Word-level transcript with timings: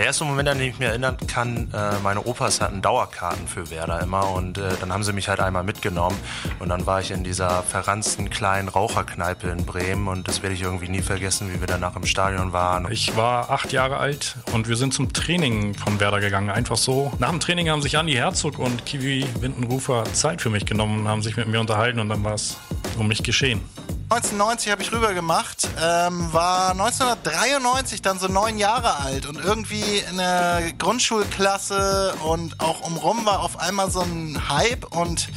Der 0.00 0.06
erste 0.06 0.24
Moment, 0.24 0.48
an 0.48 0.56
den 0.56 0.70
ich 0.70 0.78
mich 0.78 0.88
erinnern 0.88 1.18
kann, 1.26 1.68
äh, 1.74 1.98
meine 2.02 2.24
Opas 2.24 2.62
hatten 2.62 2.80
Dauerkarten 2.80 3.46
für 3.46 3.68
Werder 3.68 4.00
immer 4.00 4.30
und 4.30 4.56
äh, 4.56 4.62
dann 4.80 4.94
haben 4.94 5.02
sie 5.02 5.12
mich 5.12 5.28
halt 5.28 5.40
einmal 5.40 5.62
mitgenommen 5.62 6.16
und 6.58 6.70
dann 6.70 6.86
war 6.86 7.02
ich 7.02 7.10
in 7.10 7.22
dieser 7.22 7.62
verranzten 7.62 8.30
kleinen 8.30 8.70
Raucherkneipe 8.70 9.48
in 9.48 9.66
Bremen 9.66 10.08
und 10.08 10.26
das 10.26 10.42
werde 10.42 10.54
ich 10.54 10.62
irgendwie 10.62 10.88
nie 10.88 11.02
vergessen, 11.02 11.52
wie 11.52 11.60
wir 11.60 11.66
danach 11.66 11.96
im 11.96 12.06
Stadion 12.06 12.54
waren. 12.54 12.90
Ich 12.90 13.14
war 13.14 13.50
acht 13.50 13.72
Jahre 13.72 13.98
alt 13.98 14.36
und 14.54 14.68
wir 14.68 14.76
sind 14.76 14.94
zum 14.94 15.12
Training 15.12 15.74
von 15.74 16.00
Werder 16.00 16.20
gegangen, 16.20 16.48
einfach 16.48 16.78
so. 16.78 17.12
Nach 17.18 17.28
dem 17.28 17.40
Training 17.40 17.68
haben 17.68 17.82
sich 17.82 17.98
Andi 17.98 18.14
Herzog 18.14 18.58
und 18.58 18.86
Kiwi 18.86 19.26
Windenrufer 19.40 20.04
Zeit 20.14 20.40
für 20.40 20.48
mich 20.48 20.64
genommen 20.64 21.00
und 21.00 21.08
haben 21.08 21.20
sich 21.20 21.36
mit 21.36 21.46
mir 21.46 21.60
unterhalten 21.60 22.00
und 22.00 22.08
dann 22.08 22.24
war 22.24 22.32
es 22.32 22.56
um 22.96 23.06
mich 23.06 23.22
geschehen. 23.22 23.60
1990 24.12 24.72
habe 24.72 24.82
ich 24.82 24.90
rüber 24.90 25.14
gemacht, 25.14 25.68
ähm, 25.80 26.32
war 26.32 26.72
1993 26.72 28.02
dann 28.02 28.18
so 28.18 28.26
neun 28.26 28.58
Jahre 28.58 28.98
alt 28.98 29.24
und 29.24 29.38
irgendwie 29.38 29.98
in 30.10 30.16
der 30.16 30.72
Grundschulklasse 30.76 32.14
und 32.24 32.58
auch 32.58 32.80
umrum 32.80 33.24
war 33.24 33.38
auf 33.38 33.60
einmal 33.60 33.88
so 33.88 34.00
ein 34.00 34.48
Hype 34.48 34.84
und 34.96 35.28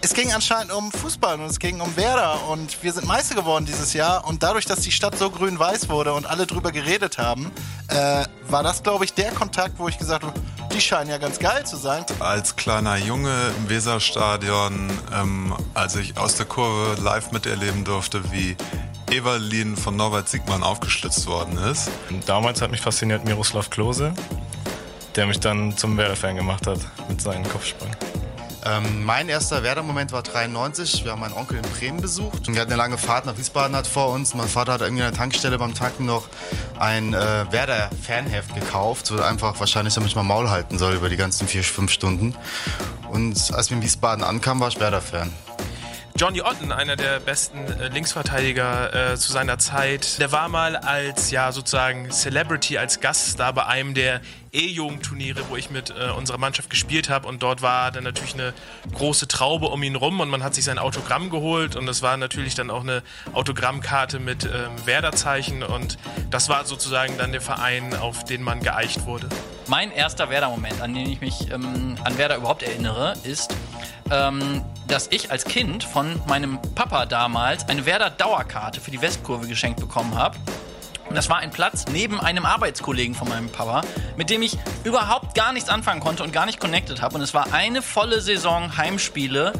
es 0.00 0.14
ging 0.14 0.32
anscheinend 0.32 0.72
um 0.72 0.90
Fußball 0.90 1.38
und 1.38 1.44
es 1.44 1.58
ging 1.58 1.82
um 1.82 1.94
Werder 1.98 2.48
und 2.48 2.82
wir 2.82 2.94
sind 2.94 3.06
Meister 3.06 3.34
geworden 3.34 3.66
dieses 3.66 3.92
Jahr 3.92 4.26
und 4.26 4.42
dadurch, 4.42 4.64
dass 4.64 4.80
die 4.80 4.92
Stadt 4.92 5.18
so 5.18 5.30
grün-weiß 5.30 5.90
wurde 5.90 6.14
und 6.14 6.24
alle 6.24 6.46
drüber 6.46 6.72
geredet 6.72 7.18
haben, 7.18 7.52
äh, 7.88 8.24
war 8.48 8.62
das, 8.62 8.82
glaube 8.82 9.04
ich, 9.04 9.12
der 9.12 9.32
Kontakt, 9.32 9.78
wo 9.78 9.86
ich 9.86 9.98
gesagt 9.98 10.24
habe, 10.24 10.32
die 10.72 10.80
scheinen 10.80 11.10
ja 11.10 11.18
ganz 11.18 11.38
geil 11.38 11.64
zu 11.64 11.76
sein. 11.76 12.04
Als 12.20 12.56
kleiner 12.56 12.96
Junge 12.96 13.52
im 13.58 13.68
Weserstadion, 13.68 14.90
ähm, 15.12 15.54
als 15.74 15.96
ich 15.96 16.16
aus 16.16 16.36
der 16.36 16.46
Kurve 16.46 17.00
live 17.00 17.32
miterleben 17.32 17.84
durfte, 17.84 18.32
wie 18.32 18.56
Evalin 19.10 19.76
von 19.76 19.96
Norbert 19.96 20.28
Siegmann 20.28 20.62
aufgeschlitzt 20.62 21.26
worden 21.26 21.58
ist. 21.58 21.90
Damals 22.26 22.60
hat 22.62 22.70
mich 22.70 22.80
fasziniert 22.80 23.24
Miroslav 23.24 23.70
Klose, 23.70 24.14
der 25.14 25.26
mich 25.26 25.40
dann 25.40 25.76
zum 25.76 25.96
Werder-Fan 25.96 26.36
gemacht 26.36 26.66
hat 26.66 26.80
mit 27.08 27.20
seinen 27.20 27.48
Kopfsprüngen. 27.48 28.13
Ähm, 28.66 29.04
mein 29.04 29.28
erster 29.28 29.62
Werder-Moment 29.62 30.12
war 30.12 30.22
93. 30.22 31.04
Wir 31.04 31.12
haben 31.12 31.20
meinen 31.20 31.34
Onkel 31.34 31.58
in 31.58 31.62
Bremen 31.62 32.00
besucht. 32.00 32.46
Wir 32.46 32.60
hatten 32.60 32.72
eine 32.72 32.78
lange 32.78 32.96
Fahrt 32.96 33.26
nach 33.26 33.36
Wiesbaden 33.36 33.76
hat 33.76 33.86
vor 33.86 34.10
uns. 34.10 34.34
Mein 34.34 34.48
Vater 34.48 34.72
hat 34.72 34.80
irgendwie 34.80 35.02
an 35.02 35.10
der 35.10 35.18
Tankstelle 35.18 35.58
beim 35.58 35.74
Tanken 35.74 36.06
noch 36.06 36.28
ein 36.78 37.12
äh, 37.12 37.44
Werder-Fanheft 37.50 38.54
gekauft. 38.54 39.06
So 39.06 39.20
einfach 39.22 39.60
wahrscheinlich, 39.60 39.94
damit 39.94 40.10
ich 40.10 40.16
mal 40.16 40.22
Maul 40.22 40.48
halten 40.48 40.78
soll 40.78 40.94
über 40.94 41.10
die 41.10 41.16
ganzen 41.16 41.46
vier, 41.46 41.62
fünf 41.62 41.90
Stunden. 41.90 42.34
Und 43.10 43.52
als 43.52 43.68
wir 43.68 43.76
in 43.76 43.82
Wiesbaden 43.82 44.24
ankamen, 44.24 44.62
war 44.62 44.68
ich 44.68 44.80
Werder-Fan. 44.80 45.30
Johnny 46.16 46.42
Otten, 46.42 46.70
einer 46.70 46.94
der 46.94 47.18
besten 47.18 47.58
äh, 47.66 47.88
Linksverteidiger 47.88 49.12
äh, 49.12 49.16
zu 49.16 49.32
seiner 49.32 49.58
Zeit, 49.58 50.20
der 50.20 50.30
war 50.30 50.48
mal 50.48 50.76
als 50.76 51.32
ja 51.32 51.50
sozusagen 51.50 52.12
Celebrity, 52.12 52.78
als 52.78 53.00
Gaststar 53.00 53.52
bei 53.52 53.66
einem 53.66 53.94
der 53.94 54.20
E-Jugendturniere, 54.54 55.42
wo 55.48 55.56
ich 55.56 55.70
mit 55.70 55.90
äh, 55.90 56.10
unserer 56.10 56.38
Mannschaft 56.38 56.70
gespielt 56.70 57.08
habe 57.08 57.28
und 57.28 57.42
dort 57.42 57.62
war 57.62 57.90
dann 57.90 58.04
natürlich 58.04 58.34
eine 58.34 58.54
große 58.92 59.28
Traube 59.28 59.66
um 59.66 59.82
ihn 59.82 59.96
rum 59.96 60.20
und 60.20 60.28
man 60.28 60.42
hat 60.42 60.54
sich 60.54 60.64
sein 60.64 60.78
Autogramm 60.78 61.30
geholt 61.30 61.76
und 61.76 61.88
es 61.88 62.02
war 62.02 62.16
natürlich 62.16 62.54
dann 62.54 62.70
auch 62.70 62.82
eine 62.82 63.02
Autogrammkarte 63.32 64.18
mit 64.18 64.44
ähm, 64.44 64.50
Werder-Zeichen 64.84 65.62
und 65.62 65.98
das 66.30 66.48
war 66.48 66.64
sozusagen 66.64 67.18
dann 67.18 67.32
der 67.32 67.40
Verein, 67.40 67.94
auf 67.94 68.24
den 68.24 68.42
man 68.42 68.60
geeicht 68.60 69.06
wurde. 69.06 69.28
Mein 69.66 69.90
erster 69.90 70.30
Werder-Moment, 70.30 70.80
an 70.80 70.94
den 70.94 71.10
ich 71.10 71.20
mich 71.20 71.50
ähm, 71.50 71.96
an 72.04 72.18
Werder 72.18 72.36
überhaupt 72.36 72.62
erinnere, 72.62 73.14
ist, 73.24 73.54
ähm, 74.10 74.62
dass 74.86 75.08
ich 75.10 75.30
als 75.30 75.44
Kind 75.44 75.84
von 75.84 76.20
meinem 76.28 76.58
Papa 76.74 77.06
damals 77.06 77.68
eine 77.68 77.86
Werder-Dauerkarte 77.86 78.80
für 78.80 78.90
die 78.90 79.00
Westkurve 79.00 79.46
geschenkt 79.48 79.80
bekommen 79.80 80.14
habe. 80.16 80.36
Und 81.08 81.14
das 81.14 81.28
war 81.28 81.38
ein 81.38 81.50
Platz 81.50 81.84
neben 81.92 82.20
einem 82.20 82.44
Arbeitskollegen 82.44 83.14
von 83.14 83.28
meinem 83.28 83.48
Papa, 83.50 83.82
mit 84.16 84.30
dem 84.30 84.42
ich 84.42 84.58
überhaupt 84.84 85.34
gar 85.34 85.52
nichts 85.52 85.68
anfangen 85.68 86.00
konnte 86.00 86.22
und 86.22 86.32
gar 86.32 86.46
nicht 86.46 86.60
connected 86.60 87.02
habe. 87.02 87.16
Und 87.16 87.22
es 87.22 87.34
war 87.34 87.52
eine 87.52 87.82
volle 87.82 88.20
Saison 88.20 88.76
Heimspiele 88.76 89.52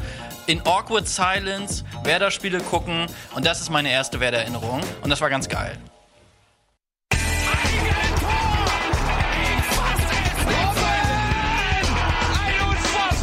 in 0.47 0.61
Awkward 0.65 1.07
Silence, 1.07 1.83
Werder-Spiele 2.03 2.59
gucken. 2.59 3.07
Und 3.35 3.45
das 3.45 3.61
ist 3.61 3.69
meine 3.69 3.89
erste 3.89 4.19
Werder-Erinnerung. 4.19 4.81
Und 5.01 5.09
das 5.09 5.21
war 5.21 5.29
ganz 5.29 5.47
geil. 5.47 5.77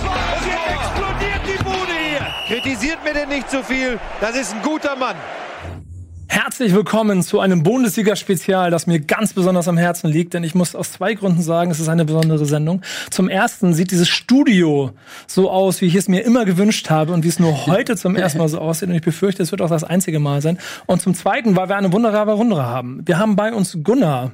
Und 0.02 0.47
jetzt 0.47 0.68
explodiert 0.68 1.41
die 1.47 1.62
Bude 1.62 1.92
hier. 1.92 2.34
Kritisiert 2.47 3.04
mir 3.04 3.14
denn 3.14 3.28
nicht 3.28 3.50
so 3.50 3.62
viel. 3.62 3.98
Das 4.20 4.36
ist 4.36 4.54
ein 4.54 4.62
guter 4.62 4.97
Mann. 4.97 5.16
Herzlich 6.44 6.75
willkommen 6.75 7.22
zu 7.22 7.38
einem 7.38 7.62
Bundesliga-Spezial, 7.62 8.72
das 8.72 8.88
mir 8.88 8.98
ganz 8.98 9.32
besonders 9.32 9.69
am 9.69 9.76
Herzen 9.76 10.10
liegt, 10.10 10.34
denn 10.34 10.42
ich 10.42 10.56
muss 10.56 10.75
aus 10.75 10.91
zwei 10.91 11.14
Gründen 11.14 11.41
sagen, 11.41 11.70
es 11.70 11.78
ist 11.78 11.86
eine 11.86 12.04
besondere 12.04 12.47
Sendung. 12.47 12.82
Zum 13.10 13.28
ersten 13.28 13.75
sieht 13.75 13.92
dieses 13.92 14.08
Studio 14.08 14.91
so 15.28 15.48
aus, 15.48 15.80
wie 15.80 15.86
ich 15.86 15.94
es 15.94 16.08
mir 16.08 16.22
immer 16.22 16.44
gewünscht 16.44 16.91
habe 16.91 17.12
und 17.12 17.22
wie 17.22 17.28
es 17.28 17.38
nur 17.38 17.66
heute 17.66 17.97
zum 17.97 18.16
ersten 18.16 18.38
Mal 18.38 18.48
so 18.48 18.58
aussieht 18.58 18.88
und 18.88 18.97
ich 18.97 19.03
befürchte, 19.03 19.41
es 19.41 19.53
wird 19.53 19.62
auch 19.62 19.70
das 19.70 19.84
einzige 19.84 20.19
Mal 20.19 20.42
sein. 20.42 20.58
Und 20.86 21.00
zum 21.00 21.14
zweiten, 21.14 21.54
weil 21.54 21.69
wir 21.69 21.76
eine 21.76 21.92
wunderbare 21.92 22.32
Runde 22.32 22.60
haben. 22.60 23.03
Wir 23.06 23.20
haben 23.20 23.36
bei 23.36 23.53
uns 23.53 23.78
Gunnar. 23.84 24.32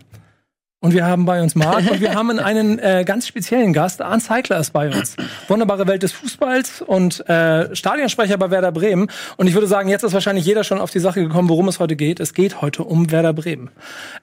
Und 0.80 0.94
wir 0.94 1.04
haben 1.04 1.24
bei 1.24 1.42
uns 1.42 1.56
Marc 1.56 1.90
und 1.90 2.00
wir 2.00 2.14
haben 2.14 2.38
einen 2.38 2.78
äh, 2.78 3.02
ganz 3.04 3.26
speziellen 3.26 3.72
Gast. 3.72 4.00
Arndt 4.00 4.22
Zeigler 4.22 4.60
ist 4.60 4.72
bei 4.72 4.86
uns. 4.86 5.16
Wunderbare 5.48 5.88
Welt 5.88 6.04
des 6.04 6.12
Fußballs 6.12 6.82
und 6.82 7.28
äh, 7.28 7.74
Stadionsprecher 7.74 8.38
bei 8.38 8.52
Werder 8.52 8.70
Bremen. 8.70 9.10
Und 9.36 9.48
ich 9.48 9.54
würde 9.54 9.66
sagen, 9.66 9.88
jetzt 9.88 10.04
ist 10.04 10.12
wahrscheinlich 10.12 10.44
jeder 10.44 10.62
schon 10.62 10.78
auf 10.78 10.92
die 10.92 11.00
Sache 11.00 11.20
gekommen, 11.20 11.48
worum 11.48 11.66
es 11.66 11.80
heute 11.80 11.96
geht. 11.96 12.20
Es 12.20 12.32
geht 12.32 12.62
heute 12.62 12.84
um 12.84 13.10
Werder 13.10 13.32
Bremen. 13.32 13.70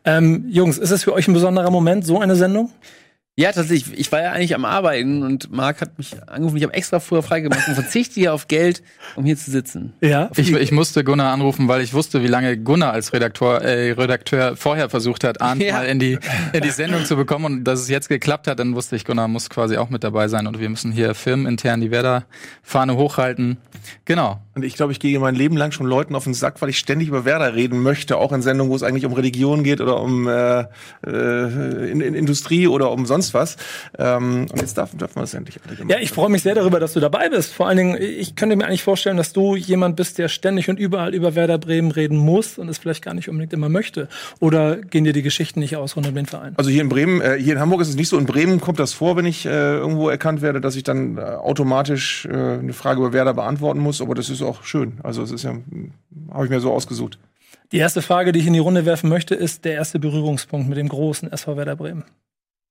Ähm, 0.05 0.45
Jungs, 0.47 0.77
ist 0.77 0.91
es 0.91 1.03
für 1.03 1.11
euch 1.11 1.27
ein 1.27 1.33
besonderer 1.33 1.71
Moment, 1.71 2.05
so 2.05 2.21
eine 2.21 2.37
Sendung? 2.37 2.71
Ja, 3.37 3.51
tatsächlich. 3.51 3.99
Ich 3.99 4.09
war 4.13 4.21
ja 4.21 4.31
eigentlich 4.31 4.55
am 4.55 4.63
Arbeiten 4.63 5.21
und 5.21 5.51
Marc 5.51 5.81
hat 5.81 5.97
mich 5.97 6.15
angerufen. 6.25 6.55
Ich 6.55 6.63
habe 6.63 6.73
extra 6.73 7.01
früher 7.01 7.21
freigemacht 7.21 7.67
und 7.67 7.73
verzichte 7.73 8.13
hier 8.13 8.33
auf 8.33 8.47
Geld, 8.47 8.81
um 9.17 9.25
hier 9.25 9.35
zu 9.35 9.51
sitzen. 9.51 9.91
Ja. 9.99 10.31
Ich, 10.37 10.53
ich 10.53 10.71
musste 10.71 11.03
Gunnar 11.03 11.33
anrufen, 11.33 11.67
weil 11.67 11.81
ich 11.81 11.93
wusste, 11.93 12.23
wie 12.23 12.27
lange 12.27 12.57
Gunnar 12.57 12.93
als 12.93 13.11
Redakteur, 13.11 13.61
äh, 13.61 13.91
Redakteur 13.91 14.55
vorher 14.55 14.89
versucht 14.89 15.25
hat, 15.25 15.41
Arndt 15.41 15.61
Ja. 15.61 15.73
mal 15.73 15.85
in 15.85 15.99
die, 15.99 16.17
in 16.53 16.61
die 16.61 16.69
Sendung 16.71 17.03
zu 17.03 17.17
bekommen. 17.17 17.43
Und 17.43 17.63
dass 17.65 17.81
es 17.81 17.89
jetzt 17.89 18.07
geklappt 18.07 18.47
hat, 18.47 18.59
dann 18.59 18.73
wusste 18.73 18.95
ich, 18.95 19.03
Gunnar 19.03 19.27
muss 19.27 19.49
quasi 19.49 19.75
auch 19.75 19.89
mit 19.89 20.05
dabei 20.05 20.29
sein. 20.29 20.47
Und 20.47 20.59
wir 20.61 20.69
müssen 20.69 20.93
hier 20.93 21.13
firmenintern 21.13 21.81
die 21.81 21.91
Werder-Fahne 21.91 22.95
hochhalten. 22.95 23.57
Genau. 24.05 24.39
Und 24.55 24.63
ich 24.63 24.75
glaube, 24.75 24.93
ich 24.93 25.01
gehe 25.01 25.19
mein 25.19 25.35
Leben 25.35 25.57
lang 25.57 25.71
schon 25.71 25.85
Leuten 25.85 26.15
auf 26.15 26.23
den 26.23 26.33
Sack, 26.33 26.61
weil 26.61 26.69
ich 26.69 26.77
ständig 26.77 27.09
über 27.09 27.25
Werder 27.25 27.55
reden 27.55 27.83
möchte, 27.83 28.15
auch 28.15 28.31
in 28.31 28.41
Sendungen, 28.41 28.71
wo 28.71 28.75
es 28.77 28.83
eigentlich 28.83 29.05
um 29.05 29.11
Religion 29.11 29.65
geht 29.65 29.81
oder 29.81 29.99
um 29.99 30.29
äh, 30.29 30.61
äh, 31.05 31.91
in, 31.91 31.99
in 31.99 32.15
Industrie 32.15 32.65
oder 32.67 32.89
um 32.91 33.05
sonst 33.05 33.33
was. 33.33 33.57
Ähm, 33.99 34.47
und 34.49 34.61
jetzt 34.61 34.77
darf, 34.77 34.91
darf 34.97 35.15
man 35.15 35.23
das 35.23 35.33
endlich 35.33 35.59
Ja, 35.89 35.97
ich 35.99 36.11
freue 36.11 36.29
mich 36.29 36.41
sehr 36.41 36.55
darüber, 36.55 36.79
dass 36.79 36.93
du 36.93 37.01
dabei 37.01 37.27
bist. 37.27 37.53
Vor 37.53 37.67
allen 37.67 37.77
Dingen, 37.77 37.97
ich 38.01 38.37
könnte 38.37 38.55
mir 38.55 38.65
eigentlich 38.65 38.83
vorstellen, 38.83 39.17
dass 39.17 39.33
du 39.33 39.57
jemand 39.57 39.97
bist, 39.97 40.19
der 40.19 40.29
ständig 40.29 40.69
und 40.69 40.79
überall 40.79 41.13
über 41.13 41.35
Werder 41.35 41.57
Bremen 41.57 41.91
reden 41.91 42.17
muss 42.17 42.57
und 42.57 42.69
es 42.69 42.77
vielleicht 42.77 43.03
gar 43.03 43.13
nicht 43.13 43.27
unbedingt 43.27 43.51
immer 43.51 43.67
möchte. 43.67 44.07
Oder 44.39 44.77
gehen 44.77 45.03
dir 45.03 45.11
die 45.11 45.21
Geschichten 45.21 45.59
nicht 45.59 45.75
aus 45.75 45.97
rund 45.97 46.07
um 46.07 46.15
den 46.15 46.27
Verein? 46.27 46.53
Also 46.55 46.69
hier 46.69 46.81
in 46.81 46.87
Bremen, 46.87 47.19
äh, 47.19 47.37
hier 47.37 47.55
in 47.55 47.59
Hamburg 47.59 47.81
ist 47.81 47.89
es 47.89 47.97
nicht 47.97 48.07
so. 48.07 48.17
In 48.17 48.25
Bremen 48.25 48.61
kommt 48.61 48.79
das 48.79 48.93
vor, 48.93 49.17
wenn 49.17 49.25
ich 49.25 49.45
äh, 49.45 49.49
irgendwo 49.49 50.07
erkannt 50.07 50.41
werde, 50.41 50.61
dass 50.61 50.77
ich 50.77 50.83
dann 50.83 51.17
äh, 51.17 51.21
automatisch 51.21 52.25
äh, 52.25 52.29
eine 52.29 52.71
Frage 52.71 53.01
über 53.01 53.11
Werder 53.11 53.33
beantworten 53.33 53.81
muss. 53.81 53.99
Aber 53.99 54.15
das 54.15 54.29
ist 54.29 54.44
auch 54.45 54.63
schön. 54.63 54.99
Also 55.03 55.21
es 55.23 55.31
ist 55.31 55.43
ja, 55.43 55.55
habe 56.31 56.45
ich 56.45 56.49
mir 56.49 56.59
so 56.59 56.71
ausgesucht. 56.71 57.19
Die 57.71 57.77
erste 57.77 58.01
Frage, 58.01 58.31
die 58.31 58.39
ich 58.39 58.47
in 58.47 58.53
die 58.53 58.59
Runde 58.59 58.85
werfen 58.85 59.09
möchte, 59.09 59.35
ist 59.35 59.65
der 59.65 59.73
erste 59.73 59.99
Berührungspunkt 59.99 60.69
mit 60.69 60.77
dem 60.77 60.87
großen 60.87 61.31
SV 61.31 61.57
Werder 61.57 61.75
Bremen. 61.75 62.03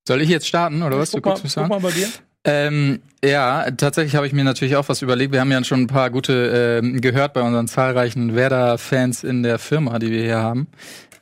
Soll 0.07 0.21
ich 0.21 0.29
jetzt 0.29 0.47
starten 0.47 0.83
oder 0.83 0.97
was? 0.99 1.11
Guck 1.11 1.23
Du 1.23 1.29
mal, 1.29 1.33
guckst 1.33 1.43
mich 1.43 1.53
guck 1.55 1.63
an? 1.63 1.69
mal 1.69 1.79
bei 1.79 1.91
dir. 1.91 2.07
Ähm, 2.47 2.99
ja, 3.23 3.71
tatsächlich 3.71 4.15
habe 4.15 4.27
ich 4.27 4.33
mir 4.33 4.43
natürlich 4.43 4.75
auch 4.75 4.87
was 4.87 5.01
überlegt. 5.01 5.33
Wir 5.33 5.39
haben 5.41 5.51
ja 5.51 5.63
schon 5.63 5.81
ein 5.81 5.87
paar 5.87 6.11
gute 6.11 6.79
ähm, 6.83 7.01
gehört 7.01 7.33
bei 7.33 7.41
unseren 7.41 7.67
zahlreichen 7.67 8.35
Werder-Fans 8.35 9.23
in 9.23 9.41
der 9.41 9.57
Firma, 9.57 9.97
die 9.97 10.11
wir 10.11 10.21
hier 10.21 10.37
haben. 10.39 10.67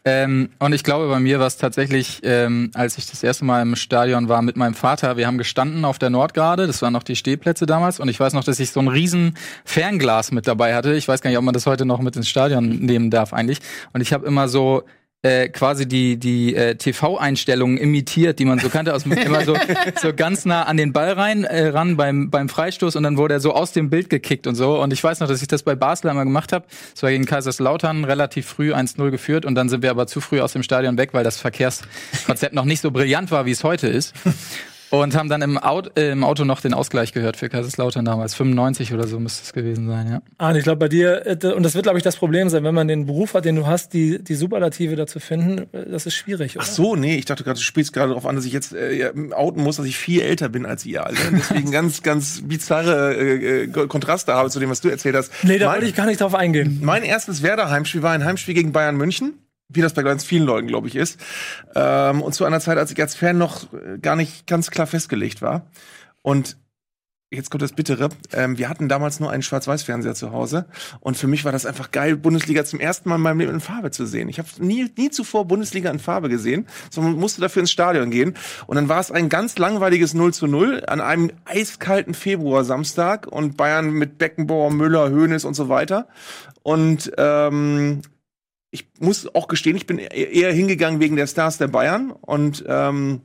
Ähm, 0.06 0.50
und 0.60 0.74
ich 0.74 0.84
glaube, 0.84 1.08
bei 1.08 1.20
mir 1.20 1.40
war 1.40 1.48
es 1.48 1.56
tatsächlich, 1.56 2.20
ähm, 2.24 2.72
als 2.74 2.98
ich 2.98 3.10
das 3.10 3.24
erste 3.24 3.46
Mal 3.46 3.62
im 3.62 3.76
Stadion 3.78 4.28
war 4.28 4.42
mit 4.42 4.58
meinem 4.58 4.74
Vater, 4.74 5.16
wir 5.16 5.28
haben 5.28 5.38
gestanden 5.38 5.86
auf 5.86 5.98
der 5.98 6.10
Nordgarde, 6.10 6.68
das 6.68 6.82
waren 6.82 6.92
noch 6.92 7.04
die 7.04 7.16
Stehplätze 7.16 7.66
damals, 7.66 8.02
und 8.02 8.10
ich 8.10 8.20
weiß 8.20 8.34
noch, 8.34 8.44
dass 8.44 8.60
ich 8.60 8.72
so 8.72 8.82
ein 8.82 8.90
riesen 8.90 9.38
Fernglas 9.64 10.32
mit 10.34 10.46
dabei 10.46 10.76
hatte. 10.76 10.94
Ich 10.94 11.08
weiß 11.08 11.22
gar 11.22 11.30
nicht, 11.30 11.38
ob 11.38 11.46
man 11.46 11.54
das 11.54 11.66
heute 11.66 11.86
noch 11.86 12.02
mit 12.02 12.18
ins 12.18 12.28
Stadion 12.28 12.68
nehmen 12.80 13.12
darf 13.12 13.32
eigentlich. 13.32 13.60
Und 13.94 14.02
ich 14.02 14.12
habe 14.12 14.26
immer 14.26 14.50
so 14.50 14.84
äh, 15.24 15.48
quasi 15.48 15.88
die 15.88 16.18
die 16.18 16.54
äh, 16.54 16.76
TV-Einstellungen 16.76 17.78
imitiert, 17.78 18.40
die 18.40 18.46
man 18.46 18.60
so 18.60 18.70
kannte, 18.70 18.94
aus 18.94 19.04
dem, 19.04 19.14
immer 19.14 19.46
so 19.46 19.56
so 20.02 20.14
ganz 20.14 20.46
nah 20.46 20.64
an 20.64 20.78
den 20.78 20.92
Ball 20.92 21.14
rein 21.14 21.46
äh, 21.46 21.68
ran 21.68 21.96
beim 21.96 22.30
beim 22.30 22.50
Freistoß 22.50 22.98
und 22.98 23.04
dann 23.04 23.18
wurde 23.18 23.36
er 23.36 23.40
so 23.40 23.54
aus 23.54 23.72
dem 23.72 23.90
Bild 23.90 24.10
gekickt 24.10 24.48
und 24.48 24.56
so 24.56 24.82
und 24.82 24.92
ich 24.92 25.04
weiß 25.04 25.22
noch, 25.22 25.28
dass 25.28 25.42
ich 25.42 25.48
das 25.48 25.64
bei 25.64 25.76
Basel 25.76 26.10
einmal 26.10 26.26
gemacht 26.26 26.52
habe. 26.52 26.66
Das 26.94 27.04
war 27.04 27.10
gegen 27.10 27.26
Kaiserslautern 27.26 28.04
relativ 28.04 28.46
früh 28.46 28.74
1-0 28.74 29.12
geführt 29.12 29.46
und 29.46 29.56
dann 29.56 29.70
sind 29.70 29.82
wir 29.82 29.92
aber 29.92 30.08
zu 30.08 30.20
früh 30.20 30.42
aus 30.42 30.54
dem 30.54 30.62
Stadion 30.62 30.98
weg, 30.98 31.14
weil 31.14 31.24
das 31.24 31.40
Verkehrskonzept 31.40 32.54
noch 32.54 32.66
nicht 32.66 32.82
so 32.82 32.92
brillant 32.92 33.32
war, 33.32 33.46
wie 33.46 33.52
es 33.52 33.64
heute 33.64 33.88
ist. 33.88 34.14
Und 34.96 35.16
haben 35.16 35.28
dann 35.28 35.42
im 35.42 35.58
Auto, 35.58 35.90
äh, 35.96 36.12
im 36.12 36.24
Auto 36.24 36.46
noch 36.46 36.62
den 36.62 36.76
Ausgleich 36.76 37.14
gehört 37.14 37.36
für 37.36 37.50
Kaiserslautern 37.50 38.06
damals. 38.06 38.36
95 38.36 38.94
oder 38.94 39.08
so 39.08 39.20
müsste 39.20 39.42
es 39.44 39.52
gewesen 39.52 39.88
sein, 39.88 40.08
ja. 40.08 40.22
Ah, 40.38 40.52
und 40.52 40.56
ich 40.56 40.62
glaube 40.64 40.78
bei 40.78 40.88
dir, 40.88 41.26
äh, 41.26 41.48
und 41.48 41.64
das 41.64 41.74
wird, 41.74 41.84
glaube 41.86 41.98
ich, 41.98 42.04
das 42.04 42.16
Problem 42.16 42.48
sein, 42.50 42.64
wenn 42.64 42.76
man 42.76 42.88
den 42.88 43.08
Beruf 43.08 43.34
hat, 43.34 43.46
den 43.46 43.56
du 43.56 43.66
hast, 43.66 43.94
die, 43.94 44.24
die 44.24 44.36
Superlative 44.36 44.96
dazu 44.96 45.20
finden, 45.20 45.66
äh, 45.76 45.90
das 45.90 46.06
ist 46.06 46.14
schwierig, 46.14 46.58
oder? 46.58 46.64
Ach 46.68 46.72
so, 46.72 46.96
nee, 46.96 47.16
ich 47.16 47.26
dachte 47.26 47.44
gerade, 47.44 47.58
du 47.58 47.64
spielst 47.64 47.92
gerade 47.92 48.10
darauf 48.10 48.28
an, 48.28 48.36
dass 48.36 48.46
ich 48.46 48.54
jetzt 48.54 48.74
äh, 48.74 48.94
ja, 48.94 49.10
outen 49.36 49.64
muss, 49.64 49.78
dass 49.78 49.88
ich 49.88 49.98
viel 49.98 50.22
älter 50.22 50.50
bin 50.50 50.68
als 50.68 50.86
ihr 50.86 51.04
alle. 51.08 51.18
Deswegen 51.32 51.72
ganz, 51.72 52.04
ganz 52.04 52.42
bizarre 52.44 53.16
äh, 53.16 53.64
äh, 53.64 53.68
Kontraste 53.88 54.34
habe 54.36 54.52
zu 54.52 54.60
dem, 54.60 54.70
was 54.70 54.82
du 54.82 54.90
erzählt 54.90 55.16
hast. 55.16 55.32
Nee, 55.42 55.58
da 55.58 55.66
Mein- 55.66 55.74
wollte 55.78 55.88
ich 55.88 55.96
gar 55.96 56.06
nicht 56.06 56.22
drauf 56.22 56.36
eingehen. 56.36 56.80
Mein 56.84 57.02
erstes 57.02 57.42
Werder-Heimspiel 57.42 58.04
war 58.04 58.12
ein 58.12 58.24
Heimspiel 58.24 58.54
gegen 58.54 58.72
Bayern 58.74 58.96
München, 58.96 59.34
wie 59.74 59.82
das 59.82 59.94
bei 59.94 60.04
ganz 60.04 60.24
vielen 60.24 60.46
Leuten, 60.46 60.68
glaube 60.68 60.88
ich, 60.88 60.96
ist. 60.96 61.20
Ähm, 61.76 62.22
und 62.22 62.34
zu 62.34 62.46
einer 62.46 62.60
Zeit, 62.60 62.78
als 62.78 62.92
ich 62.92 63.02
als 63.02 63.16
Fan 63.16 63.38
noch 63.38 63.72
äh, 63.74 63.98
gar 64.00 64.16
nicht 64.16 64.48
ganz 64.48 64.72
klar 64.72 64.88
festgelegt 64.88 65.42
war. 65.42 65.68
Und 66.22 66.58
jetzt 67.34 67.50
kommt 67.50 67.62
das 67.62 67.74
Bittere. 67.74 68.10
Ähm, 68.32 68.58
wir 68.58 68.70
hatten 68.70 68.88
damals 68.88 69.20
nur 69.20 69.32
einen 69.32 69.44
Schwarz-Weiß-Fernseher 69.44 70.16
zu 70.16 70.32
Hause. 70.32 70.66
Und 71.00 71.18
für 71.18 71.28
mich 71.28 71.46
war 71.46 71.52
das 71.52 71.66
einfach 71.66 71.92
geil, 71.92 72.16
Bundesliga 72.16 72.64
zum 72.64 72.80
ersten 72.80 73.10
Mal 73.10 73.16
in 73.16 73.22
meinem 73.22 73.40
Leben 73.40 73.54
in 73.54 73.60
Farbe 73.60 73.92
zu 73.92 74.06
sehen. 74.06 74.30
Ich 74.30 74.40
habe 74.40 74.48
nie, 74.60 74.90
nie 74.98 75.10
zuvor 75.10 75.46
Bundesliga 75.46 75.90
in 75.90 76.00
Farbe 76.00 76.30
gesehen, 76.30 76.68
sondern 76.90 77.14
musste 77.14 77.42
dafür 77.42 77.62
ins 77.62 77.72
Stadion 77.72 78.12
gehen. 78.12 78.36
Und 78.68 78.76
dann 78.76 78.90
war 78.90 79.00
es 79.00 79.12
ein 79.12 79.30
ganz 79.30 79.58
langweiliges 79.58 80.14
0 80.14 80.34
zu 80.34 80.48
0 80.48 80.84
an 80.88 81.02
einem 81.02 81.32
eiskalten 81.46 82.14
Februar-Samstag 82.14 83.28
und 83.28 83.58
Bayern 83.58 83.92
mit 83.92 84.18
Beckenbauer, 84.18 84.72
Müller, 84.72 85.10
Hoeneß 85.10 85.46
und 85.46 85.56
so 85.56 85.70
weiter. 85.70 86.08
Und 86.62 87.12
ähm, 87.18 88.02
ich 88.74 88.88
muss 89.00 89.34
auch 89.36 89.48
gestehen, 89.48 89.78
ich 89.78 89.86
bin 89.86 90.00
e- 90.00 90.08
eher 90.08 90.52
hingegangen 90.52 91.00
wegen 91.00 91.16
der 91.16 91.28
Stars 91.28 91.60
der 91.60 91.68
Bayern 91.68 92.12
und 92.12 92.66
ähm, 92.68 93.22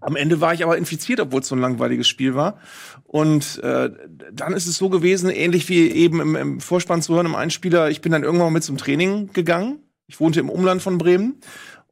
am 0.00 0.16
Ende 0.16 0.40
war 0.40 0.54
ich 0.54 0.64
aber 0.64 0.78
infiziert, 0.78 1.20
obwohl 1.20 1.40
es 1.40 1.48
so 1.48 1.54
ein 1.54 1.60
langweiliges 1.60 2.08
Spiel 2.08 2.34
war. 2.34 2.58
Und 3.04 3.58
äh, 3.62 3.90
dann 4.32 4.52
ist 4.52 4.66
es 4.66 4.76
so 4.76 4.88
gewesen, 4.88 5.28
ähnlich 5.28 5.68
wie 5.68 5.90
eben 5.90 6.20
im, 6.20 6.36
im 6.36 6.60
Vorspann 6.60 7.02
zu 7.02 7.14
hören, 7.14 7.26
im 7.26 7.34
Einspieler, 7.34 7.90
ich 7.90 8.00
bin 8.00 8.12
dann 8.12 8.22
irgendwann 8.22 8.52
mit 8.52 8.64
zum 8.64 8.78
Training 8.78 9.32
gegangen. 9.32 9.80
Ich 10.06 10.20
wohnte 10.20 10.40
im 10.40 10.50
Umland 10.50 10.82
von 10.82 10.98
Bremen. 10.98 11.40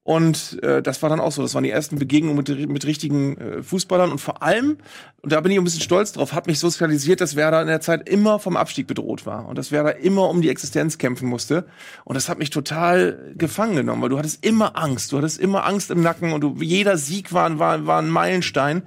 Und 0.02 0.62
äh, 0.62 0.82
das 0.82 1.02
war 1.02 1.10
dann 1.10 1.20
auch 1.20 1.30
so. 1.30 1.42
Das 1.42 1.54
waren 1.54 1.62
die 1.62 1.70
ersten 1.70 1.98
Begegnungen 1.98 2.36
mit, 2.36 2.48
mit 2.68 2.86
richtigen 2.86 3.36
äh, 3.36 3.62
Fußballern. 3.62 4.10
Und 4.10 4.18
vor 4.18 4.42
allem, 4.42 4.78
und 5.20 5.30
da 5.30 5.40
bin 5.42 5.52
ich 5.52 5.58
ein 5.58 5.64
bisschen 5.64 5.82
stolz 5.82 6.12
drauf, 6.12 6.32
hat 6.32 6.46
mich 6.46 6.58
sozialisiert, 6.58 7.20
dass 7.20 7.36
Werder 7.36 7.60
in 7.60 7.68
der 7.68 7.82
Zeit 7.82 8.08
immer 8.08 8.38
vom 8.38 8.56
Abstieg 8.56 8.86
bedroht 8.86 9.26
war. 9.26 9.46
Und 9.46 9.58
dass 9.58 9.72
Werder 9.72 9.98
immer 9.98 10.30
um 10.30 10.40
die 10.40 10.48
Existenz 10.48 10.96
kämpfen 10.96 11.28
musste. 11.28 11.66
Und 12.04 12.14
das 12.14 12.30
hat 12.30 12.38
mich 12.38 12.48
total 12.48 13.34
gefangen 13.36 13.76
genommen, 13.76 14.00
weil 14.00 14.08
du 14.08 14.18
hattest 14.18 14.44
immer 14.44 14.76
Angst. 14.78 15.12
Du 15.12 15.18
hattest 15.18 15.38
immer 15.38 15.66
Angst 15.66 15.90
im 15.90 16.00
Nacken 16.02 16.32
und 16.32 16.40
du, 16.40 16.56
jeder 16.60 16.96
Sieg 16.96 17.34
war, 17.34 17.58
war, 17.58 17.86
war 17.86 18.00
ein 18.00 18.08
Meilenstein. 18.08 18.84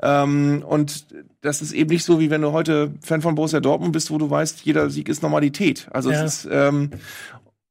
Ähm, 0.00 0.64
und 0.66 1.06
das 1.40 1.60
ist 1.60 1.72
eben 1.72 1.90
nicht 1.90 2.04
so, 2.04 2.20
wie 2.20 2.30
wenn 2.30 2.40
du 2.40 2.52
heute 2.52 2.92
Fan 3.02 3.20
von 3.20 3.34
Borussia 3.34 3.58
Dortmund 3.58 3.92
bist, 3.92 4.12
wo 4.12 4.18
du 4.18 4.30
weißt, 4.30 4.60
jeder 4.64 4.90
Sieg 4.90 5.08
ist 5.08 5.22
Normalität. 5.22 5.88
Also 5.90 6.12
Ja. 6.12 6.22
es 6.22 6.44
ist, 6.44 6.48
ähm, 6.52 6.90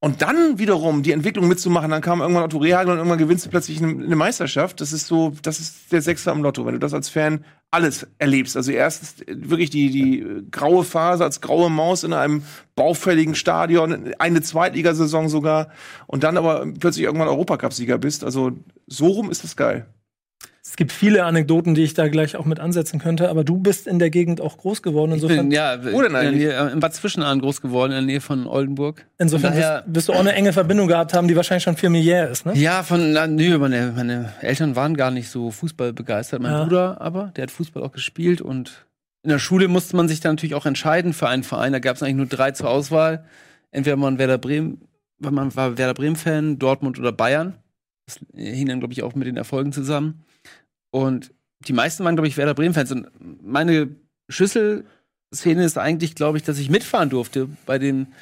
und 0.04 0.24
dann 0.24 0.58
wiederum 0.58 1.04
die 1.04 1.12
Entwicklung 1.12 1.48
mitzumachen, 1.48 1.92
dann 1.92 2.02
kam 2.02 2.22
irgendwann 2.22 2.44
Otto 2.44 2.58
Rehagel 2.58 2.92
und 2.92 2.98
irgendwann 2.98 3.20
gewinnst 3.20 3.46
du 3.46 3.52
plötzlich 3.52 3.84
eine, 3.84 4.16
Meisterschaft. 4.16 4.82
Das 4.82 4.94
ist 4.94 5.06
so, 5.06 5.34
das 5.44 5.60
ist 5.60 5.92
der 5.92 6.02
Sechste 6.02 6.32
am 6.32 6.42
Lotto, 6.42 6.66
wenn 6.66 6.74
du 6.74 6.80
das 6.80 6.96
als 6.96 7.08
Fan 7.08 7.46
alles 7.70 8.08
erlebst. 8.18 8.58
Also 8.58 8.72
erstens 8.72 9.18
wirklich 9.28 9.70
die, 9.70 9.92
die 9.92 10.26
graue 10.50 10.84
Phase 10.84 11.24
als 11.24 11.40
graue 11.40 11.70
Maus 11.70 12.04
in 12.04 12.14
einem 12.14 12.42
baufälligen 12.76 13.36
Stadion, 13.36 14.16
eine 14.18 14.42
Zweitligasaison 14.42 15.30
sogar, 15.30 15.70
und 16.08 16.24
dann 16.24 16.36
aber 16.36 16.66
plötzlich 16.80 17.06
irgendwann 17.06 17.28
Europacup-Sieger 17.28 18.00
bist. 18.00 18.24
Also 18.24 18.54
so 18.88 19.06
rum 19.06 19.30
ist 19.30 19.44
das 19.44 19.56
geil. 19.56 19.86
Es 20.64 20.76
gibt 20.76 20.92
viele 20.92 21.26
Anekdoten, 21.26 21.74
die 21.74 21.82
ich 21.82 21.96
da 21.96 22.08
gleich 22.08 22.36
auch 22.36 22.46
mit 22.46 22.60
ansetzen 22.60 23.00
könnte, 23.00 23.30
aber 23.30 23.44
du 23.44 23.58
bist 23.58 23.88
in 23.88 23.98
der 23.98 24.12
Gegend 24.12 24.42
auch 24.42 24.58
groß 24.60 24.84
geworden. 24.84 25.10
Ich 25.12 25.16
Insofern, 25.24 25.50
bin 25.50 25.52
ja 25.52 25.78
Wo 25.92 26.02
denn 26.04 26.14
in 26.14 26.22
der? 26.22 26.32
Nähe, 26.32 26.54
äh, 26.54 26.72
in 26.72 26.80
Bad 26.80 26.94
Zwischenahn 26.94 27.40
groß 27.40 27.62
geworden, 27.62 27.92
in 27.94 27.98
der 27.98 28.06
Nähe 28.06 28.22
von 28.22 28.46
Oldenburg. 28.46 29.06
insofern 29.18 29.54
daher- 29.54 29.84
wirst, 29.88 29.96
wirst 29.96 30.10
du 30.10 30.14
auch 30.14 30.20
eine 30.20 30.34
enge 30.34 30.54
Verbindung 30.54 30.88
gehabt 30.88 31.16
haben, 31.16 31.28
die 31.28 31.36
wahrscheinlich 31.36 31.64
schon 31.64 31.78
familiär 31.78 32.30
ist, 32.30 32.46
ne? 32.46 32.54
Ja, 32.56 32.84
von, 32.84 33.12
na, 33.12 33.26
nö, 33.26 33.58
meine, 33.58 33.92
meine 33.96 34.34
Eltern 34.42 34.76
waren 34.76 34.96
gar 34.96 35.10
nicht 35.10 35.30
so 35.30 35.50
Fußball 35.50 35.94
begeistert. 35.94 36.42
Mein 36.44 36.52
Ja. 36.52 36.64
Bruder 36.64 37.02
aber, 37.02 37.32
der 37.36 37.44
hat 37.44 37.52
Fußball 37.52 37.82
auch 37.82 37.92
gespielt 37.92 38.40
und 38.40 38.86
in 39.24 39.30
der 39.32 39.40
Schule 39.40 39.68
musste 39.68 39.96
man 39.96 40.08
sich 40.08 40.20
dann 40.20 40.34
natürlich 40.34 40.54
auch 40.56 40.68
entscheiden 40.68 41.14
für 41.14 41.28
einen 41.28 41.44
Verein. 41.44 41.74
Da 41.74 41.80
gab 41.80 41.96
es 41.96 42.04
eigentlich 42.04 42.16
nur 42.18 42.26
drei 42.28 42.52
zur 42.52 42.70
Auswahl. 42.70 43.26
Entweder 43.72 43.96
man 43.96 44.20
Werder 44.20 44.38
Bremen, 44.38 44.82
man 45.20 45.56
war 45.56 45.78
Werder 45.80 45.94
Bremen-Fan, 45.96 46.60
Dortmund 46.60 47.00
oder 47.00 47.12
Bayern. 47.12 47.56
Das 48.06 48.20
hing 48.36 48.68
dann, 48.68 48.80
glaube 48.80 48.94
ich, 48.94 49.02
auch 49.04 49.16
mit 49.16 49.28
den 49.28 49.38
Erfolgen 49.38 49.72
zusammen. 49.72 50.24
Und 50.92 51.34
die 51.68 51.74
meisten 51.74 52.04
waren, 52.04 52.16
glaube 52.16 52.28
ich, 52.28 52.38
Werder 52.38 52.54
Bremen-Fans. 52.54 52.92
Und 52.92 53.08
meine 53.42 53.96
Schlüsselszene 54.30 55.64
ist 55.64 55.78
eigentlich, 55.78 56.16
glaube 56.16 56.38
ich, 56.38 56.44
dass 56.44 56.58
ich 56.58 56.70
mitfahren 56.70 57.10
durfte 57.10 57.50
bei 57.66 57.80
den 57.80 58.14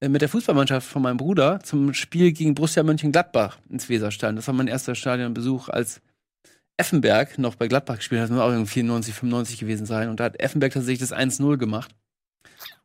äh, 0.00 0.08
mit 0.08 0.20
der 0.20 0.28
Fußballmannschaft 0.28 0.86
von 0.86 1.02
meinem 1.02 1.16
Bruder 1.16 1.60
zum 1.62 1.94
Spiel 1.94 2.32
gegen 2.32 2.54
Borussia 2.54 2.82
Mönchengladbach 2.82 3.58
ins 3.70 3.88
Weserstadion. 3.88 4.36
Das 4.36 4.46
war 4.48 4.54
mein 4.54 4.68
erster 4.68 4.94
Stadionbesuch 4.94 5.68
als 5.68 6.00
Effenberg 6.76 7.38
noch 7.38 7.54
bei 7.54 7.68
Gladbach 7.68 7.96
gespielt 7.96 8.20
hat. 8.20 8.28
Das 8.28 8.34
muss 8.34 8.42
auch 8.42 8.50
irgendwie 8.50 8.72
94, 8.72 9.14
95 9.14 9.58
gewesen 9.60 9.86
sein. 9.86 10.08
Und 10.08 10.18
da 10.18 10.24
hat 10.24 10.40
Effenberg 10.40 10.72
tatsächlich 10.72 11.08
das 11.08 11.16
1-0 11.16 11.56
gemacht. 11.56 11.94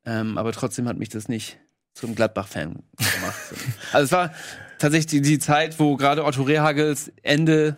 Ähm, 0.05 0.37
aber 0.37 0.51
trotzdem 0.51 0.87
hat 0.87 0.97
mich 0.97 1.09
das 1.09 1.27
nicht 1.27 1.59
zum 1.95 2.13
Gladbach-Fan 2.13 2.83
gemacht. 2.97 3.39
also 3.91 4.05
es 4.05 4.11
war 4.11 4.33
tatsächlich 4.77 5.07
die, 5.07 5.21
die 5.21 5.39
Zeit, 5.39 5.79
wo 5.79 5.97
gerade 5.97 6.23
Otto 6.23 6.43
Rehagels 6.43 7.11
Ende 7.23 7.75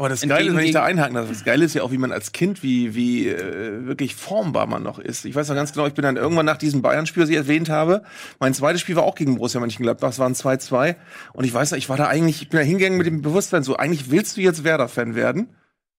Aber 0.00 0.08
das 0.08 0.22
Geile, 0.22 0.56
wenn 0.56 0.64
ich 0.64 0.72
da 0.72 0.82
einhaken 0.82 1.14
darf, 1.14 1.28
das 1.28 1.44
Geile 1.44 1.62
ist 1.62 1.74
ja 1.74 1.82
auch, 1.82 1.92
wie 1.92 1.98
man 1.98 2.10
als 2.10 2.32
Kind, 2.32 2.62
wie, 2.62 2.94
wie 2.94 3.28
äh, 3.28 3.84
wirklich 3.84 4.14
formbar 4.14 4.66
man 4.66 4.82
noch 4.82 4.98
ist. 4.98 5.26
Ich 5.26 5.34
weiß 5.34 5.46
noch 5.50 5.54
ganz 5.54 5.74
genau, 5.74 5.86
ich 5.86 5.92
bin 5.92 6.04
dann 6.04 6.16
irgendwann 6.16 6.46
nach 6.46 6.56
diesem 6.56 6.80
Bayern-Spiel, 6.80 7.22
das 7.22 7.28
ich 7.28 7.36
erwähnt 7.36 7.68
habe, 7.68 8.02
mein 8.38 8.54
zweites 8.54 8.80
Spiel 8.80 8.96
war 8.96 9.02
auch 9.02 9.14
gegen 9.14 9.34
Borussia 9.34 9.60
Mönchengladbach, 9.60 10.08
es 10.08 10.18
waren 10.18 10.32
2-2. 10.32 10.96
Und 11.34 11.44
ich 11.44 11.52
weiß 11.52 11.72
noch, 11.72 11.76
ich 11.76 11.90
war 11.90 11.98
da 11.98 12.06
eigentlich, 12.06 12.40
ich 12.40 12.48
bin 12.48 12.60
da 12.60 12.64
hingegangen 12.64 12.96
mit 12.96 13.08
dem 13.08 13.20
Bewusstsein, 13.20 13.62
so, 13.62 13.76
eigentlich 13.76 14.10
willst 14.10 14.38
du 14.38 14.40
jetzt 14.40 14.64
Werder-Fan 14.64 15.16
werden. 15.16 15.50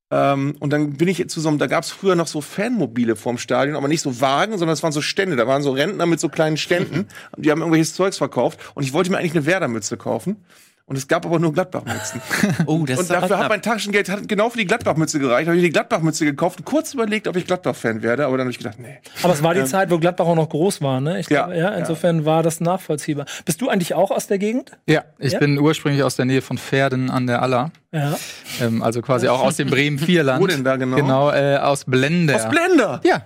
Ähm, 0.10 0.56
und 0.60 0.74
dann 0.74 0.94
bin 0.94 1.08
ich 1.08 1.30
zu 1.30 1.40
so 1.40 1.50
einem, 1.50 1.60
da 1.60 1.68
gab 1.68 1.84
es 1.84 1.92
früher 1.92 2.16
noch 2.16 2.26
so 2.26 2.42
Fanmobile 2.42 3.16
vorm 3.16 3.38
Stadion, 3.38 3.76
aber 3.76 3.88
nicht 3.88 4.02
so 4.02 4.20
Wagen, 4.20 4.58
sondern 4.58 4.74
es 4.74 4.82
waren 4.82 4.94
so 4.94 5.02
Stände. 5.02 5.36
Da 5.36 5.46
waren 5.46 5.62
so 5.62 5.74
Rentner 5.74 6.08
mit 6.08 6.20
so 6.20 6.28
kleinen 6.28 6.58
Ständen. 6.58 7.08
und 7.38 7.46
die 7.46 7.52
haben 7.52 7.60
irgendwelches 7.60 7.94
Zeugs 7.94 8.18
verkauft. 8.18 8.60
Und 8.74 8.82
ich 8.82 8.94
wollte 8.94 9.12
mir 9.12 9.20
eigentlich 9.20 9.36
eine 9.36 9.46
Werder-Mütze 9.46 9.96
kaufen. 9.96 10.38
Und 10.92 10.98
es 10.98 11.08
gab 11.08 11.26
aber 11.26 11.40
nur 11.40 11.54
Gladbach-Mützen. 11.54 12.20
Oh, 12.66 12.84
das 12.86 12.98
Und 12.98 13.04
ist 13.04 13.12
dafür 13.12 13.38
hat 13.38 13.48
mein 13.48 13.62
Taschengeld 13.62 14.10
hat 14.10 14.28
genau 14.28 14.50
für 14.50 14.58
die 14.58 14.66
Gladbach-Mütze 14.66 15.20
gereicht. 15.20 15.48
Habe 15.48 15.56
ich 15.56 15.64
die 15.64 15.70
Gladbach-Mütze 15.70 16.26
gekauft 16.26 16.60
und 16.60 16.66
kurz 16.66 16.94
überlegt, 16.94 17.30
ob 17.30 17.38
ich 17.38 17.48
Gladbach-Fan 17.48 18.04
werde, 18.04 18.26
aber 18.26 18.36
dann 18.36 18.48
habe 18.48 18.52
ich 18.52 18.58
gedacht, 18.58 18.78
nee. 18.78 18.98
Aber 19.24 19.32
es 19.32 19.42
war 19.42 19.54
die 19.54 19.62
Ähm, 19.62 19.68
Zeit, 19.68 19.90
wo 19.90 20.00
Gladbach 20.00 20.26
auch 20.26 20.36
noch 20.36 20.50
groß 20.50 20.82
war, 20.82 21.00
ne? 21.00 21.22
Ich 21.22 21.30
Ja, 21.30 21.46
glaube, 21.46 21.58
ja, 21.58 21.70
insofern 21.70 22.26
war 22.26 22.44
das 22.44 22.60
nachvollziehbar. 22.60 23.26
Bist 23.46 23.62
du 23.62 23.70
eigentlich 23.70 23.94
auch 23.94 24.12
aus 24.12 24.28
der 24.28 24.38
Gegend? 24.38 24.72
Ja, 24.86 25.06
ich 25.18 25.32
Ja? 25.32 25.40
bin 25.40 25.58
ursprünglich 25.58 26.04
aus 26.04 26.18
der 26.18 26.26
Nähe 26.26 26.42
von 26.42 26.58
Pferden 26.58 27.10
an 27.10 27.26
der 27.26 27.42
Aller. 27.42 27.72
Ja. 27.94 28.18
Ähm, 28.60 28.84
also 28.84 29.02
quasi 29.02 29.30
auch 29.30 29.42
aus 29.42 29.56
dem 29.56 29.70
Bremen-Vierland. 29.70 30.42
Wo 30.44 30.48
denn 30.48 30.66
da 30.66 30.76
genau? 30.76 30.98
Genau, 30.98 31.32
äh, 31.32 31.56
aus 31.56 31.86
Blender. 31.86 32.36
Aus 32.36 32.50
Blender! 32.50 33.00
Ja, 33.06 33.22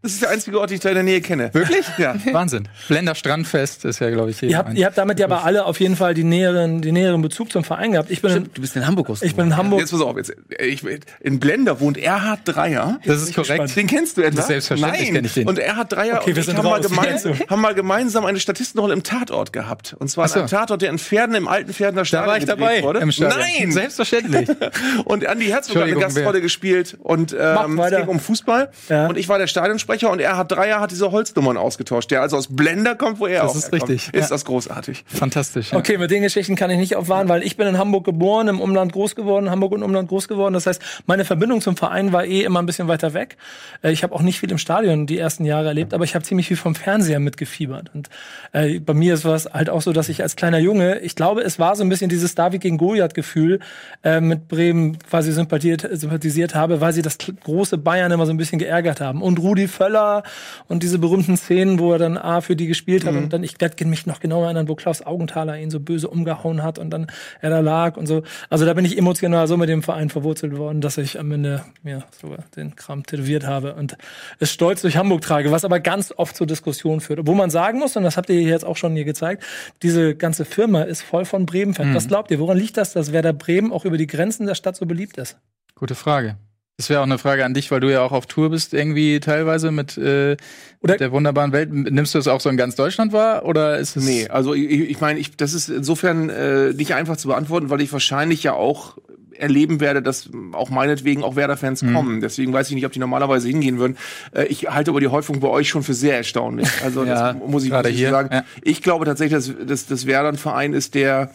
Das 0.00 0.12
ist 0.12 0.22
der 0.22 0.30
einzige 0.30 0.60
Ort, 0.60 0.70
den 0.70 0.76
ich 0.76 0.80
da 0.80 0.90
in 0.90 0.94
der 0.94 1.02
Nähe 1.04 1.20
kenne. 1.20 1.52
Wirklich? 1.52 1.84
Ja. 1.98 2.14
Wahnsinn. 2.32 2.68
Blender 2.86 3.16
Strandfest 3.16 3.84
ist 3.84 3.98
ja, 3.98 4.10
glaube 4.10 4.30
ich, 4.30 4.38
hier. 4.38 4.50
Ihr 4.50 4.58
habt, 4.58 4.74
ihr 4.74 4.86
habt 4.86 4.96
damit 4.96 5.18
ja 5.18 5.26
aber 5.26 5.42
alle 5.44 5.64
auf 5.64 5.80
jeden 5.80 5.96
Fall 5.96 6.14
die 6.14 6.22
näheren, 6.22 6.80
die 6.80 6.92
näheren 6.92 7.20
Bezug 7.22 7.50
zum 7.50 7.64
Verein 7.64 7.90
gehabt. 7.92 8.10
Ich 8.12 8.22
bin, 8.22 8.30
in, 8.30 8.50
Du 8.54 8.60
bist 8.60 8.76
in 8.76 8.86
Hamburg 8.86 9.06
groß 9.06 9.22
ich 9.22 9.34
bin 9.34 9.46
in 9.46 9.56
Hamburg. 9.56 9.80
Jetzt 9.80 9.90
pass 9.90 10.00
auf, 10.00 10.16
jetzt, 10.16 10.32
ich, 10.60 10.84
in 11.20 11.40
Blender 11.40 11.80
wohnt 11.80 11.98
Erhard 11.98 12.40
Dreier. 12.44 13.00
das 13.04 13.22
ist 13.22 13.34
korrekt. 13.34 13.48
gespannt. 13.50 13.76
Den 13.76 13.86
kennst 13.88 14.16
du 14.16 14.22
etwa? 14.22 14.36
Das 14.36 14.44
ist 14.44 14.46
selbstverständlich 14.48 15.02
Nein. 15.06 15.14
kenn 15.14 15.24
ich 15.24 15.34
den. 15.34 15.48
Und 15.48 15.58
Erhard 15.58 15.92
Dreier 15.92 16.18
Okay, 16.20 16.30
und 16.30 16.36
wir 16.36 16.40
ich 16.40 16.46
sind 16.46 16.56
haben 16.58 16.64
mal, 16.68 16.80
gemeinsam, 16.80 17.34
haben 17.50 17.60
mal 17.60 17.74
gemeinsam 17.74 18.24
eine 18.26 18.38
Statistenrolle 18.38 18.92
im 18.92 19.02
Tatort 19.02 19.52
gehabt. 19.52 19.96
Und 19.98 20.08
zwar 20.08 20.28
so. 20.28 20.34
in 20.34 20.40
einem 20.42 20.50
Tatort, 20.50 20.82
der 20.82 20.90
in 20.90 20.98
Pferden, 21.00 21.34
im 21.34 21.48
alten 21.48 21.72
Pferdener 21.72 22.02
Da 22.02 22.04
Stadion 22.04 22.28
war 22.30 22.38
ich 22.38 22.44
dabei 22.44 22.82
wurde. 22.84 23.00
im 23.00 23.10
Stadion. 23.10 23.40
Nein! 23.40 23.72
Selbstverständlich. 23.72 24.48
Und 25.06 25.26
Andi 25.26 25.46
Herzog 25.46 25.74
hat 25.76 25.82
eine 25.84 25.96
Gastrolle 25.96 26.40
gespielt 26.40 26.96
und 27.00 27.32
Mach 27.36 27.64
ähm, 27.64 27.72
es 27.72 27.78
weiter. 27.78 27.96
ging 28.00 28.08
um 28.08 28.20
Fußball. 28.20 28.70
Ja. 28.88 29.06
Und 29.08 29.16
ich 29.18 29.28
war 29.28 29.38
der 29.38 29.46
Stadionsprecher 29.48 29.87
und 29.88 30.20
er 30.20 30.36
hat 30.36 30.52
Dreier 30.52 30.80
hat 30.80 30.90
diese 30.90 31.10
Holznummern 31.10 31.56
ausgetauscht, 31.56 32.10
der 32.10 32.20
also 32.22 32.36
aus 32.36 32.48
Blender 32.54 32.94
kommt, 32.94 33.18
wo 33.20 33.26
er 33.26 33.42
Das 33.42 33.52
auch 33.52 33.56
ist 33.56 33.72
herkommt. 33.72 33.90
richtig, 33.90 34.14
Ist 34.14 34.22
ja. 34.30 34.34
das 34.34 34.44
großartig. 34.44 35.04
Fantastisch. 35.06 35.72
Ja. 35.72 35.78
Okay, 35.78 35.98
mit 35.98 36.10
den 36.10 36.22
Geschichten 36.22 36.56
kann 36.56 36.70
ich 36.70 36.78
nicht 36.78 36.96
aufwarten, 36.96 37.28
weil 37.28 37.42
ich 37.42 37.56
bin 37.56 37.66
in 37.66 37.78
Hamburg 37.78 38.04
geboren, 38.04 38.48
im 38.48 38.60
Umland 38.60 38.92
groß 38.92 39.14
geworden, 39.16 39.50
Hamburg 39.50 39.72
und 39.72 39.82
Umland 39.82 40.08
groß 40.08 40.28
geworden. 40.28 40.54
Das 40.54 40.66
heißt, 40.66 40.82
meine 41.06 41.24
Verbindung 41.24 41.60
zum 41.60 41.76
Verein 41.76 42.12
war 42.12 42.24
eh 42.24 42.42
immer 42.42 42.60
ein 42.60 42.66
bisschen 42.66 42.88
weiter 42.88 43.14
weg. 43.14 43.36
Äh, 43.82 43.92
Ich 43.92 44.02
habe 44.02 44.14
auch 44.14 44.22
nicht 44.22 44.38
viel 44.40 44.50
im 44.50 44.58
Stadion 44.58 45.06
die 45.06 45.18
ersten 45.18 45.44
Jahre 45.44 45.68
erlebt, 45.68 45.94
aber 45.94 46.04
ich 46.04 46.14
habe 46.14 46.24
ziemlich 46.24 46.48
viel 46.48 46.56
vom 46.56 46.74
Fernseher 46.74 47.18
mitgefiebert. 47.20 47.90
Und 47.94 48.08
äh, 48.52 48.78
bei 48.80 48.94
mir 48.94 49.14
ist 49.14 49.24
es 49.24 49.46
halt 49.46 49.70
auch 49.70 49.82
so, 49.82 49.92
dass 49.92 50.08
ich 50.08 50.22
als 50.22 50.36
kleiner 50.36 50.58
Junge, 50.58 50.98
ich 51.00 51.14
glaube, 51.16 51.40
es 51.42 51.58
war 51.58 51.74
so 51.76 51.82
ein 51.82 51.88
bisschen 51.88 52.08
dieses 52.10 52.34
David 52.34 52.60
gegen 52.60 52.78
Goliath-Gefühl 52.78 53.60
äh, 54.04 54.20
mit 54.20 54.48
Bremen 54.48 54.98
quasi 54.98 55.32
sympathiert, 55.32 55.88
sympathisiert 55.92 56.54
habe, 56.54 56.80
weil 56.80 56.92
sie 56.92 57.02
das 57.02 57.18
große 57.44 57.78
Bayern 57.78 58.12
immer 58.12 58.26
so 58.26 58.32
ein 58.32 58.36
bisschen 58.36 58.58
geärgert 58.58 59.00
haben. 59.00 59.22
Und 59.22 59.38
Rudi 59.38 59.68
Völler 59.78 60.24
und 60.66 60.82
diese 60.82 60.98
berühmten 60.98 61.36
Szenen, 61.36 61.78
wo 61.78 61.92
er 61.92 61.98
dann 61.98 62.18
A 62.18 62.40
für 62.40 62.56
die 62.56 62.66
gespielt 62.66 63.04
hat 63.06 63.12
Mhm. 63.14 63.22
und 63.24 63.32
dann, 63.32 63.44
ich 63.44 63.60
werde 63.60 63.84
mich 63.86 64.06
noch 64.06 64.18
genau 64.20 64.42
erinnern, 64.44 64.68
wo 64.68 64.74
Klaus 64.74 65.02
Augenthaler 65.06 65.56
ihn 65.58 65.70
so 65.70 65.78
böse 65.78 66.08
umgehauen 66.08 66.62
hat 66.62 66.78
und 66.78 66.90
dann 66.90 67.06
er 67.40 67.50
da 67.50 67.60
lag 67.60 67.96
und 67.96 68.06
so. 68.06 68.22
Also 68.50 68.66
da 68.66 68.74
bin 68.74 68.84
ich 68.84 68.98
emotional 68.98 69.46
so 69.46 69.56
mit 69.56 69.68
dem 69.68 69.82
Verein 69.82 70.10
verwurzelt 70.10 70.56
worden, 70.58 70.80
dass 70.80 70.98
ich 70.98 71.18
am 71.20 71.30
Ende 71.30 71.64
mir 71.82 72.02
sogar 72.20 72.44
den 72.56 72.74
Kram 72.74 73.04
tätowiert 73.04 73.46
habe 73.46 73.74
und 73.74 73.96
es 74.40 74.50
stolz 74.52 74.82
durch 74.82 74.96
Hamburg 74.96 75.20
trage, 75.20 75.50
was 75.52 75.64
aber 75.64 75.78
ganz 75.80 76.12
oft 76.16 76.34
zur 76.36 76.46
Diskussion 76.46 77.00
führt. 77.00 77.20
Wo 77.26 77.34
man 77.34 77.50
sagen 77.50 77.78
muss, 77.78 77.96
und 77.96 78.02
das 78.02 78.16
habt 78.16 78.28
ihr 78.30 78.40
jetzt 78.42 78.64
auch 78.64 78.76
schon 78.76 78.94
hier 78.96 79.04
gezeigt, 79.04 79.44
diese 79.82 80.14
ganze 80.16 80.44
Firma 80.44 80.82
ist 80.82 81.02
voll 81.02 81.24
von 81.24 81.46
Bremen-Fans. 81.46 81.90
Mhm. 81.90 81.94
Was 81.94 82.08
glaubt 82.08 82.30
ihr, 82.30 82.40
woran 82.40 82.58
liegt 82.58 82.76
das, 82.76 82.92
dass 82.92 83.12
Werder 83.12 83.32
Bremen 83.32 83.72
auch 83.72 83.84
über 83.84 83.96
die 83.96 84.06
Grenzen 84.08 84.46
der 84.46 84.54
Stadt 84.56 84.74
so 84.76 84.86
beliebt 84.86 85.18
ist? 85.18 85.38
Gute 85.74 85.94
Frage. 85.94 86.36
Das 86.78 86.88
wäre 86.90 87.00
auch 87.00 87.04
eine 87.06 87.18
Frage 87.18 87.44
an 87.44 87.54
dich, 87.54 87.72
weil 87.72 87.80
du 87.80 87.90
ja 87.90 88.02
auch 88.02 88.12
auf 88.12 88.26
Tour 88.26 88.50
bist, 88.50 88.72
irgendwie 88.72 89.18
teilweise 89.18 89.72
mit, 89.72 89.98
äh, 89.98 90.36
mit 90.80 91.00
der 91.00 91.10
wunderbaren 91.10 91.50
Welt. 91.50 91.72
Nimmst 91.72 92.14
du 92.14 92.18
das 92.20 92.28
auch 92.28 92.40
so 92.40 92.48
in 92.48 92.56
ganz 92.56 92.76
Deutschland 92.76 93.12
wahr? 93.12 93.44
Oder 93.44 93.78
ist 93.78 93.96
es. 93.96 94.04
Nee, 94.04 94.28
also 94.28 94.54
ich, 94.54 94.70
ich 94.70 95.00
meine, 95.00 95.18
ich, 95.18 95.36
das 95.36 95.54
ist 95.54 95.68
insofern 95.68 96.30
äh, 96.30 96.72
nicht 96.72 96.94
einfach 96.94 97.16
zu 97.16 97.26
beantworten, 97.28 97.68
weil 97.68 97.80
ich 97.80 97.92
wahrscheinlich 97.92 98.44
ja 98.44 98.52
auch 98.52 98.96
erleben 99.36 99.80
werde, 99.80 100.02
dass 100.02 100.30
auch 100.52 100.70
meinetwegen 100.70 101.24
auch 101.24 101.34
Werder-Fans 101.34 101.82
Mhm. 101.82 101.94
kommen. 101.94 102.20
Deswegen 102.20 102.52
weiß 102.52 102.68
ich 102.68 102.76
nicht, 102.76 102.86
ob 102.86 102.92
die 102.92 102.98
normalerweise 103.00 103.48
hingehen 103.48 103.78
würden. 103.80 103.96
Äh, 104.32 104.44
ich 104.44 104.68
halte 104.70 104.92
aber 104.92 105.00
die 105.00 105.08
Häufung 105.08 105.40
bei 105.40 105.48
euch 105.48 105.68
schon 105.68 105.82
für 105.82 105.94
sehr 105.94 106.16
erstaunlich. 106.16 106.68
Also 106.84 107.04
Ja, 107.04 107.32
das 107.32 107.42
muss 107.44 107.64
ich 107.64 107.70
muss 107.72 107.86
ich 107.86 107.96
hier, 107.96 108.10
sagen. 108.10 108.28
ja. 108.32 108.44
Ich 108.62 108.82
glaube 108.82 109.04
tatsächlich, 109.04 109.34
dass, 109.36 109.66
dass, 109.66 109.86
dass 109.86 110.06
Werder 110.06 110.28
ein 110.28 110.36
Verein 110.38 110.74
ist, 110.74 110.94
der 110.94 111.32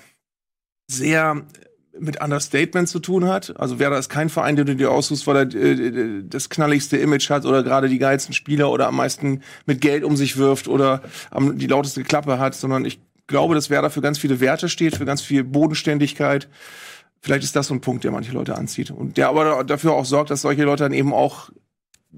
sehr 0.89 1.41
mit 1.99 2.21
Understatement 2.21 2.89
zu 2.89 2.99
tun 2.99 3.27
hat. 3.27 3.59
Also 3.59 3.79
Werder 3.79 3.99
ist 3.99 4.09
kein 4.09 4.29
Verein, 4.29 4.55
den 4.55 4.65
du 4.65 4.75
dir 4.75 4.91
aussuchst, 4.91 5.27
weil 5.27 5.35
er 5.37 5.55
äh, 5.55 6.23
das 6.23 6.49
knalligste 6.49 6.97
Image 6.97 7.29
hat 7.29 7.45
oder 7.45 7.63
gerade 7.63 7.87
die 7.87 7.99
geilsten 7.99 8.33
Spieler 8.33 8.71
oder 8.71 8.87
am 8.87 8.95
meisten 8.95 9.41
mit 9.65 9.81
Geld 9.81 10.03
um 10.03 10.17
sich 10.17 10.37
wirft 10.37 10.67
oder 10.67 11.01
am, 11.29 11.57
die 11.57 11.67
lauteste 11.67 12.03
Klappe 12.03 12.39
hat, 12.39 12.55
sondern 12.55 12.85
ich 12.85 12.99
glaube, 13.27 13.55
dass 13.55 13.69
Werder 13.69 13.89
für 13.89 14.01
ganz 14.01 14.17
viele 14.17 14.39
Werte 14.39 14.69
steht, 14.69 14.97
für 14.97 15.05
ganz 15.05 15.21
viel 15.21 15.43
Bodenständigkeit. 15.43 16.49
Vielleicht 17.21 17.43
ist 17.43 17.55
das 17.55 17.67
so 17.67 17.73
ein 17.73 17.81
Punkt, 17.81 18.03
der 18.03 18.11
manche 18.11 18.33
Leute 18.33 18.55
anzieht 18.55 18.91
und 18.91 19.17
der 19.17 19.29
aber 19.29 19.63
dafür 19.63 19.93
auch 19.93 20.05
sorgt, 20.05 20.29
dass 20.29 20.41
solche 20.41 20.63
Leute 20.63 20.83
dann 20.83 20.93
eben 20.93 21.13
auch 21.13 21.49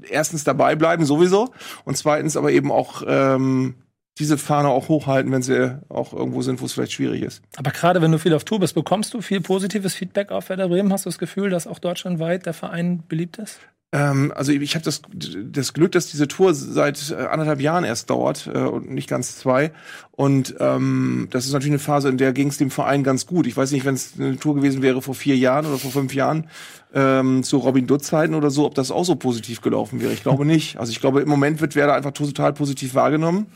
erstens 0.09 0.43
dabei 0.43 0.75
bleiben 0.75 1.05
sowieso 1.05 1.53
und 1.83 1.95
zweitens 1.95 2.37
aber 2.37 2.51
eben 2.51 2.71
auch 2.71 3.03
ähm, 3.05 3.75
diese 4.17 4.37
Fahne 4.37 4.69
auch 4.69 4.87
hochhalten, 4.87 5.31
wenn 5.31 5.41
sie 5.41 5.79
auch 5.89 6.13
irgendwo 6.13 6.41
sind, 6.41 6.61
wo 6.61 6.65
es 6.65 6.73
vielleicht 6.73 6.93
schwierig 6.93 7.21
ist. 7.21 7.41
Aber 7.57 7.71
gerade 7.71 8.01
wenn 8.01 8.11
du 8.11 8.19
viel 8.19 8.33
auf 8.33 8.45
Tour 8.45 8.59
bist, 8.59 8.75
bekommst 8.75 9.13
du 9.13 9.21
viel 9.21 9.41
positives 9.41 9.93
Feedback 9.93 10.31
auf 10.31 10.49
Werder 10.49 10.69
Bremen? 10.69 10.91
Hast 10.93 11.05
du 11.05 11.09
das 11.09 11.17
Gefühl, 11.17 11.49
dass 11.49 11.67
auch 11.67 11.79
deutschlandweit 11.79 12.45
der 12.45 12.53
Verein 12.53 13.03
beliebt 13.07 13.37
ist? 13.37 13.59
Ähm, 13.91 14.33
also 14.35 14.51
ich 14.51 14.75
habe 14.75 14.83
das, 14.83 15.01
das 15.13 15.73
Glück, 15.73 15.93
dass 15.93 16.07
diese 16.07 16.27
Tour 16.27 16.53
seit 16.53 17.11
äh, 17.11 17.15
anderthalb 17.15 17.61
Jahren 17.61 17.83
erst 17.83 18.09
dauert 18.09 18.49
äh, 18.53 18.57
und 18.57 18.91
nicht 18.91 19.09
ganz 19.09 19.37
zwei. 19.37 19.71
Und 20.11 20.55
ähm, 20.59 21.27
das 21.31 21.45
ist 21.45 21.53
natürlich 21.53 21.71
eine 21.71 21.79
Phase, 21.79 22.09
in 22.09 22.17
der 22.17 22.33
ging 22.33 22.49
es 22.49 22.57
dem 22.57 22.71
Verein 22.71 23.03
ganz 23.03 23.25
gut. 23.25 23.47
Ich 23.47 23.55
weiß 23.55 23.71
nicht, 23.71 23.85
wenn 23.85 23.95
es 23.95 24.13
eine 24.19 24.37
Tour 24.37 24.55
gewesen 24.55 24.81
wäre 24.81 25.01
vor 25.01 25.15
vier 25.15 25.37
Jahren 25.37 25.65
oder 25.65 25.77
vor 25.77 25.91
fünf 25.91 26.13
Jahren 26.13 26.47
ähm, 26.93 27.43
zu 27.43 27.57
Robin 27.57 27.87
Dutt-Zeiten 27.87 28.33
oder 28.33 28.49
so, 28.49 28.65
ob 28.65 28.75
das 28.75 28.91
auch 28.91 29.05
so 29.05 29.15
positiv 29.15 29.61
gelaufen 29.61 30.01
wäre. 30.01 30.13
Ich 30.13 30.23
glaube 30.23 30.45
nicht. 30.45 30.77
Also 30.77 30.91
ich 30.91 30.99
glaube, 30.99 31.21
im 31.21 31.29
Moment 31.29 31.61
wird 31.61 31.75
Werder 31.75 31.93
einfach 31.93 32.11
total 32.11 32.53
positiv 32.53 32.95
wahrgenommen. 32.95 33.47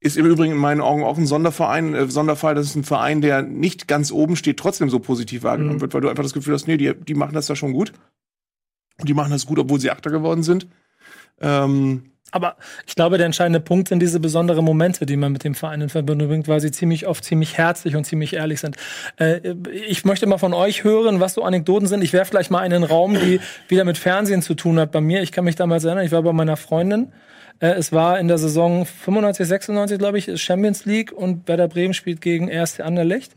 Ist 0.00 0.16
im 0.16 0.26
Übrigen 0.26 0.52
in 0.52 0.58
meinen 0.58 0.80
Augen 0.82 1.02
auch 1.04 1.16
ein 1.16 1.26
Sonderverein, 1.26 1.94
äh, 1.94 2.06
Sonderfall. 2.08 2.54
Das 2.54 2.66
ist 2.66 2.76
ein 2.76 2.84
Verein, 2.84 3.22
der 3.22 3.42
nicht 3.42 3.88
ganz 3.88 4.12
oben 4.12 4.36
steht, 4.36 4.58
trotzdem 4.58 4.90
so 4.90 4.98
positiv 4.98 5.42
wahrgenommen 5.42 5.76
Mhm. 5.76 5.80
wird, 5.80 5.94
weil 5.94 6.00
du 6.02 6.08
einfach 6.08 6.22
das 6.22 6.34
Gefühl 6.34 6.54
hast, 6.54 6.66
nee, 6.68 6.76
die, 6.76 6.92
die 6.94 7.14
machen 7.14 7.34
das 7.34 7.46
da 7.46 7.56
schon 7.56 7.72
gut. 7.72 7.92
Und 9.00 9.08
die 9.08 9.14
machen 9.14 9.30
das 9.30 9.46
gut, 9.46 9.58
obwohl 9.58 9.80
sie 9.80 9.90
Achter 9.90 10.10
geworden 10.10 10.42
sind. 10.42 10.66
Ähm, 11.40 12.10
Aber 12.32 12.56
ich 12.86 12.94
glaube, 12.94 13.16
der 13.18 13.26
entscheidende 13.26 13.60
Punkt 13.60 13.88
sind 13.88 14.00
diese 14.00 14.20
besonderen 14.20 14.64
Momente, 14.64 15.06
die 15.06 15.16
man 15.16 15.32
mit 15.32 15.44
dem 15.44 15.54
Verein 15.54 15.80
in 15.80 15.88
Verbindung 15.88 16.28
bringt, 16.28 16.48
weil 16.48 16.60
sie 16.60 16.70
ziemlich 16.72 17.06
oft 17.06 17.24
ziemlich 17.24 17.56
herzlich 17.56 17.94
und 17.96 18.04
ziemlich 18.04 18.34
ehrlich 18.34 18.60
sind. 18.60 18.76
Äh, 19.18 19.54
ich 19.86 20.04
möchte 20.04 20.26
mal 20.26 20.38
von 20.38 20.52
euch 20.52 20.82
hören, 20.84 21.20
was 21.20 21.34
so 21.34 21.42
Anekdoten 21.44 21.86
sind. 21.88 22.02
Ich 22.02 22.12
werfe 22.12 22.30
vielleicht 22.30 22.50
mal 22.50 22.58
einen 22.60 22.84
Raum, 22.84 23.14
die 23.14 23.40
wieder 23.68 23.84
mit 23.84 23.96
Fernsehen 23.96 24.42
zu 24.42 24.54
tun 24.54 24.78
hat 24.78 24.92
bei 24.92 25.00
mir. 25.00 25.22
Ich 25.22 25.32
kann 25.32 25.44
mich 25.44 25.56
damals 25.56 25.84
erinnern, 25.84 26.04
ich 26.04 26.12
war 26.12 26.22
bei 26.22 26.32
meiner 26.32 26.56
Freundin. 26.56 27.12
Äh, 27.60 27.68
es 27.72 27.92
war 27.92 28.18
in 28.18 28.28
der 28.28 28.38
Saison 28.38 28.84
95, 28.84 29.46
96, 29.46 29.98
glaube 29.98 30.18
ich, 30.18 30.40
Champions 30.40 30.84
League 30.84 31.12
und 31.12 31.48
Werder 31.48 31.68
Bremen 31.68 31.94
spielt 31.94 32.20
gegen 32.20 32.50
1. 32.50 32.80
Anderlecht. 32.80 33.32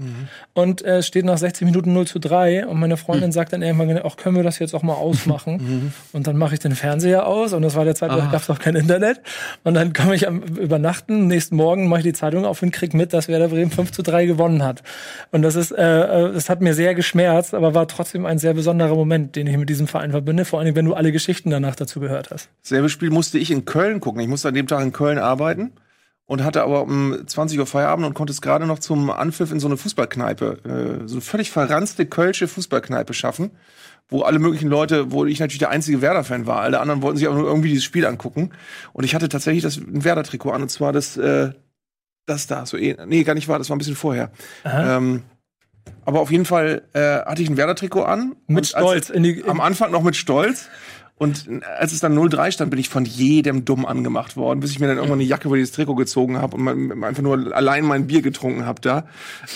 Und 0.53 0.81
äh, 0.83 0.97
es 0.97 1.07
steht 1.07 1.25
nach 1.25 1.37
60 1.37 1.65
Minuten 1.65 1.93
0 1.93 2.07
zu 2.07 2.19
3 2.19 2.67
und 2.67 2.79
meine 2.79 2.97
Freundin 2.97 3.31
sagt 3.31 3.53
dann 3.53 3.61
irgendwann, 3.61 3.99
auch 3.99 4.17
können 4.17 4.35
wir 4.35 4.43
das 4.43 4.59
jetzt 4.59 4.73
auch 4.73 4.83
mal 4.83 4.93
ausmachen? 4.99 5.93
und 6.11 6.27
dann 6.27 6.37
mache 6.37 6.53
ich 6.55 6.59
den 6.59 6.75
Fernseher 6.75 7.27
aus 7.27 7.53
und 7.53 7.61
das 7.61 7.75
war 7.75 7.85
der 7.85 7.95
Zeit, 7.95 8.11
da 8.11 8.29
gab 8.31 8.41
es 8.41 8.49
noch 8.49 8.59
kein 8.59 8.75
Internet. 8.75 9.21
Und 9.63 9.73
dann 9.73 9.93
komme 9.93 10.15
ich 10.15 10.27
am 10.27 10.41
Übernachten, 10.41 11.27
nächsten 11.27 11.55
Morgen 11.55 11.87
mache 11.87 11.99
ich 11.99 12.05
die 12.05 12.13
Zeitung 12.13 12.45
auf 12.45 12.61
und 12.61 12.71
krieg 12.71 12.93
mit, 12.93 13.13
dass 13.13 13.27
Werder 13.27 13.49
Bremen 13.49 13.71
5 13.71 13.91
zu 13.91 14.01
3 14.01 14.25
gewonnen 14.25 14.63
hat. 14.63 14.83
Und 15.31 15.41
das 15.41 15.55
ist, 15.55 15.71
äh, 15.71 15.83
äh, 15.83 16.33
das 16.33 16.49
hat 16.49 16.61
mir 16.61 16.73
sehr 16.73 16.95
geschmerzt, 16.95 17.53
aber 17.53 17.73
war 17.73 17.87
trotzdem 17.87 18.25
ein 18.25 18.37
sehr 18.37 18.53
besonderer 18.53 18.95
Moment, 18.95 19.35
den 19.35 19.47
ich 19.47 19.57
mit 19.57 19.69
diesem 19.69 19.87
Verein 19.87 20.11
verbinde, 20.11 20.45
vor 20.45 20.59
allem 20.59 20.75
wenn 20.75 20.85
du 20.85 20.93
alle 20.93 21.11
Geschichten 21.11 21.49
danach 21.49 21.75
dazu 21.75 21.99
gehört 21.99 22.31
hast. 22.31 22.49
Selbe 22.61 22.89
Spiel 22.89 23.09
musste 23.09 23.37
ich 23.37 23.51
in 23.51 23.65
Köln 23.65 23.99
gucken. 23.99 24.08
Ich 24.19 24.27
musste 24.27 24.47
an 24.47 24.53
dem 24.53 24.67
Tag 24.67 24.81
in 24.81 24.91
Köln 24.93 25.17
arbeiten 25.17 25.73
und 26.25 26.43
hatte 26.43 26.63
aber 26.63 26.83
um 26.83 27.15
20 27.27 27.59
Uhr 27.59 27.65
Feierabend 27.65 28.05
und 28.05 28.13
konnte 28.13 28.31
es 28.31 28.41
gerade 28.41 28.65
noch 28.65 28.79
zum 28.79 29.09
Anpfiff 29.09 29.51
in 29.51 29.59
so 29.59 29.67
eine 29.67 29.77
Fußballkneipe, 29.77 30.99
äh, 31.03 31.07
so 31.07 31.15
eine 31.15 31.21
völlig 31.21 31.51
verranzte 31.51 32.05
kölsche 32.05 32.47
Fußballkneipe 32.47 33.13
schaffen, 33.13 33.51
wo 34.09 34.21
alle 34.21 34.39
möglichen 34.39 34.69
Leute, 34.69 35.11
wo 35.11 35.25
ich 35.25 35.39
natürlich 35.39 35.59
der 35.59 35.69
einzige 35.69 36.01
Werder-Fan 36.01 36.45
war. 36.47 36.61
Alle 36.61 36.79
anderen 36.79 37.01
wollten 37.01 37.17
sich 37.17 37.27
aber 37.27 37.35
nur 37.37 37.47
irgendwie 37.47 37.69
dieses 37.69 37.83
Spiel 37.83 38.05
angucken. 38.05 38.51
Und 38.93 39.03
ich 39.03 39.13
hatte 39.15 39.29
tatsächlich 39.29 39.63
das 39.63 39.77
ein 39.77 40.03
Werder-Trikot 40.03 40.51
an 40.51 40.61
und 40.63 40.69
zwar 40.69 40.93
das, 40.93 41.17
äh, 41.17 41.51
das 42.25 42.45
da, 42.47 42.65
so 42.65 42.77
eh, 42.77 42.95
nee, 43.07 43.23
gar 43.23 43.33
nicht 43.33 43.47
wahr, 43.47 43.57
das 43.57 43.69
war 43.69 43.75
ein 43.75 43.79
bisschen 43.79 43.95
vorher. 43.95 44.31
Ähm, 44.97 45.23
aber 46.05 46.19
auf 46.21 46.29
jeden 46.31 46.45
Fall 46.45 46.83
äh, 46.93 46.99
hatte 47.25 47.41
ich 47.41 47.49
ein 47.49 47.57
Werder-Trikot 47.57 48.03
an. 48.03 48.35
Mit 48.47 48.67
Stolz 48.67 49.09
in 49.09 49.23
die- 49.23 49.43
am 49.45 49.59
Anfang 49.61 49.91
noch 49.91 50.03
mit 50.03 50.15
Stolz. 50.15 50.69
Und 51.19 51.47
als 51.77 51.91
es 51.91 51.99
dann 51.99 52.17
0-3 52.17 52.51
stand, 52.53 52.71
bin 52.71 52.79
ich 52.79 52.87
von 52.89 53.03
jedem 53.05 53.65
dumm 53.65 53.85
angemacht 53.85 54.37
worden, 54.37 54.61
bis 54.61 54.71
ich 54.71 54.79
mir 54.79 54.87
dann 54.87 54.95
irgendwann 54.97 55.19
eine 55.19 55.27
Jacke 55.27 55.47
über 55.49 55.57
dieses 55.57 55.73
Trikot 55.73 55.95
gezogen 55.95 56.37
habe 56.37 56.55
und 56.55 57.03
einfach 57.03 57.21
nur 57.21 57.53
allein 57.55 57.83
mein 57.85 58.07
Bier 58.07 58.21
getrunken 58.21 58.65
habe 58.65 58.79
da. 58.81 59.05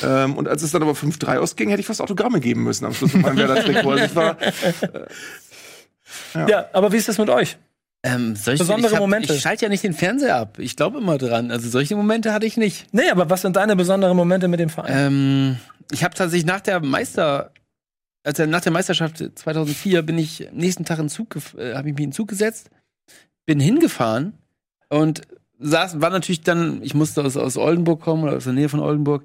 Ähm, 0.03 0.35
und 0.35 0.47
als 0.49 0.61
es 0.61 0.71
dann 0.71 0.81
aber 0.83 0.91
5-3 0.91 1.37
ausging, 1.37 1.69
hätte 1.69 1.79
ich 1.79 1.87
fast 1.87 2.01
Autogramme 2.01 2.41
geben 2.41 2.63
müssen 2.63 2.83
am 2.85 2.93
Schluss 2.93 3.13
mit 3.13 3.23
meinem 3.23 3.37
Werder-Trikot. 3.37 3.91
Also 3.91 4.15
war, 4.15 4.37
Ja. 6.47 6.65
aber 6.73 6.91
wie 6.91 6.97
ist 6.97 7.07
das 7.07 7.17
mit 7.17 7.29
euch? 7.29 7.57
Ähm, 8.05 8.35
solche, 8.35 8.63
Besondere 8.63 8.89
ich 8.89 8.93
hab, 8.95 8.99
Momente. 9.01 9.33
Ich 9.33 9.41
schalte 9.41 9.63
ja 9.63 9.69
nicht 9.69 9.83
den 9.83 9.93
Fernseher 9.93 10.35
ab. 10.35 10.59
Ich 10.59 10.75
glaube 10.75 10.97
immer 10.97 11.17
dran. 11.17 11.49
Also 11.51 11.69
solche 11.69 11.95
Momente 11.95 12.33
hatte 12.33 12.45
ich 12.45 12.57
nicht. 12.57 12.87
Nee, 12.91 13.09
aber 13.09 13.29
was 13.29 13.41
sind 13.41 13.55
deine 13.55 13.77
besonderen 13.77 14.17
Momente 14.17 14.49
mit 14.49 14.59
dem 14.59 14.67
Verein? 14.69 14.93
Ähm, 14.93 15.57
ich 15.91 16.03
habe 16.03 16.13
tatsächlich 16.13 16.45
nach 16.45 16.59
der 16.59 16.81
Meister, 16.81 17.51
also 18.23 18.45
nach 18.45 18.61
der 18.61 18.71
Meisterschaft 18.71 19.23
2004 19.35 20.01
bin 20.01 20.17
ich 20.17 20.49
am 20.49 20.55
nächsten 20.55 20.85
Tag 20.85 20.99
in 20.99 21.09
Zug, 21.09 21.35
äh, 21.57 21.75
habe 21.75 21.89
ich 21.89 21.95
mich 21.95 22.03
in 22.03 22.09
den 22.09 22.13
Zug 22.13 22.27
gesetzt, 22.29 22.69
bin 23.45 23.59
hingefahren 23.59 24.33
und 24.89 25.21
saß, 25.59 26.01
war 26.01 26.09
natürlich 26.09 26.41
dann, 26.41 26.81
ich 26.83 26.93
musste 26.93 27.23
aus, 27.23 27.37
aus 27.37 27.57
Oldenburg 27.57 28.01
kommen 28.01 28.23
oder 28.23 28.37
aus 28.37 28.45
der 28.45 28.53
Nähe 28.53 28.69
von 28.69 28.79
Oldenburg, 28.79 29.23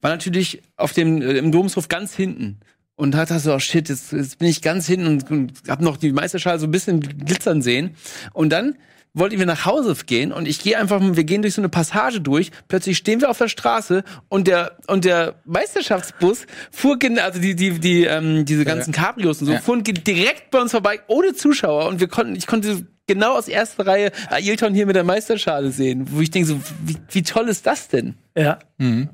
war 0.00 0.10
natürlich 0.10 0.62
auf 0.76 0.92
dem 0.92 1.20
äh, 1.22 1.38
im 1.38 1.52
Domshof 1.52 1.88
ganz 1.88 2.14
hinten 2.14 2.60
und 2.96 3.14
hat 3.14 3.28
so, 3.28 3.54
oh 3.54 3.58
shit, 3.58 3.88
jetzt, 3.88 4.12
jetzt 4.12 4.38
bin 4.38 4.48
ich 4.48 4.62
ganz 4.62 4.86
hinten 4.86 5.06
und, 5.06 5.30
und 5.30 5.52
hab 5.68 5.80
noch 5.80 5.96
die 5.96 6.12
Meisterschale 6.12 6.58
so 6.58 6.66
ein 6.66 6.70
bisschen 6.70 7.00
glitzern 7.00 7.62
sehen 7.62 7.96
und 8.32 8.50
dann 8.50 8.76
wollten 9.14 9.38
wir 9.38 9.46
nach 9.46 9.66
Hause 9.66 9.94
gehen 10.06 10.32
und 10.32 10.46
ich 10.46 10.62
gehe 10.62 10.78
einfach, 10.78 11.00
wir 11.02 11.24
gehen 11.24 11.42
durch 11.42 11.54
so 11.54 11.60
eine 11.60 11.68
Passage 11.68 12.20
durch, 12.20 12.50
plötzlich 12.68 12.96
stehen 12.96 13.20
wir 13.20 13.30
auf 13.30 13.38
der 13.38 13.48
Straße 13.48 14.04
und 14.28 14.46
der 14.46 14.76
und 14.86 15.04
der 15.04 15.34
Meisterschaftsbus 15.44 16.46
fuhr 16.70 16.98
also 17.22 17.40
die 17.40 17.54
die 17.56 17.78
die 17.78 18.04
ähm, 18.04 18.44
diese 18.44 18.64
ganzen 18.64 18.92
Cabrios 18.92 19.40
und 19.40 19.46
so 19.46 19.52
Ja. 19.54 19.60
fuhren 19.60 19.82
direkt 19.84 20.50
bei 20.50 20.60
uns 20.60 20.70
vorbei 20.70 21.00
ohne 21.08 21.34
Zuschauer 21.34 21.88
und 21.88 22.00
wir 22.00 22.08
konnten 22.08 22.36
ich 22.36 22.46
konnte 22.46 22.86
genau 23.06 23.36
aus 23.36 23.48
erster 23.48 23.86
Reihe 23.86 24.12
Ailton 24.30 24.74
hier 24.74 24.86
mit 24.86 24.94
der 24.94 25.04
Meisterschale 25.04 25.70
sehen, 25.72 26.06
wo 26.10 26.20
ich 26.20 26.30
denke 26.30 26.48
so 26.48 26.60
wie, 26.84 26.96
wie 27.10 27.22
toll 27.22 27.48
ist 27.48 27.66
das 27.66 27.88
denn? 27.88 28.14
Ja. 28.36 28.58
Mhm. 28.78 29.08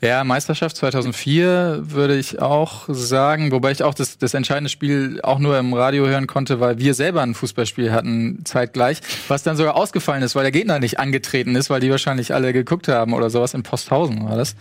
Ja, 0.00 0.22
Meisterschaft 0.22 0.76
2004 0.76 1.80
würde 1.82 2.16
ich 2.16 2.40
auch 2.40 2.84
sagen, 2.88 3.50
wobei 3.50 3.72
ich 3.72 3.82
auch 3.82 3.94
das, 3.94 4.16
das 4.16 4.34
entscheidende 4.34 4.70
Spiel 4.70 5.20
auch 5.22 5.40
nur 5.40 5.58
im 5.58 5.74
Radio 5.74 6.06
hören 6.06 6.28
konnte, 6.28 6.60
weil 6.60 6.78
wir 6.78 6.94
selber 6.94 7.22
ein 7.22 7.34
Fußballspiel 7.34 7.90
hatten 7.90 8.44
zeitgleich, 8.44 9.00
was 9.26 9.42
dann 9.42 9.56
sogar 9.56 9.74
ausgefallen 9.74 10.22
ist, 10.22 10.36
weil 10.36 10.44
der 10.44 10.52
Gegner 10.52 10.78
nicht 10.78 11.00
angetreten 11.00 11.56
ist, 11.56 11.68
weil 11.68 11.80
die 11.80 11.90
wahrscheinlich 11.90 12.32
alle 12.32 12.52
geguckt 12.52 12.86
haben 12.86 13.12
oder 13.12 13.28
sowas. 13.28 13.54
In 13.54 13.64
Posthausen 13.64 14.28
war 14.28 14.36
das. 14.36 14.54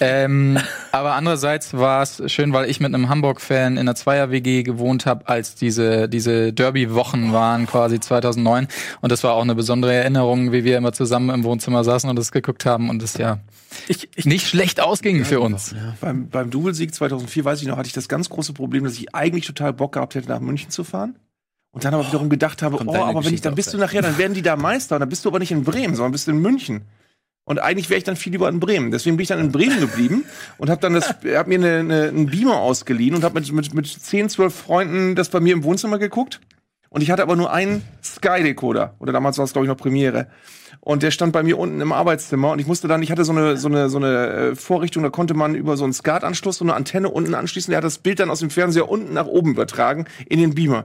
Ähm, 0.00 0.58
aber 0.92 1.14
andererseits 1.14 1.74
war 1.74 2.02
es 2.02 2.20
schön, 2.32 2.52
weil 2.52 2.68
ich 2.68 2.80
mit 2.80 2.92
einem 2.92 3.08
Hamburg-Fan 3.08 3.74
in 3.74 3.78
einer 3.78 3.94
Zweier-WG 3.94 4.64
gewohnt 4.64 5.06
habe, 5.06 5.28
als 5.28 5.54
diese, 5.54 6.08
diese 6.08 6.52
Derby-Wochen 6.52 7.32
waren, 7.32 7.66
quasi 7.66 8.00
2009. 8.00 8.66
Und 9.00 9.12
das 9.12 9.22
war 9.22 9.34
auch 9.34 9.42
eine 9.42 9.54
besondere 9.54 9.94
Erinnerung, 9.94 10.50
wie 10.50 10.64
wir 10.64 10.76
immer 10.78 10.92
zusammen 10.92 11.30
im 11.30 11.44
Wohnzimmer 11.44 11.84
saßen 11.84 12.10
und 12.10 12.16
das 12.16 12.32
geguckt 12.32 12.66
haben 12.66 12.90
und 12.90 13.02
es 13.02 13.16
ja 13.16 13.38
Ich, 13.88 14.08
ich, 14.14 14.24
nicht 14.24 14.46
schlecht 14.46 14.80
ausging 14.80 15.24
für 15.24 15.40
uns. 15.40 15.74
beim, 16.00 16.28
beim 16.28 16.50
Doublesieg 16.50 16.94
2004, 16.94 17.44
weiß 17.44 17.62
ich 17.62 17.68
noch, 17.68 17.76
hatte 17.76 17.86
ich 17.86 17.92
das 17.92 18.08
ganz 18.08 18.28
große 18.28 18.52
Problem, 18.52 18.84
dass 18.84 18.94
ich 18.94 19.14
eigentlich 19.14 19.46
total 19.46 19.72
Bock 19.72 19.92
gehabt 19.92 20.14
hätte, 20.14 20.28
nach 20.28 20.40
München 20.40 20.70
zu 20.70 20.84
fahren. 20.84 21.16
Und 21.70 21.84
dann 21.84 21.92
aber 21.92 22.06
wiederum 22.06 22.30
gedacht 22.30 22.62
habe, 22.62 22.76
oh, 22.76 22.94
aber 22.94 23.06
wenn 23.06 23.18
ich, 23.18 23.22
Geschichte 23.24 23.48
dann 23.48 23.56
bist 23.56 23.74
du 23.74 23.78
nachher, 23.78 24.00
dann 24.00 24.16
werden 24.16 24.34
die 24.34 24.42
da 24.42 24.54
Meister 24.54 24.94
und 24.96 25.00
dann 25.00 25.08
bist 25.08 25.24
du 25.24 25.28
aber 25.28 25.40
nicht 25.40 25.50
in 25.50 25.64
Bremen, 25.64 25.96
sondern 25.96 26.12
bist 26.12 26.28
in 26.28 26.38
München. 26.38 26.82
Und 27.44 27.58
eigentlich 27.58 27.90
wäre 27.90 27.98
ich 27.98 28.04
dann 28.04 28.16
viel 28.16 28.32
lieber 28.32 28.48
in 28.48 28.60
Bremen. 28.60 28.90
Deswegen 28.90 29.16
bin 29.16 29.22
ich 29.22 29.28
dann 29.28 29.40
in 29.40 29.52
Bremen 29.52 29.80
geblieben 29.80 30.24
und 30.58 30.70
habe 30.70 30.80
dann 30.80 30.94
das, 30.94 31.08
hab 31.08 31.46
mir 31.46 31.58
eine, 31.58 31.78
eine, 31.78 32.02
einen 32.08 32.26
Beamer 32.26 32.58
ausgeliehen 32.58 33.14
und 33.14 33.24
habe 33.24 33.40
mit, 33.40 33.52
mit, 33.52 33.74
mit 33.74 33.86
10, 33.86 34.28
12 34.28 34.54
Freunden 34.54 35.14
das 35.14 35.28
bei 35.28 35.40
mir 35.40 35.52
im 35.52 35.64
Wohnzimmer 35.64 35.98
geguckt. 35.98 36.40
Und 36.90 37.02
ich 37.02 37.10
hatte 37.10 37.22
aber 37.22 37.34
nur 37.34 37.52
einen 37.52 37.82
Sky-Decoder. 38.04 38.94
Oder 39.00 39.12
damals 39.12 39.36
war 39.36 39.44
es, 39.44 39.52
glaube 39.52 39.66
ich, 39.66 39.68
noch 39.68 39.76
Premiere. 39.76 40.28
Und 40.84 41.02
der 41.02 41.10
stand 41.10 41.32
bei 41.32 41.42
mir 41.42 41.58
unten 41.58 41.80
im 41.80 41.92
Arbeitszimmer 41.92 42.50
und 42.50 42.58
ich 42.58 42.66
musste 42.66 42.88
dann, 42.88 43.02
ich 43.02 43.10
hatte 43.10 43.24
so 43.24 43.32
eine, 43.32 43.56
so 43.56 43.68
eine, 43.68 43.88
so 43.88 43.96
eine 43.96 44.28
äh, 44.28 44.54
Vorrichtung, 44.54 45.02
da 45.02 45.08
konnte 45.08 45.32
man 45.32 45.54
über 45.54 45.78
so 45.78 45.84
einen 45.84 45.94
SCART-Anschluss 45.94 46.58
so 46.58 46.64
eine 46.64 46.74
Antenne 46.74 47.08
unten 47.08 47.34
anschließen. 47.34 47.70
Der 47.70 47.78
hat 47.78 47.84
das 47.84 47.96
Bild 47.96 48.20
dann 48.20 48.28
aus 48.28 48.40
dem 48.40 48.50
Fernseher 48.50 48.90
unten 48.90 49.14
nach 49.14 49.24
oben 49.24 49.52
übertragen 49.52 50.04
in 50.28 50.40
den 50.40 50.54
Beamer. 50.54 50.84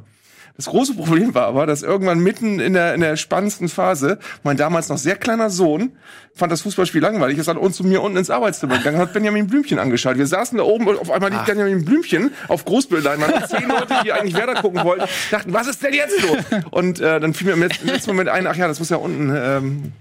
Das 0.59 0.65
große 0.65 0.93
Problem 0.93 1.33
war 1.33 1.45
aber, 1.45 1.65
dass 1.65 1.83
irgendwann 1.83 2.19
mitten 2.19 2.59
in 2.59 2.73
der, 2.73 2.93
in 2.93 2.99
der 2.99 3.15
spannendsten 3.15 3.69
Phase 3.69 4.19
mein 4.43 4.57
damals 4.57 4.89
noch 4.89 4.97
sehr 4.97 5.15
kleiner 5.15 5.49
Sohn 5.49 5.93
fand 6.35 6.51
das 6.51 6.63
Fußballspiel 6.63 7.01
langweilig, 7.01 7.37
ist 7.37 7.47
dann 7.47 7.55
uns 7.55 7.77
zu 7.77 7.85
mir 7.85 8.01
unten 8.01 8.17
ins 8.17 8.29
Arbeitszimmer 8.29 8.77
gegangen 8.77 8.97
und 8.97 9.03
hat 9.03 9.13
Benjamin 9.13 9.47
Blümchen 9.47 9.79
angeschaltet. 9.79 10.19
Wir 10.19 10.27
saßen 10.27 10.57
da 10.57 10.65
oben 10.65 10.85
und 10.85 10.99
auf 10.99 11.11
einmal 11.11 11.31
liegt 11.31 11.45
Benjamin 11.45 11.85
Blümchen 11.85 12.33
auf 12.49 12.65
Großbildleinwand. 12.65 13.47
Zehn 13.47 13.69
Leute, 13.69 13.93
die 14.03 14.11
eigentlich 14.11 14.35
Werder 14.35 14.55
gucken 14.55 14.83
wollten, 14.83 15.05
dachten, 15.31 15.53
was 15.53 15.67
ist 15.67 15.81
denn 15.81 15.93
jetzt 15.93 16.21
los? 16.23 16.61
Und 16.71 16.99
äh, 16.99 17.21
dann 17.21 17.33
fiel 17.33 17.47
mir 17.47 17.53
im 17.53 17.61
letzten, 17.61 17.87
im 17.87 17.93
letzten 17.93 18.11
Moment 18.11 18.27
ein, 18.27 18.45
ach 18.45 18.57
ja, 18.57 18.67
das 18.67 18.79
muss 18.79 18.89
ja 18.89 18.97
unten 18.97 19.33
ähm, 19.33 19.93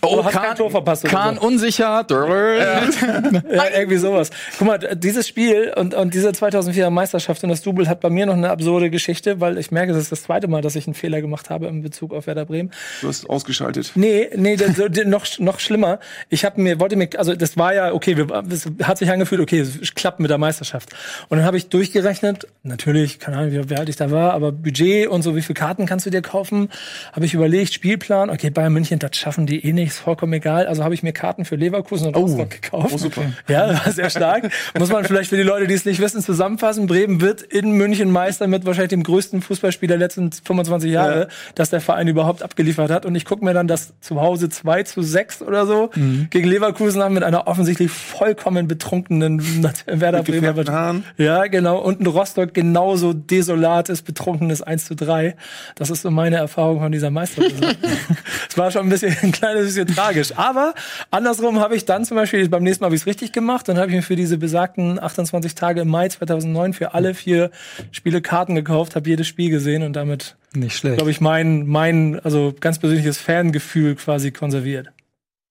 Oh, 0.00 0.16
Du 0.16 0.24
hast 0.24 0.32
kein 0.32 0.56
Tor 0.56 0.70
verpasst 0.70 1.04
Kahn 1.04 1.34
so. 1.36 1.42
unsicher. 1.42 2.06
Ja, 2.08 3.68
irgendwie 3.76 3.98
sowas. 3.98 4.30
Guck 4.58 4.66
mal, 4.66 4.78
dieses 4.78 5.28
Spiel 5.28 5.74
und, 5.76 5.92
und 5.92 6.14
diese 6.14 6.30
2004er 6.30 6.88
Meisterschaft 6.88 7.42
und 7.44 7.50
das 7.50 7.60
Double 7.60 7.86
hat 7.86 8.00
bei 8.00 8.08
mir 8.08 8.24
noch 8.24 8.32
eine 8.34 8.48
absurde 8.48 8.88
Geschichte, 8.88 9.40
weil 9.40 9.58
ich 9.58 9.70
merke, 9.70 9.92
das 9.92 10.02
ist 10.04 10.12
das 10.12 10.22
zweite 10.22 10.48
Mal, 10.48 10.62
dass 10.62 10.74
ich 10.74 10.86
einen 10.86 10.94
Fehler 10.94 11.20
gemacht 11.20 11.50
habe 11.50 11.66
in 11.66 11.82
Bezug 11.82 12.14
auf 12.14 12.26
Werder 12.26 12.46
Bremen. 12.46 12.70
du 13.02 13.08
hast 13.08 13.28
ausgeschaltet. 13.28 13.92
Nee, 13.94 14.30
nee, 14.36 14.56
das, 14.56 14.78
noch, 15.04 15.26
noch 15.38 15.60
schlimmer. 15.60 15.98
Ich 16.30 16.46
habe 16.46 16.62
mir, 16.62 16.80
wollte 16.80 16.96
mir, 16.96 17.10
also 17.18 17.34
das 17.34 17.58
war 17.58 17.74
ja, 17.74 17.92
okay, 17.92 18.16
wir, 18.16 18.26
es 18.50 18.66
hat 18.82 18.96
sich 18.96 19.10
angefühlt, 19.10 19.42
okay, 19.42 19.60
es 19.60 19.94
klappt 19.94 20.18
mit 20.18 20.30
der 20.30 20.38
Meisterschaft. 20.38 20.90
Und 21.28 21.36
dann 21.38 21.46
habe 21.46 21.58
ich 21.58 21.68
durchgerechnet, 21.68 22.46
natürlich, 22.62 23.18
keine 23.18 23.36
Ahnung, 23.36 23.52
wie, 23.52 23.68
wie 23.70 23.76
alt 23.76 23.90
ich 23.90 23.96
da 23.96 24.10
war, 24.10 24.32
aber 24.32 24.50
Budget 24.50 25.08
und 25.08 25.20
so, 25.20 25.36
wie 25.36 25.42
viel 25.42 25.54
Karten 25.54 25.84
kannst 25.84 26.06
du 26.06 26.10
dir 26.10 26.22
kaufen? 26.22 26.70
Habe 27.12 27.26
ich 27.26 27.34
überlegt, 27.34 27.74
Spielplan, 27.74 28.30
okay, 28.30 28.48
Bayern 28.48 28.72
München, 28.72 28.98
das 28.98 29.14
schaffen 29.16 29.44
die 29.44 29.62
eh 29.62 29.73
nicht, 29.74 29.88
ist 29.88 29.98
vollkommen 29.98 30.32
egal. 30.32 30.66
Also 30.66 30.82
habe 30.84 30.94
ich 30.94 31.02
mir 31.02 31.12
Karten 31.12 31.44
für 31.44 31.56
Leverkusen 31.56 32.08
und 32.08 32.16
Rostock 32.16 32.50
gekauft. 32.50 32.90
Oh, 32.92 32.96
super. 32.98 33.22
Ja, 33.48 33.68
war 33.84 33.92
sehr 33.92 34.08
stark. 34.10 34.50
Muss 34.78 34.90
man 34.90 35.04
vielleicht 35.04 35.30
für 35.30 35.36
die 35.36 35.42
Leute, 35.42 35.66
die 35.66 35.74
es 35.74 35.84
nicht 35.84 36.00
wissen, 36.00 36.22
zusammenfassen. 36.22 36.86
Bremen 36.86 37.20
wird 37.20 37.42
in 37.42 37.72
München 37.72 38.10
Meister 38.10 38.46
mit 38.46 38.64
wahrscheinlich 38.64 38.90
dem 38.90 39.02
größten 39.02 39.42
Fußballspiel 39.42 39.88
der 39.88 39.98
letzten 39.98 40.32
25 40.32 40.90
Jahre, 40.90 41.20
Ja. 41.22 41.26
das 41.54 41.70
der 41.70 41.80
Verein 41.80 42.08
überhaupt 42.08 42.42
abgeliefert 42.42 42.90
hat. 42.90 43.04
Und 43.06 43.14
ich 43.14 43.24
gucke 43.24 43.44
mir 43.44 43.52
dann 43.54 43.66
das 43.68 43.92
zu 44.00 44.20
Hause 44.20 44.48
2 44.48 44.82
zu 44.84 45.02
6 45.02 45.42
oder 45.42 45.66
so 45.66 45.90
Mhm. 45.94 46.28
gegen 46.30 46.48
Leverkusen 46.48 47.02
an 47.02 47.12
mit 47.12 47.22
einer 47.22 47.46
offensichtlich 47.46 47.90
vollkommen 47.90 48.68
betrunkenen 48.68 49.42
Werder 49.86 50.22
Bremer. 50.22 51.02
Ja, 51.18 51.46
genau. 51.46 51.78
Und 51.78 52.00
ein 52.00 52.06
Rostock 52.06 52.54
genauso 52.54 53.12
desolates, 53.12 54.02
betrunkenes 54.02 54.62
1 54.62 54.84
zu 54.86 54.94
3. 54.96 55.36
Das 55.74 55.90
ist 55.90 56.02
so 56.02 56.10
meine 56.10 56.36
Erfahrung 56.36 56.80
von 56.80 56.92
dieser 56.92 57.10
Meistersaison. 57.10 57.74
Es 58.48 58.58
war 58.58 58.70
schon 58.70 58.82
ein 58.82 58.88
bisschen, 58.88 59.16
ein 59.22 59.32
kleines 59.32 59.63
bisschen 59.64 59.86
tragisch. 59.88 60.32
Aber 60.36 60.74
andersrum 61.10 61.60
habe 61.60 61.76
ich 61.76 61.84
dann 61.84 62.04
zum 62.04 62.16
Beispiel, 62.16 62.48
beim 62.48 62.62
nächsten 62.62 62.82
Mal 62.82 62.86
habe 62.86 62.94
ich 62.96 63.02
es 63.02 63.06
richtig 63.06 63.32
gemacht. 63.32 63.68
Dann 63.68 63.76
habe 63.78 63.88
ich 63.88 63.94
mir 63.96 64.02
für 64.02 64.16
diese 64.16 64.38
besagten 64.38 65.02
28 65.02 65.54
Tage 65.54 65.82
im 65.82 65.88
Mai 65.88 66.08
2009 66.08 66.72
für 66.72 66.94
alle 66.94 67.14
vier 67.14 67.50
Spiele 67.90 68.22
Karten 68.22 68.54
gekauft, 68.54 68.96
habe 68.96 69.08
jedes 69.08 69.26
Spiel 69.26 69.50
gesehen 69.50 69.82
und 69.82 69.94
damit, 69.94 70.36
Nicht 70.54 70.76
schlecht. 70.76 70.96
glaube 70.96 71.10
ich, 71.10 71.20
mein, 71.20 71.66
mein, 71.66 72.20
also 72.22 72.54
ganz 72.60 72.78
persönliches 72.78 73.18
Fangefühl 73.18 73.94
quasi 73.96 74.30
konserviert. 74.30 74.88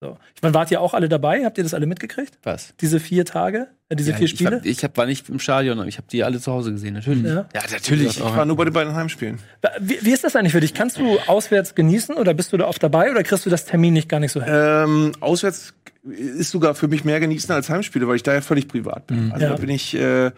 So. 0.03 0.17
Ich 0.35 0.41
meine, 0.41 0.53
wart 0.53 0.69
ihr 0.69 0.81
auch 0.81 0.93
alle 0.93 1.07
dabei? 1.07 1.45
Habt 1.45 1.57
ihr 1.57 1.63
das 1.63 1.73
alle 1.73 1.85
mitgekriegt? 1.85 2.37
Was? 2.43 2.73
Diese 2.81 2.99
vier 2.99 3.23
Tage? 3.23 3.67
Äh, 3.87 3.95
diese 3.95 4.11
Ja, 4.11 4.17
vier 4.17 4.25
ich 4.25 4.31
Spiele? 4.31 4.57
hab, 4.57 4.65
ich 4.65 4.83
hab, 4.83 4.97
war 4.97 5.05
nicht 5.05 5.29
im 5.29 5.39
Stadion, 5.39 5.79
aber 5.79 5.87
ich 5.87 5.95
habe 5.97 6.07
die 6.11 6.25
alle 6.25 6.41
zu 6.41 6.51
Hause 6.51 6.73
gesehen, 6.73 6.93
natürlich. 6.95 7.23
Ja. 7.23 7.45
natürlich. 7.71 8.17
Ich 8.17 8.21
war 8.21 8.45
nur 8.45 8.57
bei 8.57 8.65
den 8.65 8.73
beiden 8.73 8.93
Heimspielen. 8.95 9.39
Wie, 9.79 9.97
wie 10.01 10.11
ist 10.11 10.25
das 10.25 10.35
eigentlich 10.35 10.51
für 10.51 10.59
dich? 10.59 10.73
Kannst 10.73 10.97
du 10.97 11.19
auswärts 11.27 11.73
genießen 11.73 12.15
oder 12.15 12.33
bist 12.33 12.51
du 12.51 12.57
da 12.57 12.67
oft 12.67 12.83
dabei 12.83 13.11
oder 13.11 13.23
kriegst 13.23 13.45
du 13.45 13.49
das 13.49 13.63
Termin 13.63 13.93
nicht 13.93 14.09
gar 14.09 14.19
nicht 14.19 14.33
so 14.33 14.43
hin? 14.43 14.53
Ähm, 14.53 15.11
auswärts 15.21 15.73
ist 16.03 16.51
sogar 16.51 16.75
für 16.75 16.89
mich 16.89 17.05
mehr 17.05 17.21
genießen 17.21 17.49
als 17.55 17.69
Heimspiele, 17.69 18.05
weil 18.09 18.17
ich 18.17 18.23
da 18.23 18.33
ja 18.33 18.41
völlig 18.41 18.67
privat 18.67 19.07
bin. 19.07 19.31
Also 19.31 19.45
Ja. 19.45 19.51
da 19.51 19.55
bin 19.55 19.69
ich, 19.69 19.95
äh, 19.95 20.31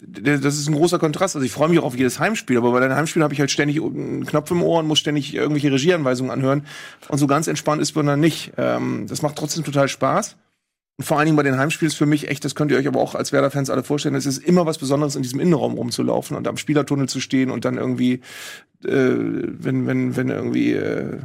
das 0.00 0.58
ist 0.58 0.68
ein 0.68 0.74
großer 0.74 0.98
Kontrast. 0.98 1.34
Also 1.34 1.44
ich 1.44 1.52
freue 1.52 1.68
mich 1.68 1.78
auch 1.78 1.84
auf 1.84 1.96
jedes 1.96 2.20
Heimspiel, 2.20 2.56
aber 2.56 2.72
bei 2.72 2.80
den 2.80 2.94
Heimspielen 2.94 3.24
habe 3.24 3.34
ich 3.34 3.40
halt 3.40 3.50
ständig 3.50 3.82
einen 3.82 4.26
Knopf 4.26 4.50
im 4.50 4.62
Ohr 4.62 4.80
und 4.80 4.86
muss 4.86 4.98
ständig 4.98 5.34
irgendwelche 5.34 5.72
Regieanweisungen 5.72 6.30
anhören. 6.30 6.66
Und 7.08 7.18
so 7.18 7.26
ganz 7.26 7.46
entspannt 7.46 7.82
ist 7.82 7.96
man 7.96 8.06
dann 8.06 8.20
nicht. 8.20 8.52
Ähm, 8.56 9.06
das 9.08 9.22
macht 9.22 9.36
trotzdem 9.36 9.64
total 9.64 9.88
Spaß. 9.88 10.36
Und 10.98 11.04
vor 11.04 11.16
allen 11.16 11.26
Dingen 11.26 11.36
bei 11.36 11.44
den 11.44 11.56
Heimspielen 11.56 11.90
ist 11.90 11.96
für 11.96 12.06
mich 12.06 12.28
echt, 12.28 12.44
das 12.44 12.56
könnt 12.56 12.72
ihr 12.72 12.76
euch 12.76 12.88
aber 12.88 13.00
auch 13.00 13.14
als 13.14 13.32
Werder-Fans 13.32 13.70
alle 13.70 13.84
vorstellen, 13.84 14.16
es 14.16 14.26
ist 14.26 14.38
immer 14.38 14.66
was 14.66 14.78
Besonderes, 14.78 15.14
in 15.14 15.22
diesem 15.22 15.38
Innenraum 15.38 15.74
rumzulaufen 15.74 16.36
und 16.36 16.48
am 16.48 16.56
Spielertunnel 16.56 17.08
zu 17.08 17.20
stehen 17.20 17.52
und 17.52 17.64
dann 17.64 17.76
irgendwie, 17.76 18.14
äh, 18.84 19.14
wenn, 19.14 19.86
wenn, 19.86 20.16
wenn 20.16 20.28
irgendwie 20.28 20.72
äh, 20.72 21.18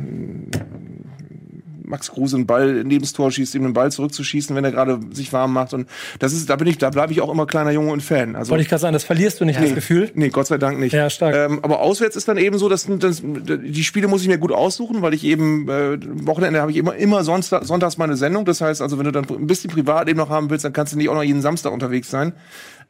Max 1.94 2.10
Kruse 2.10 2.38
einen 2.38 2.48
Ball 2.48 2.84
neben 2.84 3.02
das 3.02 3.14
Tor 3.14 3.32
schießt, 3.32 3.54
ihm 3.54 3.62
den 3.62 3.74
Ball 3.74 3.92
zurückzuschießen, 3.92 4.56
wenn 4.56 4.64
er 4.64 4.72
gerade 4.72 5.00
sich 5.12 5.32
warm 5.32 5.54
macht. 5.54 5.76
Und 5.76 5.88
das 6.18 6.34
ist, 6.34 6.50
da 6.50 6.56
bin 6.56 6.68
ich, 6.68 6.80
da 6.80 6.90
bleibe 6.90 7.14
ich 7.14 7.22
auch 7.22 7.32
immer 7.32 7.46
kleiner 7.46 7.70
Junge 7.70 7.92
und 7.92 8.02
Fan. 8.02 8.36
Also 8.36 8.50
Wollte 8.50 8.64
ich 8.64 8.70
gerade 8.70 8.82
sagen, 8.82 8.94
das 8.94 9.04
verlierst 9.04 9.40
du 9.40 9.46
nicht, 9.46 9.62
das 9.62 9.76
Gefühl? 9.76 10.10
Nee, 10.16 10.30
Gott 10.30 10.48
sei 10.48 10.58
Dank 10.58 10.80
nicht. 10.80 10.94
Ja, 10.94 11.12
stark. 11.12 11.36
Ähm, 11.36 11.60
aber 11.62 11.82
auswärts 11.82 12.16
ist 12.16 12.28
dann 12.28 12.38
eben 12.38 12.58
so, 12.58 12.68
dass, 12.68 12.88
dass 12.88 13.22
die 13.24 13.84
Spiele 13.84 14.08
muss 14.08 14.24
ich 14.24 14.28
mir 14.28 14.40
gut 14.40 14.52
aussuchen, 14.52 15.04
weil 15.04 15.14
ich 15.14 15.24
eben 15.24 15.70
äh, 15.70 16.00
Wochenende 16.26 16.62
habe 16.62 16.72
ich 16.72 16.78
immer 16.78 16.96
immer 16.96 17.24
Sonntag, 17.24 17.64
sonntags 17.64 18.00
meine 18.00 18.18
Sendung. 18.18 18.44
Das 18.46 18.60
heißt, 18.60 18.82
also 18.82 18.98
wenn 18.98 19.06
du 19.06 19.12
dann 19.12 19.26
ein 19.30 19.46
bisschen 19.46 19.70
Privatleben 19.70 20.18
noch 20.18 20.30
haben 20.30 20.50
willst, 20.50 20.66
dann 20.66 20.74
kannst 20.74 20.94
du 20.94 20.98
nicht 20.98 21.10
auch 21.10 21.16
noch 21.16 21.24
jeden 21.24 21.44
Samstag 21.44 21.72
unterwegs 21.72 22.10
sein. 22.10 22.34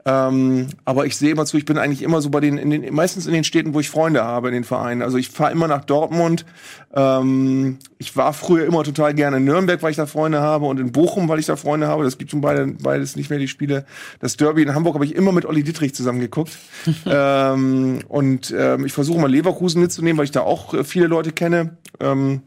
Ähm, 0.05 0.67
aber 0.83 1.05
ich 1.05 1.15
sehe 1.15 1.31
immer 1.31 1.45
zu, 1.45 1.57
ich 1.57 1.65
bin 1.65 1.77
eigentlich 1.77 2.01
immer 2.01 2.21
so 2.21 2.29
bei 2.29 2.41
den, 2.41 2.57
in 2.57 2.69
den, 2.69 2.93
meistens 2.93 3.25
in 3.25 3.33
den 3.33 3.45
Städten, 3.45 3.73
wo 3.73 3.79
ich 3.79 3.89
Freunde 3.89 4.23
habe 4.23 4.49
in 4.49 4.53
den 4.53 4.65
Vereinen. 4.65 5.01
Also 5.01 5.17
ich 5.17 5.29
fahre 5.29 5.53
immer 5.53 5.67
nach 5.67 5.85
Dortmund. 5.85 6.45
Ähm, 6.93 7.79
ich 7.97 8.17
war 8.17 8.33
früher 8.33 8.65
immer 8.65 8.83
total 8.83 9.13
gerne 9.13 9.37
in 9.37 9.45
Nürnberg, 9.45 9.81
weil 9.81 9.91
ich 9.91 9.97
da 9.97 10.05
Freunde 10.05 10.41
habe 10.41 10.65
und 10.65 10.79
in 10.79 10.91
Bochum, 10.91 11.29
weil 11.29 11.39
ich 11.39 11.45
da 11.45 11.55
Freunde 11.55 11.87
habe. 11.87 12.03
Das 12.03 12.17
gibt 12.17 12.31
schon 12.31 12.41
beide, 12.41 12.67
beides 12.67 13.15
nicht 13.15 13.29
mehr 13.29 13.39
die 13.39 13.47
Spiele. 13.47 13.85
Das 14.19 14.35
Derby 14.35 14.63
in 14.63 14.75
Hamburg 14.75 14.95
habe 14.95 15.05
ich 15.05 15.15
immer 15.15 15.31
mit 15.31 15.45
Olli 15.45 15.63
Dittrich 15.63 15.95
zusammen 15.95 16.19
geguckt. 16.19 16.57
ähm, 17.05 17.99
und 18.09 18.53
ähm, 18.57 18.85
ich 18.85 18.91
versuche 18.91 19.21
mal 19.21 19.31
Leverkusen 19.31 19.81
mitzunehmen, 19.81 20.17
weil 20.17 20.25
ich 20.25 20.31
da 20.31 20.41
auch 20.41 20.73
äh, 20.73 20.83
viele 20.83 21.07
Leute 21.07 21.31
kenne. 21.31 21.77
Ähm, 22.01 22.41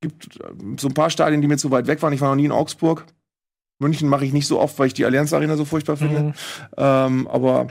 gibt 0.00 0.36
äh, 0.36 0.44
so 0.78 0.86
ein 0.86 0.94
paar 0.94 1.10
Stadien, 1.10 1.40
die 1.40 1.48
mir 1.48 1.58
zu 1.58 1.72
weit 1.72 1.88
weg 1.88 2.02
waren. 2.02 2.12
Ich 2.12 2.20
war 2.20 2.28
noch 2.28 2.36
nie 2.36 2.44
in 2.44 2.52
Augsburg. 2.52 3.04
München 3.78 4.08
mache 4.08 4.24
ich 4.24 4.32
nicht 4.32 4.46
so 4.46 4.58
oft, 4.60 4.78
weil 4.78 4.88
ich 4.88 4.94
die 4.94 5.04
Allianz 5.04 5.32
Arena 5.32 5.56
so 5.56 5.64
furchtbar 5.64 5.96
finde. 5.96 6.20
Mhm. 6.20 6.32
Ähm, 6.76 7.28
aber 7.28 7.68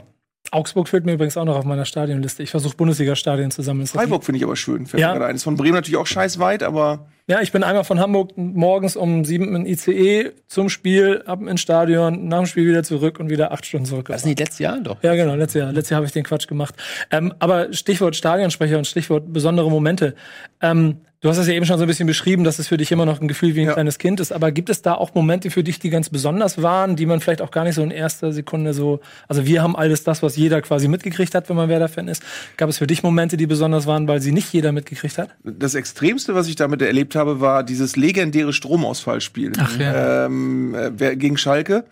Augsburg 0.50 0.88
fehlt 0.88 1.04
mir 1.04 1.12
übrigens 1.12 1.36
auch 1.36 1.44
noch 1.44 1.56
auf 1.56 1.64
meiner 1.64 1.84
Stadionliste. 1.84 2.42
Ich 2.42 2.50
versuche 2.50 2.74
Bundesliga-Stadien 2.76 3.50
zu 3.50 3.60
sammeln. 3.62 3.86
Freiburg 3.86 4.24
finde 4.24 4.38
ich 4.38 4.44
aber 4.44 4.56
schön. 4.56 4.86
Fällt 4.86 5.02
Ja. 5.02 5.14
mir 5.14 5.24
ein. 5.26 5.36
Ist 5.36 5.44
von 5.44 5.56
Bremen 5.56 5.74
natürlich 5.74 5.98
auch 5.98 6.06
scheiß 6.06 6.38
weit, 6.38 6.62
aber 6.62 7.08
Ja, 7.30 7.42
ich 7.42 7.52
bin 7.52 7.62
einmal 7.62 7.84
von 7.84 8.00
Hamburg 8.00 8.30
morgens 8.38 8.96
um 8.96 9.22
sieben 9.26 9.54
in 9.54 9.66
ICE 9.66 10.32
zum 10.46 10.70
Spiel, 10.70 11.22
ab 11.26 11.42
ins 11.46 11.60
Stadion, 11.60 12.26
nach 12.26 12.38
dem 12.38 12.46
Spiel 12.46 12.66
wieder 12.66 12.82
zurück 12.82 13.20
und 13.20 13.28
wieder 13.28 13.52
acht 13.52 13.66
Stunden 13.66 13.84
zurück. 13.84 14.08
Das 14.08 14.22
sind 14.22 14.38
die 14.38 14.42
letzten 14.42 14.62
Jahre 14.62 14.80
doch. 14.82 15.02
Ja, 15.02 15.14
genau, 15.14 15.34
letztes 15.34 15.60
Jahr. 15.60 15.70
Letztes 15.70 15.90
Jahr 15.90 15.96
habe 15.98 16.06
ich 16.06 16.12
den 16.12 16.24
Quatsch 16.24 16.48
gemacht. 16.48 16.74
Ähm, 17.10 17.34
aber 17.38 17.70
Stichwort 17.74 18.16
Stadionsprecher 18.16 18.78
und 18.78 18.86
Stichwort 18.86 19.30
besondere 19.30 19.70
Momente. 19.70 20.14
Ähm, 20.62 20.96
du 21.20 21.28
hast 21.28 21.36
es 21.38 21.46
ja 21.48 21.52
eben 21.52 21.66
schon 21.66 21.78
so 21.78 21.84
ein 21.84 21.88
bisschen 21.88 22.06
beschrieben, 22.06 22.44
dass 22.44 22.58
es 22.60 22.68
für 22.68 22.76
dich 22.76 22.90
immer 22.92 23.04
noch 23.04 23.20
ein 23.20 23.28
Gefühl 23.28 23.54
wie 23.54 23.60
ein 23.60 23.66
Ja. 23.66 23.72
kleines 23.74 23.98
Kind 23.98 24.20
ist. 24.20 24.32
Aber 24.32 24.50
gibt 24.52 24.70
es 24.70 24.82
da 24.82 24.94
auch 24.94 25.14
Momente 25.14 25.50
für 25.50 25.62
dich, 25.62 25.78
die 25.78 25.90
ganz 25.90 26.08
besonders 26.08 26.62
waren, 26.62 26.96
die 26.96 27.06
man 27.06 27.20
vielleicht 27.20 27.42
auch 27.42 27.50
gar 27.50 27.64
nicht 27.64 27.74
so 27.74 27.82
in 27.82 27.90
erster 27.90 28.32
Sekunde 28.32 28.72
so, 28.72 29.00
also 29.28 29.44
wir 29.44 29.62
haben 29.62 29.76
alles 29.76 30.02
das, 30.02 30.22
was 30.22 30.36
jeder 30.36 30.62
quasi 30.62 30.88
mitgekriegt 30.88 31.34
hat, 31.34 31.48
wenn 31.48 31.56
man 31.56 31.68
Werder-Fan 31.68 32.08
ist. 32.08 32.22
Gab 32.56 32.68
es 32.70 32.78
für 32.78 32.86
dich 32.86 33.02
Momente, 33.02 33.36
die 33.36 33.46
besonders 33.46 33.86
waren, 33.86 34.08
weil 34.08 34.20
sie 34.22 34.32
nicht 34.32 34.52
jeder 34.52 34.72
mitgekriegt 34.72 35.18
hat? 35.18 35.30
das 35.44 35.74
Extremste, 35.74 36.34
was 36.34 36.48
ich 36.48 36.56
damit 36.56 36.80
erlebt 36.82 37.14
habe, 37.16 37.17
war 37.26 37.62
dieses 37.62 37.96
legendäre 37.96 38.52
Stromausfallspiel 38.52 39.52
Ach 39.58 39.78
ja. 39.78 40.26
ähm, 40.26 40.74
äh, 40.74 41.16
gegen 41.16 41.36
Schalke, 41.36 41.84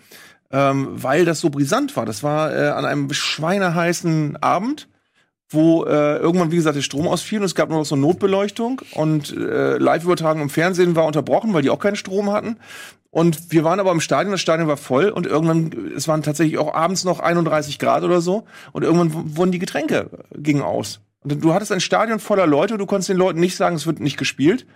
ähm, 0.50 0.88
weil 0.90 1.24
das 1.24 1.40
so 1.40 1.50
brisant 1.50 1.96
war. 1.96 2.06
Das 2.06 2.22
war 2.22 2.54
äh, 2.54 2.68
an 2.68 2.84
einem 2.84 3.12
schweineheißen 3.12 4.42
Abend, 4.42 4.88
wo 5.48 5.84
äh, 5.84 6.16
irgendwann, 6.16 6.50
wie 6.50 6.56
gesagt, 6.56 6.76
der 6.76 6.82
Strom 6.82 7.06
ausfiel 7.06 7.38
und 7.38 7.44
es 7.44 7.54
gab 7.54 7.68
nur 7.68 7.78
noch 7.78 7.86
so 7.86 7.96
Notbeleuchtung 7.96 8.82
und 8.94 9.36
äh, 9.36 9.78
Live-Übertragung 9.78 10.42
im 10.42 10.50
Fernsehen 10.50 10.96
war 10.96 11.04
unterbrochen, 11.04 11.54
weil 11.54 11.62
die 11.62 11.70
auch 11.70 11.78
keinen 11.78 11.96
Strom 11.96 12.32
hatten. 12.32 12.56
Und 13.10 13.50
wir 13.50 13.64
waren 13.64 13.80
aber 13.80 13.92
im 13.92 14.00
Stadion, 14.00 14.32
das 14.32 14.40
Stadion 14.40 14.68
war 14.68 14.76
voll 14.76 15.08
und 15.08 15.26
irgendwann, 15.26 15.70
es 15.96 16.06
waren 16.06 16.22
tatsächlich 16.22 16.58
auch 16.58 16.74
abends 16.74 17.04
noch 17.04 17.20
31 17.20 17.78
Grad 17.78 18.02
oder 18.02 18.20
so 18.20 18.44
und 18.72 18.82
irgendwann 18.82 19.36
wurden 19.36 19.52
die 19.52 19.58
Getränke 19.58 20.10
gingen 20.36 20.62
aus. 20.62 21.00
Und 21.22 21.42
du 21.42 21.54
hattest 21.54 21.72
ein 21.72 21.80
Stadion 21.80 22.18
voller 22.18 22.46
Leute, 22.46 22.76
du 22.76 22.86
konntest 22.86 23.08
den 23.08 23.16
Leuten 23.16 23.40
nicht 23.40 23.56
sagen, 23.56 23.76
es 23.76 23.86
wird 23.86 24.00
nicht 24.00 24.16
gespielt. 24.18 24.66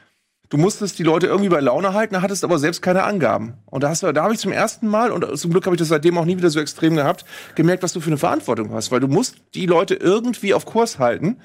Du 0.50 0.56
musstest 0.56 0.98
die 0.98 1.04
Leute 1.04 1.28
irgendwie 1.28 1.48
bei 1.48 1.60
Laune 1.60 1.94
halten, 1.94 2.20
hattest 2.20 2.42
aber 2.42 2.58
selbst 2.58 2.82
keine 2.82 3.04
Angaben. 3.04 3.54
Und 3.66 3.84
da 3.84 3.88
hast 3.88 4.02
du, 4.02 4.10
da 4.10 4.24
habe 4.24 4.34
ich 4.34 4.40
zum 4.40 4.50
ersten 4.50 4.88
Mal, 4.88 5.12
und 5.12 5.38
zum 5.38 5.52
Glück 5.52 5.64
habe 5.64 5.76
ich 5.76 5.78
das 5.78 5.86
seitdem 5.86 6.18
auch 6.18 6.24
nie 6.24 6.36
wieder 6.36 6.50
so 6.50 6.58
extrem 6.58 6.96
gehabt, 6.96 7.24
gemerkt, 7.54 7.84
was 7.84 7.92
du 7.92 8.00
für 8.00 8.08
eine 8.08 8.16
Verantwortung 8.16 8.72
hast. 8.72 8.90
Weil 8.90 8.98
du 8.98 9.06
musst 9.06 9.36
die 9.54 9.66
Leute 9.66 9.94
irgendwie 9.94 10.52
auf 10.52 10.66
Kurs 10.66 10.98
halten 10.98 11.36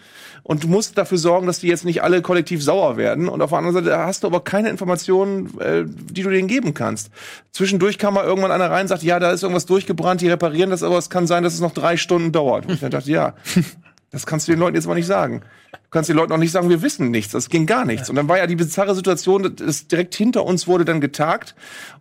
und 0.41 0.63
du 0.63 0.67
musst 0.67 0.97
dafür 0.97 1.19
sorgen, 1.19 1.45
dass 1.45 1.59
die 1.59 1.67
jetzt 1.67 1.85
nicht 1.85 2.01
alle 2.01 2.23
kollektiv 2.23 2.63
sauer 2.63 2.97
werden. 2.97 3.29
Und 3.29 3.43
auf 3.43 3.51
der 3.51 3.59
anderen 3.59 3.75
Seite 3.75 3.95
hast 3.95 4.23
du 4.23 4.27
aber 4.27 4.43
keine 4.43 4.69
Informationen, 4.69 5.59
äh, 5.59 5.83
die 5.85 6.23
du 6.23 6.31
denen 6.31 6.47
geben 6.47 6.73
kannst. 6.73 7.11
Zwischendurch 7.51 7.99
kam 7.99 8.15
mal 8.15 8.25
irgendwann 8.25 8.51
einer 8.51 8.71
rein 8.71 8.85
und 8.85 8.87
sagt, 8.87 9.03
ja, 9.03 9.19
da 9.19 9.29
ist 9.29 9.43
irgendwas 9.43 9.67
durchgebrannt, 9.67 10.21
die 10.21 10.29
reparieren 10.29 10.71
das, 10.71 10.81
aber 10.81 10.97
es 10.97 11.11
kann 11.11 11.27
sein, 11.27 11.43
dass 11.43 11.53
es 11.53 11.61
noch 11.61 11.73
drei 11.75 11.95
Stunden 11.97 12.31
dauert. 12.31 12.65
Und 12.65 12.73
ich 12.73 12.79
dann 12.79 12.89
dachte, 12.89 13.11
ja, 13.11 13.35
das 14.15 14.25
kannst 14.25 14.47
du 14.47 14.53
den 14.53 14.59
Leuten 14.59 14.75
jetzt 14.75 14.87
mal 14.87 14.95
nicht 14.95 15.07
sagen. 15.07 15.41
Du 15.73 15.89
kannst 15.91 16.09
den 16.09 16.15
Leuten 16.15 16.31
auch 16.31 16.37
nicht 16.37 16.53
sagen, 16.53 16.69
wir 16.69 16.81
wissen 16.81 17.11
nichts. 17.11 17.33
Das 17.33 17.49
ging 17.49 17.65
gar 17.65 17.83
nichts. 17.83 18.09
Und 18.09 18.15
dann 18.15 18.29
war 18.29 18.37
ja 18.37 18.47
die 18.47 18.55
bizarre 18.55 18.95
Situation, 18.95 19.57
dass 19.57 19.89
direkt 19.89 20.15
hinter 20.15 20.45
uns 20.45 20.67
wurde 20.67 20.85
dann 20.85 21.01
getagt. 21.01 21.53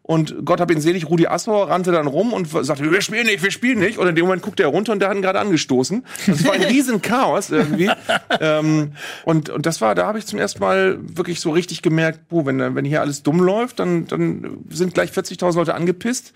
Und 0.02 0.44
Gott 0.44 0.60
hab 0.60 0.70
ihn 0.70 0.80
selig, 0.80 1.10
Rudi 1.10 1.26
Assauer 1.26 1.70
rannte 1.70 1.90
dann 1.90 2.06
rum 2.06 2.32
und 2.32 2.48
sagte, 2.48 2.88
wir 2.88 3.00
spielen 3.00 3.26
nicht, 3.26 3.42
wir 3.42 3.50
spielen 3.50 3.80
nicht. 3.80 3.98
Und 3.98 4.06
in 4.06 4.14
dem 4.14 4.26
Moment 4.26 4.42
guckte 4.42 4.62
er 4.62 4.68
runter 4.68 4.92
und 4.92 5.00
der 5.00 5.08
hat 5.08 5.16
ihn 5.16 5.22
gerade 5.22 5.40
angestoßen. 5.40 6.06
Das 6.28 6.44
war 6.44 6.52
ein 6.52 6.62
riesen 6.68 7.02
Chaos 7.02 7.50
irgendwie. 7.50 7.90
ähm, 8.38 8.92
und, 9.24 9.50
und 9.50 9.66
das 9.66 9.80
war, 9.80 9.96
da 9.96 10.06
habe 10.06 10.20
ich 10.20 10.26
zum 10.26 10.38
ersten 10.38 10.60
Mal 10.60 10.98
wirklich 11.00 11.40
so 11.40 11.50
richtig 11.50 11.82
gemerkt, 11.82 12.28
boah, 12.28 12.46
wenn, 12.46 12.76
wenn 12.76 12.84
hier 12.84 13.00
alles 13.00 13.24
dumm 13.24 13.40
läuft, 13.40 13.80
dann, 13.80 14.06
dann 14.06 14.58
sind 14.70 14.94
gleich 14.94 15.10
40.000 15.10 15.56
Leute 15.56 15.74
angepisst. 15.74 16.32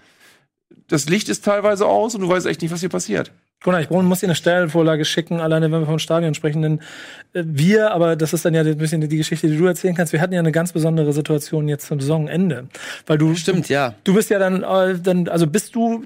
Das 0.88 1.08
Licht 1.08 1.28
ist 1.28 1.44
teilweise 1.44 1.86
aus 1.86 2.16
und 2.16 2.22
du 2.22 2.28
weißt 2.28 2.46
echt 2.46 2.62
nicht, 2.62 2.72
was 2.72 2.80
hier 2.80 2.88
passiert. 2.88 3.30
Gunnar, 3.62 3.80
ich 3.80 3.90
muss 3.90 4.20
dir 4.20 4.26
eine 4.26 4.36
Stellenvorlage 4.36 5.04
schicken, 5.04 5.40
alleine 5.40 5.72
wenn 5.72 5.80
wir 5.80 5.86
vom 5.86 5.98
Stadion 5.98 6.34
sprechen. 6.34 6.62
Denn 6.62 6.78
äh, 7.32 7.42
wir, 7.44 7.90
aber 7.90 8.14
das 8.14 8.32
ist 8.32 8.44
dann 8.44 8.54
ja 8.54 8.62
ein 8.62 8.78
bisschen 8.78 9.00
die 9.00 9.16
Geschichte, 9.16 9.48
die 9.48 9.56
du 9.56 9.66
erzählen 9.66 9.96
kannst. 9.96 10.12
Wir 10.12 10.20
hatten 10.20 10.32
ja 10.32 10.38
eine 10.38 10.52
ganz 10.52 10.72
besondere 10.72 11.12
Situation 11.12 11.66
jetzt 11.66 11.86
zum 11.86 11.98
Saisonende. 11.98 12.68
Weil 13.06 13.18
du. 13.18 13.34
Stimmt, 13.34 13.68
ja. 13.68 13.94
Du 14.04 14.14
bist 14.14 14.30
ja 14.30 14.38
dann, 14.38 14.62
äh, 14.62 14.98
dann, 15.00 15.28
also 15.28 15.48
bist 15.48 15.74
du 15.74 16.04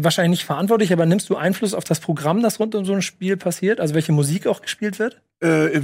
wahrscheinlich 0.00 0.40
nicht 0.40 0.44
verantwortlich, 0.44 0.92
aber 0.92 1.06
nimmst 1.06 1.30
du 1.30 1.36
Einfluss 1.36 1.72
auf 1.72 1.84
das 1.84 2.00
Programm, 2.00 2.42
das 2.42 2.58
rund 2.58 2.74
um 2.74 2.84
so 2.84 2.94
ein 2.94 3.02
Spiel 3.02 3.36
passiert? 3.36 3.78
Also 3.78 3.94
welche 3.94 4.12
Musik 4.12 4.48
auch 4.48 4.60
gespielt 4.60 4.98
wird? 4.98 5.20
Äh, 5.42 5.80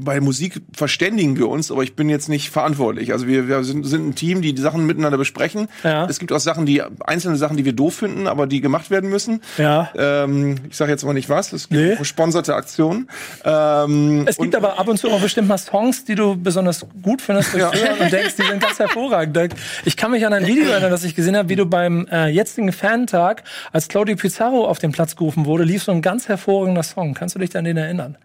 bei 0.00 0.20
Musik 0.20 0.62
verständigen 0.74 1.36
wir 1.36 1.48
uns, 1.48 1.70
aber 1.70 1.82
ich 1.82 1.94
bin 1.94 2.08
jetzt 2.08 2.28
nicht 2.28 2.50
verantwortlich. 2.50 3.12
Also 3.12 3.26
wir, 3.26 3.46
wir 3.48 3.62
sind, 3.62 3.84
sind 3.84 4.08
ein 4.08 4.14
Team, 4.14 4.40
die 4.42 4.54
die 4.54 4.62
Sachen 4.62 4.86
miteinander 4.86 5.18
besprechen. 5.18 5.68
Ja. 5.84 6.06
Es 6.06 6.18
gibt 6.18 6.32
auch 6.32 6.40
Sachen, 6.40 6.64
die 6.66 6.82
einzelne 7.04 7.36
Sachen, 7.36 7.56
die 7.56 7.64
wir 7.64 7.74
doof 7.74 7.94
finden, 7.94 8.26
aber 8.26 8.46
die 8.46 8.60
gemacht 8.60 8.90
werden 8.90 9.10
müssen. 9.10 9.42
Ja. 9.58 9.90
Ähm, 9.96 10.56
ich 10.70 10.76
sage 10.76 10.90
jetzt 10.92 11.04
mal 11.04 11.12
nicht 11.12 11.28
was. 11.28 11.52
Es 11.52 11.68
gibt 11.68 11.80
Nee. 11.82 11.96
gesponserte 11.96 12.54
Aktionen. 12.54 13.08
Ähm, 13.44 14.24
Es 14.26 14.36
gibt 14.38 14.54
aber 14.54 14.78
ab 14.78 14.88
und 14.88 14.96
zu 14.98 15.10
auch 15.10 15.20
bestimmt 15.20 15.48
mal 15.48 15.58
Songs, 15.58 16.04
die 16.04 16.14
du 16.14 16.36
besonders 16.36 16.86
gut 17.02 17.20
findest 17.22 17.52
Hören 17.52 17.98
und 18.00 18.12
denkst, 18.12 18.36
die 18.36 18.46
sind 18.46 18.60
ganz 18.60 18.78
hervorragend. 18.78 19.54
Ich 19.84 19.96
kann 19.96 20.10
mich 20.10 20.24
an 20.26 20.32
ein 20.32 20.46
Video 20.46 20.70
erinnern, 20.70 20.90
das 20.90 21.04
ich 21.04 21.14
gesehen 21.14 21.36
habe, 21.36 21.48
wie 21.48 21.56
du 21.56 21.66
beim 21.66 22.06
äh, 22.10 22.28
jetzigen 22.28 22.72
Fantag, 22.72 23.42
als 23.72 23.88
Claudio 23.88 24.16
Pizarro 24.16 24.66
auf 24.66 24.78
den 24.78 24.92
Platz 24.92 25.16
gerufen 25.16 25.44
wurde, 25.46 25.64
lief 25.64 25.82
so 25.82 25.92
ein 25.92 26.02
ganz 26.02 26.28
hervorragender 26.28 26.82
Song. 26.82 27.14
Kannst 27.14 27.34
du 27.34 27.38
dich 27.38 27.54
an 27.56 27.64
den 27.64 27.76
erinnern? 27.76 28.16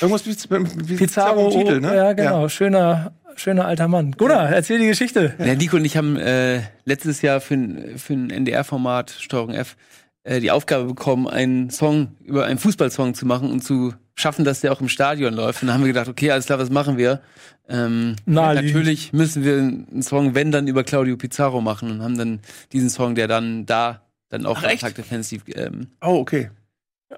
Irgendwas 0.00 0.26
mit, 0.26 0.50
mit, 0.50 0.88
mit 0.88 0.98
Pizarro, 0.98 1.50
Titel, 1.50 1.80
ne? 1.80 1.94
ja 1.94 2.12
genau, 2.14 2.48
schöner, 2.48 3.12
schöner 3.36 3.66
alter 3.66 3.88
Mann. 3.88 4.12
Gunnar, 4.12 4.48
erzähl 4.50 4.78
die 4.78 4.86
Geschichte. 4.86 5.34
Ja, 5.38 5.54
Nico 5.54 5.76
und 5.76 5.84
ich 5.84 5.96
haben 5.96 6.16
äh, 6.16 6.62
letztes 6.84 7.22
Jahr 7.22 7.40
für 7.40 7.54
ein, 7.54 7.98
für 7.98 8.14
ein 8.14 8.30
NDR-Format, 8.30 9.10
Steuerung 9.10 9.50
F, 9.50 9.76
äh, 10.24 10.40
die 10.40 10.50
Aufgabe 10.50 10.84
bekommen, 10.84 11.28
einen 11.28 11.70
Song 11.70 12.16
über 12.24 12.46
einen 12.46 12.58
Fußballsong 12.58 13.14
zu 13.14 13.26
machen 13.26 13.50
und 13.50 13.62
zu 13.62 13.92
schaffen, 14.14 14.44
dass 14.44 14.60
der 14.60 14.72
auch 14.72 14.80
im 14.80 14.88
Stadion 14.88 15.34
läuft. 15.34 15.62
Und 15.62 15.68
dann 15.68 15.74
haben 15.74 15.84
wir 15.84 15.92
gedacht, 15.92 16.08
okay, 16.08 16.30
alles 16.30 16.46
klar, 16.46 16.58
was 16.58 16.70
machen 16.70 16.96
wir? 16.96 17.20
Ähm, 17.68 18.16
natürlich 18.26 19.12
müssen 19.12 19.44
wir 19.44 19.58
einen 19.58 20.02
Song, 20.02 20.34
wenn 20.34 20.50
dann 20.50 20.66
über 20.66 20.84
Claudio 20.84 21.16
Pizarro 21.16 21.60
machen 21.60 21.90
und 21.90 22.02
haben 22.02 22.16
dann 22.16 22.40
diesen 22.72 22.90
Song, 22.90 23.14
der 23.14 23.28
dann 23.28 23.66
da 23.66 24.00
dann 24.28 24.46
auch 24.46 24.58
Ach, 24.62 24.68
echt? 24.68 24.80
Tag 24.82 24.94
der 24.94 25.04
Fans 25.04 25.28
die, 25.28 25.40
ähm, 25.52 25.88
Oh, 26.00 26.16
okay. 26.16 26.50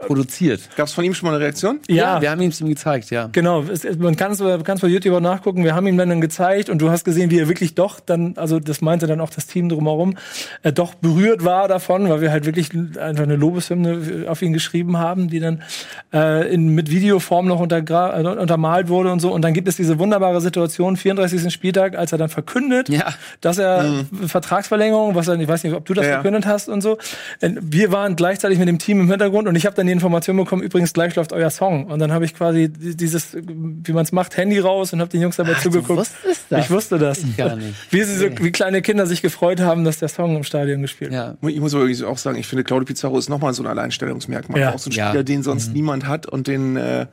Produziert. 0.06 0.60
Gab 0.76 0.86
es 0.88 0.92
von 0.92 1.04
ihm 1.04 1.14
schon 1.14 1.28
mal 1.28 1.34
eine 1.36 1.44
Reaktion? 1.44 1.80
Ja, 1.88 2.20
wir 2.20 2.30
haben 2.30 2.40
ihm 2.40 2.52
ihm 2.60 2.68
gezeigt, 2.68 3.10
ja. 3.10 3.28
Genau, 3.32 3.62
es, 3.62 3.84
es, 3.84 3.96
man 3.98 4.16
kann 4.16 4.32
es 4.32 4.40
man 4.40 4.62
kann's 4.64 4.80
bei 4.80 4.88
YouTube 4.88 5.14
auch 5.14 5.20
nachgucken. 5.20 5.64
Wir 5.64 5.74
haben 5.74 5.86
ihm 5.86 5.96
dann, 5.96 6.08
dann 6.08 6.20
gezeigt 6.20 6.70
und 6.70 6.78
du 6.80 6.90
hast 6.90 7.04
gesehen, 7.04 7.30
wie 7.30 7.38
er 7.38 7.48
wirklich 7.48 7.74
doch 7.74 8.00
dann, 8.00 8.34
also 8.36 8.60
das 8.60 8.80
meinte 8.80 9.06
dann 9.06 9.20
auch 9.20 9.30
das 9.30 9.46
Team 9.46 9.68
drumherum, 9.68 10.16
äh, 10.62 10.72
doch 10.72 10.94
berührt 10.94 11.44
war 11.44 11.68
davon, 11.68 12.08
weil 12.08 12.20
wir 12.20 12.30
halt 12.30 12.46
wirklich 12.46 12.70
einfach 12.98 13.22
eine 13.24 13.36
Lobeshymne 13.36 14.26
auf 14.28 14.42
ihn 14.42 14.52
geschrieben 14.52 14.96
haben, 14.98 15.28
die 15.28 15.40
dann 15.40 15.62
äh, 16.12 16.52
in, 16.52 16.68
mit 16.70 16.90
Videoform 16.90 17.46
noch 17.46 17.60
untergra 17.60 18.18
äh, 18.20 18.26
untermalt 18.26 18.88
wurde 18.88 19.12
und 19.12 19.20
so. 19.20 19.32
Und 19.32 19.42
dann 19.42 19.54
gibt 19.54 19.68
es 19.68 19.76
diese 19.76 19.98
wunderbare 19.98 20.40
Situation, 20.40 20.96
34. 20.96 21.52
Spieltag, 21.52 21.96
als 21.96 22.12
er 22.12 22.18
dann 22.18 22.28
verkündet, 22.28 22.88
Ja. 22.88 23.12
dass 23.40 23.58
er 23.58 24.04
Vertragsverlängerung, 24.26 25.14
was 25.14 25.28
er, 25.28 25.38
ich 25.38 25.48
weiß 25.48 25.64
nicht, 25.64 25.74
ob 25.74 25.84
du 25.86 25.94
das 25.94 26.04
Ja, 26.04 26.10
ja. 26.10 26.16
verkündet 26.16 26.46
hast 26.46 26.68
und 26.68 26.80
so. 26.80 26.98
Äh, 27.40 27.50
Wir 27.60 27.92
waren 27.92 28.16
gleichzeitig 28.16 28.58
mit 28.58 28.68
dem 28.68 28.78
Team 28.78 29.00
im 29.00 29.08
Hintergrund 29.10 29.48
und 29.48 29.56
ich 29.56 29.66
habe 29.66 29.76
dann 29.76 29.85
die 29.86 29.92
Information 29.92 30.36
bekommen, 30.36 30.62
übrigens 30.62 30.92
gleich 30.92 31.14
läuft 31.16 31.32
euer 31.32 31.50
Song. 31.50 31.86
Und 31.86 31.98
dann 31.98 32.12
habe 32.12 32.24
ich 32.24 32.34
quasi 32.34 32.68
di- 32.68 32.96
dieses, 32.96 33.36
wie 33.36 33.92
man 33.92 34.04
es 34.04 34.12
macht, 34.12 34.36
Handy 34.36 34.58
raus 34.58 34.92
und 34.92 35.00
habe 35.00 35.10
den 35.10 35.20
Jungs 35.22 35.36
dabei 35.36 35.54
zugeguckt. 35.54 35.98
wusstest 35.98 36.46
das? 36.50 36.64
Ich 36.64 36.70
wusste 36.70 36.98
das. 36.98 37.22
Gar 37.36 37.56
nicht. 37.56 37.74
Wie, 37.92 38.02
sie 38.02 38.16
so, 38.16 38.26
wie 38.40 38.52
kleine 38.52 38.82
Kinder 38.82 39.06
sich 39.06 39.22
gefreut 39.22 39.60
haben, 39.60 39.84
dass 39.84 39.98
der 39.98 40.08
Song 40.08 40.36
im 40.36 40.44
Stadion 40.44 40.82
gespielt 40.82 41.12
wird. 41.12 41.36
Ja. 41.42 41.48
Ich 41.48 41.60
muss 41.60 41.74
aber 41.74 41.86
auch 42.08 42.18
sagen, 42.18 42.38
ich 42.38 42.46
finde, 42.46 42.64
Claudio 42.64 42.84
Pizarro 42.86 43.18
ist 43.18 43.28
nochmal 43.28 43.52
so 43.54 43.62
ein 43.62 43.66
Alleinstellungsmerkmal. 43.66 44.60
Ja. 44.60 44.74
Auch 44.74 44.78
so 44.78 44.90
ein 44.90 44.92
Ja. 44.92 45.08
Spieler, 45.08 45.24
den 45.24 45.42
sonst 45.42 45.72
niemand 45.72 46.06
hat 46.06 46.26
und 46.26 46.46
den, 46.46 46.76
äh, 46.76 47.06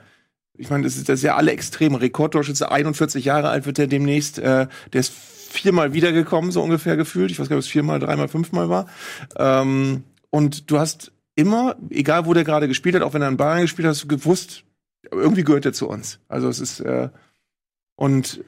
ich 0.58 0.70
meine, 0.70 0.84
das 0.84 0.96
ist, 0.98 1.10
das 1.10 1.20
ist 1.20 1.24
ja 1.24 1.36
alle 1.36 1.52
extrem. 1.52 1.96
Rekordtorschütze, 1.96 2.72
41 2.72 3.26
Jahre 3.26 3.50
alt 3.50 3.66
wird 3.66 3.80
er 3.80 3.88
demnächst. 3.88 4.38
Äh, 4.40 4.68
der 4.94 5.00
ist 5.00 5.12
viermal 5.12 5.94
wiedergekommen, 5.94 6.52
so 6.52 6.62
ungefähr 6.62 6.96
gefühlt. 6.96 7.30
Ich 7.32 7.40
weiß 7.40 7.48
gar 7.50 7.56
nicht, 7.56 7.64
ob 7.64 7.68
es 7.68 7.72
viermal, 7.72 8.00
dreimal, 8.00 8.28
fünfmal 8.28 8.70
war. 8.70 8.88
Ähm, 9.38 10.04
und 10.30 10.72
du 10.72 10.80
hast 10.80 11.12
immer, 11.36 11.76
egal 11.90 12.26
wo 12.26 12.34
der 12.34 12.44
gerade 12.44 12.68
gespielt 12.68 12.96
hat, 12.96 13.02
auch 13.02 13.14
wenn 13.14 13.22
er 13.22 13.30
in 13.30 13.38
Bayern 13.38 13.62
gespielt 13.62 13.86
hat, 13.86 13.96
hast 13.96 14.04
du 14.04 14.08
gewusst, 14.08 14.64
irgendwie 15.12 15.44
gehört 15.44 15.66
er 15.66 15.74
zu 15.74 15.90
uns. 15.90 16.20
Also 16.28 16.48
es 16.48 16.60
ist, 16.60 16.80
äh, 16.80 17.10
und 17.96 18.44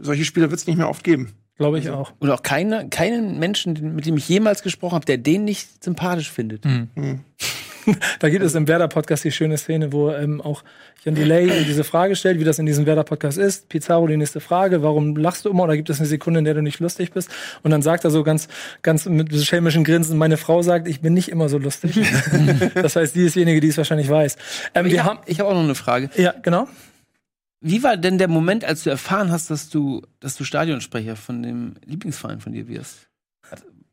solche 0.00 0.24
Spieler 0.24 0.50
wird 0.50 0.60
es 0.60 0.66
nicht 0.66 0.76
mehr 0.76 0.88
oft 0.88 1.04
geben. 1.04 1.32
Glaube 1.56 1.78
ich 1.78 1.90
auch. 1.90 2.12
Und 2.18 2.30
auch 2.30 2.42
keine, 2.42 2.88
keinen 2.88 3.38
Menschen, 3.38 3.94
mit 3.94 4.06
dem 4.06 4.16
ich 4.16 4.28
jemals 4.28 4.62
gesprochen 4.62 4.94
habe, 4.94 5.04
der 5.04 5.18
den 5.18 5.44
nicht 5.44 5.84
sympathisch 5.84 6.30
findet. 6.30 6.64
Da 8.20 8.28
gibt 8.28 8.44
es 8.44 8.54
im 8.54 8.68
Werder-Podcast 8.68 9.24
die 9.24 9.32
schöne 9.32 9.58
Szene, 9.58 9.92
wo 9.92 10.10
ähm, 10.10 10.40
auch 10.40 10.62
Jan 11.04 11.14
Delay 11.14 11.64
diese 11.64 11.84
Frage 11.84 12.14
stellt, 12.16 12.38
wie 12.38 12.44
das 12.44 12.58
in 12.58 12.66
diesem 12.66 12.86
Werder-Podcast 12.86 13.38
ist. 13.38 13.68
Pizarro 13.68 14.06
die 14.06 14.16
nächste 14.16 14.40
Frage, 14.40 14.82
warum 14.82 15.16
lachst 15.16 15.44
du 15.44 15.50
immer? 15.50 15.64
Oder 15.64 15.76
gibt 15.76 15.90
es 15.90 15.98
eine 15.98 16.06
Sekunde, 16.06 16.38
in 16.38 16.44
der 16.44 16.54
du 16.54 16.62
nicht 16.62 16.80
lustig 16.80 17.12
bist? 17.12 17.30
Und 17.62 17.70
dann 17.70 17.82
sagt 17.82 18.04
er 18.04 18.10
so 18.10 18.22
ganz, 18.22 18.48
ganz 18.82 19.06
mit 19.06 19.34
schelmischen 19.34 19.84
Grinsen, 19.84 20.18
meine 20.18 20.36
Frau 20.36 20.62
sagt, 20.62 20.86
ich 20.86 21.00
bin 21.00 21.14
nicht 21.14 21.28
immer 21.28 21.48
so 21.48 21.58
lustig. 21.58 22.00
das 22.74 22.96
heißt, 22.96 23.14
die 23.14 23.24
ist 23.24 23.34
diejenige, 23.34 23.60
die 23.60 23.68
es 23.68 23.76
wahrscheinlich 23.76 24.08
weiß. 24.08 24.36
Ähm, 24.74 24.86
Ich 24.86 25.02
habe 25.02 25.20
hab 25.26 25.46
auch 25.46 25.54
noch 25.54 25.64
eine 25.64 25.74
Frage. 25.74 26.10
ja, 26.16 26.34
genau. 26.42 26.68
Wie 27.64 27.84
war 27.84 27.96
denn 27.96 28.18
der 28.18 28.26
Moment, 28.26 28.64
als 28.64 28.82
du 28.82 28.90
erfahren 28.90 29.30
hast, 29.30 29.48
dass 29.48 29.68
du, 29.68 30.02
dass 30.18 30.36
du 30.36 30.42
Stadionsprecher 30.42 31.14
von 31.14 31.44
dem 31.44 31.74
Lieblingsverein 31.84 32.40
von 32.40 32.52
dir 32.52 32.66
wirst? 32.66 33.08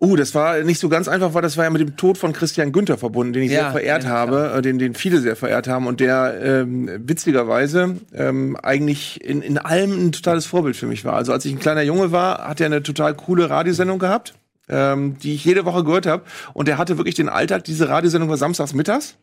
Uh, 0.02 0.16
das 0.16 0.34
war 0.34 0.64
nicht 0.64 0.80
so 0.80 0.88
ganz 0.88 1.10
einfach, 1.10 1.34
weil 1.34 1.42
das 1.42 1.58
war 1.58 1.66
ja 1.66 1.70
mit 1.70 1.82
dem 1.82 1.98
Tod 1.98 2.18
von 2.18 2.32
Christian 2.32 2.72
Günther 2.72 2.98
verbunden, 2.98 3.34
den 3.34 3.44
ich 3.44 3.52
Ja, 3.52 3.64
sehr 3.64 3.72
verehrt 3.72 4.04
ja, 4.06 4.10
habe, 4.10 4.54
äh, 4.56 4.62
den, 4.62 4.80
den 4.80 4.94
viele 4.94 5.20
sehr 5.20 5.36
verehrt 5.36 5.68
haben 5.68 5.88
und 5.88 6.00
der 6.00 6.40
ähm, 6.42 6.90
witzigerweise 7.06 7.98
ähm, 8.14 8.56
eigentlich 8.64 9.22
in, 9.22 9.42
in 9.42 9.58
allem 9.58 10.08
ein 10.08 10.12
totales 10.14 10.46
Vorbild 10.46 10.78
für 10.78 10.88
mich 10.88 11.04
war. 11.04 11.16
Also 11.16 11.34
als 11.34 11.44
ich 11.44 11.52
ein 11.52 11.60
kleiner 11.60 11.82
Junge 11.82 12.14
war, 12.14 12.48
hat 12.48 12.62
er 12.62 12.68
eine 12.68 12.82
total 12.82 13.14
coole 13.14 13.50
Radiosendung 13.50 14.00
gehabt, 14.00 14.36
ähm, 14.70 15.18
die 15.20 15.36
ich 15.36 15.44
jede 15.44 15.66
Woche 15.66 15.84
gehört 15.84 16.06
habe. 16.06 16.24
Und 16.54 16.70
der 16.70 16.78
hatte 16.78 16.98
wirklich 16.98 17.16
den 17.16 17.28
Alltag, 17.28 17.66
diese 17.66 17.90
Radiosendung 17.90 18.30
war 18.30 18.38
samstags 18.38 18.74
mittags. 18.74 19.18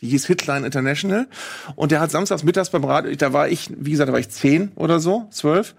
Die 0.00 0.06
hieß 0.06 0.26
Hitline 0.26 0.64
International. 0.64 1.26
Und 1.74 1.90
der 1.90 2.00
hat 2.00 2.12
samstags 2.12 2.44
mittags 2.44 2.70
beim 2.70 2.84
Radio, 2.84 3.12
da 3.16 3.32
war 3.32 3.48
ich, 3.48 3.68
wie 3.76 3.90
gesagt, 3.90 4.08
da 4.08 4.12
war 4.12 4.20
ich 4.20 4.30
zehn 4.30 4.70
oder 4.76 5.00
so, 5.00 5.26
zwölf. 5.32 5.74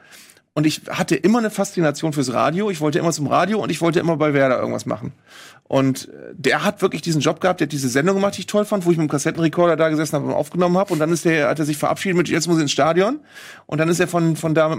Und 0.54 0.66
ich 0.66 0.82
hatte 0.90 1.16
immer 1.16 1.40
eine 1.40 1.50
Faszination 1.50 2.12
fürs 2.12 2.34
Radio. 2.34 2.70
Ich 2.70 2.82
wollte 2.82 3.00
immer 3.00 3.12
zum 3.12 3.28
Radio 3.28 3.60
und 3.62 3.70
ich 3.70 3.80
wollte 3.80 4.00
immer 4.00 4.18
bei 4.18 4.34
Werder 4.34 4.60
irgendwas 4.60 4.86
machen. 4.86 5.14
Und 5.72 6.10
äh, 6.10 6.34
der 6.34 6.66
hat 6.66 6.82
wirklich 6.82 7.02
diesen 7.02 7.22
Job 7.22 7.40
gehabt, 7.40 7.62
der 7.62 7.66
hat 7.66 7.72
diese 7.72 7.88
Sendung 7.88 8.16
gemacht, 8.16 8.36
die 8.36 8.42
ich 8.42 8.46
toll 8.46 8.66
fand, 8.66 8.86
wo 8.86 8.92
ich 8.92 8.98
mit 8.98 9.08
dem 9.08 9.10
Kassettenrekorder 9.10 9.78
da 9.78 9.88
gesessen 9.88 10.18
habe 10.18 10.26
und 10.26 10.34
aufgenommen 10.34 10.78
habe. 10.78 10.92
Und 10.92 11.00
dann 11.00 11.14
ist 11.14 11.24
der, 11.24 11.48
hat 11.48 11.60
er 11.60 11.66
sich 11.66 11.78
verabschiedet 11.78 12.18
mit, 12.18 12.28
jetzt 12.28 12.50
muss 12.50 12.58
ich 12.58 12.64
ins 12.64 12.74
Stadion. 12.74 13.22
Und 13.68 13.78
dann 13.78 13.88
ist 13.88 14.02
er 14.02 14.10
von, 14.10 14.36
von 14.36 14.54
da 14.54 14.78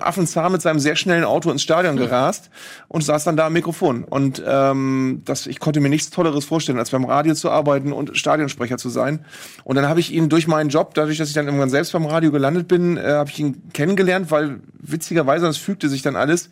Affenzahn 0.00 0.50
mit 0.50 0.60
seinem 0.60 0.80
sehr 0.80 0.96
schnellen 0.96 1.22
Auto 1.22 1.48
ins 1.52 1.62
Stadion 1.62 1.96
gerast 1.96 2.50
und 2.88 3.04
saß 3.04 3.22
dann 3.22 3.36
da 3.36 3.46
am 3.46 3.52
Mikrofon. 3.52 4.02
Und 4.02 4.42
ähm, 4.44 5.22
das, 5.24 5.46
ich 5.46 5.60
konnte 5.60 5.78
mir 5.78 5.90
nichts 5.90 6.10
Tolleres 6.10 6.44
vorstellen, 6.44 6.80
als 6.80 6.90
beim 6.90 7.04
Radio 7.04 7.34
zu 7.34 7.48
arbeiten 7.48 7.92
und 7.92 8.16
Stadionsprecher 8.18 8.78
zu 8.78 8.88
sein. 8.88 9.24
Und 9.62 9.76
dann 9.76 9.88
habe 9.88 10.00
ich 10.00 10.12
ihn 10.12 10.28
durch 10.28 10.48
meinen 10.48 10.70
Job, 10.70 10.94
dadurch, 10.94 11.18
dass 11.18 11.28
ich 11.28 11.34
dann 11.34 11.46
irgendwann 11.46 11.70
selbst 11.70 11.92
beim 11.92 12.06
Radio 12.06 12.32
gelandet 12.32 12.66
bin, 12.66 12.96
äh, 12.96 13.12
habe 13.12 13.30
ich 13.30 13.38
ihn 13.38 13.70
kennengelernt, 13.72 14.32
weil 14.32 14.58
witzigerweise, 14.80 15.46
das 15.46 15.56
fügte 15.56 15.88
sich 15.88 16.02
dann 16.02 16.16
alles, 16.16 16.50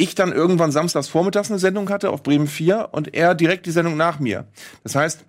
ich 0.00 0.14
dann 0.14 0.32
irgendwann 0.32 0.72
samstags 0.72 1.08
vormittags 1.08 1.50
eine 1.50 1.58
Sendung 1.58 1.90
hatte 1.90 2.10
auf 2.10 2.22
Bremen 2.22 2.46
4 2.46 2.88
und 2.92 3.14
er 3.14 3.34
direkt 3.34 3.66
die 3.66 3.70
Sendung 3.70 3.96
nach 3.96 4.18
mir. 4.18 4.46
Das 4.82 4.94
heißt, 4.94 5.26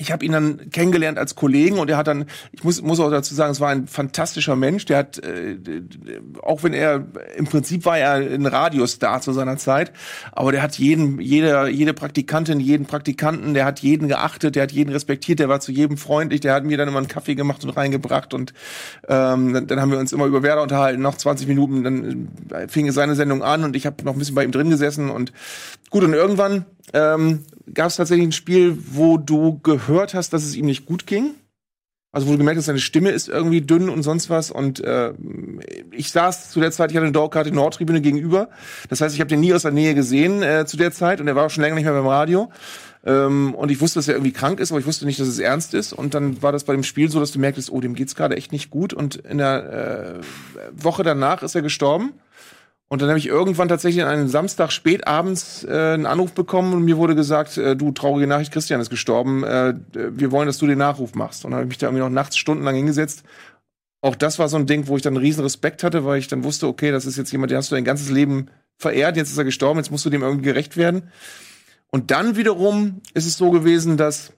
ich 0.00 0.10
habe 0.10 0.24
ihn 0.24 0.32
dann 0.32 0.70
kennengelernt 0.70 1.18
als 1.18 1.34
Kollegen 1.34 1.78
und 1.78 1.90
er 1.90 1.98
hat 1.98 2.06
dann, 2.06 2.24
ich 2.52 2.64
muss, 2.64 2.80
muss 2.80 2.98
auch 3.00 3.10
dazu 3.10 3.34
sagen, 3.34 3.52
es 3.52 3.60
war 3.60 3.68
ein 3.68 3.86
fantastischer 3.86 4.56
Mensch. 4.56 4.86
Der 4.86 4.96
hat, 4.96 5.18
äh, 5.18 5.58
auch 6.42 6.62
wenn 6.62 6.72
er, 6.72 7.04
im 7.36 7.44
Prinzip 7.44 7.84
war 7.84 7.98
er 7.98 8.14
ein 8.14 8.46
Radiostar 8.46 9.20
zu 9.20 9.32
seiner 9.32 9.58
Zeit, 9.58 9.92
aber 10.32 10.52
der 10.52 10.62
hat 10.62 10.78
jeden, 10.78 11.20
jede, 11.20 11.68
jede 11.68 11.92
Praktikantin, 11.92 12.60
jeden 12.60 12.86
Praktikanten, 12.86 13.52
der 13.52 13.66
hat 13.66 13.80
jeden 13.80 14.08
geachtet, 14.08 14.56
der 14.56 14.62
hat 14.62 14.72
jeden 14.72 14.90
respektiert, 14.90 15.38
der 15.38 15.50
war 15.50 15.60
zu 15.60 15.70
jedem 15.70 15.98
freundlich, 15.98 16.40
der 16.40 16.54
hat 16.54 16.64
mir 16.64 16.78
dann 16.78 16.88
immer 16.88 16.98
einen 16.98 17.08
Kaffee 17.08 17.34
gemacht 17.34 17.62
und 17.62 17.70
reingebracht 17.70 18.32
und 18.32 18.54
ähm, 19.06 19.52
dann, 19.52 19.66
dann 19.66 19.80
haben 19.80 19.90
wir 19.90 19.98
uns 19.98 20.12
immer 20.12 20.24
über 20.24 20.42
Werder 20.42 20.62
unterhalten, 20.62 21.02
noch 21.02 21.16
20 21.16 21.46
Minuten, 21.46 21.84
dann 21.84 22.68
fing 22.68 22.90
seine 22.90 23.14
Sendung 23.16 23.42
an 23.42 23.64
und 23.64 23.76
ich 23.76 23.84
habe 23.84 24.02
noch 24.04 24.14
ein 24.14 24.18
bisschen 24.18 24.34
bei 24.34 24.44
ihm 24.44 24.52
drin 24.52 24.70
gesessen 24.70 25.10
und 25.10 25.32
gut, 25.90 26.04
und 26.04 26.14
irgendwann 26.14 26.64
ähm, 26.92 27.44
gab 27.72 27.88
es 27.88 27.96
tatsächlich 27.96 28.28
ein 28.28 28.32
Spiel, 28.32 28.76
wo 28.92 29.18
du 29.18 29.60
gehört 29.60 30.14
hast, 30.14 30.32
dass 30.32 30.44
es 30.44 30.54
ihm 30.54 30.66
nicht 30.66 30.86
gut 30.86 31.06
ging. 31.06 31.34
Also 32.12 32.26
wo 32.26 32.32
du 32.32 32.38
gemerkt 32.38 32.58
hast, 32.58 32.66
seine 32.66 32.80
Stimme 32.80 33.10
ist 33.10 33.28
irgendwie 33.28 33.60
dünn 33.60 33.88
und 33.88 34.02
sonst 34.02 34.30
was. 34.30 34.50
Und 34.50 34.80
äh, 34.80 35.12
ich 35.92 36.10
saß 36.10 36.50
zu 36.50 36.58
der 36.58 36.72
Zeit, 36.72 36.90
ich 36.90 36.96
hatte 36.96 37.06
eine 37.06 37.12
Dauerkarte 37.12 37.52
Nordtribüne 37.52 38.00
gegenüber. 38.00 38.48
Das 38.88 39.00
heißt, 39.00 39.14
ich 39.14 39.20
habe 39.20 39.28
den 39.28 39.38
nie 39.38 39.54
aus 39.54 39.62
der 39.62 39.70
Nähe 39.70 39.94
gesehen 39.94 40.42
äh, 40.42 40.66
zu 40.66 40.76
der 40.76 40.90
Zeit 40.90 41.20
und 41.20 41.28
er 41.28 41.36
war 41.36 41.46
auch 41.46 41.50
schon 41.50 41.62
länger 41.62 41.76
nicht 41.76 41.84
mehr 41.84 41.92
beim 41.92 42.08
Radio. 42.08 42.50
Ähm, 43.04 43.54
und 43.54 43.70
ich 43.70 43.80
wusste, 43.80 44.00
dass 44.00 44.08
er 44.08 44.14
irgendwie 44.14 44.32
krank 44.32 44.58
ist, 44.58 44.72
aber 44.72 44.80
ich 44.80 44.86
wusste 44.86 45.06
nicht, 45.06 45.20
dass 45.20 45.28
es 45.28 45.38
ernst 45.38 45.72
ist. 45.72 45.92
Und 45.92 46.14
dann 46.14 46.42
war 46.42 46.50
das 46.50 46.64
bei 46.64 46.72
dem 46.72 46.82
Spiel 46.82 47.08
so, 47.10 47.20
dass 47.20 47.30
du 47.30 47.38
merktest, 47.38 47.70
oh, 47.70 47.80
dem 47.80 47.94
geht's 47.94 48.16
gerade 48.16 48.36
echt 48.36 48.50
nicht 48.50 48.70
gut. 48.70 48.92
Und 48.92 49.14
in 49.14 49.38
der 49.38 50.18
äh, 50.18 50.82
Woche 50.84 51.04
danach 51.04 51.44
ist 51.44 51.54
er 51.54 51.62
gestorben. 51.62 52.12
Und 52.92 53.00
dann 53.00 53.08
habe 53.08 53.20
ich 53.20 53.28
irgendwann 53.28 53.68
tatsächlich 53.68 54.02
an 54.02 54.10
einem 54.10 54.26
Samstag 54.26 54.72
spätabends 54.72 55.62
äh, 55.62 55.94
einen 55.94 56.06
Anruf 56.06 56.32
bekommen 56.32 56.74
und 56.74 56.84
mir 56.84 56.96
wurde 56.96 57.14
gesagt, 57.14 57.56
äh, 57.56 57.76
du 57.76 57.92
traurige 57.92 58.26
Nachricht, 58.26 58.52
Christian 58.52 58.80
ist 58.80 58.90
gestorben, 58.90 59.44
äh, 59.44 59.74
wir 59.92 60.32
wollen, 60.32 60.48
dass 60.48 60.58
du 60.58 60.66
den 60.66 60.78
Nachruf 60.78 61.14
machst. 61.14 61.44
Und 61.44 61.52
dann 61.52 61.58
habe 61.58 61.66
ich 61.66 61.68
mich 61.68 61.78
da 61.78 61.86
irgendwie 61.86 62.02
noch 62.02 62.10
nachts 62.10 62.36
stundenlang 62.36 62.74
hingesetzt. 62.74 63.22
Auch 64.00 64.16
das 64.16 64.40
war 64.40 64.48
so 64.48 64.56
ein 64.56 64.66
Ding, 64.66 64.88
wo 64.88 64.96
ich 64.96 65.02
dann 65.02 65.14
einen 65.14 65.24
riesen 65.24 65.44
Respekt 65.44 65.84
hatte, 65.84 66.04
weil 66.04 66.18
ich 66.18 66.26
dann 66.26 66.42
wusste, 66.42 66.66
okay, 66.66 66.90
das 66.90 67.06
ist 67.06 67.16
jetzt 67.16 67.30
jemand, 67.30 67.52
den 67.52 67.58
hast 67.58 67.70
du 67.70 67.76
dein 67.76 67.84
ganzes 67.84 68.10
Leben 68.10 68.48
verehrt, 68.76 69.16
jetzt 69.16 69.30
ist 69.30 69.38
er 69.38 69.44
gestorben, 69.44 69.78
jetzt 69.78 69.92
musst 69.92 70.04
du 70.04 70.10
dem 70.10 70.22
irgendwie 70.22 70.46
gerecht 70.46 70.76
werden. 70.76 71.12
Und 71.92 72.10
dann 72.10 72.36
wiederum 72.36 73.02
ist 73.14 73.26
es 73.26 73.36
so 73.36 73.52
gewesen, 73.52 73.98
dass 73.98 74.32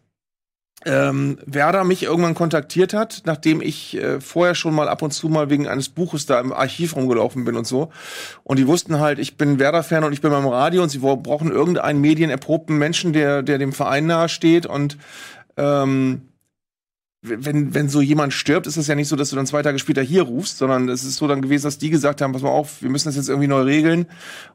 ähm, 0.85 1.39
Werder 1.47 1.85
mich 1.85 2.03
irgendwann 2.03 2.35
kontaktiert 2.35 2.95
hat, 2.95 3.23
nachdem 3.25 3.61
ich 3.61 3.97
äh, 3.97 4.21
vorher 4.21 4.55
schon 4.55 4.75
mal 4.75 4.89
ab 4.89 5.03
und 5.03 5.13
zu 5.13 5.29
mal 5.29 5.51
wegen 5.51 5.69
eines 5.69 5.89
Buches 5.89 6.27
da 6.27 6.41
im 6.41 6.53
Archiv 6.53 6.97
rumgelaufen 6.97 7.45
bin 7.45 7.57
und 7.57 7.67
so. 7.67 7.91
Und 8.43 8.59
die 8.59 8.67
wussten 8.67 8.99
halt, 8.99 9.19
ich 9.19 9.37
bin 9.37 9.59
Werder-Fan 9.59 10.05
und 10.05 10.13
ich 10.13 10.21
bin 10.21 10.31
beim 10.31 10.47
Radio 10.47 10.83
und 10.83 10.89
sie 10.89 10.99
brauchen 10.99 11.51
irgendeinen 11.51 12.01
medienerprobten 12.01 12.77
Menschen, 12.79 13.13
der, 13.13 13.43
der 13.43 13.59
dem 13.59 13.73
Verein 13.73 14.07
nahe 14.07 14.29
steht. 14.29 14.67
Und 14.67 14.97
ähm, 15.57 16.23
wenn, 17.23 17.73
wenn 17.73 17.89
so 17.89 18.01
jemand 18.01 18.33
stirbt, 18.33 18.67
ist 18.67 18.77
es 18.77 18.89
ja 18.89 18.97
nicht 18.97 19.07
so, 19.07 19.15
dass 19.15 19.31
du 19.31 19.37
dann 19.37 19.47
zwei 19.47 19.63
Tage 19.63 19.79
später 19.79 20.03
hier 20.03 20.23
rufst, 20.23 20.59
sondern 20.59 20.89
es 20.89 21.05
ist 21.05 21.17
so 21.17 21.29
dann 21.29 21.41
gewesen, 21.41 21.65
dass 21.65 21.79
die 21.79 21.91
gesagt 21.91 22.21
haben, 22.21 22.33
pass 22.33 22.43
mal 22.43 22.49
auf, 22.49 22.83
wir 22.83 22.91
müssen 22.91 23.07
das 23.09 23.15
jetzt 23.15 23.29
irgendwie 23.29 23.47
neu 23.47 23.63
regeln. 23.63 24.07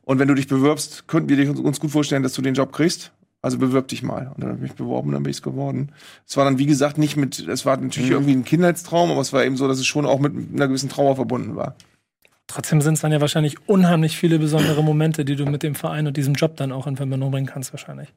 Und 0.03 0.19
wenn 0.19 0.27
du 0.27 0.33
dich 0.33 0.47
bewirbst, 0.47 1.07
könnten 1.07 1.29
wir 1.29 1.37
dich 1.37 1.49
uns 1.49 1.79
gut 1.79 1.91
vorstellen, 1.91 2.23
dass 2.23 2.33
du 2.33 2.41
den 2.41 2.55
Job 2.55 2.73
kriegst. 2.73 3.13
Also 3.47 3.59
bewirb 3.59 3.87
dich 3.87 4.03
mal. 4.03 4.29
Und 4.35 4.43
dann 4.43 4.49
habe 4.49 4.57
ich 4.57 4.61
mich 4.63 4.73
beworben 4.73 5.07
und 5.07 5.13
dann 5.13 5.23
bin 5.23 5.31
ich 5.31 5.37
es 5.37 5.41
geworden. 5.41 5.93
Es 6.27 6.35
war 6.35 6.43
dann, 6.43 6.57
wie 6.57 6.65
gesagt, 6.65 6.97
nicht 6.97 7.15
mit, 7.15 7.39
es 7.39 7.65
war 7.65 7.77
natürlich 7.77 8.09
mhm. 8.09 8.15
irgendwie 8.15 8.33
ein 8.33 8.43
Kindheitstraum, 8.43 9.09
aber 9.09 9.21
es 9.21 9.31
war 9.31 9.45
eben 9.45 9.55
so, 9.55 9.69
dass 9.69 9.79
es 9.79 9.87
schon 9.87 10.05
auch 10.05 10.19
mit 10.19 10.33
einer 10.35 10.67
gewissen 10.67 10.89
Trauer 10.89 11.15
verbunden 11.15 11.55
war. 11.55 11.77
Trotzdem 12.47 12.81
sind 12.81 12.95
es 12.95 12.99
dann 12.99 13.13
ja 13.13 13.21
wahrscheinlich 13.21 13.55
unheimlich 13.65 14.17
viele 14.17 14.37
besondere 14.37 14.83
Momente, 14.83 15.23
die 15.23 15.37
du 15.37 15.45
mit 15.45 15.63
dem 15.63 15.75
Verein 15.75 16.07
und 16.07 16.17
diesem 16.17 16.33
Job 16.33 16.57
dann 16.57 16.73
auch 16.73 16.87
in 16.87 16.97
Verbindung 16.97 17.31
bringen 17.31 17.47
kannst, 17.47 17.71
wahrscheinlich 17.71 18.09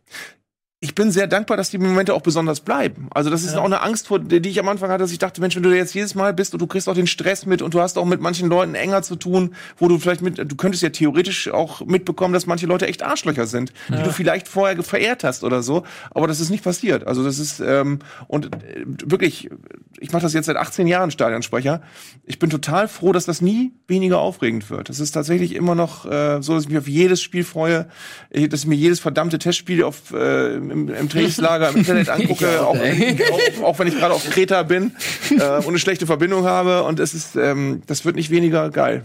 ich 0.82 0.94
bin 0.94 1.10
sehr 1.10 1.26
dankbar, 1.26 1.58
dass 1.58 1.68
die 1.68 1.76
Momente 1.76 2.14
auch 2.14 2.22
besonders 2.22 2.60
bleiben. 2.60 3.08
Also 3.10 3.28
das 3.28 3.42
ist 3.42 3.52
ja. 3.52 3.60
auch 3.60 3.66
eine 3.66 3.82
Angst, 3.82 4.06
vor, 4.06 4.18
die 4.18 4.48
ich 4.48 4.58
am 4.58 4.68
Anfang 4.68 4.88
hatte, 4.88 5.02
dass 5.02 5.12
ich 5.12 5.18
dachte, 5.18 5.42
Mensch, 5.42 5.54
wenn 5.54 5.62
du 5.62 5.76
jetzt 5.76 5.92
jedes 5.92 6.14
Mal 6.14 6.32
bist 6.32 6.54
und 6.54 6.62
du 6.62 6.66
kriegst 6.66 6.88
auch 6.88 6.94
den 6.94 7.06
Stress 7.06 7.44
mit 7.44 7.60
und 7.60 7.74
du 7.74 7.82
hast 7.82 7.98
auch 7.98 8.06
mit 8.06 8.22
manchen 8.22 8.48
Leuten 8.48 8.74
enger 8.74 9.02
zu 9.02 9.16
tun, 9.16 9.54
wo 9.76 9.88
du 9.88 9.98
vielleicht 9.98 10.22
mit, 10.22 10.38
du 10.38 10.56
könntest 10.56 10.82
ja 10.82 10.88
theoretisch 10.88 11.50
auch 11.50 11.84
mitbekommen, 11.84 12.32
dass 12.32 12.46
manche 12.46 12.64
Leute 12.64 12.86
echt 12.86 13.02
Arschlöcher 13.02 13.46
sind, 13.46 13.74
ja. 13.90 13.98
die 13.98 14.02
du 14.04 14.10
vielleicht 14.10 14.48
vorher 14.48 14.82
verehrt 14.82 15.22
hast 15.22 15.44
oder 15.44 15.62
so. 15.62 15.84
Aber 16.12 16.26
das 16.26 16.40
ist 16.40 16.48
nicht 16.48 16.64
passiert. 16.64 17.06
Also 17.06 17.22
das 17.22 17.38
ist 17.38 17.60
ähm, 17.60 17.98
und 18.26 18.46
äh, 18.46 18.86
wirklich, 19.04 19.50
ich 19.98 20.12
mache 20.12 20.22
das 20.22 20.32
jetzt 20.32 20.46
seit 20.46 20.56
18 20.56 20.86
Jahren 20.86 21.10
Stadionsprecher. 21.10 21.82
Ich 22.24 22.38
bin 22.38 22.48
total 22.48 22.88
froh, 22.88 23.12
dass 23.12 23.26
das 23.26 23.42
nie 23.42 23.74
weniger 23.86 24.18
aufregend 24.20 24.70
wird. 24.70 24.88
Das 24.88 24.98
ist 24.98 25.12
tatsächlich 25.12 25.54
immer 25.54 25.74
noch 25.74 26.06
äh, 26.06 26.40
so, 26.40 26.54
dass 26.54 26.62
ich 26.62 26.70
mich 26.70 26.78
auf 26.78 26.88
jedes 26.88 27.20
Spiel 27.20 27.44
freue, 27.44 27.86
dass 28.30 28.60
ich 28.60 28.66
mir 28.66 28.76
jedes 28.76 28.98
verdammte 28.98 29.38
Testspiel 29.38 29.84
auf 29.84 30.14
äh, 30.14 30.69
im, 30.70 30.94
im 30.94 31.08
Trainingslager 31.08 31.70
im 31.70 31.76
Internet 31.76 32.08
angucke, 32.10 32.62
auch, 32.66 32.76
auch, 32.76 33.62
auch, 33.62 33.78
wenn 33.78 33.88
ich 33.88 33.96
gerade 33.96 34.14
auf 34.14 34.28
Kreta 34.30 34.62
bin 34.62 34.92
äh, 35.30 35.34
und 35.34 35.68
eine 35.68 35.78
schlechte 35.78 36.06
Verbindung 36.06 36.44
habe. 36.44 36.84
Und 36.84 37.00
es 37.00 37.14
ist, 37.14 37.36
ähm, 37.36 37.82
das 37.86 38.04
wird 38.04 38.16
nicht 38.16 38.30
weniger 38.30 38.70
geil. 38.70 39.04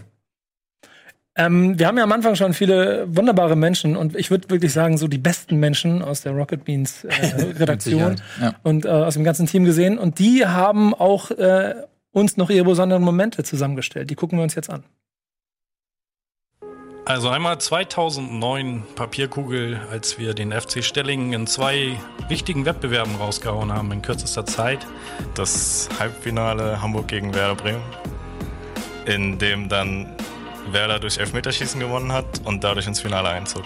Ähm, 1.38 1.78
wir 1.78 1.88
haben 1.88 1.97
ja 1.97 2.04
am 2.04 2.12
Anfang 2.13 2.36
schon 2.36 2.54
viele 2.54 3.06
wunderbare 3.13 3.58
Menschen 3.58 3.97
und 3.97 4.15
ich 4.15 4.32
würde 4.32 4.49
wirklich 4.49 4.71
sagen, 4.71 4.97
so 4.97 5.10
die 5.10 5.17
besten 5.17 5.60
Menschen 5.60 6.01
aus 6.01 6.21
der 6.21 6.32
Rocket 6.32 6.63
Beans 6.63 7.04
äh, 7.04 7.10
Redaktion 7.60 8.15
ja. 8.39 8.56
und 8.63 8.86
äh, 8.86 8.89
aus 8.89 9.15
dem 9.15 9.25
ganzen 9.25 9.45
Team 9.45 9.65
gesehen. 9.65 9.97
Und 9.97 10.19
die 10.19 10.45
haben 10.45 10.93
auch 10.93 11.32
äh, 11.32 11.75
uns 12.12 12.38
noch 12.38 12.49
ihre 12.49 12.63
besonderen 12.63 13.04
Momente 13.04 13.43
zusammengestellt. 13.43 14.10
Die 14.10 14.15
gucken 14.15 14.39
wir 14.39 14.43
uns 14.43 14.56
jetzt 14.56 14.69
an. 14.69 14.86
Also 17.05 17.29
einmal 17.29 17.59
2009 17.59 18.83
Papierkugel, 18.95 19.79
als 19.91 20.17
wir 20.17 20.33
den 20.33 20.51
FC 20.51 20.83
Stellingen 20.83 21.33
in 21.33 21.45
zwei 21.45 21.99
wichtigen 22.29 22.65
Wettbewerben 22.65 23.15
rausgehauen 23.17 23.71
haben 23.71 23.91
in 23.91 24.01
kürzester 24.01 24.43
Zeit. 24.47 24.87
Das 25.35 25.87
Halbfinale 25.99 26.81
Hamburg 26.81 27.07
gegen 27.07 27.35
Werder 27.35 27.53
Bremen, 27.53 27.83
in 29.05 29.37
dem 29.37 29.69
dann 29.69 30.15
Werder 30.71 30.99
durch 30.99 31.19
Elfmeterschießen 31.19 31.79
gewonnen 31.79 32.11
hat 32.11 32.25
und 32.43 32.63
dadurch 32.63 32.87
ins 32.87 33.01
Finale 33.01 33.29
einzog. 33.29 33.65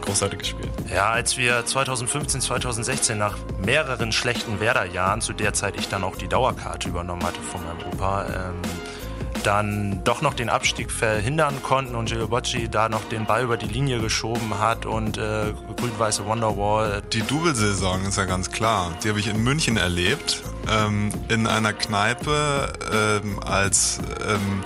Großartiges 0.00 0.48
Spiel. 0.48 0.70
Ja, 0.90 1.10
als 1.10 1.36
wir 1.36 1.66
2015, 1.66 2.40
2016 2.40 3.18
nach 3.18 3.36
mehreren 3.62 4.10
schlechten 4.10 4.58
Werder-Jahren, 4.58 5.20
zu 5.20 5.34
der 5.34 5.52
Zeit 5.52 5.78
ich 5.78 5.88
dann 5.88 6.02
auch 6.02 6.16
die 6.16 6.28
Dauerkarte 6.28 6.88
übernommen 6.88 7.24
hatte 7.24 7.40
von 7.40 7.60
meinem 7.62 7.92
Opa, 7.92 8.24
ähm, 8.24 8.54
dann 9.44 10.02
doch 10.04 10.22
noch 10.22 10.34
den 10.34 10.48
Abstieg 10.48 10.90
verhindern 10.90 11.62
konnten 11.62 11.94
und 11.94 12.06
Gilles 12.06 12.28
Bocci 12.28 12.68
da 12.68 12.88
noch 12.88 13.04
den 13.08 13.26
Ball 13.26 13.44
über 13.44 13.56
die 13.56 13.66
Linie 13.66 14.00
geschoben 14.00 14.58
hat 14.58 14.86
und 14.86 15.18
äh, 15.18 15.52
grün-weiße 15.76 16.24
Wonderwall. 16.26 17.02
Die 17.12 17.22
Double-Saison 17.22 18.04
ist 18.06 18.16
ja 18.16 18.24
ganz 18.24 18.50
klar. 18.50 18.92
Die 19.02 19.08
habe 19.08 19.20
ich 19.20 19.28
in 19.28 19.42
München 19.42 19.76
erlebt, 19.76 20.42
ähm, 20.70 21.10
in 21.28 21.46
einer 21.46 21.72
Kneipe 21.72 22.72
ähm, 22.92 23.38
als 23.40 24.00
ähm, 24.26 24.64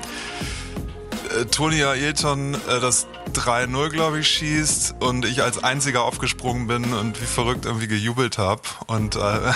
äh, 1.36 1.44
Toni 1.46 1.82
Ailton 1.82 2.54
äh, 2.54 2.80
das 2.80 3.06
3-0, 3.32 3.90
glaube 3.90 4.20
ich, 4.20 4.28
schießt 4.28 4.96
und 5.00 5.24
ich 5.24 5.42
als 5.42 5.62
einziger 5.62 6.04
aufgesprungen 6.04 6.66
bin 6.66 6.94
und 6.94 7.20
wie 7.20 7.26
verrückt 7.26 7.66
irgendwie 7.66 7.88
gejubelt 7.88 8.38
habe 8.38 8.62
und 8.86 9.16
äh, 9.16 9.18
alle 9.20 9.52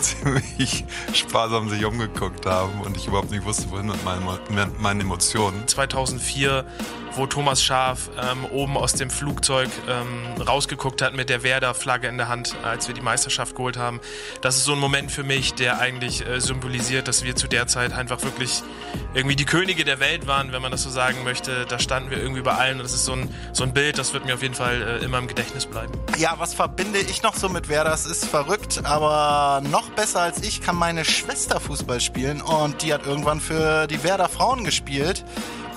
ziemlich 0.00 0.84
sparsam 1.12 1.68
sich 1.68 1.84
umgeguckt 1.84 2.46
haben 2.46 2.80
und 2.82 2.96
ich 2.96 3.06
überhaupt 3.06 3.30
nicht 3.30 3.44
wusste, 3.44 3.70
wohin 3.70 3.86
mit 3.86 4.04
meinen, 4.04 4.26
meinen 4.78 5.00
Emotionen. 5.00 5.66
2004 5.66 6.64
wo 7.16 7.26
Thomas 7.26 7.62
Schaf 7.62 8.10
ähm, 8.20 8.44
oben 8.46 8.76
aus 8.76 8.92
dem 8.94 9.10
Flugzeug 9.10 9.70
ähm, 9.88 10.42
rausgeguckt 10.42 11.02
hat 11.02 11.14
mit 11.14 11.28
der 11.28 11.42
Werder-Flagge 11.42 12.08
in 12.08 12.16
der 12.16 12.28
Hand, 12.28 12.54
als 12.62 12.88
wir 12.88 12.94
die 12.94 13.00
Meisterschaft 13.00 13.54
geholt 13.54 13.76
haben. 13.76 14.00
Das 14.40 14.56
ist 14.56 14.64
so 14.64 14.72
ein 14.72 14.78
Moment 14.78 15.10
für 15.10 15.22
mich, 15.22 15.54
der 15.54 15.78
eigentlich 15.78 16.26
äh, 16.26 16.40
symbolisiert, 16.40 17.08
dass 17.08 17.24
wir 17.24 17.36
zu 17.36 17.48
der 17.48 17.66
Zeit 17.66 17.92
einfach 17.92 18.22
wirklich 18.22 18.62
irgendwie 19.14 19.36
die 19.36 19.44
Könige 19.44 19.84
der 19.84 20.00
Welt 20.00 20.26
waren, 20.26 20.52
wenn 20.52 20.62
man 20.62 20.70
das 20.70 20.82
so 20.82 20.90
sagen 20.90 21.24
möchte. 21.24 21.66
Da 21.66 21.78
standen 21.78 22.10
wir 22.10 22.18
irgendwie 22.18 22.42
bei 22.42 22.54
allen 22.54 22.78
das 22.78 22.92
ist 22.92 23.04
so 23.04 23.12
ein, 23.12 23.34
so 23.52 23.64
ein 23.64 23.72
Bild, 23.72 23.98
das 23.98 24.12
wird 24.12 24.26
mir 24.26 24.34
auf 24.34 24.42
jeden 24.42 24.54
Fall 24.54 25.00
äh, 25.00 25.04
immer 25.04 25.18
im 25.18 25.26
Gedächtnis 25.26 25.66
bleiben. 25.66 25.92
Ja, 26.18 26.34
was 26.38 26.54
verbinde 26.54 26.98
ich 26.98 27.22
noch 27.22 27.34
so 27.34 27.48
mit 27.48 27.68
Werder? 27.68 27.90
Das 27.90 28.06
ist 28.06 28.26
verrückt, 28.26 28.82
aber 28.84 29.62
noch 29.70 29.90
besser 29.90 30.20
als 30.20 30.42
ich 30.42 30.60
kann 30.60 30.76
meine 30.76 31.04
Schwester 31.04 31.60
Fußball 31.60 32.00
spielen 32.00 32.42
und 32.42 32.82
die 32.82 32.92
hat 32.92 33.06
irgendwann 33.06 33.40
für 33.40 33.86
die 33.86 34.02
Werder 34.02 34.28
Frauen 34.28 34.64
gespielt 34.64 35.24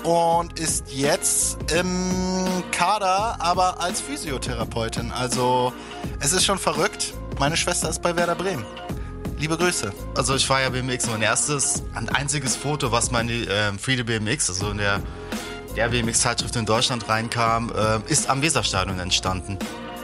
und 0.04 0.58
ist 0.58 0.84
jetzt 0.88 1.58
im 1.72 2.46
Kader, 2.70 3.36
aber 3.40 3.80
als 3.80 4.00
Physiotherapeutin. 4.00 5.12
Also 5.12 5.72
es 6.20 6.32
ist 6.32 6.44
schon 6.44 6.58
verrückt. 6.58 7.14
Meine 7.38 7.56
Schwester 7.56 7.88
ist 7.88 8.02
bei 8.02 8.16
Werder 8.16 8.34
Bremen. 8.34 8.64
Liebe 9.38 9.56
Grüße. 9.56 9.92
Also 10.16 10.34
ich 10.34 10.48
war 10.50 10.60
ja 10.60 10.68
BMX 10.68 11.06
mein 11.06 11.22
erstes, 11.22 11.84
ein 11.94 12.08
einziges 12.08 12.56
Foto, 12.56 12.90
was 12.90 13.10
meine 13.10 13.32
äh, 13.32 13.72
Friede 13.78 14.04
BMX, 14.04 14.50
also 14.50 14.70
in 14.70 14.78
der, 14.78 15.00
der 15.76 15.88
BMX-Zeitschrift 15.88 16.56
in 16.56 16.66
Deutschland 16.66 17.08
reinkam, 17.08 17.70
äh, 17.70 18.00
ist 18.10 18.28
am 18.28 18.42
Weserstadion 18.42 18.98
entstanden. 18.98 19.58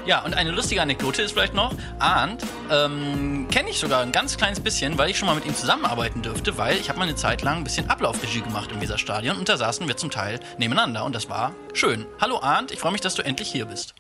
Ja, 0.07 0.23
und 0.23 0.35
eine 0.35 0.51
lustige 0.51 0.83
Anekdote 0.83 1.23
ist 1.23 1.33
vielleicht 1.33 1.55
noch, 1.55 1.73
Arndt 1.99 2.45
ähm, 2.71 3.49
kenne 3.51 3.71
ich 3.71 3.79
sogar 3.79 4.03
ein 4.03 4.13
ganz 4.13 4.37
kleines 4.37 4.61
bisschen, 4.61 4.99
weil 4.99 5.09
ich 5.09 5.17
schon 5.17 5.27
mal 5.27 5.35
mit 5.35 5.47
ihm 5.47 5.55
zusammenarbeiten 5.55 6.21
dürfte, 6.21 6.59
weil 6.59 6.77
ich 6.77 6.91
habe 6.91 6.99
mal 6.99 7.07
eine 7.07 7.17
Zeit 7.17 7.41
lang 7.41 7.59
ein 7.59 7.65
bisschen 7.65 7.89
Ablaufregie 7.89 8.43
gemacht 8.43 8.71
im 8.71 8.83
Weserstadion 8.83 9.39
und 9.39 9.49
da 9.49 9.57
saßen 9.57 9.89
wir 9.89 9.97
zum 9.97 10.11
Teil 10.11 10.41
nebeneinander 10.59 11.07
und 11.07 11.15
das 11.15 11.31
war 11.31 11.55
schön. 11.73 12.05
Hallo 12.21 12.39
Arndt, 12.43 12.71
ich 12.71 12.81
freue 12.81 12.93
mich, 12.93 13.01
dass 13.01 13.15
du 13.15 13.23
endlich 13.23 13.51
hier 13.51 13.65
bist. 13.65 13.95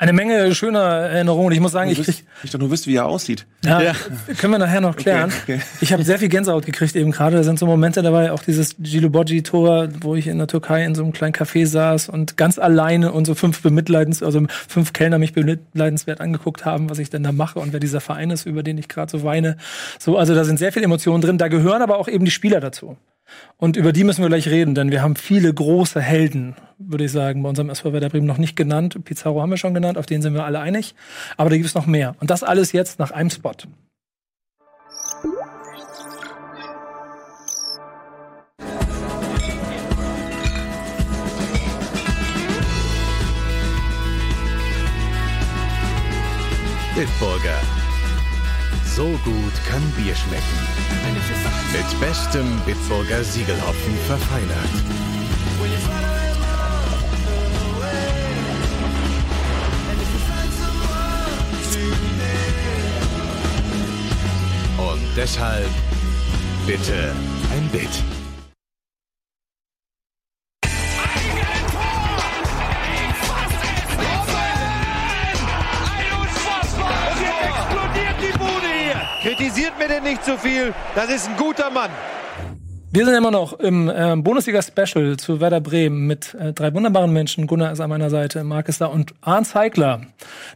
Eine 0.00 0.14
Menge 0.14 0.54
schöner 0.54 0.80
Erinnerungen. 0.80 1.52
Ich 1.52 1.60
muss 1.60 1.72
sagen, 1.72 1.94
Du 1.94 2.00
ich 2.00 2.06
krieg, 2.06 2.24
ich 2.42 2.50
doch 2.50 2.58
nur 2.58 2.70
wisst, 2.70 2.86
wie 2.86 2.96
er 2.96 3.04
aussieht. 3.04 3.44
ja, 3.62 3.92
können 4.38 4.54
wir 4.54 4.58
nachher 4.58 4.80
noch 4.80 4.96
klären. 4.96 5.30
Okay, 5.42 5.56
okay. 5.56 5.62
Ich 5.82 5.92
habe 5.92 6.04
sehr 6.04 6.18
viel 6.18 6.30
Gänsehaut 6.30 6.64
gekriegt 6.64 6.96
eben 6.96 7.10
gerade. 7.10 7.36
Da 7.36 7.42
sind 7.42 7.58
so 7.58 7.66
Momente 7.66 8.00
dabei, 8.00 8.32
auch 8.32 8.42
dieses 8.42 8.76
Gilobogi-Tor, 8.78 9.88
wo 10.00 10.14
ich 10.14 10.26
in 10.26 10.38
der 10.38 10.46
Türkei 10.46 10.86
in 10.86 10.94
so 10.94 11.02
einem 11.02 11.12
kleinen 11.12 11.34
Café 11.34 11.66
saß 11.66 12.08
und 12.08 12.38
ganz 12.38 12.58
alleine 12.58 13.12
und 13.12 13.26
so 13.26 13.34
fünf 13.34 13.60
bemitleidens, 13.60 14.22
also 14.22 14.42
fünf 14.48 14.94
Kellner 14.94 15.18
mich 15.18 15.34
bemitleidenswert 15.34 16.22
angeguckt 16.22 16.64
haben, 16.64 16.88
was 16.88 16.98
ich 16.98 17.10
denn 17.10 17.22
da 17.22 17.32
mache 17.32 17.58
und 17.58 17.74
wer 17.74 17.80
dieser 17.80 18.00
Verein 18.00 18.30
ist, 18.30 18.46
über 18.46 18.62
den 18.62 18.78
ich 18.78 18.88
gerade 18.88 19.10
so 19.10 19.22
weine. 19.22 19.58
So, 19.98 20.16
also 20.16 20.34
da 20.34 20.44
sind 20.44 20.58
sehr 20.58 20.72
viele 20.72 20.86
Emotionen 20.86 21.20
drin. 21.20 21.36
Da 21.36 21.48
gehören 21.48 21.82
aber 21.82 21.98
auch 21.98 22.08
eben 22.08 22.24
die 22.24 22.30
Spieler 22.30 22.60
dazu. 22.60 22.96
Und 23.56 23.76
über 23.76 23.92
die 23.92 24.04
müssen 24.04 24.22
wir 24.22 24.28
gleich 24.28 24.48
reden, 24.48 24.74
denn 24.74 24.90
wir 24.90 25.02
haben 25.02 25.16
viele 25.16 25.52
große 25.52 26.00
Helden, 26.00 26.56
würde 26.78 27.04
ich 27.04 27.12
sagen, 27.12 27.42
bei 27.42 27.48
unserem 27.48 27.70
SV 27.70 27.92
Werder 27.92 28.08
Bremen 28.08 28.26
noch 28.26 28.38
nicht 28.38 28.56
genannt. 28.56 29.04
Pizarro 29.04 29.42
haben 29.42 29.50
wir 29.50 29.58
schon 29.58 29.74
genannt, 29.74 29.98
auf 29.98 30.06
den 30.06 30.22
sind 30.22 30.34
wir 30.34 30.44
alle 30.44 30.60
einig. 30.60 30.94
Aber 31.36 31.50
da 31.50 31.56
gibt 31.56 31.68
es 31.68 31.74
noch 31.74 31.86
mehr. 31.86 32.16
Und 32.20 32.30
das 32.30 32.42
alles 32.42 32.72
jetzt 32.72 32.98
nach 32.98 33.10
einem 33.10 33.30
Spot. 33.30 33.52
Bitburger. 47.00 47.58
So 48.84 49.06
gut 49.24 49.54
kann 49.70 49.80
Bier 49.96 50.14
schmecken. 50.14 50.79
Mit 51.72 52.00
bestem 52.00 52.60
Bitburger 52.66 53.22
Siegelhopfen 53.24 53.96
verfeinert. 54.06 54.70
Und 64.78 65.16
deshalb 65.16 65.68
bitte 66.66 67.12
ein 67.52 67.68
Bit. 67.70 68.19
Kritisiert 79.40 79.78
mir 79.78 79.88
denn 79.88 80.02
nicht 80.02 80.22
zu 80.22 80.36
viel. 80.36 80.74
Das 80.94 81.08
ist 81.08 81.26
ein 81.26 81.34
guter 81.38 81.70
Mann. 81.70 81.88
Wir 82.92 83.06
sind 83.06 83.14
immer 83.14 83.30
noch 83.30 83.54
im 83.54 83.88
äh, 83.88 84.14
Bundesliga-Special 84.16 85.16
zu 85.16 85.40
Werder 85.40 85.62
Bremen 85.62 86.06
mit 86.06 86.34
äh, 86.34 86.52
drei 86.52 86.74
wunderbaren 86.74 87.10
Menschen. 87.10 87.46
Gunnar 87.46 87.72
ist 87.72 87.80
an 87.80 87.88
meiner 87.88 88.10
Seite, 88.10 88.44
Marc 88.44 88.68
ist 88.68 88.82
da 88.82 88.86
und 88.86 89.14
Arndt 89.22 89.46
Zeigler, 89.46 90.02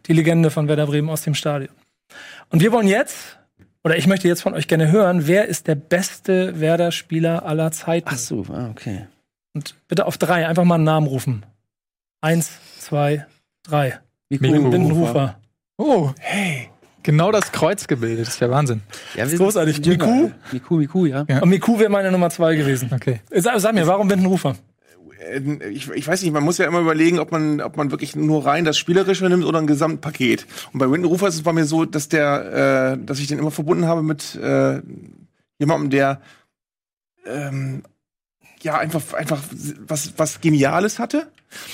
die 0.04 0.12
Legende 0.12 0.50
von 0.50 0.68
Werder 0.68 0.84
Bremen 0.84 1.08
aus 1.08 1.22
dem 1.22 1.34
Stadion. 1.34 1.74
Und 2.50 2.60
wir 2.60 2.72
wollen 2.72 2.86
jetzt, 2.86 3.38
oder 3.84 3.96
ich 3.96 4.06
möchte 4.06 4.28
jetzt 4.28 4.42
von 4.42 4.52
euch 4.52 4.68
gerne 4.68 4.92
hören, 4.92 5.26
wer 5.26 5.48
ist 5.48 5.66
der 5.66 5.76
beste 5.76 6.60
Werder-Spieler 6.60 7.46
aller 7.46 7.72
Zeiten? 7.72 8.10
Ach 8.12 8.18
so, 8.18 8.44
ah, 8.52 8.68
okay. 8.70 9.06
Und 9.54 9.76
bitte 9.88 10.04
auf 10.04 10.18
drei, 10.18 10.46
einfach 10.46 10.64
mal 10.64 10.74
einen 10.74 10.84
Namen 10.84 11.06
rufen. 11.06 11.46
Eins, 12.20 12.50
zwei, 12.80 13.24
drei. 13.62 13.98
Miku 14.28 14.68
Bindenhofer. 14.68 15.38
Oh, 15.78 16.10
hey. 16.20 16.68
Genau 17.04 17.30
das 17.30 17.52
Kreuz 17.52 17.86
gebildet, 17.86 18.26
das 18.26 18.34
ist 18.34 18.40
ja 18.40 18.50
Wahnsinn. 18.50 18.80
Ja, 19.14 19.24
Das 19.24 19.32
ist 19.34 19.38
großartig. 19.38 19.84
Miku? 19.86 20.30
Miku, 20.50 20.76
Miku, 20.76 21.06
ja. 21.06 21.20
Und 21.40 21.48
Miku 21.50 21.78
wäre 21.78 21.90
meine 21.90 22.10
Nummer 22.10 22.30
zwei 22.30 22.56
gewesen. 22.56 22.90
Okay. 22.92 23.20
Sag, 23.30 23.60
sag 23.60 23.74
mir, 23.74 23.86
warum 23.86 24.08
Bindenhofer? 24.08 24.56
Äh, 25.30 25.68
Ich, 25.68 25.90
ich 25.90 26.08
weiß 26.08 26.22
nicht, 26.22 26.32
man 26.32 26.42
muss 26.42 26.58
ja 26.58 26.66
immer 26.66 26.80
überlegen, 26.80 27.18
ob 27.18 27.30
man, 27.30 27.60
ob 27.60 27.76
man 27.76 27.90
wirklich 27.90 28.16
nur 28.16 28.46
rein 28.46 28.64
das 28.64 28.78
Spielerische 28.78 29.28
nimmt 29.28 29.44
oder 29.44 29.58
ein 29.58 29.66
Gesamtpaket. 29.66 30.46
Und 30.72 30.78
bei 30.78 30.90
Windenrufer 30.90 31.28
ist 31.28 31.34
es 31.34 31.42
bei 31.42 31.52
mir 31.52 31.66
so, 31.66 31.84
dass 31.84 32.08
der, 32.08 32.96
äh, 32.98 33.04
dass 33.04 33.18
ich 33.20 33.26
den 33.26 33.38
immer 33.38 33.50
verbunden 33.50 33.86
habe 33.86 34.02
mit 34.02 34.34
äh, 34.36 34.80
jemandem, 35.58 35.90
der 35.90 36.20
ähm, 37.26 37.82
ja 38.62 38.78
einfach, 38.78 39.12
einfach 39.12 39.42
was, 39.86 40.14
was 40.16 40.40
Geniales 40.40 40.98
hatte. 40.98 41.26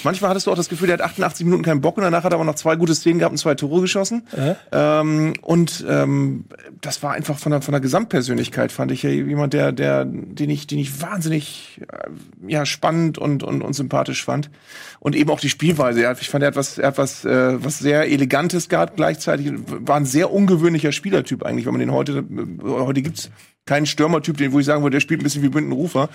Manchmal 0.05 0.31
hattest 0.31 0.47
du 0.47 0.53
auch 0.53 0.57
das 0.57 0.69
Gefühl, 0.69 0.87
der 0.89 0.99
hat 0.99 1.05
88 1.05 1.45
Minuten 1.45 1.63
keinen 1.63 1.81
Bock 1.81 1.97
und 1.97 2.05
danach 2.05 2.25
hat 2.25 2.33
er 2.33 2.37
aber 2.37 2.45
noch 2.45 2.55
zwei 2.55 2.77
gute 2.77 2.95
Szenen 2.95 3.19
gehabt 3.19 3.33
und 3.33 3.39
zwei 3.39 3.55
Tore 3.55 3.81
geschossen. 3.81 4.27
Äh? 4.37 4.55
Ähm, 4.73 5.35
und 5.43 5.85
ähm, 5.89 6.45
das 6.81 7.03
war 7.03 7.13
einfach 7.13 7.39
von 7.39 7.53
der, 7.53 7.63
von 7.63 7.73
der 7.73 7.81
Gesamtpersönlichkeit, 7.81 8.73
fand 8.73 8.93
ich 8.93 9.03
ja 9.03 9.11
jemand, 9.11 9.53
der, 9.53 9.73
der, 9.73 10.05
den 10.05 10.51
ich, 10.51 10.67
den 10.67 10.79
ich 10.79 11.01
wahnsinnig 11.01 11.81
äh, 11.81 12.09
ja, 12.47 12.67
spannend 12.67 13.19
und, 13.19 13.43
und, 13.43 13.63
und 13.63 13.73
sympathisch 13.75 14.25
fand. 14.25 14.51
Und 14.99 15.17
eben 15.17 15.31
auch 15.31 15.41
die 15.41 15.49
Spielweise. 15.49 16.01
Ich 16.21 16.29
fand, 16.29 16.43
er 16.43 16.49
hat 16.49 16.57
was, 16.57 16.79
er 16.79 16.89
hat 16.89 16.99
was, 16.99 17.25
äh, 17.25 17.63
was 17.65 17.79
sehr 17.79 18.11
Elegantes 18.11 18.69
gehabt 18.69 18.97
gleichzeitig. 18.97 19.53
War 19.67 19.97
ein 19.97 20.05
sehr 20.05 20.33
ungewöhnlicher 20.33 20.93
Spielertyp 20.93 21.43
eigentlich, 21.45 21.67
wenn 21.67 21.73
man 21.73 21.81
den 21.81 21.93
heute, 21.93 22.19
äh, 22.19 22.63
heute 22.63 23.03
gibt's 23.03 23.31
keinen 23.67 23.87
Stürmertyp, 23.87 24.37
den, 24.37 24.53
wo 24.53 24.59
ich 24.59 24.67
sagen 24.67 24.83
würde, 24.83 24.97
der 24.97 25.01
spielt 25.01 25.21
ein 25.21 25.25
bisschen 25.25 25.43
wie 25.43 25.49
Bindenrufer. 25.49 26.09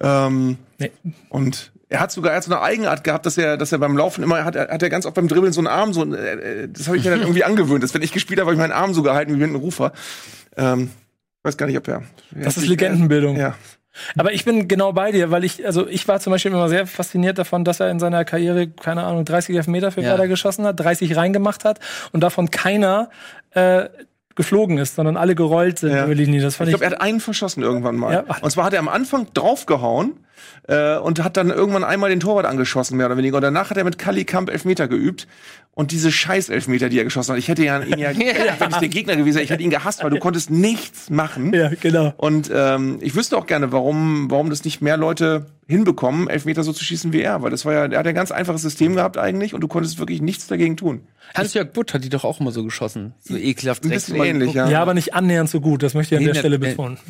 Ähm, 0.00 0.56
nee. 0.78 0.90
Und 1.28 1.72
er 1.94 2.00
hat 2.00 2.12
sogar 2.12 2.32
er 2.32 2.36
hat 2.38 2.44
so 2.44 2.52
eine 2.52 2.60
Eigenart 2.62 3.04
gehabt, 3.04 3.24
dass 3.26 3.38
er, 3.38 3.56
dass 3.56 3.72
er 3.72 3.78
beim 3.78 3.96
Laufen 3.96 4.22
immer 4.22 4.44
hat, 4.44 4.56
hat 4.56 4.82
er 4.82 4.90
ganz 4.90 5.06
oft 5.06 5.14
beim 5.14 5.28
Dribbeln 5.28 5.52
so 5.52 5.60
einen 5.60 5.66
Arm 5.68 5.92
so, 5.92 6.04
äh, 6.14 6.68
das 6.68 6.86
habe 6.86 6.96
ich 6.96 7.04
mir 7.04 7.10
dann 7.10 7.20
irgendwie 7.22 7.44
angewöhnt, 7.44 7.82
dass 7.82 7.94
wenn 7.94 8.02
ich 8.02 8.12
gespielt 8.12 8.38
habe, 8.40 8.46
habe 8.48 8.54
ich 8.54 8.60
meinen 8.60 8.72
Arm 8.72 8.94
so 8.94 9.02
gehalten 9.02 9.34
wie 9.34 9.38
Bindenrufer. 9.38 9.92
Ähm, 10.56 10.90
weiß 11.42 11.56
gar 11.56 11.66
nicht, 11.66 11.76
ob 11.78 11.88
er. 11.88 12.02
Das 12.32 12.56
ist 12.56 12.66
Legendenbildung. 12.66 13.36
Ja. 13.36 13.54
Aber 14.16 14.32
ich 14.32 14.44
bin 14.44 14.66
genau 14.66 14.92
bei 14.92 15.12
dir, 15.12 15.30
weil 15.30 15.44
ich, 15.44 15.64
also 15.64 15.86
ich 15.86 16.08
war 16.08 16.18
zum 16.18 16.32
Beispiel 16.32 16.50
immer 16.50 16.68
sehr 16.68 16.86
fasziniert 16.86 17.38
davon, 17.38 17.64
dass 17.64 17.78
er 17.78 17.90
in 17.90 18.00
seiner 18.00 18.24
Karriere, 18.24 18.66
keine 18.68 19.04
Ahnung, 19.04 19.24
30 19.24 19.54
Elfmeter 19.54 19.92
für 19.92 20.00
Ja. 20.00 20.08
Werder 20.10 20.26
geschossen 20.26 20.64
hat, 20.66 20.80
30 20.80 21.14
reingemacht 21.16 21.64
hat 21.64 21.78
und 22.12 22.20
davon 22.22 22.50
keiner 22.50 23.08
äh, 23.52 23.84
geflogen 24.34 24.78
ist, 24.78 24.96
sondern 24.96 25.16
alle 25.16 25.36
gerollt 25.36 25.78
sind 25.78 25.92
Ja. 25.92 26.06
über 26.06 26.14
die 26.16 26.24
Linie. 26.24 26.42
Das 26.42 26.54
Ich 26.54 26.58
fand 26.58 26.68
ich, 26.70 26.72
glaube, 26.72 26.84
er 26.86 26.90
hat 26.90 27.00
einen 27.00 27.20
verschossen 27.20 27.62
irgendwann 27.62 27.94
mal. 27.94 28.12
Ja. 28.12 28.36
Und 28.40 28.50
zwar 28.50 28.64
hat 28.64 28.72
er 28.72 28.80
am 28.80 28.88
Anfang 28.88 29.28
draufgehauen 29.32 30.14
äh, 30.68 30.96
und 30.96 31.22
hat 31.22 31.36
dann 31.36 31.50
irgendwann 31.50 31.84
einmal 31.84 32.10
den 32.10 32.20
Torwart 32.20 32.46
angeschossen, 32.46 32.96
mehr 32.96 33.06
oder 33.06 33.16
weniger. 33.16 33.36
Und 33.36 33.42
danach 33.42 33.70
hat 33.70 33.76
er 33.76 33.84
mit 33.84 33.98
Kalli 33.98 34.24
Kamp 34.24 34.50
Elfmeter 34.50 34.88
geübt. 34.88 35.26
Und 35.74 35.90
diese 35.90 36.12
scheiß 36.12 36.50
Elfmeter, 36.50 36.88
die 36.88 36.98
er 36.98 37.04
geschossen 37.04 37.32
hat, 37.32 37.38
ich 37.38 37.48
hätte 37.48 37.64
ja 37.64 37.80
ihn 37.82 37.98
ja, 37.98 38.10
wenn 38.16 38.70
ich 38.70 38.76
der 38.76 38.88
Gegner 38.88 39.16
gewesen 39.16 39.36
wäre, 39.36 39.44
ich 39.44 39.50
hätte 39.50 39.62
ihn 39.62 39.70
gehasst, 39.70 40.04
weil 40.04 40.10
du 40.10 40.18
konntest 40.20 40.50
nichts 40.50 41.10
machen. 41.10 41.52
Ja, 41.52 41.70
genau. 41.80 42.14
Und 42.16 42.50
ähm, 42.54 42.98
ich 43.00 43.16
wüsste 43.16 43.36
auch 43.36 43.46
gerne, 43.46 43.72
warum, 43.72 44.30
warum 44.30 44.50
das 44.50 44.64
nicht 44.64 44.82
mehr 44.82 44.96
Leute 44.96 45.46
hinbekommen, 45.66 46.28
Elfmeter 46.28 46.62
so 46.62 46.72
zu 46.72 46.84
schießen 46.84 47.12
wie 47.12 47.22
er. 47.22 47.42
Weil 47.42 47.50
das 47.50 47.64
war 47.64 47.72
ja, 47.72 47.86
er 47.86 47.98
hat 47.98 48.06
ja 48.06 48.10
ein 48.10 48.14
ganz 48.14 48.30
einfaches 48.30 48.62
System 48.62 48.94
gehabt 48.94 49.18
eigentlich 49.18 49.54
und 49.54 49.62
du 49.62 49.68
konntest 49.68 49.98
wirklich 49.98 50.20
nichts 50.22 50.46
dagegen 50.46 50.76
tun. 50.76 51.00
Hans-Jörg 51.34 51.72
Butt 51.72 51.94
hat 51.94 52.04
die 52.04 52.10
doch 52.10 52.22
auch 52.24 52.38
immer 52.38 52.52
so 52.52 52.62
geschossen. 52.62 53.14
So 53.20 53.36
ekelhaft. 53.36 53.82
Ein 53.84 53.90
bisschen 53.90 54.22
ähnlich, 54.22 54.52
ja. 54.52 54.68
ja, 54.68 54.82
aber 54.82 54.94
nicht 54.94 55.14
annähernd 55.14 55.48
so 55.48 55.60
gut. 55.60 55.82
Das 55.82 55.94
möchte 55.94 56.14
ich 56.14 56.18
an 56.18 56.24
Nee, 56.26 56.32
der 56.32 56.38
Stelle 56.38 56.58
nee. 56.58 56.68
betonen. 56.68 56.98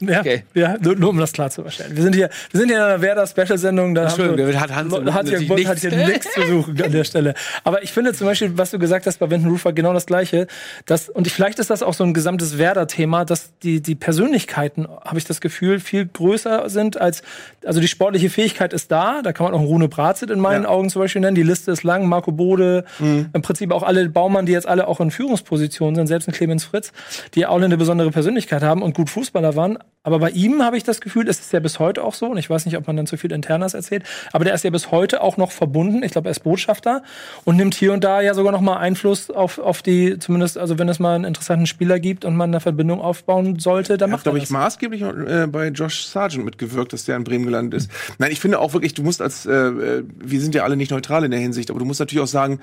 Ja, 0.00 0.20
Okay. 0.20 0.42
ja 0.54 0.76
nur, 0.78 0.94
nur 0.96 1.10
um 1.10 1.18
das 1.18 1.32
klarzustellen. 1.32 1.96
Wir 1.96 2.02
sind 2.02 2.14
hier, 2.14 2.30
wir 2.50 2.60
sind 2.60 2.68
hier 2.68 2.78
in 2.78 2.82
einer 2.82 3.00
Werder-Special-Sendung. 3.00 3.94
Da 3.94 4.10
hat 4.10 4.74
Hans 4.74 4.92
hat 4.92 5.04
ja 5.04 5.12
natürlich 5.12 5.48
Bund 5.48 5.66
hat 5.66 5.82
nichts. 5.82 5.94
hier 5.96 6.06
nichts 6.06 6.32
zu 6.34 6.46
suchen 6.46 6.82
an 6.82 6.92
der 6.92 7.04
Stelle. 7.04 7.34
Aber 7.64 7.82
ich 7.82 7.92
finde 7.96 8.12
zum 8.12 8.26
Beispiel, 8.26 8.56
was 8.58 8.70
du 8.70 8.78
gesagt 8.78 9.06
hast 9.06 9.18
bei 9.18 9.26
Benton 9.26 9.50
Roofer, 9.50 9.72
genau 9.72 9.92
das 9.94 10.04
Gleiche. 10.04 10.46
Dass, 10.84 11.08
und 11.08 11.26
ich, 11.26 11.32
vielleicht 11.32 11.58
ist 11.58 11.70
das 11.70 11.82
auch 11.82 11.94
so 11.94 12.04
ein 12.04 12.12
gesamtes 12.12 12.58
Werder-Thema, 12.58 13.24
dass 13.24 13.58
die, 13.62 13.80
die 13.80 13.94
Persönlichkeiten, 13.94 14.86
habe 15.04 15.16
ich 15.18 15.24
das 15.24 15.40
Gefühl, 15.40 15.80
viel 15.80 16.04
größer 16.06 16.68
sind 16.68 17.00
als, 17.00 17.22
also 17.64 17.80
die 17.80 17.88
sportliche 17.88 18.28
Fähigkeit 18.30 18.72
ist 18.74 18.92
da. 18.92 19.22
Da 19.22 19.32
kann 19.32 19.44
man 19.50 19.54
auch 19.54 19.62
Rune 19.66 19.88
Brazit 19.88 20.30
in 20.30 20.38
meinen 20.40 20.64
Ja. 20.64 20.68
Augen 20.68 20.90
zum 20.90 21.00
Beispiel 21.00 21.22
nennen. 21.22 21.34
Die 21.34 21.42
Liste 21.42 21.70
ist 21.72 21.82
lang. 21.82 22.06
Marco 22.06 22.32
Bode, 22.32 22.84
Mhm. 22.98 23.30
im 23.32 23.42
Prinzip 23.42 23.72
auch 23.72 23.82
alle 23.82 24.06
Baumann, 24.10 24.44
die 24.46 24.52
jetzt 24.52 24.68
alle 24.68 24.86
auch 24.86 25.00
in 25.00 25.10
Führungspositionen 25.10 25.94
sind, 25.96 26.06
selbst 26.06 26.28
ein 26.28 26.32
Clemens 26.32 26.64
Fritz, 26.64 26.92
die 27.34 27.46
alle 27.46 27.64
eine 27.64 27.76
besondere 27.78 28.10
Persönlichkeit 28.10 28.62
haben 28.62 28.82
und 28.82 28.94
gut 28.94 29.08
Fußballer 29.10 29.56
waren. 29.56 29.78
Aber 30.06 30.20
bei 30.20 30.30
ihm 30.30 30.62
habe 30.62 30.76
ich 30.76 30.84
das 30.84 31.00
Gefühl, 31.00 31.28
es 31.28 31.40
ist 31.40 31.52
ja 31.52 31.58
bis 31.58 31.80
heute 31.80 32.04
auch 32.04 32.14
so, 32.14 32.26
und 32.26 32.36
ich 32.38 32.48
weiß 32.48 32.64
nicht, 32.64 32.76
ob 32.76 32.86
man 32.86 32.96
dann 32.96 33.08
zu 33.08 33.16
viel 33.16 33.32
Internas 33.32 33.74
erzählt, 33.74 34.04
aber 34.32 34.44
der 34.44 34.54
ist 34.54 34.62
ja 34.62 34.70
bis 34.70 34.92
heute 34.92 35.20
auch 35.20 35.36
noch 35.36 35.50
verbunden. 35.50 36.04
Ich 36.04 36.12
glaube, 36.12 36.28
er 36.28 36.30
ist 36.30 36.44
Botschafter 36.44 37.02
und 37.44 37.56
nimmt 37.56 37.74
hier 37.74 37.92
und 37.92 38.04
da 38.04 38.20
ja 38.20 38.32
sogar 38.32 38.52
noch 38.52 38.60
mal 38.60 38.76
Einfluss 38.76 39.30
auf, 39.30 39.58
auf 39.58 39.82
die, 39.82 40.18
zumindest, 40.20 40.58
also 40.58 40.78
wenn 40.78 40.88
es 40.88 41.00
mal 41.00 41.16
einen 41.16 41.24
interessanten 41.24 41.66
Spieler 41.66 41.98
gibt 41.98 42.24
und 42.24 42.36
man 42.36 42.50
eine 42.50 42.60
Verbindung 42.60 43.00
aufbauen 43.00 43.58
sollte, 43.58 43.98
dann 43.98 44.10
Er 44.10 44.12
hat, 44.12 44.18
macht 44.18 44.26
er 44.26 44.30
glaube 44.30 44.38
das. 44.38 44.48
ich, 44.48 44.52
maßgeblich 44.52 45.02
äh, 45.02 45.48
bei 45.50 45.68
Josh 45.68 46.04
Sargent 46.06 46.44
mitgewirkt, 46.44 46.92
dass 46.92 47.04
der 47.04 47.16
in 47.16 47.24
Bremen 47.24 47.44
gelandet 47.44 47.74
ist. 47.82 47.90
Nein, 48.18 48.30
ich 48.30 48.38
finde 48.38 48.60
auch 48.60 48.72
wirklich, 48.74 48.94
du 48.94 49.02
musst 49.02 49.20
als, 49.20 49.44
äh, 49.44 49.50
äh, 49.52 50.04
wir 50.18 50.40
sind 50.40 50.54
ja 50.54 50.62
alle 50.62 50.76
nicht 50.76 50.92
neutral 50.92 51.24
in 51.24 51.32
der 51.32 51.40
Hinsicht, 51.40 51.68
aber 51.70 51.80
du 51.80 51.84
musst 51.84 51.98
natürlich 51.98 52.22
auch 52.22 52.28
sagen, 52.28 52.60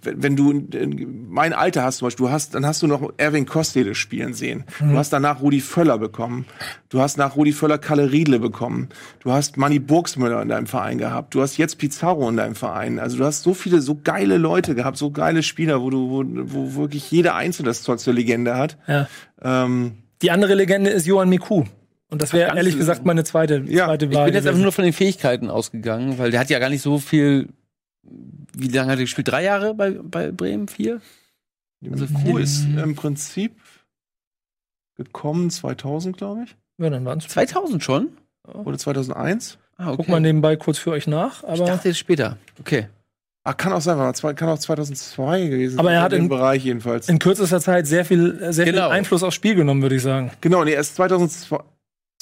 wenn, 0.00 0.22
wenn 0.22 0.36
du 0.36 0.52
äh, 0.52 0.86
mein 1.28 1.52
Alter 1.52 1.82
hast 1.82 1.98
zum 1.98 2.06
Beispiel, 2.06 2.26
du 2.26 2.32
hast, 2.32 2.54
dann 2.54 2.64
hast 2.64 2.82
du 2.82 2.86
noch 2.86 3.12
Erwin 3.16 3.46
Kostede 3.46 3.96
spielen 3.96 4.32
sehen. 4.34 4.62
Mhm. 4.78 4.92
Du 4.92 4.98
hast 4.98 5.12
danach 5.12 5.40
Rudi 5.42 5.60
Völler 5.60 5.98
bekommen. 5.98 6.46
Du 6.90 7.00
hast 7.00 7.16
nach 7.16 7.34
Rudi 7.36 7.52
Völler 7.52 7.78
Kalle 7.78 8.12
Riedle 8.12 8.38
bekommen. 8.38 8.88
Du 9.20 9.32
hast 9.32 9.56
Manny 9.56 9.78
Burgsmüller 9.78 10.40
in 10.42 10.48
deinem 10.48 10.66
Verein 10.66 10.98
gehabt. 10.98 11.34
Du 11.34 11.40
hast 11.42 11.56
jetzt 11.56 11.78
Pizarro 11.78 12.28
in 12.28 12.36
deinem 12.36 12.54
Verein. 12.54 12.98
Also 12.98 13.16
du 13.16 13.24
hast 13.24 13.42
so 13.42 13.54
viele, 13.54 13.80
so 13.80 13.98
geile 14.02 14.38
Leute 14.38 14.74
gehabt, 14.74 14.96
so 14.96 15.10
geile 15.10 15.42
Spieler, 15.42 15.82
wo 15.82 15.90
du, 15.90 16.10
wo, 16.10 16.24
wo 16.26 16.74
wirklich 16.74 17.10
jeder 17.10 17.34
Einzelne 17.34 17.68
das 17.68 17.82
Zeug 17.82 17.98
zur 18.00 18.12
Legende 18.14 18.56
hat. 18.56 18.76
Ja. 18.86 19.08
Ähm, 19.42 19.98
Die 20.22 20.30
andere 20.30 20.54
Legende 20.54 20.90
ist 20.90 21.06
Johann 21.06 21.28
Miku. 21.30 21.64
Und 22.10 22.22
das 22.22 22.32
wäre 22.32 22.56
ehrlich 22.56 22.76
gesagt 22.76 23.04
meine 23.04 23.24
zweite, 23.24 23.64
Ja, 23.66 23.86
zweite 23.86 24.06
Ich 24.06 24.14
Wahl. 24.14 24.26
bin 24.26 24.34
jetzt 24.34 24.46
einfach 24.46 24.60
nur 24.60 24.70
von 24.72 24.84
den 24.84 24.92
Fähigkeiten 24.92 25.50
ausgegangen, 25.50 26.18
weil 26.18 26.30
der 26.30 26.38
hat 26.40 26.50
ja 26.50 26.58
gar 26.60 26.68
nicht 26.70 26.82
so 26.82 26.98
viel 26.98 27.48
wie 28.56 28.68
lange 28.68 28.92
hat 28.92 28.98
er 28.98 29.04
gespielt? 29.04 29.26
Drei 29.28 29.42
Jahre 29.42 29.74
bei, 29.74 29.90
bei 29.90 30.30
Bremen? 30.30 30.68
Vier? 30.68 31.00
Also 31.90 32.04
Miku 32.06 32.38
ist 32.38 32.64
im 32.64 32.94
Prinzip 32.94 33.56
gekommen 34.96 35.50
2000, 35.50 36.16
glaube 36.16 36.44
ich. 36.44 36.54
Ja, 36.78 36.90
dann 36.90 37.04
waren 37.04 37.18
es 37.18 37.28
2000 37.28 37.82
schon? 37.82 38.08
Oder 38.52 38.76
2001. 38.78 39.58
Ah, 39.76 39.88
okay. 39.88 39.96
Guck 39.96 40.08
mal 40.08 40.20
nebenbei 40.20 40.56
kurz 40.56 40.78
für 40.78 40.90
euch 40.90 41.06
nach. 41.06 41.42
Aber 41.44 41.54
ich 41.54 41.60
dachte 41.60 41.88
jetzt 41.88 41.98
später. 41.98 42.36
Okay. 42.60 42.88
Ah, 43.46 43.52
kann 43.52 43.72
auch 43.72 43.80
sein, 43.80 43.98
war 43.98 44.12
zwei- 44.14 44.32
kann 44.34 44.48
auch 44.48 44.58
2002 44.58 45.46
gewesen 45.48 45.78
Aber 45.78 45.90
er 45.90 45.96
sein, 45.96 46.04
hat 46.04 46.12
in 46.14 46.28
Bereich 46.28 46.64
jedenfalls. 46.64 47.08
in 47.08 47.18
kürzester 47.18 47.60
Zeit 47.60 47.86
sehr 47.86 48.04
viel, 48.04 48.52
sehr 48.52 48.64
Genau. 48.64 48.84
viel 48.88 48.92
Einfluss 48.92 49.22
aufs 49.22 49.34
Spiel 49.36 49.54
genommen, 49.54 49.82
würde 49.82 49.96
ich 49.96 50.02
sagen. 50.02 50.30
Genau, 50.40 50.64
nee, 50.64 50.72
er 50.72 50.80
ist 50.80 50.94
2002, 50.96 51.58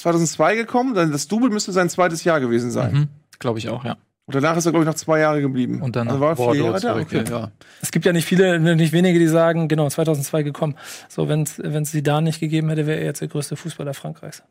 2002 0.01 0.55
gekommen, 0.55 0.93
dann 0.95 1.11
das 1.11 1.27
Double 1.27 1.49
müsste 1.49 1.71
sein 1.71 1.89
zweites 1.89 2.23
Jahr 2.25 2.39
gewesen 2.41 2.71
sein. 2.71 2.93
Mhm. 2.93 3.07
Glaube 3.39 3.59
ich 3.59 3.69
auch, 3.69 3.85
ja. 3.85 3.95
Und 4.25 4.35
danach 4.35 4.55
ist 4.55 4.65
er, 4.65 4.71
glaube 4.71 4.85
ich, 4.85 4.87
noch 4.87 4.95
zwei 4.95 5.19
Jahre 5.19 5.41
geblieben. 5.41 5.81
Und 5.81 5.97
dann 5.97 6.07
also 6.07 6.21
war 6.21 6.29
er 6.29 6.35
vier 6.37 6.45
Bordeaux 6.45 6.65
Jahre 6.65 6.79
da. 6.79 6.95
Okay. 6.95 7.23
Ja. 7.29 7.51
Es 7.81 7.91
gibt 7.91 8.05
ja 8.05 8.13
nicht 8.13 8.25
viele, 8.25 8.59
nicht 8.75 8.93
wenige, 8.93 9.19
die 9.19 9.27
sagen, 9.27 9.67
genau, 9.67 9.89
2002 9.89 10.43
gekommen. 10.43 10.77
So, 11.09 11.27
wenn 11.27 11.43
es 11.43 11.91
sie 11.91 12.03
da 12.03 12.21
nicht 12.21 12.39
gegeben 12.39 12.69
hätte, 12.69 12.87
wäre 12.87 12.99
er 12.99 13.05
jetzt 13.05 13.19
der 13.19 13.27
größte 13.27 13.57
Fußballer 13.57 13.93
Frankreichs. 13.93 14.43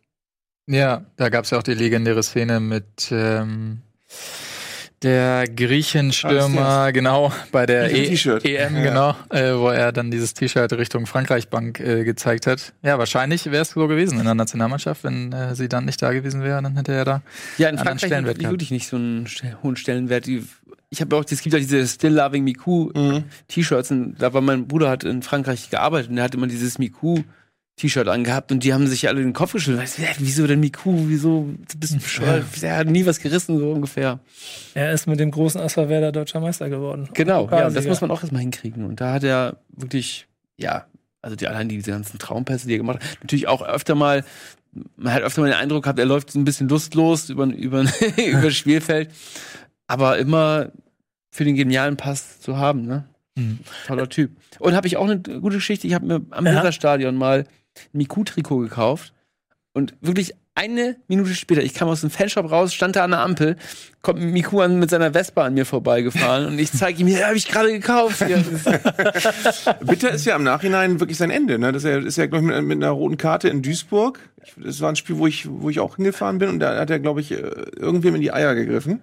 Ja, 0.66 1.04
da 1.16 1.28
gab 1.30 1.44
es 1.44 1.50
ja 1.50 1.58
auch 1.58 1.62
die 1.62 1.74
legendäre 1.74 2.22
Szene 2.22 2.60
mit 2.60 3.10
ähm, 3.10 3.80
der 5.02 5.44
Griechenstürmer, 5.48 6.92
genau, 6.92 7.32
bei 7.50 7.66
der 7.66 7.90
e. 7.92 8.06
EM, 8.06 8.76
Ja. 8.76 8.82
genau, 8.82 9.16
äh, 9.30 9.54
wo 9.54 9.68
er 9.68 9.92
dann 9.92 10.10
dieses 10.10 10.34
T-Shirt 10.34 10.72
Richtung 10.74 11.06
Frankreich-Bank 11.06 11.80
äh, 11.80 12.04
gezeigt 12.04 12.46
hat. 12.46 12.72
Ja, 12.82 12.98
wahrscheinlich 12.98 13.46
wäre 13.46 13.62
es 13.62 13.70
so 13.70 13.86
gewesen 13.88 14.18
in 14.18 14.24
der 14.24 14.34
Nationalmannschaft, 14.34 15.04
wenn 15.04 15.32
äh, 15.32 15.54
sie 15.54 15.68
dann 15.68 15.84
nicht 15.84 16.00
da 16.02 16.12
gewesen 16.12 16.42
wäre, 16.42 16.62
dann 16.62 16.76
hätte 16.76 16.92
er 16.92 17.04
da 17.04 17.22
Ja, 17.58 17.68
in 17.68 17.76
anderen 17.78 17.98
Frankreich 17.98 18.08
Stellenwert 18.08 18.38
gehabt. 18.38 18.52
wirklich 18.52 18.70
nicht 18.70 18.86
so 18.88 18.96
einen 18.96 19.26
hohen 19.62 19.76
Stellenwert. 19.76 20.26
Ich 20.28 21.00
habe 21.00 21.16
auch, 21.16 21.24
es 21.28 21.40
gibt 21.42 21.52
ja 21.54 21.58
diese 21.58 21.86
Still 21.86 22.14
Loving 22.14 22.44
Miku 22.44 22.90
Mhm. 22.94 23.24
T-Shirts. 23.48 23.92
Da 24.18 24.32
war 24.34 24.40
mein 24.40 24.68
Bruder 24.68 24.90
hat 24.90 25.04
in 25.04 25.22
Frankreich 25.22 25.70
gearbeitet 25.70 26.10
und 26.10 26.16
der 26.16 26.24
hat 26.24 26.34
immer 26.34 26.46
dieses 26.46 26.78
Miku 26.78 27.22
T-Shirt 27.76 28.06
angehabt 28.06 28.52
und 28.52 28.62
die 28.64 28.74
haben 28.74 28.86
sich 28.86 29.08
alle 29.08 29.22
den 29.22 29.32
Kopf 29.32 29.52
geschüttelt. 29.52 29.82
Weißt 29.82 29.98
Wieso 30.18 30.46
denn 30.46 30.60
Miku? 30.60 31.08
Wieso 31.08 31.48
Du 31.70 31.78
bist 31.78 31.94
du 31.94 31.98
bescheuert? 31.98 32.44
Der 32.60 32.76
hat 32.76 32.86
nie 32.86 33.06
was 33.06 33.18
gerissen, 33.18 33.58
so 33.58 33.72
ungefähr. 33.72 34.20
Er 34.74 34.92
ist 34.92 35.06
mit 35.06 35.18
dem 35.18 35.30
großen 35.30 35.60
Asper 35.60 35.88
Werder 35.88 36.12
deutscher 36.12 36.40
Meister 36.40 36.68
geworden. 36.68 37.08
Genau, 37.14 37.48
ja, 37.50 37.66
und 37.66 37.74
das 37.76 37.86
muss 37.86 38.00
man 38.00 38.10
auch 38.10 38.20
erstmal 38.20 38.42
hinkriegen. 38.42 38.84
Und 38.84 39.00
da 39.00 39.14
hat 39.14 39.24
er 39.24 39.56
wirklich, 39.70 40.26
ja, 40.58 40.86
also 41.22 41.34
die 41.34 41.48
allein 41.48 41.68
diese 41.68 41.90
ganzen 41.90 42.18
Traumpässe, 42.18 42.66
die 42.66 42.74
er 42.74 42.78
gemacht 42.78 42.98
hat, 43.02 43.22
natürlich 43.22 43.48
auch 43.48 43.62
öfter 43.62 43.94
mal, 43.94 44.24
man 44.96 45.14
hat 45.14 45.22
öfter 45.22 45.40
mal 45.40 45.48
den 45.48 45.56
Eindruck 45.56 45.84
gehabt, 45.84 45.98
er 45.98 46.06
läuft 46.06 46.30
so 46.30 46.38
ein 46.38 46.44
bisschen 46.44 46.68
lustlos 46.68 47.30
über, 47.30 47.46
über, 47.46 47.80
über 48.16 48.42
das 48.42 48.54
Spielfeld, 48.54 49.10
aber 49.86 50.18
immer 50.18 50.70
für 51.30 51.44
den 51.44 51.56
genialen 51.56 51.96
Pass 51.96 52.40
zu 52.40 52.58
haben, 52.58 52.82
ne? 52.86 53.04
Mhm. 53.34 53.60
Toller 53.86 54.08
Typ. 54.10 54.32
Und 54.58 54.74
habe 54.74 54.86
ich 54.86 54.98
auch 54.98 55.08
eine 55.08 55.18
gute 55.18 55.56
Geschichte, 55.56 55.86
ich 55.86 55.94
habe 55.94 56.04
mir 56.04 56.20
am 56.30 56.44
Ja. 56.44 56.56
Weserstadion 56.56 57.16
mal 57.16 57.46
ein 57.92 57.98
Miku-Trikot 57.98 58.58
gekauft 58.58 59.12
und 59.72 59.94
wirklich 60.00 60.34
eine 60.54 60.96
Minute 61.08 61.34
später, 61.34 61.62
ich 61.62 61.72
kam 61.72 61.88
aus 61.88 62.02
dem 62.02 62.10
Fanshop 62.10 62.50
raus, 62.50 62.74
stand 62.74 62.96
da 62.96 63.04
an 63.04 63.12
der 63.12 63.20
Ampel, 63.20 63.56
kommt 64.02 64.20
Miku 64.20 64.60
an, 64.60 64.78
mit 64.78 64.90
seiner 64.90 65.12
Vespa 65.12 65.46
an 65.46 65.54
mir 65.54 65.64
vorbeigefahren 65.64 66.46
und 66.46 66.58
ich 66.58 66.70
zeige 66.72 67.00
ihm, 67.00 67.08
ja, 67.08 67.28
habe 67.28 67.36
ich 67.36 67.48
gerade 67.48 67.72
gekauft. 67.72 68.18
Bitter 69.80 70.10
ist 70.10 70.26
ja 70.26 70.36
im 70.36 70.42
Nachhinein 70.42 71.00
wirklich 71.00 71.16
sein 71.16 71.30
Ende. 71.30 71.58
Ne? 71.58 71.72
Das 71.72 71.84
ist 71.84 71.90
ja, 71.90 71.98
ist 71.98 72.18
ja 72.18 72.26
glaube 72.26 72.44
ich, 72.44 72.54
mit, 72.54 72.64
mit 72.64 72.76
einer 72.76 72.90
roten 72.90 73.16
Karte 73.16 73.48
in 73.48 73.62
Duisburg. 73.62 74.18
Das 74.58 74.80
war 74.82 74.90
ein 74.90 74.96
Spiel, 74.96 75.16
wo 75.16 75.26
ich, 75.26 75.48
wo 75.48 75.70
ich 75.70 75.80
auch 75.80 75.96
hingefahren 75.96 76.38
bin 76.38 76.50
und 76.50 76.60
da 76.60 76.78
hat 76.78 76.90
er, 76.90 77.00
glaube 77.00 77.22
ich, 77.22 77.32
äh, 77.32 77.36
irgendwem 77.76 78.16
in 78.16 78.20
die 78.20 78.32
Eier 78.32 78.54
gegriffen. 78.54 79.00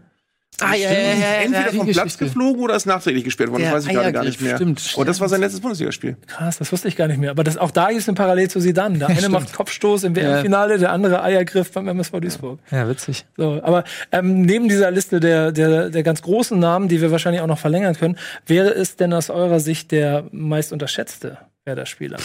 Ah, 0.62 0.76
ja, 0.76 0.92
ja, 0.92 1.00
ja, 1.00 1.14
ja, 1.14 1.28
Entweder 1.44 1.72
vom 1.74 1.88
Platz 1.88 2.18
geflogen 2.18 2.62
oder 2.62 2.76
ist 2.76 2.86
nachträglich 2.86 3.24
gesperrt 3.24 3.52
worden. 3.52 3.64
Das 3.64 3.74
weiß 3.74 3.86
ich 3.88 3.94
gerade 3.94 4.12
gar 4.12 4.24
nicht 4.24 4.42
mehr. 4.42 4.56
stimmt, 4.56 4.94
Und 4.96 5.08
das 5.08 5.20
war 5.20 5.30
sein 5.30 5.42
letztes 5.42 5.62
Bundesligaspiel. 5.62 6.18
Krass, 6.28 6.58
das 6.58 6.72
wusste 6.72 6.88
ich 6.88 6.96
gar 6.96 7.08
nicht 7.08 7.20
mehr. 7.20 7.32
Aber 7.32 7.44
das, 7.44 7.58
auch 7.58 7.72
da 7.72 7.88
ist 7.88 8.08
eine 8.08 8.16
Parallel 8.16 8.50
zu 8.50 8.60
Zidane. 8.60 8.98
Der 8.98 9.10
eine 9.10 9.30
macht 9.30 9.54
Kopfstoß 9.54 10.04
im 10.04 10.16
WM-Finale, 10.16 10.78
der 10.78 10.92
andere 10.92 11.24
Eiergriff 11.24 11.72
beim 11.72 11.88
MSV 11.88 12.20
Duisburg. 12.20 12.60
Ja, 12.72 12.88
witzig. 12.88 13.26
So, 13.38 13.62
aber 13.64 13.84
ähm, 14.12 14.42
neben 14.42 14.68
dieser 14.70 14.92
Liste 14.92 15.20
der, 15.20 15.52
der, 15.52 15.90
der 15.90 16.04
ganz 16.04 16.22
großen 16.22 16.58
Namen, 16.60 16.88
die 16.88 17.02
wir 17.02 17.12
wahrscheinlich 17.12 17.42
auch 17.42 17.48
noch 17.48 17.60
verlängern 17.60 17.96
können, 17.96 18.18
wäre 18.46 18.70
es 18.74 18.96
denn 18.96 19.14
aus 19.14 19.30
eurer 19.30 19.60
Sicht 19.60 19.92
der 19.92 20.26
meist 20.32 20.72
unterschätzte 20.74 21.38
Werder-Spieler? 21.66 22.18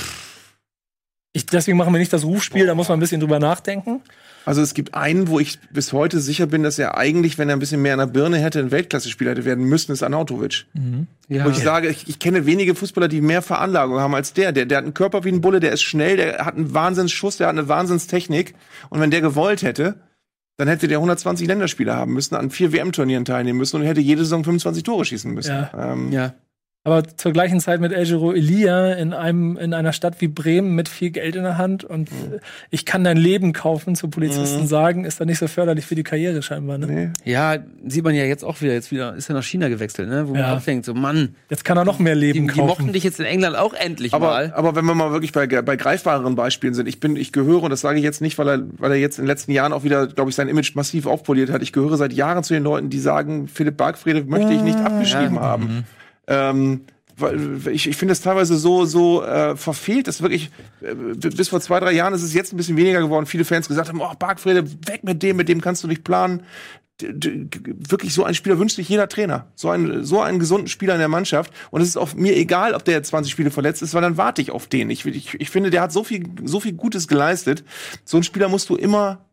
Ich, 1.33 1.47
deswegen 1.47 1.77
machen 1.77 1.93
wir 1.93 1.99
nicht 1.99 2.13
das 2.13 2.25
Rufspiel, 2.25 2.67
da 2.67 2.75
muss 2.77 2.89
man 2.89 2.99
ein 2.99 3.01
bisschen 3.01 3.21
drüber 3.21 3.41
nachdenken. 3.41 4.03
Also 4.47 4.61
es 4.61 4.75
gibt 4.75 4.95
einen, 4.95 5.29
wo 5.29 5.41
ich 5.41 5.59
bis 5.71 5.93
heute 5.93 6.21
sicher 6.21 6.47
bin, 6.47 6.63
dass 6.63 6.79
er 6.79 6.97
eigentlich, 6.99 7.39
wenn 7.39 7.49
er 7.49 7.57
ein 7.57 7.61
bisschen 7.61 7.81
mehr 7.81 7.95
in 7.95 7.99
der 7.99 8.07
Birne 8.07 8.39
hätte, 8.39 8.61
ein 8.61 8.71
Weltklasse-Spieler 8.71 9.33
hätte 9.33 9.45
werden 9.45 9.65
müssen, 9.65 9.93
ist 9.93 10.03
Arnautovic. 10.03 10.67
Ja. 11.29 11.45
Wo 11.45 11.51
ich 11.51 11.59
sage, 11.59 11.89
ich, 11.89 12.09
ich 12.09 12.19
kenne 12.19 12.45
wenige 12.47 12.75
Fußballer, 12.75 13.09
die 13.09 13.21
mehr 13.21 13.43
Veranlagung 13.43 14.01
haben 14.01 14.15
als 14.15 14.33
der. 14.33 14.53
der. 14.53 14.67
Der 14.67 14.79
hat 14.79 14.85
einen 14.85 14.95
Körper 14.95 15.25
wie 15.25 15.31
ein 15.31 15.41
Bulle, 15.41 15.61
der 15.61 15.73
ist 15.73 15.83
schnell, 15.83 16.17
der 16.17 16.45
hat 16.45 16.57
einen 16.57 16.75
Wahnsinnsschuss, 16.75 17.39
der 17.39 17.49
hat 17.49 17.57
eine 17.57 17.69
Wahnsinnstechnik. 17.69 18.55
Und 18.91 19.01
wenn 19.01 19.11
der 19.11 19.23
gewollt 19.23 19.63
hätte, 19.63 19.97
dann 20.57 20.69
hätte 20.69 20.87
der 20.87 20.99
120 20.99 21.49
Länderspiele 21.49 21.95
haben 21.95 22.13
müssen, 22.13 22.37
an 22.37 22.51
vier 22.51 22.73
WM-Turnieren 22.73 23.25
teilnehmen 23.25 23.59
müssen 23.59 23.77
und 23.81 23.87
hätte 23.87 24.01
jede 24.01 24.23
Saison 24.23 24.45
25 24.45 24.85
Tore 24.85 25.05
schießen 25.05 25.33
müssen. 25.33 25.51
Ja. 25.51 25.93
Ähm, 25.93 26.13
ja. 26.13 26.35
Aber 26.87 27.03
zur 27.17 27.33
gleichen 27.33 27.61
Zeit 27.61 27.81
mit 27.81 27.93
El 27.93 28.05
Giro 28.05 28.33
Elia 28.35 28.93
in 28.93 29.15
einem 29.15 29.57
in 29.57 29.73
einer 29.73 29.95
Stadt 29.95 30.21
wie 30.21 30.29
Bremen 30.29 30.75
mit 30.75 30.91
viel 30.91 31.11
Geld 31.11 31.35
in 31.35 31.43
der 31.43 31.57
Hand 31.57 31.83
und 31.83 32.11
äh, 32.11 32.41
ich 32.69 32.85
kann 32.85 33.03
dein 33.05 33.17
Leben 33.17 33.55
kaufen, 33.55 33.95
zu 33.95 34.09
Polizisten 34.11 34.67
sagen, 34.67 35.07
ist 35.07 35.19
dann 35.19 35.29
nicht 35.29 35.39
so 35.39 35.49
förderlich 35.49 35.87
für 35.87 35.95
die 35.95 36.03
Karriere 36.03 36.43
scheinbar. 36.43 36.77
Ne? 36.77 36.87
Nee. 36.87 37.11
Ja, 37.33 37.57
sieht 37.87 38.05
man 38.05 38.15
ja 38.15 38.25
jetzt 38.25 38.45
auch 38.45 38.61
wieder. 38.61 38.75
Jetzt 38.75 38.91
wieder 38.91 39.15
ist 39.15 39.31
er 39.31 39.35
nach 39.35 39.43
China 39.43 39.69
gewechselt, 39.69 40.11
ne? 40.11 40.29
Wo 40.29 40.35
Ja. 40.35 40.49
man 40.49 40.59
auch 40.59 40.63
denkt, 40.63 40.85
so 40.85 40.93
Mann, 40.93 41.35
Jetzt 41.49 41.65
kann 41.65 41.79
er 41.79 41.87
noch 41.87 41.99
mehr 41.99 42.17
die, 42.17 42.21
Leben 42.21 42.49
die 42.49 42.61
mochten 42.61 42.83
kaufen. 42.83 42.93
dich 42.93 43.03
jetzt 43.03 43.19
in 43.19 43.25
England 43.25 43.57
auch 43.57 43.73
endlich 43.73 44.13
Aber, 44.13 44.27
mal. 44.27 44.53
aber 44.55 44.77
wenn 44.77 44.85
wir 44.85 44.95
mal 44.95 45.11
wirklich 45.11 45.33
bei, 45.33 45.47
bei 45.47 45.77
greifbareren 45.77 46.35
Beispielen 46.35 46.75
sind, 46.75 46.87
ich 46.87 47.01
bin, 47.01 47.17
ich 47.17 47.33
gehöre, 47.33 47.63
und 47.63 47.71
das 47.71 47.81
sage 47.81 47.97
ich 47.99 48.05
jetzt 48.05 48.21
nicht, 48.21 48.37
weil 48.37 48.47
er, 48.49 48.63
weil 48.77 48.91
er 48.91 48.99
jetzt 48.99 49.19
in 49.19 49.25
den 49.25 49.29
letzten 49.29 49.53
Jahren 49.53 49.73
auch 49.73 49.85
wieder, 49.85 50.07
glaube 50.07 50.29
ich, 50.29 50.37
sein 50.37 50.49
Image 50.49 50.75
massiv 50.75 51.07
aufpoliert 51.07 51.49
hat. 51.51 51.63
Ich 51.63 51.73
gehöre 51.73 51.97
seit 51.97 52.13
Jahren 52.13 52.45
zu 52.45 52.53
den 52.53 52.63
Leuten, 52.63 52.91
die 52.91 52.99
sagen, 53.01 53.49
Philipp 53.49 53.79
Bargfrede 53.79 54.23
möchte 54.25 54.53
ich 54.53 54.61
nicht 54.61 54.79
abgeschrieben 54.79 55.41
haben. 55.41 55.85
Ähm, 56.27 56.83
ich, 57.71 57.87
ich 57.87 57.97
finde 57.97 58.13
es 58.13 58.21
teilweise 58.21 58.57
so 58.57 58.85
so 58.85 59.23
äh, 59.23 59.57
verfehlt, 59.57 60.09
dass 60.09 60.21
wirklich 60.21 60.51
äh, 60.81 60.95
bis 60.95 61.49
vor 61.49 61.61
zwei 61.61 61.79
drei 61.79 61.93
Jahren 61.93 62.13
ist 62.13 62.23
es 62.23 62.35
jetzt 62.35 62.53
ein 62.53 62.57
bisschen 62.57 62.77
weniger 62.77 63.01
geworden. 63.01 63.27
Viele 63.27 63.45
Fans 63.45 63.69
gesagt 63.69 63.89
haben, 63.89 64.01
oh 64.01 64.13
Bargfrede, 64.19 64.69
weg 64.89 65.05
mit 65.05 65.23
dem, 65.23 65.37
mit 65.37 65.49
dem 65.49 65.61
kannst 65.61 65.85
du 65.85 65.89
nicht 65.89 66.05
planen. 66.05 66.43
D 67.01 67.49
wirklich 67.65 68.15
so 68.15 68.25
einen 68.25 68.37
Spieler 68.37 68.59
wünscht 68.59 68.77
sich 68.77 68.89
jeder 68.89 69.09
Trainer. 69.09 69.47
So 69.55 69.71
einen, 69.71 70.05
so 70.05 70.21
einen 70.21 70.39
gesunden 70.39 70.69
Spieler 70.69 70.95
in 70.95 71.01
der 71.01 71.09
Mannschaft. 71.09 71.53
Und 71.71 71.81
es 71.81 71.89
ist 71.89 71.97
auch 71.97 72.15
mir 72.15 72.37
egal, 72.37 72.75
ob 72.75 72.85
der 72.85 72.95
jetzt 72.95 73.09
20 73.09 73.33
Spiele 73.33 73.51
verletzt 73.51 73.83
ist, 73.83 73.95
weil 73.95 74.03
dann 74.03 74.17
warte 74.17 74.43
ich 74.43 74.51
auf 74.53 74.69
den. 74.69 74.91
Ich, 74.91 75.05
ich, 75.05 75.35
ich 75.35 75.51
finde, 75.51 75.71
der 75.71 75.83
hat 75.83 75.93
so 75.93 76.05
viel, 76.05 76.25
so 76.45 76.61
viel 76.61 76.73
Gutes 76.75 77.09
geleistet. 77.09 77.65
So 78.05 78.17
einen 78.17 78.25
Spieler 78.25 78.49
musst 78.49 78.69
du 78.71 78.77
immer 78.77 79.25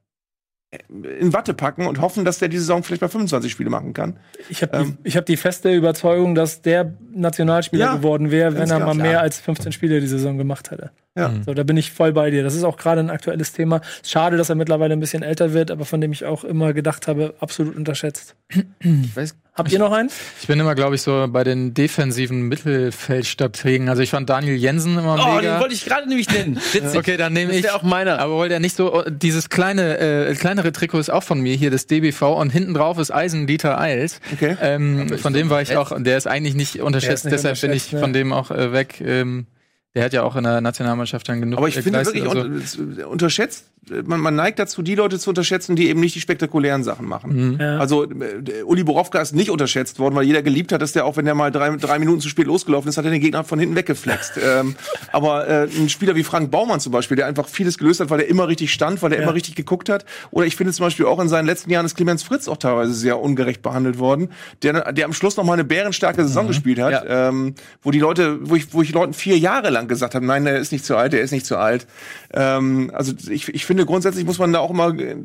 in 1.20 1.34
Watte 1.34 1.54
packen 1.54 1.86
und 1.86 2.00
hoffen, 2.00 2.24
dass 2.24 2.40
der 2.40 2.48
die 2.48 2.58
Saison 2.58 2.82
vielleicht 2.84 3.02
mal 3.02 3.10
25 3.10 3.52
Spiele 3.52 3.70
machen 3.70 3.92
kann. 3.94 4.18
Ich 4.50 4.62
habe 4.62 4.78
Ähm. 4.78 4.98
die, 5.04 5.10
ich 5.10 5.18
hab 5.18 5.26
die 5.26 5.36
feste 5.36 5.74
Überzeugung, 5.74 6.34
dass 6.34 6.62
der 6.62 6.94
Nationalspieler 7.14 7.86
Ja, 7.88 7.96
geworden 7.98 8.32
wäre, 8.32 8.54
wenn 8.56 8.70
er 8.70 8.80
mal 8.80 8.94
klar. 8.94 8.96
mehr 8.96 9.22
als 9.22 9.40
15 9.42 9.74
Spiele 9.74 10.00
die 10.00 10.08
Saison 10.08 10.38
gemacht 10.38 10.72
hätte. 10.72 10.92
Ja. 11.18 11.34
So, 11.46 11.54
da 11.54 11.64
bin 11.64 11.76
ich 11.76 11.92
voll 11.92 12.14
bei 12.14 12.30
dir. 12.32 12.42
Das 12.42 12.56
ist 12.56 12.64
auch 12.64 12.78
gerade 12.78 13.02
ein 13.02 13.10
aktuelles 13.10 13.52
Thema. 13.52 13.82
Schade, 14.06 14.38
dass 14.38 14.48
er 14.48 14.56
mittlerweile 14.56 14.94
ein 14.94 15.02
bisschen 15.02 15.24
älter 15.24 15.52
wird, 15.52 15.70
aber 15.72 15.84
von 15.84 16.00
dem 16.00 16.14
ich 16.14 16.24
auch 16.24 16.46
immer 16.46 16.72
gedacht 16.72 17.06
habe, 17.10 17.34
absolut 17.42 17.76
unterschätzt. 17.76 18.36
Ich 18.80 19.14
weiß, 19.14 19.36
Habt 19.54 19.70
ihr 19.72 19.80
noch 19.80 19.92
einen? 19.92 20.10
Ich 20.40 20.48
bin 20.48 20.60
immer, 20.62 20.76
glaube 20.76 20.96
ich, 20.96 21.02
so 21.02 21.28
bei 21.30 21.44
den 21.44 21.74
defensiven 21.74 22.44
Mittelfeldstrategen. 22.48 23.90
Also 23.90 24.02
ich 24.02 24.10
fand 24.10 24.30
Daniel 24.30 24.56
Jensen 24.56 24.98
immer 24.98 25.16
oh, 25.16 25.26
den 25.26 25.36
mega. 25.36 25.60
wollte 25.60 25.74
ich 25.74 25.84
gerade 25.84 26.08
nämlich 26.08 26.30
nennen. 26.30 26.56
Witzig. 26.72 26.98
Okay, 26.98 27.18
dann 27.18 27.34
nehme 27.34 27.50
Das 27.50 27.58
ich 27.58 27.64
wäre 27.64 27.76
auch 27.76 27.84
meiner. 27.84 28.20
Aber 28.20 28.38
weil 28.38 28.48
der 28.48 28.62
nicht 28.62 28.78
so 28.78 29.04
dieses 29.10 29.50
kleine 29.50 29.98
äh, 29.98 30.36
kleinere 30.36 30.72
Trikot 30.72 31.00
ist 31.00 31.10
auch 31.10 31.24
von 31.24 31.42
mir 31.42 31.54
hier 31.56 31.70
das 31.70 31.86
DBV 31.86 32.22
und 32.40 32.50
hinten 32.50 32.74
drauf 32.74 32.98
ist 32.98 33.12
Eisen 33.12 33.46
Dieter 33.46 33.78
Eils. 33.78 34.22
Okay. 34.32 34.56
Ähm, 34.62 35.18
von 35.18 35.34
dem 35.34 35.50
war 35.50 35.62
ich 35.62 35.76
auch. 35.76 35.92
Der 36.02 36.18
ist 36.18 36.28
eigentlich 36.28 36.56
nicht 36.56 36.80
unterschätzt. 36.80 37.26
nicht 37.26 37.34
deshalb 37.34 37.60
bin 37.60 37.74
ich 37.74 37.84
unterschätzt, 37.84 38.02
von 38.02 38.14
dem 38.14 38.32
auch 38.32 38.52
äh, 38.52 38.72
weg. 38.72 39.02
Ähm, 39.02 39.48
der 39.94 40.06
hat 40.06 40.14
ja 40.14 40.24
auch 40.24 40.38
in 40.38 40.44
der 40.46 40.62
Nationalmannschaft 40.62 41.28
dann 41.28 41.42
genug. 41.42 41.58
Aber 41.58 41.68
ich 41.68 41.76
äh, 41.76 41.82
finde 41.82 42.06
wirklich 42.06 42.26
also- 42.26 42.42
un 42.42 43.04
unterschätzt, 43.04 43.66
man, 43.90 44.20
man 44.20 44.36
neigt 44.36 44.60
dazu, 44.60 44.84
die 44.84 44.94
Leute 44.96 45.18
zu 45.18 45.30
unterschätzen, 45.32 45.76
die 45.76 45.90
eben 45.90 46.00
nicht 46.00 46.14
die 46.14 46.22
spektakulären 46.22 46.84
Sachen 46.84 47.08
machen. 47.08 47.58
Ja. 47.60 47.80
Also 47.80 48.04
äh, 48.04 48.62
Uli 48.64 48.84
Borowka 48.84 49.20
ist 49.20 49.34
nicht 49.34 49.50
unterschätzt 49.50 49.98
worden, 49.98 50.16
weil 50.16 50.24
jeder 50.24 50.44
geliebt 50.44 50.72
hat, 50.72 50.82
dass 50.82 50.92
der 50.92 51.06
auch, 51.06 51.18
wenn 51.18 51.26
der 51.26 51.34
mal 51.34 51.52
drei, 51.52 51.76
drei 51.78 51.98
Minuten 51.98 52.22
zu 52.22 52.30
spät 52.30 52.46
losgelaufen 52.46 52.90
ist, 52.90 52.98
hat 52.98 53.06
er 53.06 53.12
den 53.12 53.22
Gegner 53.22 53.44
von 53.44 53.60
hinten 53.60 53.76
weggeflext. 53.76 54.34
ähm, 54.44 54.76
aber 55.12 55.48
äh, 55.48 55.68
ein 55.76 55.90
Spieler 55.90 56.16
wie 56.16 56.24
Frank 56.24 56.52
Baumann 56.52 56.80
zum 56.80 56.92
Beispiel, 56.92 57.18
der 57.18 57.26
einfach 57.26 57.48
vieles 57.48 57.78
gelöst 57.80 58.00
hat, 58.02 58.12
weil 58.12 58.20
er 58.20 58.28
immer 58.28 58.48
richtig 58.48 58.72
stand, 58.72 59.02
weil 59.02 59.12
er 59.14 59.18
Ja. 59.18 59.24
immer 59.24 59.34
richtig 59.34 59.56
geguckt 59.56 59.90
hat. 59.90 60.06
Oder 60.30 60.46
ich 60.46 60.56
finde 60.56 60.74
zum 60.74 60.86
Beispiel 60.86 61.08
auch 61.08 61.20
in 61.20 61.28
seinen 61.30 61.48
letzten 61.48 61.72
Jahren 61.72 61.86
ist 61.86 61.96
Clemens 61.96 62.22
Fritz 62.24 62.48
auch 62.48 62.58
teilweise 62.58 62.94
sehr 62.94 63.20
ungerecht 63.20 63.62
behandelt 63.64 63.98
worden, 63.98 64.30
der, 64.62 64.94
der 64.94 65.06
am 65.06 65.14
Schluss 65.14 65.38
noch 65.38 65.44
mal 65.44 65.54
eine 65.54 65.64
bärenstarke 65.64 66.24
Saison 66.24 66.48
gespielt 66.48 66.80
hat, 66.80 67.04
ähm, 67.08 67.56
wo 67.82 67.90
die 67.90 68.00
Leute, 68.00 68.38
wo 68.48 68.56
ich, 68.56 68.74
wo 68.74 68.84
ich 68.84 68.94
Leuten 68.94 69.14
vier 69.14 69.38
Jahre 69.40 69.72
lang 69.72 69.88
gesagt 69.88 70.14
habe, 70.14 70.26
nein, 70.26 70.46
der 70.46 70.60
ist 70.60 70.72
nicht 70.72 70.86
zu 70.86 70.96
alt, 70.96 71.14
der 71.14 71.22
ist 71.22 71.32
nicht 71.32 71.46
zu 71.48 71.58
alt. 71.58 71.88
Ähm, 72.32 72.92
also 72.94 73.14
ich, 73.30 73.50
ich 73.50 73.66
finde 73.72 73.86
grundsätzlich 73.86 74.26
muss 74.26 74.38
man 74.38 74.52
da 74.52 74.60
auch 74.60 74.70
immer 74.70 74.90
äh, 75.00 75.16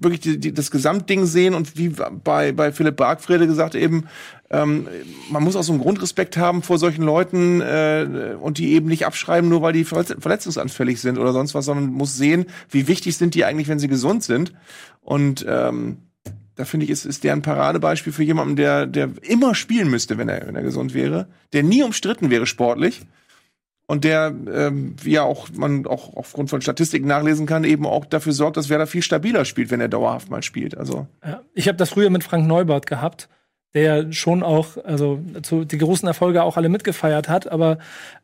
wirklich 0.00 0.20
die, 0.20 0.38
die, 0.38 0.54
das 0.54 0.70
Gesamtding 0.70 1.26
sehen 1.26 1.52
und 1.52 1.76
wie 1.76 1.88
bei, 2.22 2.52
bei 2.52 2.70
Philipp 2.70 2.94
Bargfrede 2.94 3.48
gesagt 3.48 3.74
eben, 3.74 4.04
ähm, 4.50 4.86
man 5.32 5.42
muss 5.42 5.56
auch 5.56 5.64
so 5.64 5.72
einen 5.72 5.82
Grundrespekt 5.82 6.36
haben 6.36 6.62
vor 6.62 6.78
solchen 6.78 7.02
Leuten 7.02 7.60
äh, 7.60 8.36
und 8.40 8.58
die 8.58 8.70
eben 8.74 8.86
nicht 8.86 9.04
abschreiben, 9.04 9.50
nur 9.50 9.62
weil 9.62 9.72
die 9.72 9.82
verletz 9.82 10.14
verletzungsanfällig 10.16 11.00
sind 11.00 11.18
oder 11.18 11.32
sonst 11.32 11.56
was, 11.56 11.64
sondern 11.64 11.86
muss 11.86 12.16
sehen, 12.16 12.46
wie 12.70 12.86
wichtig 12.86 13.16
sind 13.16 13.34
die 13.34 13.44
eigentlich, 13.44 13.66
wenn 13.66 13.80
sie 13.80 13.88
gesund 13.88 14.22
sind. 14.22 14.52
Und 15.00 15.44
ähm, 15.48 15.96
da 16.54 16.64
finde 16.64 16.84
ich, 16.84 16.90
ist, 16.90 17.04
ist 17.04 17.24
der 17.24 17.32
ein 17.32 17.42
Paradebeispiel 17.42 18.12
für 18.12 18.22
jemanden, 18.22 18.54
der, 18.54 18.86
der 18.86 19.10
immer 19.22 19.56
spielen 19.56 19.90
müsste, 19.90 20.18
wenn 20.18 20.28
er, 20.28 20.46
wenn 20.46 20.54
er 20.54 20.62
gesund 20.62 20.94
wäre, 20.94 21.26
der 21.52 21.64
nie 21.64 21.82
umstritten 21.82 22.30
wäre 22.30 22.46
sportlich 22.46 23.02
und 23.88 24.04
der, 24.04 24.32
ähm, 24.52 24.94
wie 25.02 25.12
ja 25.12 25.22
auch 25.22 25.48
man 25.54 25.86
auch 25.86 26.14
aufgrund 26.14 26.50
von 26.50 26.60
Statistiken 26.60 27.08
nachlesen 27.08 27.46
kann, 27.46 27.64
eben 27.64 27.86
auch 27.86 28.04
dafür 28.04 28.34
sorgt, 28.34 28.58
dass 28.58 28.68
Werder 28.68 28.86
viel 28.86 29.02
stabiler 29.02 29.46
spielt, 29.46 29.70
wenn 29.70 29.80
er 29.80 29.88
dauerhaft 29.88 30.30
mal 30.30 30.42
spielt. 30.42 30.76
Also 30.76 31.06
Ja, 31.24 31.40
ich 31.54 31.66
habe 31.68 31.78
das 31.78 31.88
früher 31.90 32.10
mit 32.10 32.22
Frank 32.22 32.46
Neubert 32.46 32.86
gehabt, 32.86 33.30
der 33.72 34.12
schon 34.12 34.42
auch, 34.42 34.76
also 34.84 35.20
zu, 35.42 35.64
die 35.64 35.78
großen 35.78 36.06
Erfolge 36.06 36.42
auch 36.42 36.58
alle 36.58 36.68
mitgefeiert 36.68 37.30
hat, 37.30 37.50
aber 37.50 37.78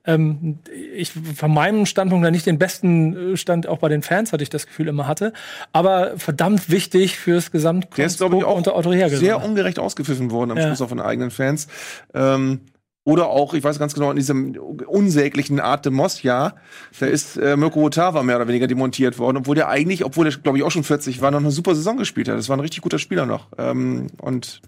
ähm, 0.05 0.59
ich 0.95 1.13
von 1.13 1.53
meinem 1.53 1.87
Standpunkt 1.87 2.25
her 2.25 2.31
nicht 2.31 2.45
den 2.47 2.59
besten 2.59 3.33
äh, 3.33 3.37
Stand 3.39 3.67
auch 3.67 3.79
bei 3.79 3.89
den 3.89 4.03
Fans 4.03 4.35
hatte 4.35 4.43
ich 4.43 4.51
das 4.51 4.67
Gefühl 4.67 4.89
immer 4.89 5.07
hatte, 5.07 5.33
aber 5.73 6.19
verdammt 6.19 6.71
wichtig 6.71 7.19
fürs 7.19 7.51
der 7.51 7.55
ist, 7.55 7.55
glaube 7.55 8.37
ich, 8.37 8.43
Gesamtkonstrukt 8.43 8.45
auch 8.45 8.57
unter 8.57 8.77
Otto 8.77 8.91
Rehagel. 8.91 9.17
sehr 9.19 9.43
ungerecht 9.43 9.79
ausgepfiffen 9.79 10.31
worden 10.31 10.51
am 10.51 10.59
Ja. 10.59 10.67
Schluss 10.67 10.83
auch 10.83 10.91
von 10.91 11.01
eigenen 11.01 11.31
Fans. 11.31 11.69
Ähm, 12.13 12.61
oder 13.05 13.29
auch, 13.29 13.53
ich 13.53 13.63
weiß 13.63 13.79
ganz 13.79 13.95
genau, 13.95 14.11
in 14.11 14.17
diesem 14.17 14.57
unsäglichen 14.87 15.61
Art 15.61 15.85
de 15.85 15.93
Moss-Jahr, 15.93 16.57
da 16.99 17.07
ist 17.07 17.37
äh, 17.37 17.57
Mirko 17.57 17.83
Otava 17.83 18.23
mehr 18.23 18.37
oder 18.37 18.49
weniger 18.49 18.67
demontiert 18.67 19.19
worden, 19.19 19.37
obwohl 19.37 19.55
der 19.55 19.69
eigentlich, 19.69 20.05
obwohl 20.05 20.25
der, 20.25 20.39
glaube 20.39 20.57
ich, 20.59 20.65
auch 20.65 20.71
schon 20.71 20.85
40 20.85 21.21
war, 21.21 21.31
noch 21.31 21.41
eine 21.41 21.51
super 21.51 21.75
Saison 21.75 21.99
gespielt 21.99 22.29
hat. 22.29 22.39
Das 22.39 22.49
war 22.49 22.57
ein 22.57 22.61
richtig 22.61 22.81
guter 22.81 22.99
Spieler 22.99 23.27
noch. 23.27 23.49
Ähm, 23.59 24.07
und 24.19 24.63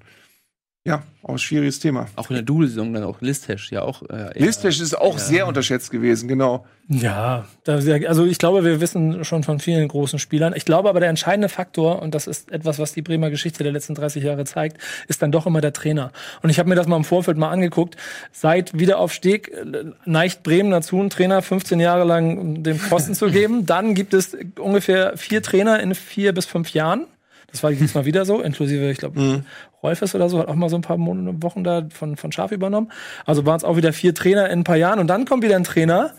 ja, 0.86 1.02
auch 1.24 1.30
ein 1.30 1.38
schwieriges 1.38 1.80
Thema. 1.80 2.06
Auch 2.14 2.30
in 2.30 2.34
der 2.36 2.44
Double-Saison 2.44 2.94
dann 2.94 3.02
auch 3.02 3.20
Listesh 3.20 3.72
ja 3.72 3.82
auch. 3.82 4.02
Äh, 4.08 4.38
Listesh 4.38 4.80
ist 4.80 4.96
auch 4.96 5.14
Ja. 5.14 5.18
sehr 5.18 5.46
unterschätzt 5.48 5.90
gewesen, 5.90 6.28
genau. 6.28 6.64
Ja, 6.88 7.44
da, 7.64 7.80
also 8.06 8.24
ich 8.24 8.38
glaube, 8.38 8.62
wir 8.64 8.80
wissen 8.80 9.24
schon 9.24 9.42
von 9.42 9.58
vielen 9.58 9.88
großen 9.88 10.20
Spielern. 10.20 10.52
Ich 10.56 10.64
glaube 10.64 10.88
aber, 10.88 11.00
der 11.00 11.08
entscheidende 11.08 11.48
Faktor, 11.48 12.00
und 12.00 12.14
das 12.14 12.28
ist 12.28 12.52
etwas, 12.52 12.78
was 12.78 12.92
die 12.92 13.02
Bremer 13.02 13.30
Geschichte 13.30 13.64
der 13.64 13.72
letzten 13.72 13.96
30 13.96 14.22
Jahre 14.22 14.44
zeigt, 14.44 14.78
ist 15.08 15.20
dann 15.20 15.32
doch 15.32 15.46
immer 15.46 15.60
der 15.60 15.72
Trainer. 15.72 16.12
Und 16.42 16.50
ich 16.50 16.60
habe 16.60 16.68
mir 16.68 16.76
das 16.76 16.86
mal 16.86 16.96
im 16.96 17.02
Vorfeld 17.02 17.36
mal 17.36 17.50
angeguckt. 17.50 17.96
Seit 18.30 18.78
Wiederaufstieg 18.78 19.48
äh, 19.48 19.86
neigt 20.04 20.44
Bremen 20.44 20.70
dazu, 20.70 21.00
einen 21.00 21.10
Trainer 21.10 21.42
15 21.42 21.80
Jahre 21.80 22.04
lang 22.04 22.62
den 22.62 22.78
Posten 22.78 23.14
zu 23.14 23.26
geben. 23.32 23.66
Dann 23.66 23.96
gibt 23.96 24.14
es 24.14 24.36
ungefähr 24.56 25.16
vier 25.16 25.42
Trainer 25.42 25.80
in 25.80 25.96
vier 25.96 26.32
bis 26.32 26.46
fünf 26.46 26.72
Jahren. 26.72 27.06
Das 27.48 27.62
war 27.62 27.70
diesmal 27.72 28.04
wieder 28.04 28.24
so, 28.24 28.40
inklusive, 28.40 28.90
ich 28.90 28.98
glaube, 28.98 29.44
Rolfes 29.82 30.14
oder 30.14 30.28
so, 30.28 30.38
hat 30.38 30.48
auch 30.48 30.54
mal 30.54 30.68
so 30.68 30.76
ein 30.76 30.82
paar 30.82 30.96
Monate, 30.96 31.42
Wochen 31.42 31.64
da 31.64 31.86
von, 31.90 32.16
von 32.16 32.32
Schaf 32.32 32.52
übernommen. 32.52 32.90
Also 33.24 33.46
waren 33.46 33.56
es 33.56 33.64
auch 33.64 33.76
wieder 33.76 33.92
vier 33.92 34.14
Trainer 34.14 34.50
in 34.50 34.60
ein 34.60 34.64
paar 34.64 34.76
Jahren. 34.76 34.98
Und 34.98 35.06
dann 35.06 35.24
kommt 35.24 35.44
wieder 35.44 35.56
ein 35.56 35.64
Trainer, 35.64 36.12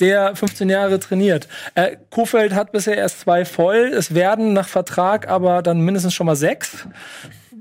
der 0.00 0.34
15 0.34 0.70
Jahre 0.70 0.98
trainiert. 0.98 1.48
Äh, 1.74 1.96
Kofeld 2.10 2.54
hat 2.54 2.72
bisher 2.72 2.96
erst 2.96 3.20
zwei 3.20 3.44
voll. 3.44 3.92
Es 3.94 4.14
werden 4.14 4.52
nach 4.52 4.68
Vertrag 4.68 5.28
aber 5.28 5.62
dann 5.62 5.80
mindestens 5.80 6.14
schon 6.14 6.26
mal 6.26 6.36
sechs. 6.36 6.86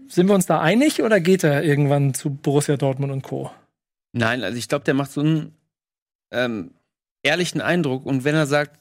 Sind 0.07 0.27
wir 0.27 0.35
uns 0.35 0.45
da 0.45 0.59
einig 0.59 1.03
oder 1.03 1.19
geht 1.19 1.43
er 1.43 1.63
irgendwann 1.63 2.13
zu 2.13 2.29
Borussia 2.31 2.77
Dortmund 2.77 3.11
und 3.11 3.21
Co.? 3.21 3.51
Nein, 4.13 4.43
also 4.43 4.57
ich 4.57 4.67
glaube, 4.67 4.85
der 4.85 4.95
macht 4.95 5.11
so 5.11 5.21
einen 5.21 5.53
ähm, 6.31 6.71
ehrlichen 7.21 7.61
Eindruck. 7.61 8.05
Und 8.05 8.23
wenn 8.23 8.35
er 8.35 8.47
sagt, 8.47 8.79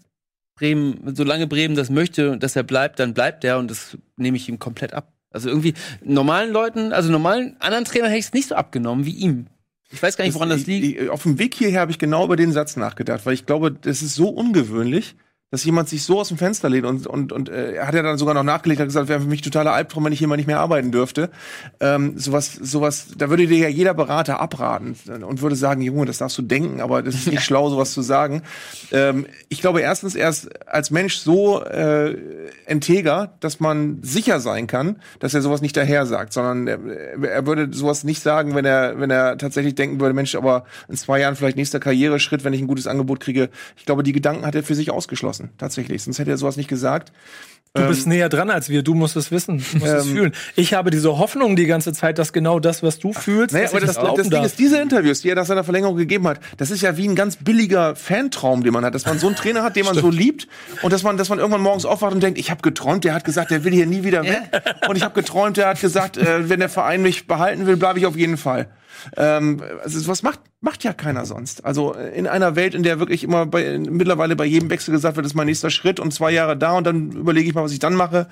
Bremen, 0.59 1.15
solange 1.15 1.47
Bremen 1.47 1.77
das 1.77 1.89
möchte, 1.89 2.37
dass 2.37 2.57
er 2.57 2.65
bleibt, 2.65 2.99
dann 2.99 3.15
bleibt 3.15 3.45
er 3.45 3.59
und 3.59 3.71
das 3.71 3.97
nehme 4.17 4.37
ich 4.37 4.49
ihm 4.49 4.59
komplett 4.59 4.93
ab. 4.93 5.13
Also 5.31 5.49
irgendwie 5.49 5.75
normalen 6.03 6.53
Leuten, 6.53 6.93
also 6.93 7.13
normalen 7.13 7.57
anderen 7.61 7.85
Trainern 7.85 8.09
hätte 8.09 8.19
ich 8.19 8.27
es 8.27 8.33
nicht 8.33 8.49
so 8.49 8.57
abgenommen 8.57 9.07
wie 9.07 9.13
ihm. 9.13 9.47
Ich 9.91 10.03
weiß 10.03 10.17
gar 10.17 10.25
nicht, 10.25 10.35
woran 10.35 10.51
das 10.51 10.67
liegt. 10.67 10.85
Ich, 10.85 10.97
ich, 10.97 11.11
auf 11.11 11.23
dem 11.23 11.39
Weg 11.39 11.55
hierher 11.55 11.81
habe 11.81 11.91
ich 11.91 11.99
genau 11.99 12.25
über 12.25 12.37
den 12.37 12.53
Satz 12.53 12.77
nachgedacht, 12.77 13.25
weil 13.25 13.35
ich 13.35 13.47
glaube, 13.47 13.73
das 13.73 14.03
ist 14.03 14.15
so 14.15 14.29
ungewöhnlich, 14.29 15.15
dass 15.51 15.65
jemand 15.65 15.89
sich 15.89 16.03
so 16.03 16.21
aus 16.21 16.29
dem 16.29 16.39
Fenster 16.39 16.69
lehnt 16.69 16.87
und 16.87 17.07
und 17.07 17.33
und 17.33 17.49
äh, 17.49 17.75
er 17.75 17.87
hat 17.87 17.95
ja 17.95 18.03
dann 18.03 18.19
sogar 18.19 18.35
noch 18.35 18.43
nachgelegt, 18.43 18.81
hat 18.81 18.89
gesagt, 18.89 19.09
wäre 19.09 19.21
für 19.21 19.27
mich 19.27 19.41
totaler 19.41 19.73
Albtraum, 19.73 20.05
wenn 20.05 20.13
ich 20.13 20.19
hier 20.19 20.29
mal 20.29 20.37
nicht 20.37 20.47
mehr 20.47 20.61
arbeiten 20.61 20.93
dürfte. 20.93 21.31
Ähm, 21.81 22.19
sowas, 22.19 22.53
sowas, 22.55 23.09
da 23.17 23.31
würde 23.31 23.47
dir 23.47 23.59
ja 23.59 23.69
jeder 23.69 23.95
Berater 23.95 24.41
abraten 24.41 24.97
und 25.27 25.41
würde 25.41 25.57
sagen, 25.57 25.81
Junge, 25.81 26.07
das 26.07 26.19
darfst 26.19 26.37
du 26.37 26.43
denken, 26.43 26.81
aber 26.81 27.03
das 27.03 27.15
ist 27.15 27.29
nicht 27.29 27.43
schlau, 27.45 27.71
sowas 27.71 27.93
zu 27.93 28.03
sagen. 28.03 28.43
Ähm, 28.93 29.27
ich 29.49 29.61
glaube 29.61 29.81
erstens, 29.81 30.15
er 30.15 30.29
ist 30.29 30.49
als 30.69 30.91
Mensch 30.91 31.17
so 31.17 31.63
äh, 31.63 32.17
integer, 32.67 33.33
dass 33.41 33.61
man 33.61 34.01
sicher 34.03 34.41
sein 34.41 34.67
kann, 34.67 34.97
dass 35.19 35.35
er 35.35 35.43
sowas 35.43 35.63
nicht 35.63 35.77
daher 35.77 36.05
sagt, 36.05 36.33
sondern 36.33 36.67
er, 36.67 36.79
er 37.23 37.47
würde 37.47 37.69
sowas 37.73 38.05
nicht 38.05 38.23
sagen, 38.23 38.55
wenn 38.55 38.65
er 38.65 38.99
wenn 39.01 39.11
er 39.11 39.39
tatsächlich 39.39 39.75
denken 39.75 40.01
würde, 40.01 40.15
Mensch, 40.15 40.35
aber 40.35 40.65
in 40.89 40.97
zwei 40.97 41.21
Jahren 41.21 41.37
vielleicht 41.37 41.57
nächster 41.57 41.81
Karriereschritt, 41.81 42.45
wenn 42.45 42.53
ich 42.53 42.61
ein 42.61 42.67
gutes 42.67 42.87
Angebot 42.87 43.21
kriege. 43.21 43.49
Ich 43.77 43.87
glaube, 43.87 44.03
die 44.03 44.13
Gedanken 44.13 44.47
hat 44.47 44.55
er 44.55 44.63
für 44.63 44.75
sich 44.75 44.91
ausgeschlossen, 44.91 45.38
tatsächlich. 45.59 46.03
Sonst 46.03 46.19
hätte 46.19 46.31
er 46.31 46.39
sowas 46.39 46.57
nicht 46.57 46.69
gesagt. 46.69 47.13
Du 47.75 47.87
bist 47.87 48.07
näher 48.07 48.29
dran 48.29 48.51
als 48.51 48.71
wir, 48.71 48.83
du 48.83 48.95
musst 48.95 49.15
es 49.17 49.31
wissen, 49.31 49.59
du 49.59 49.79
musst 49.79 49.93
es 49.93 50.07
Ähm, 50.07 50.13
fühlen. 50.13 50.33
Ich 50.57 50.73
habe 50.75 50.91
diese 50.91 51.19
Hoffnung 51.19 51.55
die 51.55 51.67
ganze 51.67 51.93
Zeit, 51.93 52.19
dass 52.19 52.33
genau 52.33 52.59
das, 52.59 52.83
was 52.83 52.99
du 52.99 53.13
fühlst, 53.13 53.55
Naja, 53.55 53.69
aber 53.69 53.81
das, 53.81 53.95
das 53.95 54.15
das 54.17 54.29
Ding 54.31 54.43
ist, 54.43 54.59
diese 54.59 54.81
Interviews, 54.81 55.21
die 55.21 55.29
er 55.29 55.37
nach 55.37 55.45
seiner 55.45 55.65
Verlängerung 55.65 55.97
gegeben 55.97 56.27
hat, 56.27 56.41
das 56.57 56.71
ist 56.71 56.81
ja 56.81 56.97
wie 56.97 57.07
ein 57.07 57.15
ganz 57.15 57.37
billiger 57.37 57.95
Fantraum, 57.95 58.65
den 58.65 58.73
man 58.73 58.85
hat, 58.85 58.95
dass 58.95 59.05
man 59.07 59.19
so 59.19 59.27
einen 59.27 59.37
Trainer 59.37 59.63
hat, 59.63 59.77
den 59.77 59.85
man 59.85 59.95
so 59.95 60.11
liebt 60.11 60.49
und 60.83 60.93
dass 60.93 61.03
man, 61.03 61.19
dass 61.19 61.29
man 61.29 61.39
irgendwann 61.39 61.61
morgens 61.61 61.85
aufwacht 61.85 62.15
und 62.15 62.23
denkt, 62.23 62.39
ich 62.39 62.51
habe 62.51 62.63
geträumt, 62.63 63.05
der 63.05 63.15
hat 63.15 63.25
gesagt, 63.25 63.51
der 63.51 63.63
will 63.65 63.73
hier 63.73 63.87
nie 63.87 64.03
wieder 64.03 64.25
weg 64.25 64.63
und 64.89 64.97
ich 64.97 65.05
habe 65.05 65.15
geträumt, 65.15 65.59
der 65.59 65.69
hat 65.69 65.81
gesagt, 65.81 66.17
äh, 66.17 66.49
wenn 66.49 66.61
der 66.61 66.71
Verein 66.71 67.03
mich 67.03 67.27
behalten 67.27 67.67
will, 67.67 67.77
bleibe 67.77 67.99
ich 67.99 68.07
auf 68.07 68.17
jeden 68.17 68.39
Fall. 68.39 68.69
Ähm, 69.17 69.63
also 69.83 70.09
was 70.09 70.23
macht 70.23 70.41
macht 70.61 70.85
ja 70.85 70.93
keiner 70.93 71.25
sonst. 71.25 71.65
Also 71.65 71.95
äh, 71.95 72.17
in 72.17 72.27
einer 72.27 72.57
Welt, 72.57 72.75
in 72.75 72.83
der 72.83 72.99
wirklich 72.99 73.25
immer 73.25 73.47
bei, 73.47 73.79
mittlerweile 73.79 74.37
bei 74.37 74.45
jedem 74.45 74.71
Wechsel 74.71 74.93
gesagt 74.93 75.17
wird, 75.17 75.25
das 75.25 75.33
ist 75.33 75.37
mein 75.37 75.47
nächster 75.47 75.71
Schritt 75.71 76.01
und 76.01 76.13
zwei 76.13 76.31
Jahre 76.31 76.57
da 76.57 76.73
und 76.73 76.85
dann 76.85 77.13
überlege 77.13 77.49
ich 77.49 77.55
mal, 77.55 77.65
was 77.65 77.73
ich 77.73 77.79
dann 77.79 77.95
mache. 77.95 78.29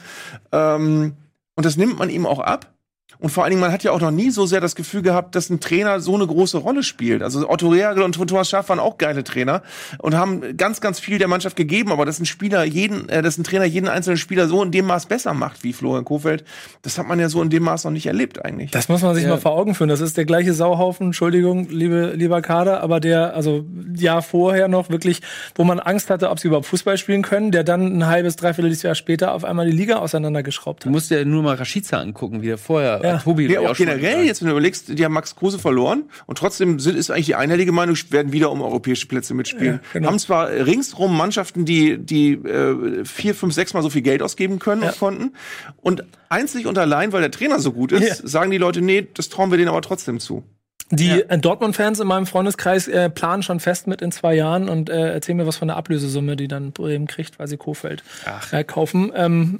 Ähm, 0.52 1.14
und 1.54 1.64
das 1.64 1.76
nimmt 1.76 1.98
man 1.98 2.10
ihm 2.10 2.26
auch 2.26 2.40
ab. 2.40 2.75
Und 3.18 3.30
vor 3.30 3.44
allen 3.44 3.50
Dingen, 3.50 3.60
man 3.60 3.72
hat 3.72 3.82
ja 3.82 3.92
auch 3.92 4.00
noch 4.00 4.10
nie 4.10 4.30
so 4.30 4.46
sehr 4.46 4.60
das 4.60 4.74
Gefühl 4.74 5.02
gehabt, 5.02 5.34
dass 5.34 5.48
ein 5.50 5.60
Trainer 5.60 6.00
so 6.00 6.14
eine 6.14 6.26
große 6.26 6.58
Rolle 6.58 6.82
spielt. 6.82 7.22
Also 7.22 7.48
Otto 7.48 7.68
Rehagel 7.68 8.02
und 8.02 8.12
Thomas 8.14 8.48
Schaaf 8.50 8.68
waren 8.68 8.78
auch 8.78 8.98
geile 8.98 9.24
Trainer 9.24 9.62
und 9.98 10.14
haben 10.14 10.56
ganz, 10.56 10.80
ganz 10.80 11.00
viel 11.00 11.18
der 11.18 11.28
Mannschaft 11.28 11.56
gegeben. 11.56 11.92
Aber 11.92 12.04
dass 12.04 12.18
ein 12.18 12.26
Spieler 12.26 12.64
jeden, 12.64 13.08
äh, 13.08 13.22
dass 13.22 13.38
ein 13.38 13.44
Trainer 13.44 13.64
jeden 13.64 13.88
einzelnen 13.88 14.16
Spieler 14.18 14.48
so 14.48 14.62
in 14.62 14.70
dem 14.70 14.86
Maß 14.86 15.06
besser 15.06 15.34
macht 15.34 15.64
wie 15.64 15.72
Florian 15.72 16.04
Kofeld, 16.04 16.44
das 16.82 16.98
hat 16.98 17.06
man 17.06 17.18
ja 17.18 17.28
so 17.28 17.42
in 17.42 17.50
dem 17.50 17.62
Maß 17.62 17.84
noch 17.84 17.90
nicht 17.92 18.06
erlebt 18.06 18.44
eigentlich. 18.44 18.70
Das 18.70 18.88
muss 18.88 19.02
man 19.02 19.14
sich 19.14 19.24
Ja. 19.24 19.30
mal 19.30 19.38
vor 19.40 19.52
Augen 19.52 19.74
führen. 19.74 19.88
Das 19.88 20.00
ist 20.00 20.16
der 20.16 20.24
gleiche 20.24 20.52
Sauhaufen, 20.52 21.06
Entschuldigung, 21.08 21.68
liebe, 21.70 22.12
lieber 22.14 22.42
Kader, 22.42 22.82
aber 22.82 23.00
der, 23.00 23.34
also 23.34 23.64
Jahr 23.96 24.22
vorher 24.22 24.68
noch 24.68 24.90
wirklich, 24.90 25.22
wo 25.54 25.64
man 25.64 25.80
Angst 25.80 26.10
hatte, 26.10 26.30
ob 26.30 26.38
sie 26.38 26.48
überhaupt 26.48 26.66
Fußball 26.66 26.98
spielen 26.98 27.22
können, 27.22 27.50
der 27.50 27.64
dann 27.64 27.98
ein 27.98 28.06
halbes, 28.06 28.36
dreiviertel 28.36 28.72
Jahr 28.74 28.94
später 28.94 29.32
auf 29.32 29.44
einmal 29.44 29.66
die 29.70 29.76
Liga 29.76 29.96
auseinandergeschraubt 29.96 30.84
Du 30.84 30.88
hat. 30.88 30.92
musst 30.92 31.10
dir 31.10 31.24
nur 31.24 31.42
mal 31.42 31.54
Rashica 31.54 31.98
angucken, 31.98 32.42
wie 32.42 32.50
er 32.50 32.58
vorher. 32.58 33.00
Ja. 33.06 33.16
äh, 33.16 33.20
Tobi 33.20 33.46
ja 33.46 33.60
auch 33.60 33.76
generell, 33.76 34.24
jetzt 34.24 34.40
wenn 34.42 34.46
du 34.48 34.52
überlegst, 34.52 34.98
die 34.98 35.04
haben 35.04 35.12
Max 35.12 35.36
Kruse 35.36 35.58
verloren 35.58 36.04
und 36.26 36.38
trotzdem 36.38 36.78
sind, 36.78 36.96
ist 36.96 37.10
eigentlich 37.10 37.26
die 37.26 37.34
einhellige 37.34 37.72
Meinung, 37.72 37.96
werden 38.10 38.32
wieder 38.32 38.50
um 38.50 38.62
europäische 38.62 39.06
Plätze 39.06 39.34
mitspielen. 39.34 39.74
Ja, 39.74 39.80
genau. 39.92 40.08
Haben 40.08 40.18
zwar 40.18 40.48
ringsrum 40.50 41.16
Mannschaften, 41.16 41.64
die, 41.64 41.98
die 41.98 42.32
äh, 42.34 43.04
vier, 43.04 43.34
fünf, 43.34 43.54
sechs 43.54 43.74
Mal 43.74 43.82
so 43.82 43.90
viel 43.90 44.02
Geld 44.02 44.22
ausgeben 44.22 44.58
können 44.58 44.82
Ja. 44.82 44.88
und 44.90 44.98
konnten. 44.98 45.32
Und 45.80 46.04
einzig 46.28 46.66
und 46.66 46.76
allein, 46.78 47.12
weil 47.12 47.20
der 47.20 47.30
Trainer 47.30 47.58
so 47.60 47.72
gut 47.72 47.92
ist, 47.92 48.20
Ja. 48.22 48.28
sagen 48.28 48.50
die 48.50 48.58
Leute, 48.58 48.80
nee, 48.82 49.06
das 49.14 49.28
trauen 49.28 49.50
wir 49.50 49.58
denen 49.58 49.68
aber 49.68 49.82
trotzdem 49.82 50.20
zu. 50.20 50.44
Die 50.92 51.10
äh, 51.10 51.36
Dortmund-Fans 51.36 51.98
in 51.98 52.06
meinem 52.06 52.26
Freundeskreis 52.26 52.86
äh, 52.86 53.10
planen 53.10 53.42
schon 53.42 53.58
fest 53.58 53.88
mit 53.88 54.02
in 54.02 54.12
zwei 54.12 54.36
Jahren 54.36 54.68
und 54.68 54.88
äh, 54.88 55.14
erzählen 55.14 55.36
mir 55.38 55.46
was 55.46 55.56
von 55.56 55.66
der 55.66 55.76
Ablösesumme, 55.76 56.36
die 56.36 56.46
dann 56.46 56.70
Bremen 56.70 57.08
kriegt, 57.08 57.40
weil 57.40 57.48
sie 57.48 57.56
Kofeld 57.56 58.04
äh, 58.52 58.62
kaufen. 58.62 59.10
Ähm, 59.16 59.58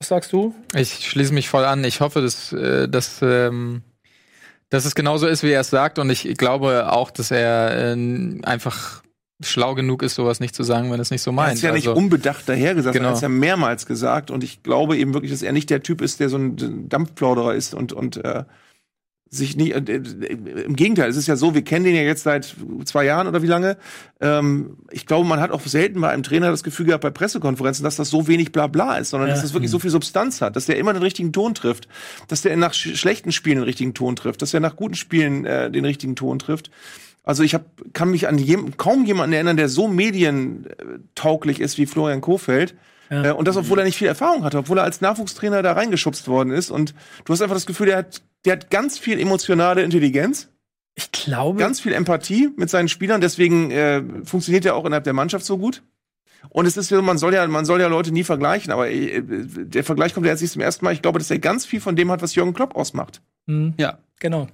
was 0.00 0.08
sagst 0.08 0.32
du? 0.32 0.54
Ich 0.74 1.06
schließe 1.08 1.32
mich 1.34 1.48
voll 1.50 1.64
an. 1.64 1.84
Ich 1.84 2.00
hoffe, 2.00 2.22
dass, 2.22 2.52
äh, 2.52 2.88
dass, 2.88 3.20
ähm, 3.22 3.82
dass 4.70 4.86
es 4.86 4.94
genauso 4.94 5.26
ist, 5.26 5.42
wie 5.42 5.50
er 5.50 5.60
es 5.60 5.70
sagt. 5.70 5.98
Und 5.98 6.08
ich 6.10 6.36
glaube 6.38 6.90
auch, 6.90 7.10
dass 7.10 7.30
er 7.30 7.94
äh, 7.94 8.40
einfach 8.42 9.02
schlau 9.42 9.74
genug 9.74 10.02
ist, 10.02 10.14
sowas 10.14 10.40
nicht 10.40 10.54
zu 10.54 10.62
sagen, 10.62 10.90
wenn 10.90 10.98
er 10.98 11.02
es 11.02 11.10
nicht 11.10 11.22
so 11.22 11.30
Er 11.30 11.34
meint. 11.34 11.54
ist 11.54 11.62
ja 11.62 11.72
nicht 11.72 11.86
Also- 11.88 11.98
unbedacht 11.98 12.48
dahergesagt, 12.48 12.94
Genau. 12.94 13.08
er 13.08 13.10
hat 13.10 13.16
es 13.16 13.22
ja 13.22 13.28
mehrmals 13.28 13.84
gesagt. 13.86 14.30
Und 14.30 14.42
ich 14.42 14.62
glaube 14.62 14.96
eben 14.96 15.12
wirklich, 15.14 15.32
dass 15.32 15.42
er 15.42 15.52
nicht 15.52 15.68
der 15.70 15.82
Typ 15.82 16.00
ist, 16.00 16.18
der 16.20 16.30
so 16.30 16.38
ein 16.38 16.88
Dampfplauderer 16.88 17.54
ist 17.54 17.74
und, 17.74 17.92
und 17.92 18.16
äh, 18.24 18.44
sich 19.32 19.56
nicht. 19.56 19.72
Äh, 19.72 19.78
äh, 19.78 20.64
Im 20.64 20.74
Gegenteil, 20.74 21.08
es 21.08 21.16
ist 21.16 21.28
ja 21.28 21.36
so, 21.36 21.54
wir 21.54 21.62
kennen 21.62 21.84
den 21.84 21.94
ja 21.94 22.02
jetzt 22.02 22.24
seit 22.24 22.54
zwei 22.84 23.04
Jahren 23.04 23.28
oder 23.28 23.42
wie 23.42 23.46
lange. 23.46 23.76
Ähm, 24.20 24.76
ich 24.90 25.06
glaube, 25.06 25.26
man 25.28 25.40
hat 25.40 25.52
auch 25.52 25.60
selten 25.60 26.00
bei 26.00 26.10
einem 26.10 26.24
Trainer 26.24 26.50
das 26.50 26.64
Gefühl 26.64 26.86
gehabt 26.86 27.02
bei 27.02 27.10
Pressekonferenzen, 27.10 27.84
dass 27.84 27.94
das 27.94 28.10
so 28.10 28.26
wenig 28.26 28.50
Blabla 28.50 28.98
ist, 28.98 29.10
sondern 29.10 29.28
Ja. 29.28 29.34
dass 29.36 29.44
es 29.44 29.54
wirklich 29.54 29.70
so 29.70 29.78
viel 29.78 29.90
Substanz 29.90 30.40
hat, 30.40 30.56
dass 30.56 30.66
der 30.66 30.78
immer 30.78 30.92
den 30.92 31.02
richtigen 31.02 31.32
Ton 31.32 31.54
trifft, 31.54 31.86
dass 32.26 32.42
der 32.42 32.56
nach 32.56 32.74
sch 32.74 32.96
schlechten 32.96 33.30
Spielen 33.30 33.58
den 33.58 33.64
richtigen 33.64 33.94
Ton 33.94 34.16
trifft, 34.16 34.42
dass 34.42 34.52
er 34.52 34.60
nach 34.60 34.74
guten 34.74 34.94
Spielen 34.94 35.44
äh, 35.44 35.70
den 35.70 35.84
richtigen 35.84 36.16
Ton 36.16 36.40
trifft. 36.40 36.70
Also 37.22 37.44
ich 37.44 37.54
hab, 37.54 37.66
kann 37.92 38.10
mich 38.10 38.26
an 38.26 38.38
jem, 38.38 38.76
kaum 38.76 39.04
jemanden 39.04 39.34
erinnern, 39.34 39.56
der 39.56 39.68
so 39.68 39.86
medientauglich 39.86 41.60
ist 41.60 41.78
wie 41.78 41.86
Florian 41.86 42.20
Kofeld. 42.20 42.74
Ja. 43.10 43.26
Äh, 43.26 43.32
und 43.32 43.46
das, 43.48 43.56
obwohl 43.56 43.78
er 43.78 43.84
nicht 43.84 43.96
viel 43.98 44.08
Erfahrung 44.08 44.44
hatte, 44.44 44.58
obwohl 44.58 44.78
er 44.78 44.84
als 44.84 45.00
Nachwuchstrainer 45.00 45.62
da 45.62 45.72
reingeschubst 45.72 46.28
worden 46.28 46.50
ist. 46.52 46.70
Und 46.70 46.94
du 47.24 47.32
hast 47.32 47.42
einfach 47.42 47.56
das 47.56 47.66
Gefühl, 47.66 47.86
der 47.86 47.98
hat, 47.98 48.22
der 48.44 48.52
hat 48.54 48.70
ganz 48.70 48.98
viel 48.98 49.20
emotionale 49.20 49.82
Intelligenz. 49.82 50.48
Ich 50.94 51.12
glaube. 51.12 51.58
Ganz 51.58 51.80
viel 51.80 51.92
Empathie 51.92 52.50
mit 52.56 52.70
seinen 52.70 52.88
Spielern, 52.88 53.20
deswegen 53.20 53.70
äh, 53.70 54.02
funktioniert 54.24 54.64
er 54.64 54.74
auch 54.74 54.84
innerhalb 54.84 55.04
der 55.04 55.12
Mannschaft 55.12 55.44
so 55.44 55.58
gut. 55.58 55.82
Und 56.48 56.66
es 56.66 56.76
ist 56.76 56.88
so, 56.88 57.00
man 57.02 57.18
soll 57.18 57.34
ja, 57.34 57.46
man 57.46 57.66
soll 57.66 57.80
ja 57.80 57.86
Leute 57.86 58.12
nie 58.12 58.24
vergleichen, 58.24 58.72
aber 58.72 58.90
äh, 58.90 59.22
der 59.22 59.84
Vergleich 59.84 60.14
kommt 60.14 60.26
ja 60.26 60.32
jetzt 60.32 60.40
nicht 60.40 60.52
zum 60.52 60.62
ersten 60.62 60.84
Mal. 60.84 60.92
Ich 60.92 61.02
glaube, 61.02 61.18
dass 61.18 61.30
er 61.30 61.38
ganz 61.38 61.66
viel 61.66 61.80
von 61.80 61.96
dem 61.96 62.10
hat, 62.10 62.22
was 62.22 62.34
Jürgen 62.34 62.54
Klopp 62.54 62.76
ausmacht. 62.76 63.20
Mhm. 63.46 63.74
Ja. 63.78 63.98
Genau. 64.20 64.48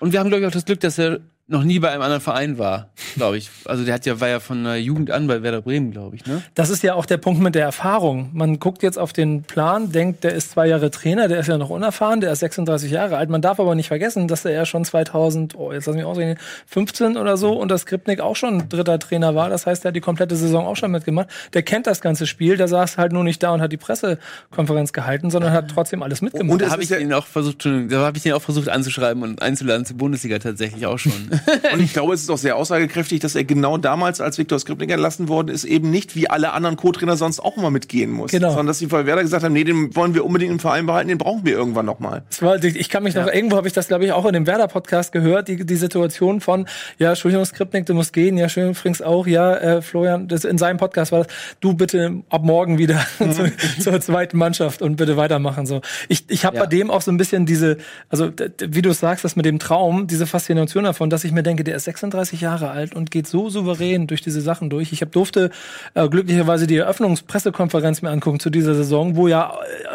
Und 0.00 0.12
wir 0.12 0.20
haben, 0.20 0.28
glaube 0.28 0.42
ich, 0.42 0.48
auch 0.48 0.52
das 0.52 0.64
Glück, 0.64 0.80
dass 0.80 0.98
er 0.98 1.20
noch 1.52 1.62
nie 1.64 1.78
bei 1.78 1.90
einem 1.90 2.02
anderen 2.02 2.20
Verein 2.20 2.58
war, 2.58 2.88
glaube 3.14 3.36
ich. 3.36 3.50
Also 3.66 3.84
der 3.84 3.94
hat 3.94 4.06
ja, 4.06 4.20
war 4.20 4.28
ja 4.28 4.40
von 4.40 4.64
der 4.64 4.80
Jugend 4.80 5.10
an 5.10 5.26
bei 5.26 5.42
Werder 5.42 5.62
Bremen, 5.62 5.92
glaube 5.92 6.16
ich, 6.16 6.26
ne? 6.26 6.42
Das 6.54 6.70
ist 6.70 6.82
ja 6.82 6.94
auch 6.94 7.06
der 7.06 7.18
Punkt 7.18 7.40
mit 7.40 7.54
der 7.54 7.64
Erfahrung. 7.64 8.30
Man 8.32 8.58
guckt 8.58 8.82
jetzt 8.82 8.98
auf 8.98 9.12
den 9.12 9.42
Plan, 9.42 9.92
denkt, 9.92 10.24
der 10.24 10.32
ist 10.32 10.50
zwei 10.50 10.66
Jahre 10.66 10.90
Trainer, 10.90 11.28
der 11.28 11.38
ist 11.38 11.46
ja 11.46 11.58
noch 11.58 11.70
unerfahren, 11.70 12.20
der 12.20 12.32
ist 12.32 12.40
36 12.40 12.90
Jahre 12.90 13.16
alt. 13.16 13.30
Man 13.30 13.42
darf 13.42 13.60
aber 13.60 13.74
nicht 13.74 13.88
vergessen, 13.88 14.26
dass 14.26 14.44
er 14.44 14.52
ja 14.52 14.66
schon 14.66 14.84
2000, 14.84 15.54
oh, 15.56 15.72
jetzt 15.72 15.86
lass 15.86 15.94
mich 15.94 16.04
ausreden, 16.04 16.38
15 16.66 17.16
oder 17.16 17.36
so 17.36 17.52
unter 17.52 17.78
Skripnik 17.78 18.20
auch 18.20 18.36
schon 18.36 18.68
dritter 18.68 18.98
Trainer 18.98 19.34
war. 19.34 19.50
Das 19.50 19.66
heißt, 19.66 19.84
er 19.84 19.88
hat 19.88 19.96
die 19.96 20.00
komplette 20.00 20.34
Saison 20.36 20.66
auch 20.66 20.76
schon 20.76 20.90
mitgemacht. 20.90 21.28
Der 21.52 21.62
kennt 21.62 21.86
das 21.86 22.00
ganze 22.00 22.26
Spiel, 22.26 22.56
der 22.56 22.68
saß 22.68 22.98
halt 22.98 23.12
nur 23.12 23.24
nicht 23.24 23.42
da 23.42 23.52
und 23.52 23.60
hat 23.60 23.72
die 23.72 23.76
Pressekonferenz 23.76 24.92
gehalten, 24.92 25.30
sondern 25.30 25.52
hat 25.52 25.70
trotzdem 25.70 26.02
alles 26.02 26.22
mitgemacht. 26.22 26.50
Und 26.50 26.62
da 26.62 26.70
habe 26.70 26.82
ich 26.82 26.90
ihn 26.90 27.12
auch 27.12 27.26
versucht, 27.26 27.66
da 27.66 27.98
habe 28.00 28.16
ich 28.16 28.26
ihn 28.26 28.32
auch 28.32 28.42
versucht 28.42 28.68
anzuschreiben 28.68 29.22
und 29.22 29.42
einzuladen 29.42 29.84
zur 29.84 29.96
Bundesliga 29.98 30.38
tatsächlich 30.38 30.86
auch 30.86 30.98
schon. 30.98 31.12
Und 31.72 31.80
ich 31.80 31.92
glaube, 31.92 32.14
es 32.14 32.22
ist 32.22 32.30
auch 32.30 32.38
sehr 32.38 32.56
aussagekräftig, 32.56 33.20
dass 33.20 33.34
er 33.34 33.44
genau 33.44 33.76
damals, 33.78 34.20
als 34.20 34.38
Viktor 34.38 34.58
Skripnik 34.58 34.90
entlassen 34.90 35.28
worden 35.28 35.48
ist, 35.48 35.64
eben 35.64 35.90
nicht 35.90 36.14
wie 36.16 36.28
alle 36.30 36.52
anderen 36.52 36.76
Co-Trainer 36.76 37.16
sonst 37.16 37.40
auch 37.40 37.56
immer 37.56 37.70
mitgehen 37.70 38.10
muss. 38.10 38.30
Genau. 38.30 38.48
Sondern 38.48 38.66
dass 38.68 38.78
die 38.78 38.86
bei 38.86 39.06
Werder 39.06 39.22
gesagt 39.22 39.44
haben, 39.44 39.52
nee, 39.52 39.64
den 39.64 39.94
wollen 39.96 40.14
wir 40.14 40.24
unbedingt 40.24 40.52
im 40.52 40.58
Verein 40.58 40.86
behalten, 40.86 41.08
den 41.08 41.18
brauchen 41.18 41.44
wir 41.44 41.52
irgendwann 41.52 41.86
nochmal. 41.86 42.22
Ich 42.62 42.88
kann 42.88 43.02
mich 43.02 43.14
noch, 43.14 43.26
irgendwo 43.26 43.56
habe 43.56 43.66
ich 43.68 43.72
das, 43.74 43.88
glaube 43.88 44.04
ich, 44.04 44.12
auch 44.12 44.24
in 44.26 44.32
dem 44.32 44.46
Werder-Podcast 44.46 45.12
gehört, 45.12 45.48
die, 45.48 45.64
die 45.64 45.76
Situation 45.76 46.40
von, 46.40 46.66
ja, 46.98 47.10
Entschuldigung, 47.10 47.44
Skripnik, 47.44 47.86
du 47.86 47.94
musst 47.94 48.12
gehen, 48.12 48.36
ja, 48.36 48.48
schön, 48.48 48.70
übrigens 48.70 49.02
auch, 49.02 49.26
ja, 49.26 49.54
äh, 49.56 49.82
Florian, 49.82 50.28
das 50.28 50.44
in 50.44 50.58
seinem 50.58 50.76
Podcast 50.78 51.12
war 51.12 51.24
das, 51.24 51.28
du 51.60 51.74
bitte 51.74 52.22
ab 52.28 52.42
morgen 52.42 52.78
wieder 52.78 53.00
zu, 53.18 53.52
zur 53.80 54.00
zweiten 54.00 54.38
Mannschaft 54.38 54.82
und 54.82 54.96
bitte 54.96 55.16
weitermachen. 55.16 55.66
So. 55.66 55.80
Ich, 56.08 56.24
ich 56.28 56.44
habe 56.44 56.56
Ja. 56.56 56.62
bei 56.62 56.66
dem 56.68 56.90
auch 56.90 57.00
so 57.02 57.10
ein 57.10 57.16
bisschen 57.16 57.46
diese, 57.46 57.78
also 58.08 58.30
wie 58.58 58.82
du 58.82 58.92
sagst, 58.92 59.24
das 59.24 59.36
mit 59.36 59.46
dem 59.46 59.58
Traum, 59.58 60.06
diese 60.06 60.26
Faszination 60.26 60.84
davon, 60.84 61.10
dass 61.10 61.21
ich 61.24 61.32
mir 61.32 61.42
denke, 61.42 61.64
der 61.64 61.76
ist 61.76 61.84
36 61.84 62.40
Jahre 62.40 62.70
alt 62.70 62.94
und 62.94 63.10
geht 63.10 63.26
so 63.26 63.48
souverän 63.50 64.06
durch 64.06 64.22
diese 64.22 64.40
Sachen 64.40 64.70
durch. 64.70 64.92
Ich 64.92 65.02
hab, 65.02 65.12
durfte 65.12 65.50
äh, 65.94 66.08
glücklicherweise 66.08 66.66
die 66.66 66.76
Eröffnungspressekonferenz 66.76 68.02
mir 68.02 68.10
angucken 68.10 68.40
zu 68.40 68.50
dieser 68.50 68.74
Saison, 68.74 69.16
wo 69.16 69.28
ja 69.28 69.54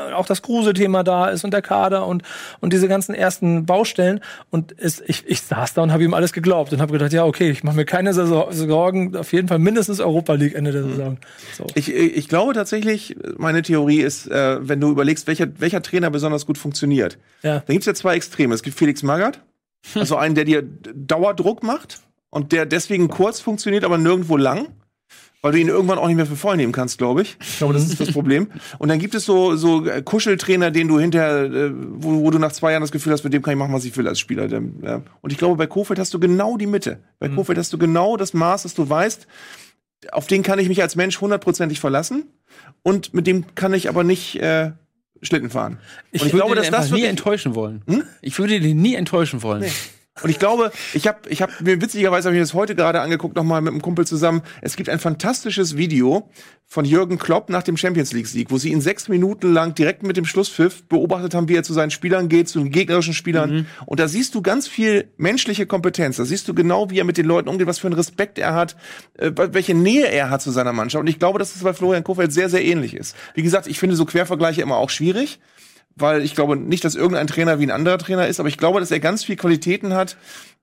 äh, 0.10 0.14
auch 0.14 0.26
das 0.26 0.42
Kruse-Thema 0.42 1.04
da 1.04 1.28
ist 1.28 1.44
und 1.44 1.52
der 1.52 1.62
Kader 1.62 2.08
und, 2.08 2.24
und 2.60 2.74
diese 2.74 2.88
ganzen 2.88 3.14
ersten 3.16 3.66
Baustellen. 3.66 4.20
Und 4.50 4.74
es, 4.78 5.02
ich, 5.06 5.26
ich 5.28 5.42
saß 5.42 5.74
da 5.74 5.82
und 5.84 5.92
habe 5.92 6.04
ihm 6.04 6.14
alles 6.14 6.34
geglaubt 6.34 6.74
und 6.74 6.82
habe 6.82 6.94
gedacht, 6.94 7.14
ja, 7.14 7.26
okay, 7.26 7.50
ich 7.50 7.64
mache 7.64 7.76
mir 7.76 7.86
keine 7.86 8.14
Sorgen, 8.14 9.16
auf 9.16 9.34
jeden 9.34 9.48
Fall 9.48 9.60
mindestens 9.60 10.00
Europa 10.00 10.34
League 10.34 10.56
Ende 10.56 10.72
der 10.72 10.84
Saison. 10.84 11.18
So. 11.58 11.66
Ich, 11.76 11.94
ich 11.94 12.28
glaube 12.28 12.54
tatsächlich, 12.54 13.16
meine 13.38 13.62
Theorie 13.62 14.02
ist, 14.02 14.28
äh, 14.30 14.58
wenn 14.68 14.80
du 14.80 14.90
überlegst, 14.90 15.28
welcher, 15.28 15.48
welcher 15.60 15.82
Trainer 15.82 16.10
besonders 16.10 16.46
gut 16.46 16.58
funktioniert, 16.58 17.18
Ja. 17.44 17.60
dann 17.60 17.74
gibt's 17.74 17.86
ja 17.86 17.94
zwei 17.94 18.16
Extreme. 18.16 18.54
Es 18.54 18.64
gibt 18.64 18.78
Felix 18.78 19.04
Magath, 19.04 19.40
also 19.96 20.18
einen, 20.18 20.36
der 20.36 20.46
dir 20.46 20.62
Dauerdruck 20.62 21.64
macht 21.64 22.02
und 22.30 22.52
der 22.52 22.66
deswegen 22.66 23.08
kurz 23.08 23.40
funktioniert, 23.40 23.84
aber 23.84 23.98
nirgendwo 23.98 24.38
lang. 24.38 24.68
Weil 25.44 25.52
du 25.52 25.60
ihn 25.60 25.68
irgendwann 25.68 26.00
auch 26.00 26.08
nicht 26.08 26.16
mehr 26.16 26.26
für 26.26 26.36
voll 26.36 26.58
nehmen 26.58 26.74
kannst, 26.74 26.98
glaube 26.98 27.22
ich. 27.22 27.38
Ich 27.40 27.60
glaube, 27.60 27.76
das 27.76 27.84
ist 27.84 28.00
das 28.00 28.12
Problem. 28.14 28.48
Und 28.80 28.90
dann 28.90 28.98
gibt 28.98 29.14
es 29.14 29.24
so, 29.24 29.56
so 29.56 29.86
äh, 29.86 30.02
Kuscheltrainer, 30.02 30.72
den 30.72 30.88
du 30.88 31.00
hinterher, 31.00 31.44
äh, 31.44 31.72
wo, 31.74 32.24
wo 32.24 32.32
du 32.32 32.40
nach 32.40 32.52
zwei 32.52 32.72
Jahren 32.72 32.82
das 32.82 32.92
Gefühl 32.92 33.14
hast, 33.14 33.24
mit 33.24 33.34
dem 33.34 33.44
kann 33.44 33.54
ich 33.54 33.58
machen, 33.58 33.74
was 33.74 33.86
ich 33.86 33.96
will 33.96 34.08
als 34.08 34.20
Spieler. 34.20 34.46
Und 35.22 35.32
ich 35.32 35.38
glaube, 35.38 35.56
bei 35.56 35.68
Kofeld 35.68 36.00
hast 36.00 36.14
du 36.14 36.20
genau 36.20 36.58
die 36.58 36.66
Mitte. 36.66 37.04
Bei 37.20 37.30
Kofeld 37.30 37.60
hast 37.60 37.72
du 37.72 37.78
genau 37.78 38.18
das 38.18 38.34
Maß, 38.34 38.64
dass 38.64 38.74
du 38.74 38.90
weißt, 38.90 39.28
auf 40.12 40.28
den 40.28 40.44
kann 40.44 40.60
ich 40.60 40.70
mich 40.70 40.82
als 40.82 40.96
Mensch 40.96 41.22
hundertprozentig 41.22 41.80
verlassen. 41.80 42.26
Und 42.84 43.14
mit 43.14 43.28
dem 43.28 43.54
kann 43.56 43.74
ich 43.74 43.90
aber 43.90 44.04
nicht 44.04 44.42
äh, 44.42 44.72
Schlitten 45.22 45.50
fahren. 45.50 45.78
Ich, 46.12 46.22
ich 46.22 46.34
würde 46.34 46.38
glaube, 46.38 46.56
dass 46.56 46.70
das 46.70 46.92
nie 46.92 47.04
enttäuschen 47.04 47.56
wollen. 47.56 47.82
Hm? 47.88 48.04
Ich 48.22 48.38
würde 48.40 48.60
den 48.60 48.82
nie 48.82 48.96
enttäuschen 48.96 49.42
wollen. 49.42 49.66
Und 50.24 50.30
ich 50.30 50.40
glaube, 50.40 50.72
ich 50.94 51.08
habe 51.08 51.30
ich 51.30 51.42
hab 51.42 51.62
mir 51.62 51.82
witzigerweise 51.82 52.30
habe 52.30 52.36
ich 52.36 52.42
das 52.42 52.54
heute 52.54 52.76
gerade 52.76 53.02
angeguckt 53.02 53.36
nochmal 53.36 53.62
mit 53.62 53.74
einem 53.74 53.82
Kumpel 53.82 54.06
zusammen. 54.06 54.42
Es 54.62 54.76
gibt 54.76 54.90
ein 54.90 55.00
fantastisches 55.00 55.78
Video 55.78 56.30
von 56.70 56.84
Jürgen 56.84 57.18
Klopp 57.18 57.50
nach 57.50 57.64
dem 57.64 57.78
Champions 57.78 58.12
League 58.12 58.28
Sieg, 58.28 58.52
wo 58.52 58.58
sie 58.58 58.72
ihn 58.72 58.82
sechs 58.82 59.08
Minuten 59.08 59.54
lang 59.54 59.74
direkt 59.74 60.04
mit 60.04 60.18
dem 60.18 60.26
Schlusspfiff 60.26 60.84
beobachtet 60.84 61.34
haben, 61.34 61.48
wie 61.48 61.56
er 61.56 61.64
zu 61.64 61.74
seinen 61.74 61.92
Spielern 61.92 62.28
geht, 62.28 62.50
zu 62.50 62.60
den 62.60 62.72
gegnerischen 62.72 63.14
Spielern. 63.14 63.68
Und 63.86 64.00
da 64.00 64.08
siehst 64.08 64.36
du 64.36 64.42
ganz 64.42 64.68
viel 64.68 65.10
menschliche 65.18 65.66
Kompetenz. 65.66 66.18
Da 66.18 66.26
siehst 66.26 66.48
du 66.48 66.54
genau, 66.54 66.90
wie 66.90 67.00
er 67.00 67.06
mit 67.06 67.18
den 67.18 67.26
Leuten 67.26 67.48
umgeht, 67.48 67.68
was 67.68 67.80
für 67.80 67.88
einen 67.88 67.96
Respekt 67.96 68.38
er 68.38 68.54
hat, 68.54 68.76
äh, 69.18 69.32
welche 69.36 69.74
Nähe 69.74 70.08
er 70.08 70.30
hat 70.30 70.42
zu 70.42 70.52
seiner 70.52 70.74
Mannschaft. 70.74 71.02
Und 71.02 71.08
ich 71.08 71.20
glaube, 71.20 71.40
dass 71.40 71.56
es 71.56 71.64
bei 71.64 71.74
Florian 71.74 72.04
Kofeld 72.04 72.34
sehr, 72.34 72.50
sehr 72.50 72.64
ähnlich 72.66 72.96
ist. 72.96 73.16
Wie 73.34 73.44
gesagt, 73.44 73.68
ich 73.68 73.80
finde 73.80 73.96
so 73.96 74.06
Quervergleiche 74.06 74.62
immer 74.62 74.78
auch 74.78 74.90
schwierig 74.90 75.40
weil 75.98 76.22
ich 76.24 76.36
glaube 76.36 76.58
nicht, 76.58 76.84
dass 76.84 76.96
irgendein 76.96 77.28
Trainer 77.28 77.60
wie 77.60 77.64
ein 77.64 77.72
anderer 77.72 77.98
Trainer 77.98 78.28
ist, 78.28 78.40
aber 78.40 78.50
ich 78.50 78.58
glaube, 78.58 78.80
dass 78.80 78.92
er 78.92 79.00
ganz 79.00 79.24
viel 79.24 79.36
Qualitäten 79.36 79.94
hat, 79.94 80.18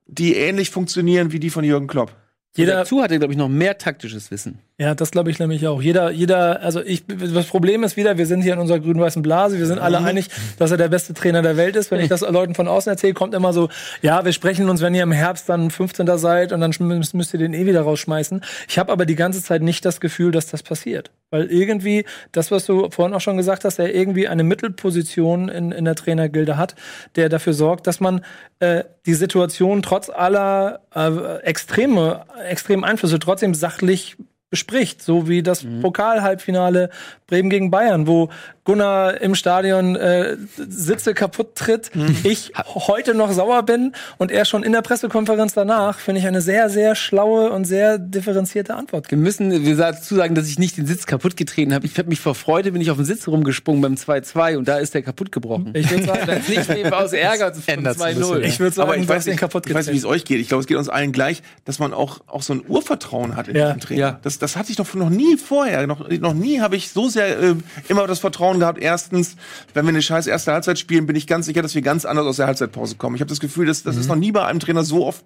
die 0.06 0.34
ähnlich 0.34 0.70
funktionieren 0.70 1.32
wie 1.32 1.40
die 1.40 1.50
von 1.50 1.64
Jürgen 1.64 1.86
Klopp. 1.86 2.14
Jeder- 2.56 2.74
Dazu 2.74 3.02
hat 3.02 3.10
er, 3.10 3.18
glaube 3.18 3.32
ich, 3.32 3.38
noch 3.38 3.48
mehr 3.48 3.78
taktisches 3.78 4.30
Wissen. 4.30 4.60
Ja, 4.76 4.96
das 4.96 5.12
glaube 5.12 5.30
ich 5.30 5.38
nämlich 5.38 5.68
auch. 5.68 5.80
Jeder, 5.80 6.10
jeder, 6.10 6.60
also 6.60 6.82
ich, 6.82 7.04
das 7.06 7.46
Problem 7.46 7.84
ist 7.84 7.96
wieder, 7.96 8.18
wir 8.18 8.26
sind 8.26 8.42
hier 8.42 8.54
in 8.54 8.58
unserer 8.58 8.80
grün-weißen 8.80 9.22
Blase, 9.22 9.56
wir 9.56 9.66
sind 9.66 9.78
alle 9.78 9.98
einig, 9.98 10.30
dass 10.58 10.72
er 10.72 10.76
der 10.76 10.88
beste 10.88 11.14
Trainer 11.14 11.42
der 11.42 11.56
Welt 11.56 11.76
ist. 11.76 11.92
Wenn 11.92 12.00
ich 12.00 12.08
das 12.08 12.22
Leuten 12.22 12.56
von 12.56 12.66
außen 12.66 12.90
erzähle, 12.90 13.14
kommt 13.14 13.34
immer 13.34 13.52
so, 13.52 13.68
ja, 14.02 14.24
wir 14.24 14.32
sprechen 14.32 14.68
uns, 14.68 14.82
wenn 14.82 14.92
ihr 14.92 15.04
im 15.04 15.12
Herbst 15.12 15.48
dann 15.48 15.70
15. 15.70 16.18
seid 16.18 16.52
und 16.52 16.60
dann 16.60 16.74
müsst, 16.80 17.14
müsst 17.14 17.32
ihr 17.32 17.38
den 17.38 17.54
eh 17.54 17.66
wieder 17.66 17.82
rausschmeißen. 17.82 18.40
Ich 18.68 18.76
habe 18.76 18.90
aber 18.90 19.06
die 19.06 19.14
ganze 19.14 19.44
Zeit 19.44 19.62
nicht 19.62 19.84
das 19.84 20.00
Gefühl, 20.00 20.32
dass 20.32 20.48
das 20.48 20.64
passiert. 20.64 21.12
Weil 21.30 21.46
irgendwie, 21.52 22.04
das, 22.32 22.50
was 22.50 22.66
du 22.66 22.90
vorhin 22.90 23.14
auch 23.14 23.20
schon 23.20 23.36
gesagt 23.36 23.64
hast, 23.64 23.78
er 23.78 23.94
irgendwie 23.94 24.26
eine 24.26 24.42
Mittelposition 24.42 25.48
in, 25.48 25.70
in 25.70 25.84
der 25.84 25.94
Trainergilde 25.94 26.56
hat, 26.56 26.74
der 27.14 27.28
dafür 27.28 27.52
sorgt, 27.54 27.86
dass 27.86 28.00
man 28.00 28.24
äh, 28.58 28.82
die 29.06 29.14
Situation 29.14 29.82
trotz 29.82 30.10
aller 30.10 30.80
äh, 30.92 31.42
extreme, 31.44 32.24
extremen 32.48 32.82
Einflüsse 32.82 33.20
trotzdem 33.20 33.54
sachlich 33.54 34.16
bespricht, 34.54 35.02
so 35.02 35.28
wie 35.28 35.42
das 35.42 35.64
Pokal-Halbfinale 35.82 36.90
Bremen 37.26 37.50
gegen 37.50 37.70
Bayern, 37.70 38.06
wo 38.06 38.28
Gunnar 38.64 39.20
im 39.20 39.34
Stadion 39.34 39.96
äh, 39.96 40.36
Sitze 40.56 41.12
kaputt 41.14 41.54
tritt, 41.54 41.90
ich 42.22 42.52
heute 42.66 43.14
noch 43.14 43.32
sauer 43.32 43.62
bin 43.62 43.92
und 44.18 44.30
er 44.30 44.44
schon 44.44 44.62
in 44.62 44.72
der 44.72 44.80
Pressekonferenz 44.82 45.52
danach, 45.54 45.98
finde 45.98 46.20
ich 46.20 46.26
eine 46.26 46.40
sehr, 46.40 46.70
sehr 46.70 46.94
schlaue 46.94 47.50
und 47.50 47.64
sehr 47.66 47.98
differenzierte 47.98 48.74
Antwort. 48.74 49.10
Wir 49.10 49.18
müssen 49.18 49.50
wir 49.64 49.76
dazu 49.76 50.14
sagen, 50.14 50.34
dass 50.34 50.48
ich 50.48 50.58
nicht 50.58 50.76
den 50.78 50.86
Sitz 50.86 51.06
kaputt 51.06 51.36
getreten 51.36 51.74
habe. 51.74 51.84
Ich 51.86 51.98
habe 51.98 52.08
mich 52.08 52.20
vor 52.20 52.34
Freude, 52.34 52.72
bin 52.72 52.80
ich 52.80 52.90
auf 52.90 52.96
den 52.96 53.04
Sitz 53.06 53.26
rumgesprungen 53.26 53.82
beim 53.82 53.94
2-2 53.94 54.56
und 54.56 54.68
da 54.68 54.78
ist 54.78 54.94
der 54.94 55.02
kaputt 55.02 55.32
gebrochen. 55.32 55.70
Ich 55.74 55.90
würde 55.90 56.04
sagen, 56.04 56.20
Das 56.26 56.48
nicht 56.48 56.70
eben 56.70 56.92
aus 56.92 57.12
Ärger 57.12 57.46
ein 57.46 57.86
2-0. 57.86 58.40
ich 58.40 58.60
würde 58.60 58.74
sagen, 58.76 58.88
Aber 58.90 58.98
ich 58.98 59.08
weiß 59.08 59.26
nicht, 59.26 59.38
kaputt 59.38 59.66
ich 59.66 59.74
weiß, 59.74 59.86
wie 59.88 59.90
es 59.96 60.02
getreten. 60.02 60.14
euch 60.14 60.24
geht. 60.24 60.40
Ich 60.40 60.48
glaube, 60.48 60.60
es 60.62 60.66
geht 60.66 60.76
uns 60.78 60.88
allen 60.88 61.12
gleich, 61.12 61.42
dass 61.64 61.78
man 61.78 61.92
auch, 61.92 62.20
auch 62.26 62.42
so 62.42 62.54
ein 62.54 62.62
Urvertrauen 62.66 63.36
hat 63.36 63.48
in 63.48 63.56
Ja. 63.56 63.66
diesen 63.72 63.80
Trainer. 63.80 64.00
Ja. 64.00 64.20
Das, 64.22 64.38
das 64.44 64.56
hatte 64.56 64.70
ich 64.70 64.76
doch 64.76 64.92
noch 64.94 65.08
nie 65.08 65.36
vorher. 65.36 65.86
Noch, 65.86 66.06
noch 66.08 66.34
nie 66.34 66.60
habe 66.60 66.76
ich 66.76 66.90
so 66.90 67.08
sehr 67.08 67.38
äh, 67.38 67.54
immer 67.88 68.06
das 68.06 68.20
Vertrauen 68.20 68.60
gehabt. 68.60 68.78
Erstens, 68.80 69.36
wenn 69.72 69.86
wir 69.86 69.88
eine 69.88 70.02
scheiß 70.02 70.26
erste 70.26 70.52
Halbzeit 70.52 70.78
spielen, 70.78 71.06
bin 71.06 71.16
ich 71.16 71.26
ganz 71.26 71.46
sicher, 71.46 71.62
dass 71.62 71.74
wir 71.74 71.82
ganz 71.82 72.04
anders 72.04 72.26
aus 72.26 72.36
der 72.36 72.46
Halbzeitpause 72.46 72.96
kommen. 72.96 73.16
Ich 73.16 73.22
habe 73.22 73.30
das 73.30 73.40
Gefühl, 73.40 73.66
dass 73.66 73.82
das 73.82 73.96
ist 73.96 74.08
noch 74.08 74.16
nie 74.16 74.32
bei 74.32 74.44
einem 74.44 74.60
Trainer 74.60 74.84
so 74.84 75.06
oft 75.06 75.24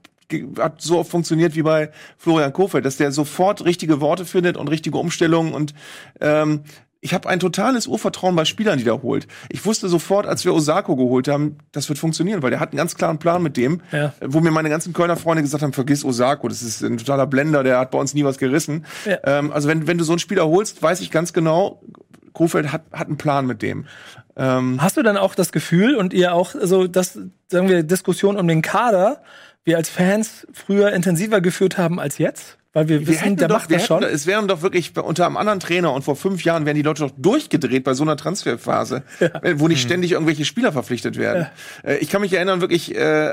hat 0.59 0.83
so 0.83 0.99
oft 0.99 1.11
funktioniert 1.11 1.55
wie 1.57 1.63
bei 1.63 1.91
Florian 2.19 2.53
Kofeld, 2.53 2.85
dass 2.85 2.99
der 2.99 3.13
sofort 3.13 3.65
richtige 3.65 4.03
Worte 4.03 4.27
findet 4.27 4.59
und 4.59 4.69
richtige 4.69 4.99
Umstellungen 4.99 5.55
und 5.55 5.73
ähm, 6.21 6.65
ich 7.01 7.15
habe 7.15 7.29
ein 7.29 7.39
totales 7.39 7.87
Urvertrauen 7.87 8.35
bei 8.35 8.45
Spielern, 8.45 8.77
die 8.79 8.85
der 8.85 9.03
holt. 9.03 9.29
Ich 9.51 9.65
wusste 9.65 9.89
sofort, 9.89 10.27
als 10.27 10.45
wir 10.45 10.53
Osako 10.53 10.97
geholt 10.97 11.29
haben, 11.29 11.59
das 11.73 11.89
wird 11.89 11.99
funktionieren, 11.99 12.43
weil 12.43 12.51
der 12.51 12.59
hat 12.61 12.71
einen 12.73 12.79
ganz 12.79 12.97
klaren 12.97 13.19
Plan 13.19 13.43
mit 13.43 13.57
dem, 13.57 13.81
Ja. 13.93 14.13
wo 14.21 14.41
mir 14.41 14.51
meine 14.51 14.69
ganzen 14.69 14.93
Kölner 14.93 15.17
Freunde 15.17 15.43
gesagt 15.43 15.63
haben, 15.63 15.73
vergiss 15.73 16.05
Osako, 16.05 16.49
das 16.49 16.63
ist 16.63 16.83
ein 16.83 16.99
totaler 16.99 17.27
Blender, 17.27 17.63
der 17.63 17.79
hat 17.79 17.93
bei 17.93 17.99
uns 17.99 18.15
nie 18.15 18.25
was 18.25 18.39
gerissen. 18.39 18.85
Ja. 19.05 19.19
Ähm, 19.25 19.53
also 19.53 19.69
wenn, 19.69 19.87
wenn 19.87 19.97
du 19.99 20.05
so 20.05 20.13
einen 20.13 20.19
Spieler 20.19 20.47
holst, 20.49 20.83
weiß 20.83 21.01
ich 21.01 21.11
ganz 21.13 21.33
genau, 21.33 21.81
Kofeld 22.33 22.73
hat, 22.73 22.83
hat 22.93 23.07
einen 23.09 23.17
Plan 23.17 23.47
mit 23.47 23.63
dem. 23.63 23.87
Ähm, 24.37 24.79
Hast 24.83 24.97
du 24.97 25.03
dann 25.03 25.17
auch 25.17 25.35
das 25.35 25.51
Gefühl 25.53 25.97
und 25.97 26.13
ihr 26.13 26.35
auch 26.35 26.55
so, 26.61 26.87
dass, 26.87 27.19
sagen 27.49 27.69
wir, 27.69 27.83
Diskussion 27.85 28.37
um 28.37 28.47
den 28.47 28.63
Kader 28.63 29.23
wir 29.65 29.77
als 29.77 29.89
Fans 29.89 30.47
früher 30.53 30.93
intensiver 30.93 31.41
geführt 31.41 31.79
haben 31.79 31.99
als 32.01 32.19
jetzt? 32.19 32.58
Weil 32.75 32.87
wir 32.89 33.07
wissen, 33.07 33.21
hätten 33.23 33.37
der 33.37 33.49
doch, 33.49 33.57
macht 33.57 33.71
wir 33.71 33.79
das 33.79 33.87
schon. 33.87 34.03
hätten- 34.03 34.15
Es 34.15 34.27
wären 34.27 34.47
doch 34.47 34.61
wirklich 34.61 34.93
unter 34.99 35.25
einem 35.27 35.39
anderen 35.39 35.59
Trainer 35.59 35.93
und 35.93 36.03
vor 36.03 36.17
fünf 36.17 36.45
Jahren 36.45 36.67
wären 36.67 36.77
die 36.77 36.83
Leute 36.83 37.03
doch 37.05 37.13
durchgedreht 37.17 37.83
bei 37.83 37.95
so 37.95 38.03
einer 38.05 38.17
Transferphase, 38.17 39.03
äh, 39.21 39.55
wo 39.57 39.69
nicht 39.69 39.81
ständig 39.81 40.13
irgendwelche 40.13 40.45
Spieler 40.45 40.71
verpflichtet 40.73 41.17
werden. 41.17 41.47
Äh, 41.83 41.97
Ich 41.97 42.11
kann 42.11 42.21
mich 42.21 42.33
erinnern 42.35 42.61
wirklich, 42.61 42.95
äh, 42.95 43.31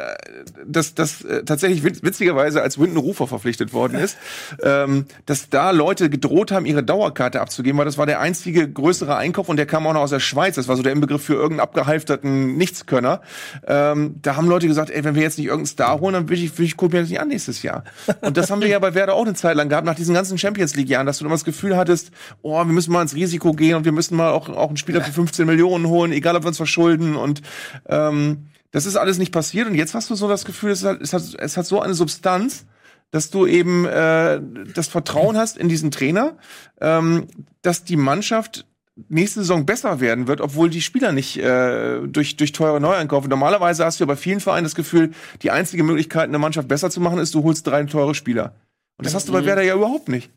dass 0.65 0.95
das 0.95 1.21
äh, 1.23 1.43
tatsächlich 1.43 1.83
witz- 1.83 2.01
witzigerweise 2.01 2.61
als 2.61 2.79
Winden 2.79 2.95
Rufer 2.97 3.27
verpflichtet 3.27 3.73
worden 3.73 3.99
ist, 3.99 4.17
ähm, 4.63 5.05
dass 5.25 5.49
da 5.49 5.71
Leute 5.71 6.09
gedroht 6.09 6.51
haben, 6.53 6.65
ihre 6.65 6.81
Dauerkarte 6.83 7.41
abzugeben, 7.41 7.77
weil 7.77 7.85
das 7.85 7.97
war 7.97 8.05
der 8.05 8.21
einzige 8.21 8.69
größere 8.69 9.17
Einkauf 9.17 9.49
und 9.49 9.57
der 9.57 9.65
kam 9.65 9.85
auch 9.85 9.93
noch 9.93 10.01
aus 10.01 10.11
der 10.11 10.19
Schweiz. 10.21 10.55
Das 10.55 10.67
war 10.69 10.77
so 10.77 10.81
der 10.83 10.93
Inbegriff 10.93 11.23
für 11.23 11.33
irgendeinen 11.33 11.59
abgehalfterten 11.59 12.55
Nichtskönner. 12.55 13.21
Ähm, 13.67 14.15
da 14.21 14.37
haben 14.37 14.47
Leute 14.47 14.67
gesagt, 14.67 14.89
ey, 14.91 15.03
wenn 15.03 15.15
wir 15.15 15.23
jetzt 15.23 15.37
nicht 15.37 15.47
irgendeinen 15.47 15.65
Star 15.67 15.99
holen, 15.99 16.13
dann 16.13 16.29
will 16.29 16.41
ich, 16.41 16.57
will 16.57 16.65
ich 16.65 16.77
guck 16.77 16.93
mir 16.93 17.01
das 17.01 17.09
nicht 17.09 17.19
an 17.19 17.27
nächstes 17.27 17.61
Jahr. 17.63 17.83
Und 18.21 18.37
das 18.37 18.49
haben 18.49 18.61
wir 18.61 18.69
ja 18.69 18.79
bei 18.79 18.93
Werder 18.93 19.13
auch 19.13 19.24
eine 19.25 19.35
Zeit 19.35 19.55
lang 19.55 19.69
gehabt, 19.69 19.85
nach 19.85 19.95
diesen 19.95 20.13
ganzen 20.13 20.37
Champions 20.37 20.75
League 20.75 20.89
Jahren, 20.89 21.05
dass 21.05 21.19
du 21.19 21.25
immer 21.25 21.33
das 21.33 21.45
Gefühl 21.45 21.75
hattest, 21.75 22.11
oh, 22.41 22.57
wir 22.57 22.65
müssen 22.65 22.91
mal 22.91 23.01
ins 23.01 23.15
Risiko 23.15 23.53
gehen 23.53 23.75
und 23.75 23.85
wir 23.85 23.91
müssen 23.91 24.15
mal 24.15 24.31
auch, 24.31 24.49
auch 24.49 24.67
einen 24.67 24.77
Spieler 24.77 25.01
für 25.01 25.11
15 25.11 25.45
Millionen 25.45 25.87
holen, 25.87 26.11
egal 26.11 26.35
ob 26.35 26.43
wir 26.43 26.47
uns 26.47 26.57
verschulden 26.57 27.15
und, 27.15 27.41
ähm, 27.87 28.47
das 28.71 28.85
ist 28.85 28.97
alles 28.97 29.17
nicht 29.17 29.31
passiert 29.31 29.67
und 29.67 29.75
jetzt 29.75 29.93
hast 29.93 30.09
du 30.09 30.15
so 30.15 30.27
das 30.27 30.43
Gefühl, 30.43 30.71
es 30.71 30.83
hat, 30.83 30.99
es 31.01 31.13
hat, 31.13 31.23
es 31.39 31.55
hat 31.55 31.65
so 31.65 31.79
eine 31.79 31.93
Substanz, 31.93 32.65
dass 33.11 33.29
du 33.29 33.45
eben 33.45 33.85
äh, 33.85 34.41
das 34.73 34.89
Vertrauen 34.89 35.37
hast 35.37 35.57
in 35.57 35.69
diesen 35.69 35.91
Trainer, 35.91 36.35
ähm, 36.81 37.27
dass 37.61 37.85
die 37.85 37.95
Mannschaft 37.95 38.65
nächste 39.07 39.41
Saison 39.41 39.65
besser 39.65 39.99
werden 39.99 40.27
wird, 40.27 40.41
obwohl 40.41 40.69
die 40.69 40.81
Spieler 40.81 41.11
nicht 41.11 41.37
äh, 41.37 42.01
durch, 42.07 42.37
durch 42.37 42.51
teure 42.51 42.79
Neueinkäufe. 42.81 43.27
Normalerweise 43.27 43.85
hast 43.85 43.99
du 43.99 44.03
ja 44.03 44.07
bei 44.07 44.15
vielen 44.15 44.39
Vereinen 44.39 44.63
das 44.63 44.75
Gefühl, 44.75 45.11
die 45.41 45.51
einzige 45.51 45.83
Möglichkeit, 45.83 46.27
eine 46.27 46.39
Mannschaft 46.39 46.67
besser 46.67 46.89
zu 46.89 47.01
machen, 47.01 47.19
ist, 47.19 47.33
du 47.35 47.43
holst 47.43 47.67
drei 47.67 47.83
teure 47.83 48.15
Spieler. 48.15 48.55
Und 48.97 49.05
das 49.05 49.13
hast 49.13 49.27
du 49.27 49.33
bei 49.33 49.41
Mhm. 49.41 49.45
Werder 49.45 49.61
ja 49.63 49.75
überhaupt 49.75 50.07
nicht. 50.09 50.31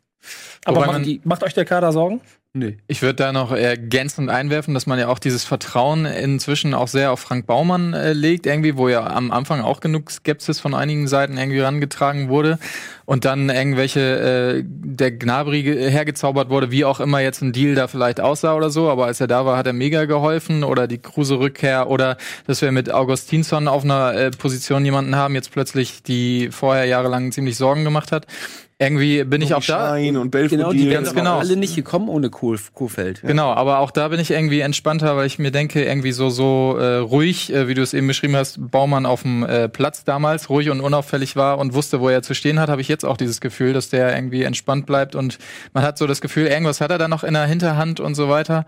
Aber 0.65 0.81
macht, 0.87 0.93
man- 0.93 1.21
macht 1.25 1.43
euch 1.45 1.55
der 1.55 1.65
Kader 1.65 1.93
Sorgen? 1.93 2.21
Nee. 2.59 2.77
Ich 2.89 3.03
würde 3.03 3.15
da 3.15 3.33
noch 3.33 3.53
ergänzend 3.53 4.31
einwerfen, 4.31 4.75
dass 4.75 4.87
man 4.87 4.99
ja 4.99 5.07
auch 5.07 5.21
dieses 5.21 5.45
Vertrauen 5.45 6.07
inzwischen 6.07 6.75
auch 6.75 6.89
sehr 6.89 7.13
auf 7.13 7.21
Frank 7.21 7.47
Baumann 7.47 7.95
äh, 7.95 8.13
legt, 8.15 8.47
irgendwie, 8.47 8.77
wo 8.77 8.89
ja 8.89 9.07
am 9.07 9.31
Anfang 9.31 9.61
auch 9.61 9.79
genug 9.79 10.11
Skepsis 10.11 10.59
von 10.59 10.75
einigen 10.75 11.07
Seiten 11.07 11.39
irgendwie 11.39 11.61
rangetragen 11.61 12.29
wurde 12.29 12.59
und 13.05 13.25
dann 13.25 13.49
irgendwelche 13.49 14.01
äh, 14.01 14.65
der 14.67 15.13
Gnabry 15.13 15.63
ge- 15.63 15.89
hergezaubert 15.89 16.51
wurde, 16.51 16.73
wie 16.73 16.85
auch 16.85 16.99
immer 16.99 17.21
jetzt 17.21 17.43
ein 17.43 17.53
Deal 17.53 17.77
da 17.77 17.87
vielleicht 17.87 18.21
aussah 18.21 18.55
oder 18.55 18.71
so, 18.71 18.91
aber 18.91 19.07
als 19.07 19.21
er 19.21 19.29
da 19.29 19.47
war, 19.47 19.57
hat 19.57 19.67
er 19.69 19.73
mega 19.73 20.05
geholfen 20.05 20.65
oder 20.65 20.89
die 20.89 20.99
Kruse-Rückkehr 20.99 21.89
oder 21.89 22.17
dass 22.47 22.61
wir 22.61 22.73
mit 22.73 22.93
Augustinsson 22.93 23.69
auf 23.69 23.85
einer 23.85 24.15
äh, 24.15 24.31
Position 24.33 24.85
jemanden 24.85 25.15
haben, 25.15 25.37
jetzt 25.37 25.53
plötzlich 25.53 26.03
die 26.03 26.49
vorher 26.51 26.87
jahrelang 26.87 27.31
ziemlich 27.31 27.57
Sorgen 27.57 27.85
gemacht 27.85 28.11
hat. 28.11 28.27
Irgendwie 28.81 29.25
bin 29.25 29.43
ich 29.43 29.55
auch 29.55 29.65
da. 29.65 29.95
Und 29.95 30.31
Genau, 30.31 30.73
die 30.73 30.89
ganz 30.89 31.13
genau. 31.13 31.33
aber 31.33 31.41
alle 31.41 31.57
nicht 31.57 31.75
gekommen 31.75 32.09
ohne 32.09 32.31
Kohl, 32.31 32.61
Kohfeld. 32.75 33.23
Genau, 33.23 33.53
aber 33.53 33.81
auch 33.81 33.91
da 33.91 34.07
bin 34.07 34.21
ich 34.21 34.31
irgendwie 34.31 34.61
entspannter, 34.61 35.17
weil 35.17 35.27
ich 35.27 35.41
mir 35.41 35.51
denke, 35.51 35.85
irgendwie 35.85 36.13
so 36.13 36.31
so 36.31 36.77
äh, 36.79 36.99
ruhig, 36.99 37.53
äh, 37.53 37.67
wie 37.67 37.75
du 37.75 37.83
es 37.83 37.93
eben 37.93 38.07
beschrieben 38.07 38.37
hast, 38.37 38.71
Baumann 38.71 39.05
auf 39.05 39.23
dem 39.23 39.43
äh, 39.43 39.69
Platz 39.69 40.05
damals 40.05 40.49
ruhig 40.49 40.71
und 40.71 40.81
unauffällig 40.81 41.35
war 41.35 41.59
und 41.59 41.75
wusste, 41.75 42.01
wo 42.01 42.09
er 42.09 42.23
zu 42.23 42.35
stehen 42.35 42.61
hat, 42.61 42.69
habe 42.69 42.81
ich 42.81 42.87
jetzt 42.87 43.05
auch 43.05 43.17
dieses 43.17 43.41
Gefühl, 43.41 43.73
dass 43.73 43.89
der 43.89 44.15
irgendwie 44.15 44.45
entspannt 44.45 44.87
bleibt 44.87 45.17
und 45.17 45.39
man 45.73 45.83
hat 45.83 45.99
so 45.99 46.07
das 46.07 46.21
Gefühl, 46.21 46.47
irgendwas 46.47 46.81
hat 46.81 46.93
er 46.93 46.99
da 46.99 47.09
noch 47.09 47.25
in 47.25 47.35
der 47.35 47.47
Hinterhand 47.47 47.99
und 47.99 48.15
so 48.15 48.29
weiter. 48.29 48.65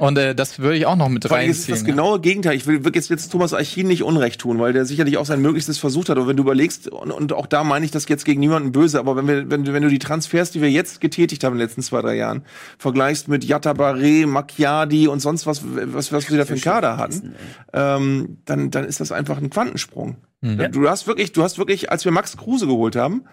Und 0.00 0.18
äh, 0.18 0.34
das 0.34 0.58
würde 0.58 0.76
ich 0.78 0.86
auch 0.86 0.96
noch 0.96 1.08
mit 1.08 1.26
Vor 1.28 1.36
allem 1.36 1.50
ist 1.50 1.58
reinziehen. 1.68 1.74
das 1.76 1.84
genaue 1.84 2.20
Gegenteil. 2.20 2.56
Ich 2.56 2.66
will 2.66 2.84
wirklich 2.84 3.08
jetzt 3.08 3.30
Thomas 3.30 3.52
Archin 3.54 3.86
nicht 3.86 4.02
Unrecht 4.02 4.40
tun, 4.40 4.58
weil 4.58 4.72
der 4.72 4.84
sicherlich 4.86 5.16
auch 5.18 5.26
sein 5.26 5.40
Möglichstes 5.42 5.78
versucht 5.78 6.08
hat. 6.08 6.16
Aber 6.16 6.26
wenn 6.26 6.36
du 6.36 6.42
überlegst, 6.42 6.88
und, 6.88 7.10
und 7.12 7.32
auch 7.34 7.46
da 7.46 7.62
meine 7.64 7.84
ich 7.84 7.90
das 7.90 8.08
jetzt 8.08 8.24
gegen 8.24 8.40
niemanden 8.40 8.72
böse, 8.72 8.98
aber 8.98 9.14
wenn, 9.14 9.28
wir, 9.28 9.50
wenn, 9.50 9.64
du- 9.64 9.72
wenn 9.74 9.82
du 9.82 9.88
die 9.88 9.98
Transfers, 9.98 10.50
die 10.50 10.60
wir 10.62 10.70
jetzt 10.70 11.00
getätigt 11.00 11.44
haben 11.44 11.52
in 11.52 11.58
den 11.58 11.66
letzten 11.68 11.82
zwei, 11.82 12.00
drei 12.00 12.16
Jahren, 12.16 12.42
vergleichst 12.78 13.28
mit 13.28 13.44
Yatta 13.44 13.74
Barre, 13.74 14.26
Macchiadi 14.26 15.06
und 15.06 15.20
sonst 15.20 15.46
was, 15.46 15.62
was, 15.64 16.10
was 16.12 16.30
wir 16.30 16.38
da 16.38 16.44
für 16.46 16.54
einen 16.54 16.62
Kader 16.62 16.96
hatten, 16.96 17.34
ähm, 17.74 18.38
dann, 18.46 18.70
dann 18.70 18.84
ist 18.84 19.00
das 19.00 19.12
einfach 19.12 19.36
ein 19.38 19.50
Quantensprung. 19.50 20.16
Mhm. 20.40 20.72
Du 20.72 20.88
hast 20.88 21.06
wirklich, 21.06 21.32
du 21.32 21.42
hast 21.42 21.58
wirklich, 21.58 21.92
als 21.92 22.06
wir 22.06 22.12
Max 22.12 22.36
Kruse 22.38 22.66
geholt 22.66 22.96
haben, 22.96 23.24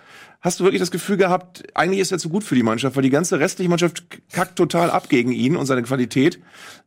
hast 0.42 0.60
du 0.60 0.64
wirklich 0.64 0.80
das 0.80 0.92
Gefühl 0.92 1.18
gehabt, 1.18 1.64
eigentlich 1.74 2.00
ist 2.00 2.12
er 2.12 2.20
zu 2.20 2.30
gut 2.30 2.44
für 2.44 2.56
die 2.56 2.64
Mannschaft, 2.64 2.96
weil 2.96 3.04
die 3.04 3.10
ganze 3.10 3.40
restliche 3.40 3.70
Mannschaft 3.70 4.04
kackt 4.32 4.56
total 4.56 4.90
ab 4.92 5.10
gegen 5.10 5.32
ihn 5.32 5.56
und 5.56 5.66
seine 5.66 5.84
Qualität. 5.84 6.40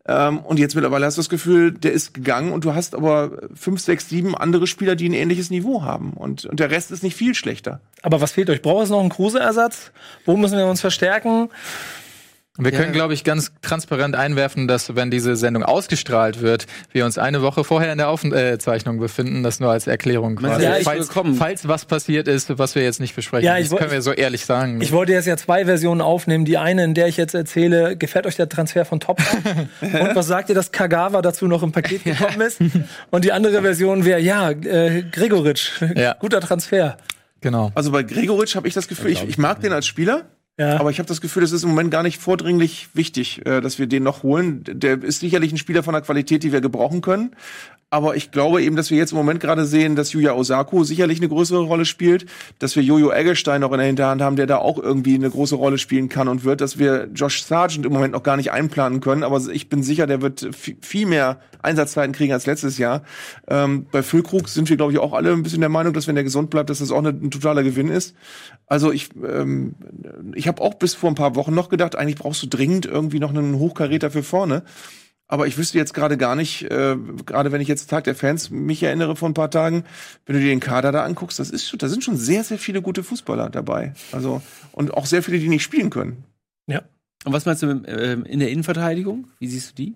Ähm, 0.06 0.38
und 0.40 0.58
jetzt 0.58 0.74
mittlerweile 0.74 1.06
hast 1.06 1.16
du 1.16 1.20
das 1.20 1.28
Gefühl, 1.28 1.72
der 1.72 1.92
ist 1.92 2.14
gegangen 2.14 2.52
und 2.52 2.64
du 2.64 2.74
hast 2.74 2.94
aber 2.94 3.48
fünf, 3.54 3.80
sechs, 3.80 4.08
sieben 4.08 4.34
andere 4.34 4.66
Spieler, 4.66 4.96
die 4.96 5.08
ein 5.08 5.14
ähnliches 5.14 5.50
Niveau 5.50 5.82
haben. 5.82 6.12
Und, 6.12 6.44
und 6.46 6.60
der 6.60 6.70
Rest 6.70 6.90
ist 6.90 7.02
nicht 7.02 7.16
viel 7.16 7.34
schlechter. 7.34 7.80
Aber 8.02 8.20
was 8.20 8.32
fehlt 8.32 8.50
euch? 8.50 8.62
Braucht 8.62 8.84
es 8.84 8.90
noch 8.90 9.00
einen 9.00 9.10
Kruse-Ersatz? 9.10 9.92
Wo 10.24 10.36
müssen 10.36 10.56
wir 10.56 10.66
uns 10.66 10.80
verstärken? 10.80 11.50
Wir 12.60 12.72
können, 12.72 12.92
glaube 12.92 13.14
ich, 13.14 13.24
ganz 13.24 13.52
transparent 13.62 14.14
einwerfen, 14.16 14.68
dass, 14.68 14.94
wenn 14.94 15.10
diese 15.10 15.36
Sendung 15.36 15.62
ausgestrahlt 15.62 16.40
wird, 16.40 16.66
wir 16.92 17.04
uns 17.04 17.18
eine 17.18 17.42
Woche 17.42 17.64
vorher 17.64 17.92
in 17.92 17.98
der 17.98 18.08
Aufzeichnung 18.08 18.98
befinden. 18.98 19.42
Das 19.42 19.60
nur 19.60 19.70
als 19.70 19.86
Erklärung 19.86 20.36
quasi. 20.36 20.64
Ja, 20.64 20.76
ich- 20.76 20.84
falls, 20.84 21.08
falls 21.38 21.68
was 21.68 21.84
passiert 21.84 22.28
ist, 22.28 22.58
was 22.58 22.74
wir 22.74 22.82
jetzt 22.82 23.00
nicht 23.00 23.14
besprechen. 23.16 23.46
Ja, 23.46 23.58
ich 23.58 23.68
das 23.68 23.78
können 23.78 23.90
wir 23.92 24.02
so 24.02 24.12
ehrlich 24.12 24.44
sagen. 24.44 24.80
Ich 24.80 24.92
wollte 24.92 25.12
jetzt 25.12 25.26
ja 25.26 25.36
zwei 25.36 25.64
Versionen 25.64 26.00
aufnehmen. 26.00 26.44
Die 26.44 26.58
eine, 26.58 26.84
in 26.84 26.94
der 26.94 27.06
ich 27.08 27.16
jetzt 27.16 27.34
erzähle, 27.34 27.96
gefällt 27.96 28.26
euch 28.26 28.36
der 28.36 28.48
Transfer 28.48 28.84
von 28.84 29.00
Top? 29.00 29.18
Und 29.80 30.14
was 30.14 30.26
sagt 30.26 30.48
ihr, 30.48 30.54
dass 30.54 30.72
Kagawa 30.72 31.22
dazu 31.22 31.46
noch 31.46 31.62
im 31.62 31.72
Paket 31.72 32.04
gekommen 32.04 32.40
ist? 32.40 32.60
Und 33.10 33.24
die 33.24 33.32
andere 33.32 33.62
Version 33.62 34.04
wäre, 34.04 34.20
ja, 34.20 34.50
äh, 34.50 35.02
Gregoritsch, 35.10 35.80
guter 36.18 36.40
Transfer. 36.40 36.96
Genau. 37.40 37.70
Also 37.74 37.90
bei 37.90 38.02
Gregoritsch 38.02 38.54
habe 38.56 38.68
ich 38.68 38.74
das 38.74 38.86
Gefühl, 38.86 39.12
ich, 39.12 39.26
ich 39.26 39.38
mag 39.38 39.60
den 39.60 39.72
als 39.72 39.86
Spieler. 39.86 40.26
Ja. 40.60 40.78
Aber 40.78 40.90
ich 40.90 40.98
habe 40.98 41.08
das 41.08 41.22
Gefühl, 41.22 41.42
es 41.42 41.52
ist 41.52 41.62
im 41.62 41.70
Moment 41.70 41.90
gar 41.90 42.02
nicht 42.02 42.20
vordringlich 42.20 42.88
wichtig, 42.92 43.46
äh, 43.46 43.62
dass 43.62 43.78
wir 43.78 43.86
den 43.86 44.02
noch 44.02 44.22
holen. 44.22 44.62
Der 44.66 45.02
ist 45.02 45.20
sicherlich 45.20 45.52
ein 45.52 45.56
Spieler 45.56 45.82
von 45.82 45.94
der 45.94 46.02
Qualität, 46.02 46.42
die 46.42 46.52
wir 46.52 46.60
gebrauchen 46.60 47.00
können. 47.00 47.30
Aber 47.92 48.14
ich 48.14 48.30
glaube 48.30 48.62
eben, 48.62 48.76
dass 48.76 48.90
wir 48.90 48.98
jetzt 48.98 49.10
im 49.10 49.18
Moment 49.18 49.40
gerade 49.40 49.64
sehen, 49.64 49.96
dass 49.96 50.12
Yuya 50.12 50.34
Osako 50.34 50.84
sicherlich 50.84 51.18
eine 51.18 51.28
größere 51.28 51.62
Rolle 51.64 51.84
spielt, 51.84 52.26
dass 52.60 52.76
wir 52.76 52.84
Jojo 52.84 53.10
Eggestein 53.10 53.62
noch 53.62 53.72
in 53.72 53.78
der 53.78 53.86
Hinterhand 53.88 54.22
haben, 54.22 54.36
der 54.36 54.46
da 54.46 54.58
auch 54.58 54.78
irgendwie 54.78 55.16
eine 55.16 55.28
große 55.28 55.56
Rolle 55.56 55.76
spielen 55.76 56.08
kann 56.08 56.28
und 56.28 56.44
wird, 56.44 56.60
dass 56.60 56.78
wir 56.78 57.08
Josh 57.14 57.42
Sargent 57.42 57.84
im 57.86 57.92
Moment 57.92 58.12
noch 58.12 58.22
gar 58.22 58.36
nicht 58.36 58.52
einplanen 58.52 59.00
können. 59.00 59.24
Aber 59.24 59.40
ich 59.50 59.68
bin 59.70 59.82
sicher, 59.82 60.06
der 60.06 60.22
wird 60.22 60.40
vi- 60.42 60.76
viel 60.82 61.06
mehr 61.06 61.40
Einsatzzeiten 61.62 62.12
kriegen 62.12 62.32
als 62.32 62.46
letztes 62.46 62.78
Jahr. 62.78 63.02
Ähm, 63.48 63.86
bei 63.90 64.02
Füllkrug 64.04 64.48
sind 64.48 64.70
wir, 64.70 64.76
glaube 64.76 64.92
ich, 64.92 64.98
auch 64.98 65.12
alle 65.12 65.32
ein 65.32 65.42
bisschen 65.42 65.60
der 65.60 65.68
Meinung, 65.68 65.92
dass 65.92 66.06
wenn 66.06 66.14
der 66.14 66.24
gesund 66.24 66.48
bleibt, 66.50 66.70
dass 66.70 66.78
das 66.78 66.92
auch 66.92 67.04
ein 67.04 67.30
totaler 67.30 67.64
Gewinn 67.64 67.88
ist. 67.88 68.14
Also 68.66 68.92
ich, 68.92 69.10
ähm, 69.26 69.74
ich 70.34 70.46
habe 70.50 70.62
auch 70.62 70.74
bis 70.74 70.94
vor 70.94 71.10
ein 71.10 71.14
paar 71.14 71.34
Wochen 71.36 71.54
noch 71.54 71.70
gedacht, 71.70 71.96
eigentlich 71.96 72.16
brauchst 72.16 72.42
du 72.42 72.46
dringend 72.46 72.84
irgendwie 72.84 73.20
noch 73.20 73.30
einen 73.30 73.58
Hochkaräter 73.58 74.10
für 74.10 74.22
vorne. 74.22 74.64
Aber 75.28 75.46
ich 75.46 75.56
wüsste 75.56 75.78
jetzt 75.78 75.94
gerade 75.94 76.16
gar 76.16 76.34
nicht, 76.34 76.64
äh, 76.64 76.96
gerade 77.24 77.52
wenn 77.52 77.60
ich 77.60 77.68
jetzt 77.68 77.88
Tag 77.88 78.02
der 78.02 78.16
Fans 78.16 78.50
mich 78.50 78.82
erinnere 78.82 79.14
vor 79.14 79.28
ein 79.28 79.34
paar 79.34 79.50
Tagen, 79.50 79.84
wenn 80.26 80.34
du 80.34 80.42
dir 80.42 80.48
den 80.48 80.58
Kader 80.58 80.90
da 80.90 81.04
anguckst, 81.04 81.38
das 81.38 81.50
ist 81.50 81.72
da 81.78 81.88
sind 81.88 82.02
schon 82.02 82.16
sehr, 82.16 82.42
sehr 82.42 82.58
viele 82.58 82.82
gute 82.82 83.04
Fußballer 83.04 83.48
dabei. 83.48 83.94
Also, 84.10 84.42
und 84.72 84.92
auch 84.92 85.06
sehr 85.06 85.22
viele, 85.22 85.38
die 85.38 85.48
nicht 85.48 85.62
spielen 85.62 85.88
können. 85.88 86.24
Ja. 86.66 86.82
Und 87.24 87.32
was 87.32 87.46
meinst 87.46 87.62
du 87.62 87.68
mit, 87.68 87.84
ähm, 87.86 88.24
in 88.24 88.40
der 88.40 88.50
Innenverteidigung? 88.50 89.28
Wie 89.38 89.46
siehst 89.46 89.70
du 89.70 89.74
die? 89.76 89.94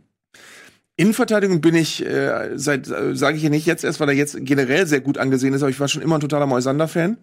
Innenverteidigung 0.97 1.61
bin 1.61 1.75
ich 1.75 2.07
äh, 2.07 2.53
seit, 2.55 2.89
äh, 2.89 3.17
sage 3.17 3.37
ich 3.37 3.43
ja 3.43 3.51
nicht 3.51 3.67
jetzt 3.67 3.83
erst, 3.83 3.99
weil 3.99 4.11
er 4.11 4.15
jetzt 4.15 4.37
generell 4.41 4.87
sehr 4.87 5.01
gut 5.01 5.19
angesehen 5.19 5.53
ist, 5.53 5.63
aber 5.63 5.71
ich 5.71 5.81
war 5.81 5.89
schon 5.89 6.03
immer 6.03 6.17
ein 6.17 6.21
totaler 6.21 6.47
Moisander-Fan. 6.47 7.19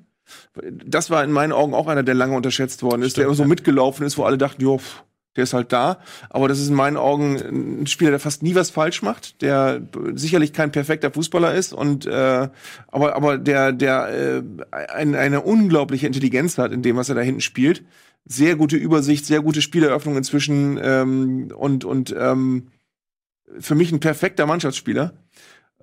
Das 0.85 1.09
war 1.09 1.23
in 1.23 1.31
meinen 1.31 1.51
Augen 1.51 1.73
auch 1.73 1.87
einer, 1.87 2.03
der 2.03 2.15
lange 2.15 2.35
unterschätzt 2.35 2.83
worden 2.83 3.01
ist, 3.01 3.17
der 3.17 3.25
immer 3.25 3.33
so 3.33 3.45
mitgelaufen 3.45 4.05
ist, 4.05 4.17
wo 4.17 4.23
alle 4.23 4.37
dachten, 4.37 4.61
jo, 4.61 4.79
der 5.35 5.43
ist 5.43 5.53
halt 5.53 5.71
da. 5.71 5.99
Aber 6.29 6.47
das 6.47 6.59
ist 6.59 6.69
in 6.69 6.75
meinen 6.75 6.97
Augen 6.97 7.81
ein 7.81 7.87
Spieler, 7.87 8.11
der 8.11 8.19
fast 8.19 8.43
nie 8.43 8.55
was 8.55 8.69
falsch 8.69 9.01
macht, 9.01 9.41
der 9.41 9.81
sicherlich 10.13 10.53
kein 10.53 10.71
perfekter 10.71 11.11
Fußballer 11.11 11.53
ist 11.53 11.73
und 11.73 12.05
äh, 12.05 12.49
aber 12.87 13.15
aber 13.15 13.37
der 13.37 13.71
der 13.71 14.09
äh, 14.09 14.43
ein, 14.71 15.15
eine 15.15 15.41
unglaubliche 15.41 16.07
Intelligenz 16.07 16.57
hat 16.57 16.71
in 16.71 16.81
dem, 16.81 16.97
was 16.97 17.09
er 17.09 17.15
da 17.15 17.21
hinten 17.21 17.41
spielt. 17.41 17.83
Sehr 18.25 18.55
gute 18.55 18.75
Übersicht, 18.77 19.25
sehr 19.25 19.41
gute 19.41 19.61
Spieleröffnung 19.61 20.17
inzwischen 20.17 20.79
ähm, 20.81 21.51
und 21.55 21.85
und 21.85 22.13
ähm, 22.17 22.67
für 23.59 23.75
mich 23.75 23.91
ein 23.91 23.99
perfekter 23.99 24.45
Mannschaftsspieler. 24.45 25.13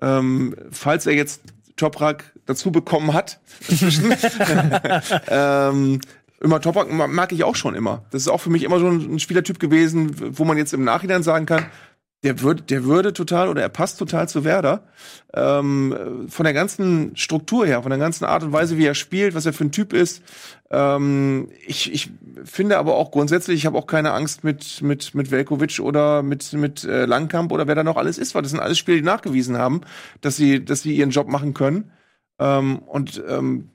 Ähm, 0.01 0.55
falls 0.71 1.07
er 1.07 1.13
jetzt 1.13 1.41
Toprak 1.79 2.33
dazu 2.45 2.71
bekommen 2.71 3.13
hat, 3.13 3.39
ähm, 5.29 6.01
immer 6.41 6.61
Toprak 6.61 6.91
ma- 6.91 7.07
mag 7.07 7.31
ich 7.31 7.43
auch 7.43 7.55
schon 7.55 7.75
immer. 7.75 8.03
Das 8.11 8.21
ist 8.23 8.27
auch 8.27 8.39
für 8.41 8.49
mich 8.49 8.63
immer 8.63 8.79
so 8.79 8.87
ein 8.87 9.19
Spielertyp 9.19 9.59
gewesen, 9.59 10.37
wo 10.37 10.45
man 10.45 10.57
jetzt 10.57 10.73
im 10.73 10.83
Nachhinein 10.83 11.23
sagen 11.23 11.45
kann, 11.45 11.65
der 12.23 12.41
würde, 12.41 12.63
der 12.63 12.83
würde 12.83 13.13
total 13.13 13.47
oder 13.47 13.61
er 13.61 13.69
passt 13.69 13.97
total 13.97 14.27
zu 14.27 14.43
Werder. 14.43 14.83
Ähm, 15.33 16.27
von 16.27 16.43
der 16.43 16.53
ganzen 16.53 17.15
Struktur 17.15 17.65
her, 17.65 17.81
von 17.81 17.91
der 17.91 17.99
ganzen 17.99 18.25
Art 18.25 18.43
und 18.43 18.51
Weise, 18.51 18.77
wie 18.77 18.85
er 18.85 18.95
spielt, 18.95 19.35
was 19.35 19.45
er 19.45 19.53
für 19.53 19.63
ein 19.63 19.71
Typ 19.71 19.93
ist. 19.93 20.21
Ähm, 20.69 21.49
ich, 21.65 21.93
ich 21.93 22.11
finde 22.43 22.77
aber 22.77 22.95
auch 22.95 23.11
grundsätzlich, 23.11 23.59
ich 23.59 23.65
habe 23.65 23.77
auch 23.77 23.87
keine 23.87 24.11
Angst 24.11 24.43
mit 24.43 24.81
mit 24.81 25.15
mit 25.15 25.31
Velkovic 25.31 25.79
oder 25.79 26.21
mit 26.21 26.51
mit 26.53 26.83
äh, 26.83 27.05
Langkamp 27.05 27.51
oder 27.51 27.67
wer 27.67 27.75
da 27.75 27.83
noch 27.83 27.97
alles 27.97 28.17
ist, 28.17 28.35
weil 28.35 28.41
das 28.41 28.51
sind 28.51 28.59
alles 28.59 28.77
Spieler, 28.77 28.97
die 28.97 29.03
nachgewiesen 29.03 29.57
haben, 29.57 29.81
dass 30.19 30.35
sie 30.35 30.63
dass 30.63 30.81
sie 30.81 30.95
ihren 30.95 31.11
Job 31.11 31.29
machen 31.29 31.53
können. 31.53 31.91
Ähm, 32.37 32.79
und 32.79 33.23
ähm, 33.29 33.69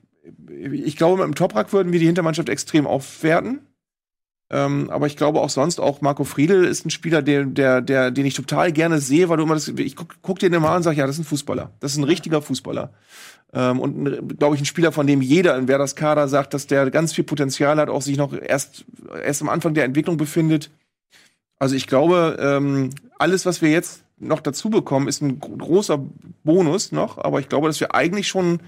ich 0.71 0.97
glaube, 0.97 1.17
mit 1.17 1.25
dem 1.25 1.35
Toprak 1.35 1.73
würden 1.73 1.91
wir 1.91 1.99
die 1.99 2.05
Hintermannschaft 2.05 2.49
extrem 2.49 2.85
aufwerten. 2.85 3.61
Ähm, 4.51 4.89
aber 4.91 5.07
ich 5.07 5.17
glaube 5.17 5.41
auch 5.41 5.49
sonst, 5.49 5.79
auch 5.79 6.01
Marco 6.01 6.23
Friedel 6.23 6.65
ist 6.65 6.85
ein 6.85 6.91
Spieler, 6.91 7.23
der, 7.23 7.45
der, 7.45 7.81
der, 7.81 8.11
den 8.11 8.27
ich 8.27 8.35
total 8.35 8.71
gerne 8.71 8.99
sehe, 8.99 9.27
weil 9.27 9.37
du 9.37 9.43
immer 9.43 9.55
das, 9.55 9.67
ich 9.67 9.95
guck, 9.95 10.17
guck 10.21 10.37
den 10.39 10.53
immer 10.53 10.69
an 10.69 10.77
und 10.77 10.83
sag, 10.83 10.95
ja, 10.95 11.07
das 11.07 11.15
ist 11.15 11.23
ein 11.23 11.27
Fußballer. 11.29 11.71
Das 11.79 11.93
ist 11.93 11.97
ein 11.97 12.03
richtiger 12.03 12.43
Fußballer. 12.43 12.93
Ähm, 13.53 13.79
und 13.79 14.37
glaube 14.37 14.55
ich, 14.55 14.61
ein 14.61 14.65
Spieler, 14.65 14.91
von 14.91 15.07
dem 15.07 15.21
jeder 15.21 15.57
in 15.57 15.67
Werders 15.67 15.95
Kader 15.95 16.27
sagt, 16.27 16.53
dass 16.53 16.67
der 16.67 16.91
ganz 16.91 17.13
viel 17.13 17.23
Potenzial 17.23 17.77
hat, 17.77 17.89
auch 17.89 18.03
sich 18.03 18.17
noch 18.17 18.33
erst, 18.33 18.85
erst 19.23 19.41
am 19.41 19.49
Anfang 19.49 19.73
der 19.73 19.85
Entwicklung 19.85 20.17
befindet. 20.17 20.69
Also 21.57 21.75
ich 21.75 21.87
glaube, 21.87 22.37
ähm, 22.39 22.91
alles, 23.17 23.47
was 23.47 23.63
wir 23.63 23.71
jetzt 23.71 24.03
noch 24.19 24.41
dazu 24.41 24.69
bekommen, 24.69 25.07
ist 25.07 25.21
ein 25.21 25.39
gro- 25.39 25.57
großer 25.57 25.99
Bonus 26.43 26.91
noch, 26.91 27.17
aber 27.17 27.39
ich 27.39 27.49
glaube, 27.49 27.67
dass 27.67 27.79
wir 27.79 27.95
eigentlich 27.95 28.27
schon 28.27 28.59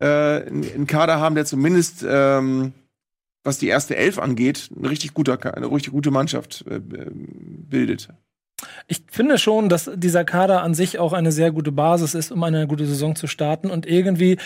äh, 0.00 0.06
einen 0.06 0.86
Kader 0.86 1.18
haben, 1.18 1.34
der 1.34 1.46
zumindest 1.46 2.04
ähm, 2.06 2.72
was 3.44 3.58
die 3.58 3.68
erste 3.68 3.96
Elf 3.96 4.18
angeht, 4.18 4.70
eine 4.76 4.90
richtig 4.90 5.14
gute, 5.14 5.54
eine 5.54 5.70
richtig 5.70 5.92
gute 5.92 6.10
Mannschaft 6.10 6.64
äh, 6.68 6.80
bildet. 6.80 8.08
Ich 8.86 9.02
finde 9.10 9.38
schon, 9.38 9.68
dass 9.68 9.90
dieser 9.94 10.24
Kader 10.24 10.62
an 10.62 10.74
sich 10.74 10.98
auch 10.98 11.12
eine 11.12 11.32
sehr 11.32 11.52
gute 11.52 11.72
Basis 11.72 12.14
ist, 12.14 12.32
um 12.32 12.42
eine 12.42 12.66
gute 12.66 12.86
Saison 12.86 13.14
zu 13.14 13.26
starten. 13.26 13.70
Und 13.70 13.86
irgendwie, 13.86 14.38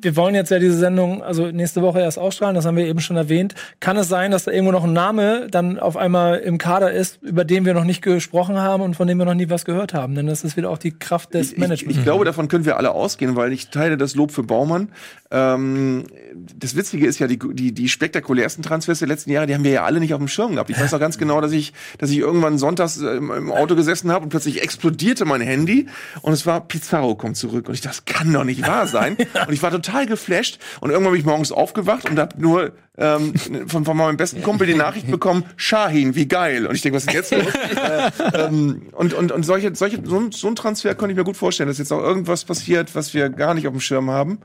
wir 0.00 0.16
wollen 0.16 0.34
jetzt 0.34 0.50
ja 0.50 0.58
diese 0.58 0.76
Sendung, 0.76 1.22
also 1.22 1.46
nächste 1.46 1.82
Woche 1.82 2.00
erst 2.00 2.18
ausstrahlen, 2.18 2.54
das 2.54 2.66
haben 2.66 2.76
wir 2.76 2.86
eben 2.86 3.00
schon 3.00 3.16
erwähnt. 3.16 3.54
Kann 3.80 3.96
es 3.96 4.08
sein, 4.08 4.30
dass 4.30 4.44
da 4.44 4.50
irgendwo 4.50 4.72
noch 4.72 4.84
ein 4.84 4.92
Name 4.92 5.46
dann 5.50 5.78
auf 5.78 5.96
einmal 5.96 6.38
im 6.38 6.58
Kader 6.58 6.92
ist, 6.92 7.22
über 7.22 7.44
den 7.44 7.64
wir 7.64 7.74
noch 7.74 7.84
nicht 7.84 8.02
gesprochen 8.02 8.58
haben 8.58 8.82
und 8.82 8.94
von 8.96 9.06
dem 9.06 9.18
wir 9.18 9.24
noch 9.24 9.34
nie 9.34 9.48
was 9.50 9.64
gehört 9.64 9.94
haben? 9.94 10.14
Denn 10.14 10.26
das 10.26 10.44
ist 10.44 10.56
wieder 10.56 10.70
auch 10.70 10.78
die 10.78 10.92
Kraft 10.92 11.34
des 11.34 11.56
Managements. 11.56 11.98
Ich 11.98 12.04
glaube, 12.04 12.24
davon 12.24 12.48
können 12.48 12.64
wir 12.64 12.76
alle 12.76 12.90
ausgehen, 12.90 13.36
weil 13.36 13.52
ich 13.52 13.68
teile 13.68 13.96
das 13.96 14.14
Lob 14.14 14.32
für 14.32 14.42
Baumann. 14.42 14.90
Ähm, 15.30 16.04
das 16.34 16.76
Witzige 16.76 17.06
ist 17.06 17.18
ja, 17.18 17.26
die, 17.26 17.38
die, 17.38 17.72
die 17.72 17.88
spektakulärsten 17.88 18.62
Transfers 18.62 18.98
der 18.98 19.08
letzten 19.08 19.30
Jahre, 19.30 19.46
die 19.46 19.54
haben 19.54 19.64
wir 19.64 19.72
ja 19.72 19.84
alle 19.84 20.00
nicht 20.00 20.14
auf 20.14 20.20
dem 20.20 20.28
Schirm 20.28 20.52
gehabt. 20.52 20.70
Ich 20.70 20.78
weiß 20.78 20.92
auch 20.94 21.00
ganz 21.00 21.18
genau, 21.18 21.40
dass 21.40 21.52
ich, 21.52 21.72
dass 21.98 22.10
ich 22.10 22.18
irgendwann 22.18 22.58
sonntags 22.58 22.98
im, 22.98 23.30
im 23.30 23.52
Auto 23.52 23.74
gesessen 23.74 24.12
habe 24.12 24.24
und 24.24 24.28
plötzlich 24.28 24.62
explodierte 24.62 25.24
mein 25.24 25.40
Handy 25.40 25.86
und 26.22 26.32
es 26.32 26.46
war 26.46 26.60
Pizarro 26.60 27.14
kommt 27.14 27.36
zurück 27.36 27.68
und 27.68 27.74
ich 27.74 27.80
dachte, 27.80 28.02
das 28.06 28.14
kann 28.14 28.32
doch 28.32 28.44
nicht 28.44 28.66
wahr 28.66 28.86
sein. 28.86 29.16
und 29.46 29.52
ich 29.52 29.62
war 29.62 29.70
total 29.84 30.06
geflasht 30.06 30.58
und 30.80 30.90
irgendwann 30.90 31.12
bin 31.12 31.20
ich 31.20 31.26
morgens 31.26 31.52
aufgewacht 31.52 32.08
und 32.10 32.18
habe 32.18 32.40
nur 32.40 32.72
ähm, 32.96 33.34
von, 33.66 33.84
von 33.84 33.96
meinem 33.96 34.16
besten 34.16 34.42
Kumpel 34.42 34.66
die 34.66 34.74
Nachricht 34.74 35.10
bekommen, 35.10 35.44
Shahin, 35.56 36.14
wie 36.14 36.26
geil. 36.26 36.66
Und 36.66 36.74
ich 36.74 36.82
denke, 36.82 36.96
was 36.96 37.04
ist 37.04 37.12
jetzt 37.12 37.32
los? 37.32 37.54
äh, 37.54 38.10
ähm, 38.34 38.88
und, 38.92 39.14
und, 39.14 39.32
und 39.32 39.42
solche, 39.44 39.74
solche, 39.74 40.00
so, 40.04 40.30
so 40.30 40.48
ein 40.48 40.56
Transfer 40.56 40.94
könnte 40.94 41.12
ich 41.12 41.18
mir 41.18 41.24
gut 41.24 41.36
vorstellen, 41.36 41.68
dass 41.68 41.78
jetzt 41.78 41.92
auch 41.92 42.02
irgendwas 42.02 42.44
passiert, 42.44 42.94
was 42.94 43.14
wir 43.14 43.28
gar 43.30 43.54
nicht 43.54 43.66
auf 43.66 43.74
dem 43.74 43.80
Schirm 43.80 44.10
haben. 44.10 44.40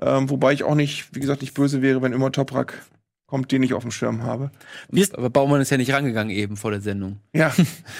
Ähm, 0.00 0.28
wobei 0.28 0.52
ich 0.52 0.64
auch 0.64 0.74
nicht, 0.74 1.14
wie 1.14 1.20
gesagt, 1.20 1.42
nicht 1.42 1.54
böse 1.54 1.80
wäre, 1.82 2.02
wenn 2.02 2.12
immer 2.12 2.32
Toprak 2.32 2.82
kommt, 3.34 3.50
den 3.50 3.64
ich 3.64 3.74
auf 3.74 3.82
dem 3.82 3.90
Schirm 3.90 4.22
habe. 4.22 4.52
Aber 5.14 5.28
Baumann 5.28 5.60
ist 5.60 5.68
ja 5.70 5.76
nicht 5.76 5.92
rangegangen 5.92 6.30
eben 6.30 6.56
vor 6.56 6.70
der 6.70 6.80
Sendung. 6.80 7.18
Ja, 7.34 7.52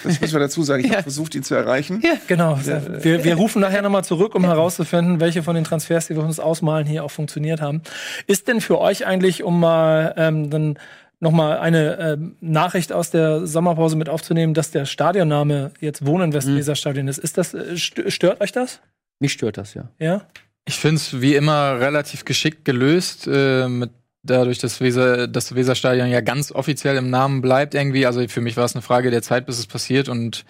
das 0.05 0.21
müssen 0.21 0.31
wir 0.33 0.39
dazu 0.39 0.63
sagen. 0.63 0.85
Ich 0.85 0.91
habe 0.93 1.01
versucht, 1.03 1.35
ihn 1.35 1.43
zu 1.43 1.55
erreichen. 1.55 1.99
Ja, 2.01 2.13
genau. 2.25 2.57
Wir, 2.63 3.25
wir 3.25 3.35
rufen 3.35 3.59
nachher 3.61 3.81
nochmal 3.81 4.05
zurück, 4.05 4.33
um 4.33 4.45
herauszufinden, 4.45 5.19
welche 5.19 5.43
von 5.43 5.53
den 5.55 5.65
Transfers, 5.65 6.07
die 6.07 6.15
wir 6.15 6.23
uns 6.23 6.39
ausmalen, 6.39 6.87
hier 6.87 7.03
auch 7.03 7.11
funktioniert 7.11 7.59
haben. 7.59 7.81
Ist 8.27 8.47
denn 8.47 8.61
für 8.61 8.79
euch 8.79 9.05
eigentlich, 9.05 9.43
um 9.43 9.59
mal 9.59 10.13
ähm, 10.15 10.49
dann 10.49 10.79
nochmal 11.19 11.57
eine 11.57 11.97
ähm, 11.99 12.37
Nachricht 12.39 12.93
aus 12.93 13.11
der 13.11 13.45
Sommerpause 13.45 13.97
mit 13.97 14.07
aufzunehmen, 14.07 14.53
dass 14.53 14.71
der 14.71 14.85
Stadionname 14.85 15.71
jetzt 15.81 16.05
Wohnen 16.05 16.31
Westweserstadion 16.31 17.09
ist. 17.09 17.17
Ist 17.17 17.37
das, 17.37 17.53
äh, 17.53 17.73
st- 17.73 18.09
stört 18.09 18.39
euch 18.39 18.53
das? 18.53 18.79
Mich 19.19 19.33
stört 19.33 19.57
das, 19.57 19.73
ja. 19.73 19.89
Ja? 19.99 20.21
Ich 20.65 20.75
finde 20.75 20.95
es 20.95 21.19
wie 21.21 21.35
immer 21.35 21.77
relativ 21.79 22.23
geschickt 22.23 22.63
gelöst, 22.63 23.27
äh, 23.29 23.67
mit 23.67 23.91
dadurch, 24.25 24.59
dass 24.59 24.81
Weser, 24.81 25.27
das 25.27 25.55
Weserstadion 25.55 26.09
ja 26.09 26.21
ganz 26.21 26.51
offiziell 26.51 26.97
im 26.97 27.09
Namen 27.09 27.41
bleibt 27.41 27.73
irgendwie. 27.73 28.05
Also 28.05 28.27
für 28.27 28.41
mich 28.41 28.57
war 28.57 28.65
es 28.65 28.75
eine 28.75 28.81
Frage 28.81 29.11
der 29.11 29.21
Zeit, 29.21 29.45
bis 29.45 29.59
es 29.59 29.67
passiert 29.67 30.09
und 30.09 30.45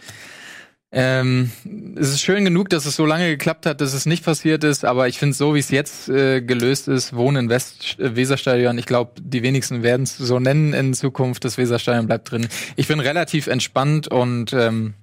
ähm, 0.91 1.51
es 1.97 2.09
ist 2.09 2.21
schön 2.21 2.45
genug, 2.45 2.69
dass 2.69 2.85
es 2.85 2.95
so 2.95 3.05
lange 3.05 3.27
geklappt 3.27 3.65
hat, 3.65 3.81
dass 3.81 3.93
es 3.93 4.05
nicht 4.05 4.23
passiert 4.23 4.63
ist, 4.63 4.85
aber 4.85 5.09
ich 5.09 5.19
finde 5.19 5.35
so, 5.35 5.53
wie 5.53 5.59
es 5.59 5.69
jetzt 5.69 6.07
äh, 6.07 6.41
gelöst 6.41 6.87
ist, 6.87 7.13
Wohnen 7.13 7.49
West 7.49 7.99
äh, 7.99 8.15
Weserstadion, 8.15 8.77
ich 8.77 8.85
glaube, 8.85 9.19
die 9.19 9.43
wenigsten 9.43 9.83
werden 9.83 10.03
es 10.03 10.17
so 10.17 10.39
nennen 10.39 10.73
in 10.73 10.93
Zukunft, 10.93 11.43
das 11.43 11.57
Weserstadion 11.57 12.07
bleibt 12.07 12.31
drin. 12.31 12.47
Ich 12.77 12.87
bin 12.87 13.01
relativ 13.01 13.47
entspannt 13.47 14.07
und 14.07 14.53
ähm, 14.53 14.93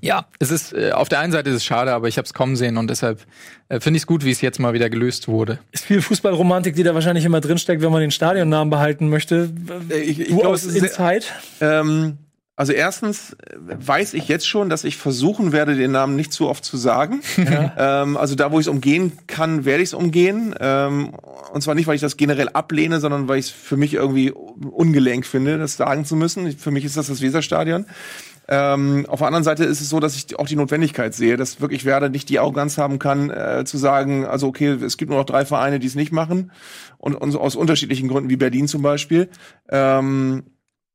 ja, 0.00 0.26
es 0.38 0.50
ist 0.50 0.72
äh, 0.72 0.92
auf 0.92 1.08
der 1.08 1.20
einen 1.20 1.32
Seite 1.32 1.50
ist 1.50 1.56
es 1.56 1.64
schade, 1.64 1.92
aber 1.92 2.08
ich 2.08 2.16
habe 2.16 2.26
es 2.26 2.34
kommen 2.34 2.56
sehen 2.56 2.76
und 2.76 2.88
deshalb 2.88 3.20
äh, 3.68 3.80
finde 3.80 3.98
ich 3.98 4.02
es 4.02 4.06
gut, 4.06 4.24
wie 4.24 4.30
es 4.30 4.40
jetzt 4.40 4.58
mal 4.58 4.72
wieder 4.72 4.90
gelöst 4.90 5.28
wurde. 5.28 5.58
Ist 5.72 5.84
viel 5.84 6.02
Fußballromantik, 6.02 6.74
die 6.74 6.82
da 6.82 6.94
wahrscheinlich 6.94 7.24
immer 7.24 7.40
drinsteckt, 7.40 7.82
wenn 7.82 7.92
man 7.92 8.00
den 8.00 8.10
Stadionnamen 8.10 8.70
behalten 8.70 9.08
möchte. 9.08 9.50
Ich, 9.88 10.20
ich 10.20 10.28
du 10.28 10.38
glaube, 10.38 10.56
es 10.56 10.64
ist 10.64 10.76
Inside? 10.76 11.24
Ähm, 11.60 12.18
also 12.60 12.74
erstens 12.74 13.32
äh, 13.32 13.56
weiß 13.56 14.12
ich 14.12 14.28
jetzt 14.28 14.46
schon, 14.46 14.68
dass 14.68 14.84
ich 14.84 14.98
versuchen 14.98 15.52
werde, 15.52 15.76
den 15.76 15.92
Namen 15.92 16.14
nicht 16.14 16.30
zu 16.30 16.46
oft 16.46 16.62
zu 16.62 16.76
sagen. 16.76 17.22
ähm, 17.78 18.18
also 18.18 18.34
da, 18.34 18.52
wo 18.52 18.60
ich 18.60 18.66
es 18.66 18.68
umgehen 18.68 19.12
kann, 19.26 19.64
werde 19.64 19.82
ich 19.82 19.88
es 19.88 19.94
umgehen. 19.94 20.54
Ähm, 20.60 21.12
und 21.54 21.62
zwar 21.62 21.74
nicht, 21.74 21.86
weil 21.86 21.94
ich 21.94 22.02
das 22.02 22.18
generell 22.18 22.50
ablehne, 22.50 23.00
sondern 23.00 23.28
weil 23.28 23.38
ich 23.38 23.46
es 23.46 23.50
für 23.50 23.78
mich 23.78 23.94
irgendwie 23.94 24.30
ungelenk 24.30 25.24
finde, 25.24 25.56
das 25.56 25.78
sagen 25.78 26.04
zu 26.04 26.16
müssen. 26.16 26.52
Für 26.52 26.70
mich 26.70 26.84
ist 26.84 26.98
das 26.98 27.06
das 27.06 27.22
Weserstadion. 27.22 27.86
Ähm, 28.52 29.06
auf 29.08 29.20
der 29.20 29.28
anderen 29.28 29.44
Seite 29.44 29.62
ist 29.64 29.80
es 29.80 29.88
so, 29.88 30.00
dass 30.00 30.16
ich 30.16 30.36
auch 30.36 30.48
die 30.48 30.56
Notwendigkeit 30.56 31.14
sehe, 31.14 31.36
dass 31.36 31.60
wirklich 31.60 31.84
Werder 31.84 32.08
nicht 32.08 32.28
die 32.28 32.40
Arroganz 32.40 32.78
haben 32.78 32.98
kann, 32.98 33.30
äh, 33.30 33.64
zu 33.64 33.78
sagen, 33.78 34.26
also 34.26 34.48
okay, 34.48 34.70
es 34.70 34.96
gibt 34.96 35.10
nur 35.10 35.20
noch 35.20 35.26
drei 35.26 35.46
Vereine, 35.46 35.78
die 35.78 35.86
es 35.86 35.94
nicht 35.94 36.10
machen 36.10 36.50
und, 36.98 37.14
und 37.14 37.36
aus 37.36 37.54
unterschiedlichen 37.54 38.08
Gründen, 38.08 38.28
wie 38.28 38.36
Berlin 38.36 38.66
zum 38.66 38.82
Beispiel. 38.82 39.28
Ähm, 39.68 40.42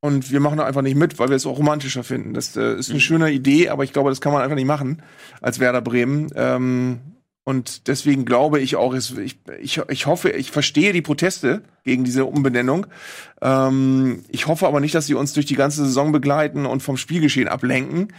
und 0.01 0.31
wir 0.31 0.41
machen 0.41 0.57
da 0.57 0.65
einfach 0.65 0.81
nicht 0.81 0.97
mit, 0.97 1.17
weil 1.17 1.29
wir 1.29 1.37
es 1.37 1.45
auch 1.45 1.57
romantischer 1.57 2.03
finden. 2.03 2.33
Das 2.33 2.57
äh, 2.57 2.75
ist 2.75 2.91
eine 2.91 2.99
schöne 2.99 3.31
Idee, 3.31 3.69
aber 3.69 3.85
ich 3.85 3.93
glaube, 3.93 4.09
das 4.09 4.19
kann 4.19 4.33
man 4.33 4.41
einfach 4.41 4.55
nicht 4.55 4.67
machen 4.67 5.01
als 5.41 5.61
Werder 5.61 5.81
Bremen. 5.81 6.27
Ähm, 6.35 7.14
und 7.45 7.87
deswegen 7.87 8.25
glaube 8.25 8.59
ich 8.59 8.75
auch, 8.75 8.95
ich, 8.95 9.13
ich, 9.61 9.79
ich 9.87 10.05
hoffe, 10.07 10.31
ich 10.31 10.49
verstehe 10.49 10.93
die 10.93 11.03
Proteste 11.03 11.61
gegen 11.83 12.03
diese 12.03 12.25
Umbenennung. 12.25 12.87
Ähm, 13.39 14.25
ich 14.29 14.47
hoffe 14.47 14.65
aber 14.65 14.79
nicht, 14.79 14.95
dass 14.95 15.05
sie 15.05 15.13
uns 15.13 15.33
durch 15.33 15.45
die 15.45 15.55
ganze 15.55 15.85
Saison 15.85 16.11
begleiten 16.11 16.65
und 16.65 16.81
vom 16.81 16.97
Spielgeschehen 16.97 17.47
ablenken, 17.47 18.11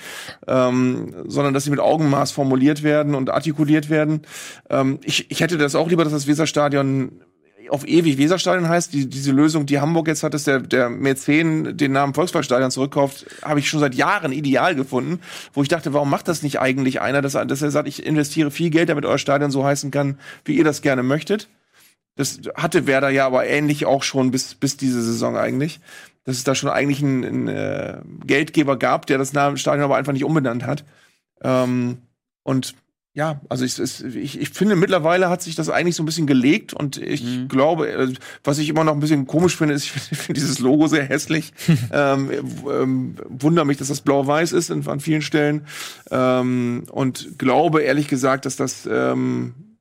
ähm, 0.46 1.12
sondern 1.26 1.54
dass 1.54 1.64
sie 1.64 1.70
mit 1.70 1.80
Augenmaß 1.80 2.30
formuliert 2.30 2.84
werden 2.84 3.16
und 3.16 3.28
artikuliert 3.28 3.90
werden. 3.90 4.22
Ähm, 4.70 5.00
ich, 5.02 5.28
ich 5.28 5.40
hätte 5.40 5.58
das 5.58 5.74
auch 5.74 5.88
lieber, 5.88 6.04
dass 6.04 6.12
das 6.12 6.28
Weserstadion 6.28 7.20
auf 7.70 7.86
ewig 7.86 8.18
Weserstadion 8.18 8.68
heißt, 8.68 8.92
die, 8.92 9.08
diese 9.08 9.32
Lösung, 9.32 9.66
die 9.66 9.80
Hamburg 9.80 10.08
jetzt 10.08 10.22
hat, 10.22 10.34
dass 10.34 10.44
der, 10.44 10.60
der 10.60 10.88
Mäzen 10.88 11.76
den 11.76 11.92
Namen 11.92 12.14
Volksparkstadion 12.14 12.70
zurückkauft, 12.70 13.26
habe 13.42 13.60
ich 13.60 13.68
schon 13.68 13.80
seit 13.80 13.94
Jahren 13.94 14.32
ideal 14.32 14.74
gefunden, 14.74 15.20
wo 15.52 15.62
ich 15.62 15.68
dachte, 15.68 15.92
warum 15.92 16.10
macht 16.10 16.28
das 16.28 16.42
nicht 16.42 16.60
eigentlich 16.60 17.00
einer, 17.00 17.22
dass, 17.22 17.34
er- 17.34 17.46
dass 17.46 17.62
er 17.62 17.70
sagt, 17.70 17.88
ich 17.88 18.04
investiere 18.04 18.50
viel 18.50 18.70
Geld, 18.70 18.88
damit 18.88 19.04
euer 19.04 19.18
Stadion 19.18 19.50
so 19.50 19.64
heißen 19.64 19.90
kann, 19.90 20.18
wie 20.44 20.56
ihr 20.56 20.64
das 20.64 20.82
gerne 20.82 21.02
möchtet. 21.02 21.48
Das 22.16 22.40
hatte 22.56 22.86
Werder 22.86 23.10
ja 23.10 23.26
aber 23.26 23.46
ähnlich 23.46 23.84
auch 23.84 24.02
schon 24.02 24.30
bis, 24.30 24.54
bis 24.54 24.76
diese 24.76 25.02
Saison 25.02 25.36
eigentlich. 25.36 25.80
Dass 26.24 26.36
es 26.38 26.44
da 26.44 26.54
schon 26.54 26.70
eigentlich 26.70 27.02
einen, 27.02 27.24
einen 27.24 27.48
äh, 27.48 27.98
Geldgeber 28.24 28.76
gab, 28.78 29.06
der 29.06 29.18
das 29.18 29.30
Stadion 29.30 29.84
aber 29.84 29.96
einfach 29.96 30.12
nicht 30.12 30.24
umbenannt 30.24 30.64
hat. 30.66 30.84
Ähm, 31.42 31.98
und 32.42 32.74
ja, 33.16 33.40
also 33.48 33.64
ich, 33.64 33.78
ich, 33.78 34.38
ich 34.38 34.50
finde, 34.50 34.76
mittlerweile 34.76 35.30
hat 35.30 35.40
sich 35.40 35.54
das 35.54 35.70
eigentlich 35.70 35.96
so 35.96 36.02
ein 36.02 36.06
bisschen 36.06 36.26
gelegt 36.26 36.74
und 36.74 36.98
ich 36.98 37.48
glaube, 37.48 37.88
äh, 37.88 38.12
was 38.44 38.58
ich 38.58 38.68
immer 38.68 38.84
noch 38.84 38.92
ein 38.92 39.00
bisschen 39.00 39.26
komisch 39.26 39.56
finde, 39.56 39.72
ist, 39.72 39.84
ich 39.84 39.90
finde 39.90 40.14
find 40.16 40.36
dieses 40.36 40.58
Logo 40.58 40.86
sehr 40.86 41.04
hässlich. 41.04 41.54
ähm, 41.92 42.30
ähm, 42.70 43.16
wundere 43.26 43.64
mich, 43.64 43.78
dass 43.78 43.88
das 43.88 44.02
blau-weiß 44.02 44.52
ist 44.52 44.70
an 44.70 45.00
vielen 45.00 45.22
Stellen. 45.22 45.66
Ähm, 46.10 46.84
und 46.92 47.38
glaube 47.38 47.80
ehrlich 47.80 48.06
gesagt, 48.06 48.44
dass 48.44 48.56
das, 48.56 48.86
ähm, 48.86 49.78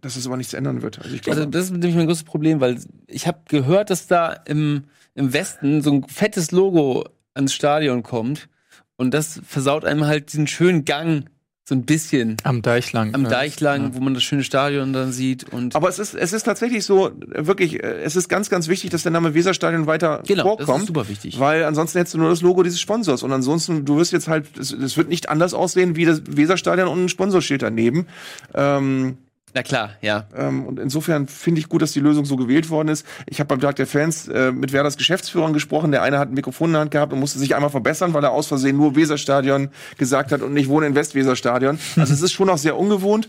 dass 0.00 0.14
das 0.14 0.28
aber 0.28 0.36
nichts 0.36 0.54
ändern 0.54 0.80
wird. 0.80 1.00
Also 1.00 1.16
ich 1.16 1.22
glaube, 1.22 1.36
Also 1.36 1.50
das 1.50 1.64
ist 1.64 1.70
nämlich 1.72 1.96
mein 1.96 2.06
größtes 2.06 2.26
Problem, 2.26 2.60
weil 2.60 2.78
ich 3.08 3.26
habe 3.26 3.40
gehört, 3.48 3.90
dass 3.90 4.06
da 4.06 4.32
im, 4.32 4.84
im 5.16 5.32
Westen 5.32 5.82
so 5.82 5.90
ein 5.94 6.04
fettes 6.04 6.52
Logo 6.52 7.08
ans 7.34 7.52
Stadion 7.52 8.04
kommt 8.04 8.48
und 8.96 9.12
das 9.12 9.40
versaut 9.44 9.84
einem 9.84 10.06
halt 10.06 10.32
diesen 10.32 10.46
schönen 10.46 10.84
Gang 10.84 11.24
so 11.68 11.74
ein 11.74 11.82
bisschen. 11.84 12.38
Am 12.44 12.62
Deich 12.62 12.92
lang. 12.94 13.14
Am 13.14 13.24
ja. 13.24 13.28
Deich 13.28 13.60
lang, 13.60 13.94
wo 13.94 14.00
man 14.00 14.14
das 14.14 14.22
schöne 14.22 14.42
Stadion 14.42 14.94
dann 14.94 15.12
sieht 15.12 15.52
und 15.52 15.76
Aber 15.76 15.90
es 15.90 15.98
ist, 15.98 16.14
es 16.14 16.32
ist 16.32 16.44
tatsächlich 16.44 16.84
so, 16.86 17.10
wirklich, 17.26 17.82
äh, 17.82 18.00
es 18.02 18.16
ist 18.16 18.30
ganz, 18.30 18.48
ganz 18.48 18.68
wichtig, 18.68 18.88
dass 18.88 19.02
der 19.02 19.12
Name 19.12 19.34
Weserstadion 19.34 19.86
weiter 19.86 20.22
Genau, 20.26 20.52
das 20.56 20.60
ist 20.60 20.66
vorkommt. 20.66 20.86
super 20.86 21.08
wichtig. 21.08 21.38
Weil 21.38 21.64
ansonsten 21.64 21.98
hättest 21.98 22.14
du 22.14 22.18
nur 22.18 22.30
das 22.30 22.40
Logo 22.40 22.62
dieses 22.62 22.80
Sponsors. 22.80 23.22
Und 23.22 23.32
ansonsten, 23.32 23.84
du 23.84 23.98
wirst 23.98 24.12
jetzt 24.14 24.28
halt, 24.28 24.46
es, 24.58 24.72
es 24.72 24.96
wird 24.96 25.10
nicht 25.10 25.28
anders 25.28 25.52
aussehen 25.52 25.94
wie 25.94 26.06
das 26.06 26.22
Weserstadion 26.26 26.88
und 26.88 27.04
ein 27.04 27.08
Sponsorschild 27.10 27.60
daneben. 27.60 28.06
Ähm, 28.54 29.18
Na 29.54 29.62
klar, 29.62 29.90
ja. 30.02 30.26
ähm, 30.36 30.66
und 30.66 30.78
insofern 30.78 31.26
finde 31.26 31.60
ich 31.60 31.68
gut, 31.68 31.82
dass 31.82 31.92
die 31.92 32.00
Lösung 32.00 32.24
so 32.24 32.36
gewählt 32.36 32.70
worden 32.70 32.88
ist. 32.88 33.06
Ich 33.26 33.40
habe 33.40 33.48
beim 33.48 33.60
Tag 33.60 33.76
der 33.76 33.86
Fans 33.86 34.28
äh, 34.28 34.52
mit 34.52 34.72
Werders 34.72 34.96
Geschäftsführern 34.96 35.52
gesprochen. 35.52 35.90
Der 35.90 36.02
eine 36.02 36.18
hat 36.18 36.28
ein 36.28 36.34
Mikrofon 36.34 36.70
in 36.70 36.72
der 36.74 36.80
Hand 36.82 36.90
gehabt 36.90 37.12
und 37.12 37.20
musste 37.20 37.38
sich 37.38 37.54
einmal 37.54 37.70
verbessern, 37.70 38.14
weil 38.14 38.24
er 38.24 38.32
aus 38.32 38.46
Versehen 38.46 38.76
nur 38.76 38.94
Weserstadion 38.94 39.70
gesagt 39.96 40.32
hat 40.32 40.42
und 40.42 40.52
nicht 40.52 40.68
wohne 40.68 40.86
in 40.86 40.94
Westweserstadion. 40.94 41.78
Also 41.96 42.12
es 42.14 42.22
ist 42.22 42.32
schon 42.32 42.48
auch 42.50 42.58
sehr 42.58 42.76
ungewohnt. 42.76 43.28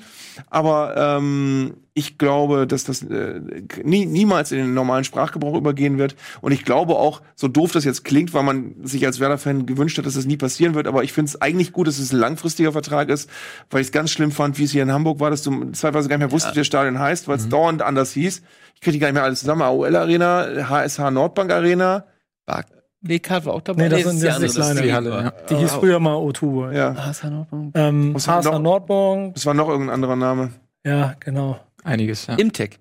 Aber 0.49 0.95
ähm, 0.97 1.75
ich 1.93 2.17
glaube, 2.17 2.65
dass 2.65 2.83
das 2.85 3.01
äh, 3.03 3.41
nie, 3.83 4.05
niemals 4.05 4.51
in 4.51 4.59
den 4.59 4.73
normalen 4.73 5.03
Sprachgebrauch 5.03 5.55
übergehen 5.55 5.97
wird. 5.97 6.15
Und 6.41 6.51
ich 6.51 6.63
glaube 6.63 6.95
auch, 6.95 7.21
so 7.35 7.47
doof 7.47 7.71
das 7.71 7.83
jetzt 7.83 8.05
klingt, 8.05 8.33
weil 8.33 8.43
man 8.43 8.75
sich 8.83 9.05
als 9.05 9.19
Werder-Fan 9.19 9.65
gewünscht 9.65 9.97
hat, 9.97 10.05
dass 10.05 10.13
das 10.13 10.25
nie 10.25 10.37
passieren 10.37 10.75
wird. 10.75 10.87
Aber 10.87 11.03
ich 11.03 11.13
finde 11.13 11.29
es 11.29 11.41
eigentlich 11.41 11.73
gut, 11.73 11.87
dass 11.87 11.99
es 11.99 12.13
ein 12.13 12.19
langfristiger 12.19 12.71
Vertrag 12.71 13.09
ist, 13.09 13.29
weil 13.69 13.81
ich 13.81 13.87
es 13.87 13.91
ganz 13.91 14.11
schlimm 14.11 14.31
fand, 14.31 14.57
wie 14.57 14.63
es 14.63 14.71
hier 14.71 14.83
in 14.83 14.91
Hamburg 14.91 15.19
war, 15.19 15.29
dass 15.29 15.43
du 15.43 15.71
zeitweise 15.71 16.07
gar 16.07 16.17
nicht 16.17 16.27
mehr 16.27 16.31
wusstest, 16.31 16.55
wie 16.55 16.59
das 16.61 16.67
Stadion 16.67 16.99
heißt, 16.99 17.27
weil 17.27 17.37
es 17.37 17.49
dauernd 17.49 17.81
anders 17.81 18.13
hieß. 18.13 18.41
Ich 18.75 18.81
kriege 18.81 18.93
die 18.93 18.99
gar 18.99 19.07
nicht 19.07 19.15
mehr 19.15 19.23
alles 19.23 19.41
zusammen. 19.41 19.61
AOL 19.61 19.95
Arena, 19.95 20.69
HSH 20.69 21.11
Nordbank 21.11 21.51
Arena. 21.51 22.05
WK 23.01 23.45
war 23.45 23.53
auch 23.53 23.61
dabei. 23.61 23.83
Nee, 23.83 23.89
das 23.89 23.97
Nee, 23.99 24.03
sind 24.03 24.13
ist 24.15 24.21
die 24.21 24.25
das 24.27 24.35
andere, 24.35 24.45
ist 24.49 24.57
ist 24.57 24.65
kleine. 24.65 24.81
die 24.81 24.93
Halle, 24.93 25.09
ja. 25.09 25.33
Die 25.49 25.55
hieß 25.55 25.71
früher 25.73 25.99
mal 25.99 26.15
O2. 26.15 26.73
Ja. 26.73 26.95
HSH 26.95 27.23
Nordbank. 27.29 27.71
Ähm, 27.75 28.15
HSH 28.15 28.43
noch- 28.51 28.59
Nordbank. 28.59 29.37
Es 29.37 29.45
war 29.45 29.53
noch 29.53 29.69
irgendein 29.69 29.93
anderer 29.93 30.15
Name. 30.15 30.51
Ja, 30.85 31.13
genau. 31.19 31.59
Einiges, 31.83 32.27
ja. 32.27 32.35
Imtech. 32.35 32.79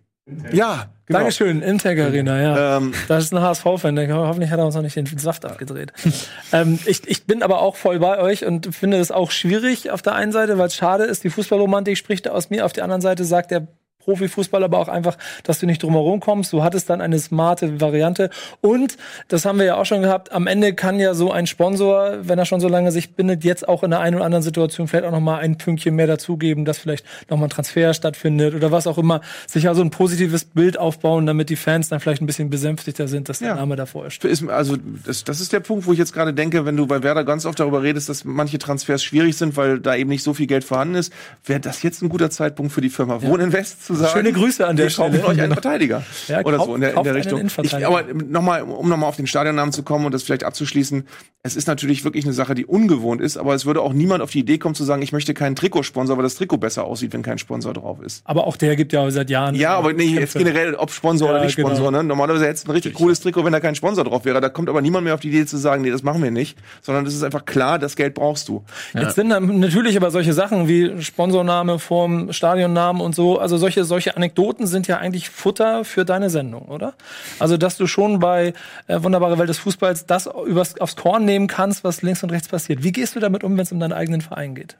Ja, 0.53 0.89
genau. 1.07 1.21
Dankeschön, 1.21 1.62
Integ 1.62 1.99
Arena, 2.01 2.39
ja. 2.43 2.77
Ähm, 2.77 2.93
Das 3.09 3.25
ist 3.25 3.33
ein 3.33 3.41
HSV-Fan, 3.41 3.97
der 3.97 4.14
hoffentlich 4.14 4.51
hat 4.51 4.59
er 4.59 4.66
uns 4.66 4.75
noch 4.75 4.83
nicht 4.83 4.95
den 4.95 5.07
Saft 5.07 5.47
abgedreht. 5.47 5.93
ähm, 6.53 6.79
ich, 6.85 7.09
ich 7.09 7.25
bin 7.25 7.43
aber 7.43 7.62
auch 7.62 7.77
voll 7.77 7.99
bei 7.99 8.19
euch 8.21 8.45
und 8.45 8.75
finde 8.75 8.99
es 8.99 9.11
auch 9.11 9.31
schwierig 9.31 9.91
auf 9.91 10.03
der 10.03 10.14
einen 10.14 10.33
Seite, 10.33 10.59
weil 10.59 10.66
es 10.66 10.75
schade 10.75 11.05
ist, 11.05 11.25
die 11.25 11.31
Fußballromantik 11.31 11.97
spricht 11.97 12.29
aus 12.29 12.51
mir. 12.51 12.66
Auf 12.66 12.75
der 12.75 12.85
anderen 12.85 13.01
Seite 13.01 13.25
sagt 13.25 13.51
der 13.53 13.69
Profifußball 14.09 14.65
aber 14.65 14.79
auch 14.79 14.89
einfach, 14.89 15.19
dass 15.43 15.59
du 15.59 15.67
nicht 15.67 15.83
drumherum 15.83 16.21
kommst. 16.21 16.51
Du 16.55 16.63
hattest 16.63 16.89
dann 16.89 17.03
eine 17.03 17.19
smarte 17.19 17.79
Variante. 17.79 18.31
Und, 18.63 18.97
das 19.29 19.45
haben 19.45 19.59
wir 19.59 19.67
ja 19.67 19.77
auch 19.77 19.85
schon 19.85 20.01
gehabt, 20.01 20.33
am 20.33 20.47
Ende 20.47 20.73
kann 20.73 20.99
ja 20.99 21.13
so 21.13 21.31
ein 21.31 21.47
Sponsor, 21.47 22.17
wenn 22.23 22.39
er 22.39 22.47
schon 22.47 22.61
so 22.61 22.69
lange 22.69 22.91
sich 22.91 23.11
bindet, 23.15 23.45
jetzt 23.45 23.69
auch 23.69 23.83
in 23.83 23.91
der 23.91 24.01
einen 24.01 24.17
oder 24.17 24.25
anderen 24.25 24.43
Situation 24.43 24.89
vielleicht 24.89 25.05
auch 25.05 25.11
noch 25.11 25.21
mal 25.21 25.41
ein 25.41 25.59
Pünktchen 25.59 25.95
mehr 25.95 26.07
dazugeben, 26.07 26.65
dass 26.65 26.79
vielleicht 26.79 27.05
noch 27.29 27.37
mal 27.37 27.47
ein 27.47 27.51
Transfer 27.51 27.93
stattfindet 27.93 28.55
oder 28.55 28.73
was 28.73 28.87
auch 28.87 28.97
immer. 28.97 29.21
Sich 29.47 29.69
also 29.69 29.83
ein 29.83 29.91
positives 29.91 30.47
Bild 30.47 30.79
aufbauen, 30.79 31.27
damit 31.27 31.51
die 31.51 31.57
Fans 31.57 31.91
dann 31.91 32.01
vielleicht 32.01 32.23
ein 32.23 32.27
bisschen 32.27 32.49
besänftigter 32.49 33.09
sind, 33.09 33.29
dass 33.29 33.41
der 33.41 33.49
Ja. 33.49 33.55
Name 33.57 33.77
davor 33.77 34.07
ist. 34.07 34.25
also 34.49 34.77
das, 35.05 35.25
das 35.25 35.43
ist 35.43 35.53
der 35.53 35.61
Punkt, 35.61 35.87
wo 35.87 35.93
ich 35.93 35.99
jetzt 35.99 36.15
gerade 36.15 36.33
denke, 36.33 36.65
wenn 36.65 36.79
du 36.79 36.87
bei 36.87 37.03
Werder 37.03 37.25
ganz 37.25 37.45
oft 37.45 37.61
darüber 37.61 37.83
redest, 37.83 38.09
dass 38.09 38.25
manche 38.25 38.59
Transfers 38.59 39.05
schwierig 39.05 39.37
sind, 39.37 39.59
weil 39.59 39.81
da 39.81 39.95
eben 39.95 40.09
nicht 40.09 40.23
so 40.23 40.33
viel 40.33 40.47
Geld 40.47 40.65
vorhanden 40.65 40.95
ist, 40.95 41.13
wäre 41.45 41.61
das 41.61 41.83
jetzt 41.83 42.01
ein 42.03 42.09
guter 42.09 42.31
Zeitpunkt 42.31 42.73
für 42.73 42.81
die 42.81 42.89
Firma 42.89 43.21
Wohninvest 43.21 43.85
zu 43.85 43.98
sagen. 43.99 44.13
Schöne 44.13 44.33
Grüße 44.33 44.67
an 44.67 44.77
der 44.77 44.87
wir 44.87 44.91
Stelle. 44.91 45.25
euch 45.27 45.41
einen 45.41 45.53
Verteidiger. 45.53 46.03
Ja, 46.29 46.41
oder 46.45 46.57
kauf- 46.57 46.67
so 46.67 46.75
in 46.75 46.81
der, 46.81 46.91
in 46.91 46.95
kauft 46.97 47.07
der 47.07 47.15
Richtung. 47.15 47.47
Ich, 47.63 47.87
aber 47.87 48.05
nochmal, 48.15 48.63
um 48.63 48.89
nochmal 48.89 49.09
auf 49.09 49.17
den 49.17 49.27
Stadionnamen 49.27 49.73
zu 49.73 49.83
kommen 49.83 50.07
und 50.07 50.13
das 50.13 50.23
vielleicht 50.23 50.45
abzuschließen, 50.45 51.07
es 51.43 51.55
ist 51.57 51.69
natürlich 51.69 52.05
wirklich 52.05 52.25
eine 52.25 52.33
Sache, 52.35 52.55
die 52.55 52.67
ungewohnt 52.67 53.21
ist, 53.21 53.37
aber 53.37 53.55
es 53.55 53.65
würde 53.65 53.81
auch 53.81 53.93
niemand 53.93 54.23
auf 54.23 54.31
die 54.31 54.41
Idee 54.41 54.59
kommen 54.59 54.75
zu 54.75 54.85
sagen, 54.85 55.03
ich 55.03 55.13
möchte 55.13 55.35
keinen 55.35 55.55
Trikotsponsor, 55.57 56.17
weil 56.17 56.25
das 56.25 56.35
Trikot 56.35 56.59
besser 56.59 56.85
aussieht, 56.85 57.13
wenn 57.13 57.23
kein 57.23 57.39
Sponsor 57.39 57.73
drauf 57.73 58.01
ist. 58.03 58.23
Aber 58.25 58.47
auch 58.47 58.57
der 58.57 58.75
gibt 58.77 58.93
ja 58.93 59.09
seit 59.11 59.31
Jahren. 59.31 59.55
Ja, 59.55 59.77
aber 59.77 59.93
nee, 59.93 60.05
jetzt 60.07 60.35
generell, 60.37 60.75
ob 60.75 60.91
Sponsor 60.91 61.29
Ja, 61.29 61.35
oder 61.35 61.45
nicht 61.45 61.57
genau. 61.57 61.69
Sponsor, 61.69 61.91
ne? 61.93 62.03
Normalerweise 62.05 62.47
hättest 62.47 62.67
du 62.67 62.71
ein 62.71 62.75
richtig 62.75 62.95
cooles 62.95 63.21
Trikot, 63.21 63.45
wenn 63.45 63.53
da 63.53 63.61
kein 63.61 63.75
Sponsor 63.77 64.05
drauf 64.05 64.25
wäre. 64.25 64.41
Da 64.41 64.49
kommt 64.49 64.69
aber 64.69 64.81
niemand 64.83 65.05
mehr 65.05 65.15
auf 65.15 65.21
die 65.21 65.29
Idee 65.29 65.47
zu 65.47 65.57
sagen, 65.57 65.83
nee, 65.83 65.91
das 65.91 66.03
machen 66.03 66.23
wir 66.23 66.31
nicht, 66.31 66.59
sondern 66.83 67.07
es 67.07 67.15
ist 67.15 67.23
einfach 67.23 67.45
klar, 67.45 67.79
das 67.79 67.95
Geld 67.97 68.15
brauchst 68.15 68.49
du. 68.49 68.65
Jetzt 68.95 69.15
sind 69.15 69.31
dann 69.31 69.61
natürlich 69.61 69.97
aber 69.97 70.11
solche 70.11 70.33
Sachen 70.33 70.69
wie 70.69 71.01
Sponsorname 71.01 71.79
vorm 71.79 72.33
Stadionnamen 72.33 73.01
und 73.01 73.15
so, 73.15 73.39
also 73.39 73.57
solche, 73.59 73.78
solche 73.85 74.16
Anekdoten 74.16 74.66
sind 74.66 74.87
ja 74.87 74.99
eigentlich 74.99 75.31
Futter 75.31 75.85
für 75.85 76.05
deine 76.05 76.31
Sendung, 76.31 76.62
oder? 76.68 76.95
Also, 77.39 77.57
dass 77.57 77.76
du 77.76 77.87
schon 77.87 78.18
bei 78.18 78.53
äh, 78.87 79.03
Wunderbare 79.03 79.39
Welt 79.39 79.49
des 79.49 79.59
Fußballs 79.59 80.07
das 80.07 80.29
übers, 80.47 80.81
aufs 80.81 80.97
Korn 80.97 81.24
nehmen 81.24 81.47
kannst, 81.47 81.85
was 81.85 82.03
links 82.03 82.22
und 82.22 82.31
rechts 82.31 82.49
passiert. 82.49 82.83
Wie 82.83 82.93
gehst 82.93 83.16
du 83.16 83.20
damit 83.20 83.45
um, 83.45 83.57
wenn 83.57 83.64
es 83.64 83.72
um 83.72 83.81
deinen 83.81 83.93
eigenen 83.93 84.20
Verein 84.20 84.55
geht? 84.55 84.76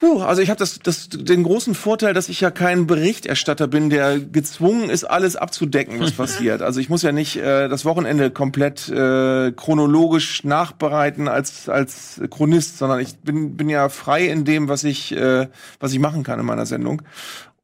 Puh, 0.00 0.20
also 0.22 0.42
ich 0.42 0.50
habe 0.50 0.58
das, 0.58 0.80
das, 0.80 1.08
den 1.08 1.44
großen 1.44 1.74
Vorteil, 1.74 2.14
dass 2.14 2.28
ich 2.28 2.40
ja 2.40 2.50
kein 2.50 2.86
Berichterstatter 2.86 3.68
bin, 3.68 3.90
der 3.90 4.18
gezwungen 4.18 4.90
ist, 4.90 5.04
alles 5.04 5.36
abzudecken, 5.36 6.00
was 6.00 6.12
passiert. 6.16 6.62
Also 6.62 6.80
ich 6.80 6.88
muss 6.88 7.02
ja 7.02 7.12
nicht 7.12 7.36
äh, 7.36 7.68
das 7.68 7.84
Wochenende 7.84 8.30
komplett 8.30 8.88
äh, 8.88 9.52
chronologisch 9.52 10.44
nachbereiten 10.44 11.28
als 11.28 11.68
als 11.68 12.20
Chronist, 12.30 12.76
sondern 12.76 13.00
ich 13.00 13.16
bin 13.18 13.56
bin 13.56 13.70
ja 13.70 13.88
frei 13.88 14.26
in 14.26 14.44
dem, 14.44 14.68
was 14.68 14.84
ich 14.84 15.12
äh, 15.16 15.48
was 15.78 15.92
ich 15.92 16.00
machen 16.00 16.22
kann 16.24 16.40
in 16.40 16.46
meiner 16.46 16.66
Sendung. 16.66 17.00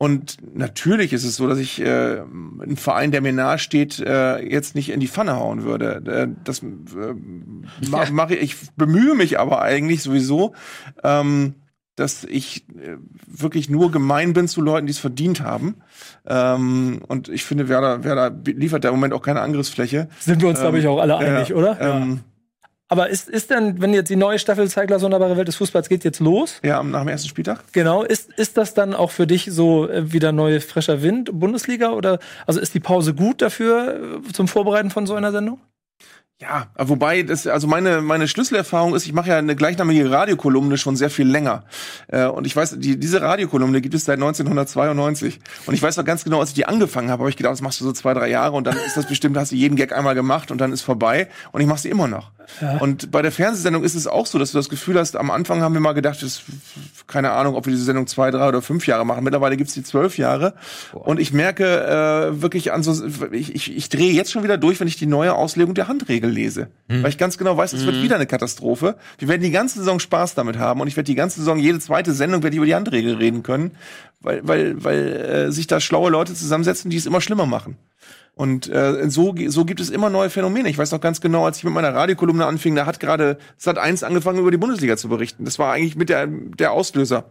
Und 0.03 0.39
natürlich 0.57 1.13
ist 1.13 1.25
es 1.25 1.37
so, 1.37 1.47
dass 1.47 1.59
ich 1.59 1.79
äh, 1.79 2.21
einen 2.23 2.79
Verein, 2.79 3.11
der 3.11 3.21
mir 3.21 3.35
nahe 3.35 3.59
steht, 3.59 3.99
äh, 4.01 4.39
jetzt 4.39 4.75
nicht 4.75 4.89
in 4.89 4.99
die 4.99 5.09
Pfanne 5.09 5.37
hauen 5.37 5.63
würde. 5.63 6.03
Äh, 6.07 6.29
das 6.43 6.63
äh, 6.63 7.15
ma 7.91 8.11
mache 8.11 8.35
ich. 8.35 8.41
Ich 8.63 8.71
bemühe 8.77 9.15
mich 9.15 9.39
aber 9.39 9.61
eigentlich 9.61 10.03
sowieso, 10.03 10.55
ähm, 11.05 11.57
dass 11.97 12.25
ich 12.25 12.67
äh, 12.71 12.97
wirklich 13.27 13.69
nur 13.69 13.91
gemein 13.91 14.33
bin 14.33 14.49
zu 14.49 14.63
Leuten, 14.63 14.87
die 14.87 14.93
es 14.93 14.99
verdient 14.99 15.43
haben. 15.43 15.77
Ähm, 16.27 17.03
und 17.07 17.29
ich 17.29 17.45
finde, 17.45 17.69
Werder, 17.69 18.03
Werder 18.03 18.35
liefert 18.47 18.85
da 18.85 18.89
im 18.89 18.95
Moment 18.95 19.13
auch 19.13 19.23
keine 19.23 19.43
Angriffsfläche. 19.43 20.09
Sind 20.19 20.41
wir 20.41 20.49
uns, 20.49 20.61
glaube 20.61 20.79
ich, 20.79 20.87
auch 20.87 20.99
alle 20.99 21.13
ja, 21.13 21.19
einig, 21.19 21.53
oder? 21.53 21.79
Ähm, 21.79 22.21
Aber 22.93 23.09
ist, 23.09 23.29
ist 23.29 23.51
denn, 23.51 23.81
wenn 23.81 23.95
jetzt 23.95 24.11
die 24.11 24.17
neue 24.17 24.41
Staffel 24.41 24.69
Zeigler 24.69 25.01
Wunderbare 25.01 25.37
Welt 25.37 25.47
des 25.47 25.55
Fußballs 25.55 25.89
geht 25.89 26.03
jetzt 26.03 26.19
los? 26.19 26.59
Ja, 26.65 26.83
nach 26.83 27.03
dem 27.03 27.09
ersten 27.09 27.29
Spieltag. 27.29 27.63
Genau. 27.73 28.03
Ist, 28.03 28.33
ist 28.33 28.57
das 28.57 28.75
dann 28.75 28.95
auch 28.95 29.13
für 29.13 29.29
dich 29.29 29.47
so 29.49 29.89
äh, 29.89 30.13
wieder 30.13 30.33
neue 30.33 30.61
frischer 30.61 31.01
Wind, 31.01 31.31
Bundesliga? 31.33 31.93
Oder 31.93 32.19
also 32.49 32.59
ist 32.59 32.75
die 32.75 32.81
Pause 32.81 33.15
gut 33.15 33.43
dafür 33.43 34.21
äh, 34.27 34.33
zum 34.33 34.49
Vorbereiten 34.49 34.91
von 34.91 35.07
so 35.07 35.15
einer 35.15 35.31
Sendung? 35.31 35.61
Ja, 36.41 36.69
wobei 36.79 37.23
das, 37.23 37.47
also 37.47 37.67
meine 37.67 38.01
meine 38.01 38.27
Schlüsselerfahrung 38.27 38.95
ist, 38.95 39.05
ich 39.05 39.13
mache 39.13 39.29
ja 39.29 39.37
eine 39.37 39.55
gleichnamige 39.55 40.11
Radiokolumne 40.11 40.79
schon 40.79 40.97
sehr 40.97 41.11
viel 41.11 41.29
länger. 41.29 41.65
Äh, 42.09 42.25
und 42.29 42.47
ich 42.47 42.57
weiß, 42.57 42.77
die, 42.79 42.99
diese 42.99 43.21
Radiokolumne 43.21 43.83
gibt 43.83 43.95
es 43.95 44.07
seit 44.07 44.15
1992. 44.15 45.39
Und 45.67 45.75
ich 45.75 45.83
weiß 45.83 45.99
noch 45.99 46.05
ganz 46.07 46.25
genau, 46.25 46.41
als 46.41 46.51
ich 46.51 46.55
die 46.55 46.65
angefangen 46.65 47.11
habe, 47.11 47.25
habe 47.25 47.31
ich 47.31 47.37
gedacht, 47.37 47.53
das 47.53 47.61
machst 47.61 47.83
du 47.83 47.85
so 47.85 47.93
zwei, 47.93 48.15
drei 48.15 48.31
Jahre 48.31 48.57
und 48.57 48.67
dann 48.67 48.79
ist 48.79 48.97
das 48.97 49.07
bestimmt, 49.07 49.37
hast 49.37 49.53
du 49.53 49.57
jeden 49.57 49.77
Gag 49.77 49.93
einmal 49.93 50.15
gemacht 50.15 50.51
und 50.51 50.59
dann 50.63 50.73
ist 50.73 50.81
vorbei. 50.81 51.29
Und 51.53 51.61
ich 51.61 51.67
mache 51.67 51.81
sie 51.81 51.91
immer 51.91 52.09
noch. 52.09 52.31
Und 52.81 53.11
bei 53.11 53.23
der 53.23 53.33
Fernsehsendung 53.33 53.85
ist 53.85 53.95
es 53.95 54.07
auch 54.07 54.27
so, 54.27 54.39
dass 54.39 54.53
du 54.53 54.59
das 54.59 54.69
Gefühl 54.69 54.99
hast, 54.99 55.17
am 55.17 55.31
Anfang 55.31 55.63
haben 55.63 55.75
wir 55.75 55.81
mal 55.81 55.93
gedacht, 55.93 56.23
das, 56.23 56.43
keine 57.07 57.31
Ahnung, 57.33 57.55
ob 57.55 57.67
wir 57.67 57.73
diese 57.73 57.85
Sendung 57.85 58.07
zwei, 58.07 58.31
drei 58.31 58.49
oder 58.49 58.63
fünf 58.63 58.87
Jahre 58.87 59.07
machen. 59.07 59.25
Mittlerweile 59.25 59.57
gibt's 59.57 59.75
die 59.75 59.83
zwölf 59.83 60.19
Jahre. 60.19 60.55
Und 60.93 61.21
ich 61.21 61.33
merke 61.33 61.65
äh, 61.65 62.43
wirklich 62.43 62.73
an 62.73 62.83
so, 62.83 63.07
ich, 63.33 63.55
ich, 63.55 63.77
ich 63.77 63.89
drehe 63.89 64.13
jetzt 64.13 64.33
schon 64.33 64.43
wieder 64.43 64.59
durch, 64.59 64.81
wenn 64.81 64.89
ich 64.89 64.97
die 64.97 65.07
neue 65.07 65.35
Auslegung 65.35 65.75
der 65.75 65.89
Handregel 65.89 66.30
lese. 66.31 66.69
Hm. 66.89 67.03
Weil 67.03 67.11
ich 67.11 67.19
ganz 67.19 67.37
genau 67.39 67.57
weiß, 67.57 67.73
es 67.73 67.85
wird 67.85 67.97
Mhm. 67.97 68.03
wieder 68.03 68.17
eine 68.17 68.27
Katastrophe. 68.27 68.97
Wir 69.19 69.29
werden 69.29 69.43
die 69.43 69.51
ganze 69.51 69.79
Saison 69.79 70.01
Spaß 70.01 70.35
damit 70.35 70.59
haben 70.59 70.81
und 70.81 70.89
ich 70.89 70.97
werde 70.97 71.07
die 71.07 71.15
ganze 71.15 71.41
Saison, 71.41 71.59
jede 71.59 71.81
zweite 71.81 72.13
Sendung 72.13 72.43
werde 72.43 72.55
ich 72.55 72.59
über 72.59 72.67
die 72.67 72.75
Handregel 72.75 73.17
reden 73.17 73.43
können, 73.43 73.73
weil, 74.21 74.41
weil, 74.47 74.83
weil 74.83 75.07
äh, 75.49 75.53
sich 75.53 75.67
da 75.67 75.81
schlaue 75.81 76.11
Leute 76.11 76.35
zusammensetzen, 76.35 76.91
die 76.91 76.97
es 76.97 77.07
immer 77.07 77.21
schlimmer 77.21 77.47
machen. 77.47 77.77
Und 78.35 78.69
äh, 78.69 79.11
so, 79.11 79.35
so 79.49 79.65
gibt 79.65 79.81
es 79.81 79.91
immer 79.91 80.09
neue 80.09 80.31
Phänomene. 80.31 80.71
Ich 80.71 80.79
weiß 80.79 80.93
noch 80.93 81.01
ganz 81.01 81.21
genau, 81.21 81.45
als 81.45 81.59
ich 81.59 81.65
mit 81.65 81.75
meiner 81.75 81.95
Radiokolumne 81.95 82.47
anfing, 82.47 82.75
da 82.75 82.87
hat 82.87 82.99
gerade 83.01 83.37
Sat 83.59 83.77
1 83.77 84.03
angefangen, 84.03 84.39
über 84.39 84.51
die 84.51 84.57
Bundesliga 84.57 84.97
zu 84.97 85.09
berichten. 85.09 85.45
Das 85.45 85.59
war 85.59 85.73
eigentlich 85.73 85.97
mit 85.97 86.09
der, 86.09 86.27
der 86.27 86.73
Auslöser. 86.73 87.31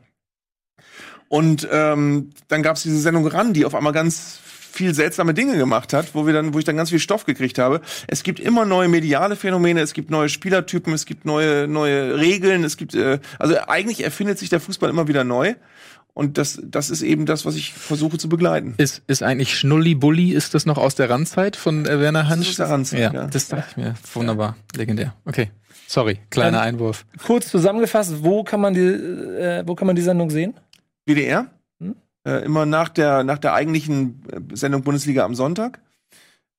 Und 1.28 1.68
ähm, 1.72 2.32
dann 2.48 2.64
gab 2.64 2.76
es 2.76 2.84
diese 2.84 3.00
Sendung 3.00 3.26
ran, 3.28 3.54
die 3.54 3.66
auf 3.66 3.76
einmal 3.76 3.94
ganz 3.94 4.40
viel 4.70 4.94
seltsame 4.94 5.34
Dinge 5.34 5.58
gemacht 5.58 5.94
hat, 5.94 6.14
wo 6.14 6.26
wir 6.26 6.34
dann, 6.34 6.54
wo 6.54 6.60
ich 6.60 6.66
dann 6.66 6.78
ganz 6.78 6.90
viel 6.90 7.00
Stoff 7.00 7.26
gekriegt 7.26 7.60
habe. 7.60 7.82
Es 8.08 8.24
gibt 8.24 8.40
immer 8.40 8.66
neue 8.66 8.88
mediale 8.88 9.36
Phänomene, 9.36 9.82
es 9.82 9.94
gibt 9.94 10.10
neue 10.12 10.30
Spielertypen, 10.30 10.94
es 10.94 11.06
gibt 11.06 11.26
neue 11.26 11.68
neue 11.68 12.18
Regeln, 12.18 12.64
es 12.64 12.78
gibt 12.78 12.94
äh, 12.96 13.20
also 13.38 13.56
eigentlich 13.68 14.04
erfindet 14.04 14.40
sich 14.40 14.50
der 14.50 14.60
Fußball 14.60 14.90
immer 14.90 15.08
wieder 15.08 15.24
neu. 15.24 15.56
Und 16.14 16.38
das, 16.38 16.60
das 16.62 16.90
ist 16.90 17.02
eben 17.02 17.26
das, 17.26 17.46
was 17.46 17.56
ich 17.56 17.74
versuche 17.74 18.18
zu 18.18 18.28
begleiten. 18.28 18.74
Ist, 18.78 19.04
ist 19.08 19.24
eigentlich 19.24 19.58
Schnulli 19.58 19.96
Bulli, 19.96 20.34
ist 20.34 20.54
das 20.54 20.66
noch 20.66 20.78
aus 20.78 20.96
der 20.96 21.10
Randzeit 21.10 21.56
von 21.56 21.86
äh, 21.86 22.00
Werner 22.00 22.28
Hansch? 22.28 22.50
aus 22.50 22.56
der 22.58 22.70
Randzeit, 22.70 23.00
ja, 23.00 23.14
ja. 23.14 23.28
Das 23.28 23.48
dachte 23.48 23.66
ich 23.72 23.78
mir. 23.78 23.96
Wunderbar. 24.14 24.58
Legendär. 24.76 25.14
Okay. 25.26 25.52
Sorry, 25.88 26.20
kleiner 26.30 26.62
Einwurf. 26.62 27.06
Kurz 27.26 27.50
zusammengefasst, 27.50 28.22
wo 28.22 28.44
kann 28.44 28.60
man 28.62 28.74
die, 28.74 28.82
äh, 28.82 29.64
wo 29.66 29.76
kann 29.76 29.88
man 29.88 29.96
die 29.96 30.02
Sendung 30.02 30.30
sehen? 30.30 30.54
WDR. 31.06 31.48
Äh, 32.28 32.44
immer 32.44 32.66
nach 32.66 32.90
der, 32.90 33.24
nach 33.24 33.38
der 33.38 33.54
eigentlichen 33.54 34.24
äh, 34.32 34.56
Sendung 34.56 34.84
Bundesliga 34.84 35.24
am 35.24 35.36
Sonntag. 35.36 35.80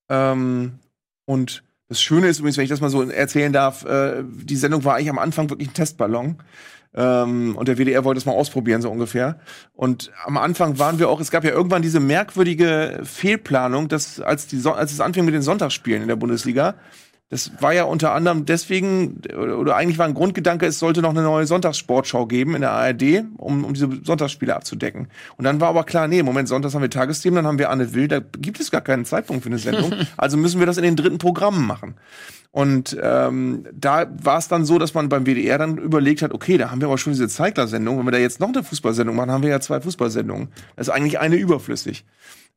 Ähm, 0.08 0.78
und 1.26 1.62
das 1.88 2.00
Schöne 2.00 2.28
ist 2.28 2.38
übrigens, 2.38 2.56
wenn 2.56 2.64
ich 2.64 2.70
das 2.70 2.80
mal 2.80 2.90
so 2.90 3.02
erzählen 3.02 3.52
darf, 3.52 3.84
äh, 3.84 4.22
die 4.24 4.56
Sendung 4.56 4.84
war 4.84 4.94
eigentlich 4.94 5.10
am 5.10 5.18
Anfang 5.18 5.50
wirklich 5.50 5.68
ein 5.68 5.74
Testballon. 5.74 6.38
Ähm, 6.94 7.56
und 7.56 7.68
der 7.68 7.78
WDR 7.78 8.04
wollte 8.04 8.18
es 8.18 8.26
mal 8.26 8.32
ausprobieren, 8.32 8.82
so 8.82 8.90
ungefähr. 8.90 9.38
Und 9.74 10.10
am 10.24 10.36
Anfang 10.38 10.78
waren 10.78 10.98
wir 10.98 11.08
auch, 11.08 11.20
es 11.20 11.30
gab 11.30 11.44
ja 11.44 11.50
irgendwann 11.50 11.82
diese 11.82 12.00
merkwürdige 12.00 13.00
Fehlplanung, 13.04 13.88
dass 13.88 14.20
als, 14.20 14.46
die, 14.46 14.58
Son- 14.58 14.74
als 14.74 14.92
es 14.92 15.00
anfing 15.00 15.24
mit 15.24 15.34
den 15.34 15.42
Sonntagsspielen 15.42 16.02
in 16.02 16.08
der 16.08 16.16
Bundesliga, 16.16 16.74
Das 17.30 17.52
war 17.60 17.72
ja 17.72 17.84
unter 17.84 18.12
anderem 18.12 18.44
deswegen, 18.44 19.22
oder, 19.36 19.76
eigentlich 19.76 19.98
war 19.98 20.06
ein 20.06 20.14
Grundgedanke, 20.14 20.66
es 20.66 20.80
sollte 20.80 21.00
noch 21.00 21.10
eine 21.10 21.22
neue 21.22 21.46
Sonntagssportschau 21.46 22.26
geben 22.26 22.56
in 22.56 22.62
der 22.62 22.72
ARD, 22.72 23.22
um, 23.36 23.64
um 23.64 23.72
diese 23.72 23.88
Sonntagsspiele 24.02 24.54
abzudecken. 24.54 25.06
Und 25.36 25.44
dann 25.44 25.60
war 25.60 25.68
aber 25.68 25.84
klar, 25.84 26.08
nee, 26.08 26.18
im 26.18 26.26
Moment 26.26 26.48
Sonntags 26.48 26.74
haben 26.74 26.82
wir 26.82 26.90
Tagesthemen, 26.90 27.36
dann 27.36 27.46
haben 27.46 27.60
wir 27.60 27.70
Anne 27.70 27.94
Will, 27.94 28.08
da 28.08 28.18
gibt 28.18 28.58
es 28.58 28.72
gar 28.72 28.80
keinen 28.80 29.04
Zeitpunkt 29.04 29.44
für 29.44 29.48
eine 29.48 29.58
Sendung. 29.58 29.94
also 30.16 30.36
müssen 30.36 30.58
wir 30.58 30.66
das 30.66 30.76
in 30.76 30.82
den 30.82 30.96
dritten 30.96 31.18
Programmen 31.18 31.64
machen. 31.64 31.94
Und 32.50 32.96
ähm, 33.00 33.64
da 33.72 34.10
war 34.24 34.38
es 34.38 34.48
dann 34.48 34.64
so, 34.64 34.80
dass 34.80 34.94
man 34.94 35.08
beim 35.08 35.24
WDR 35.24 35.56
dann 35.56 35.78
überlegt 35.78 36.22
hat, 36.22 36.32
okay, 36.34 36.58
da 36.58 36.72
haben 36.72 36.80
wir 36.80 36.88
aber 36.88 36.98
schon 36.98 37.12
diese 37.12 37.28
Zeigler-Sendung. 37.28 37.96
Wenn 37.96 38.06
wir 38.06 38.10
da 38.10 38.18
jetzt 38.18 38.40
noch 38.40 38.48
eine 38.48 38.64
Fußballsendung 38.64 39.14
machen, 39.14 39.30
haben 39.30 39.44
wir 39.44 39.50
ja 39.50 39.60
zwei 39.60 39.80
Fußballsendungen. 39.80 40.48
Das 40.74 40.88
ist 40.88 40.92
eigentlich 40.92 41.20
eine 41.20 41.36
überflüssig. 41.36 42.04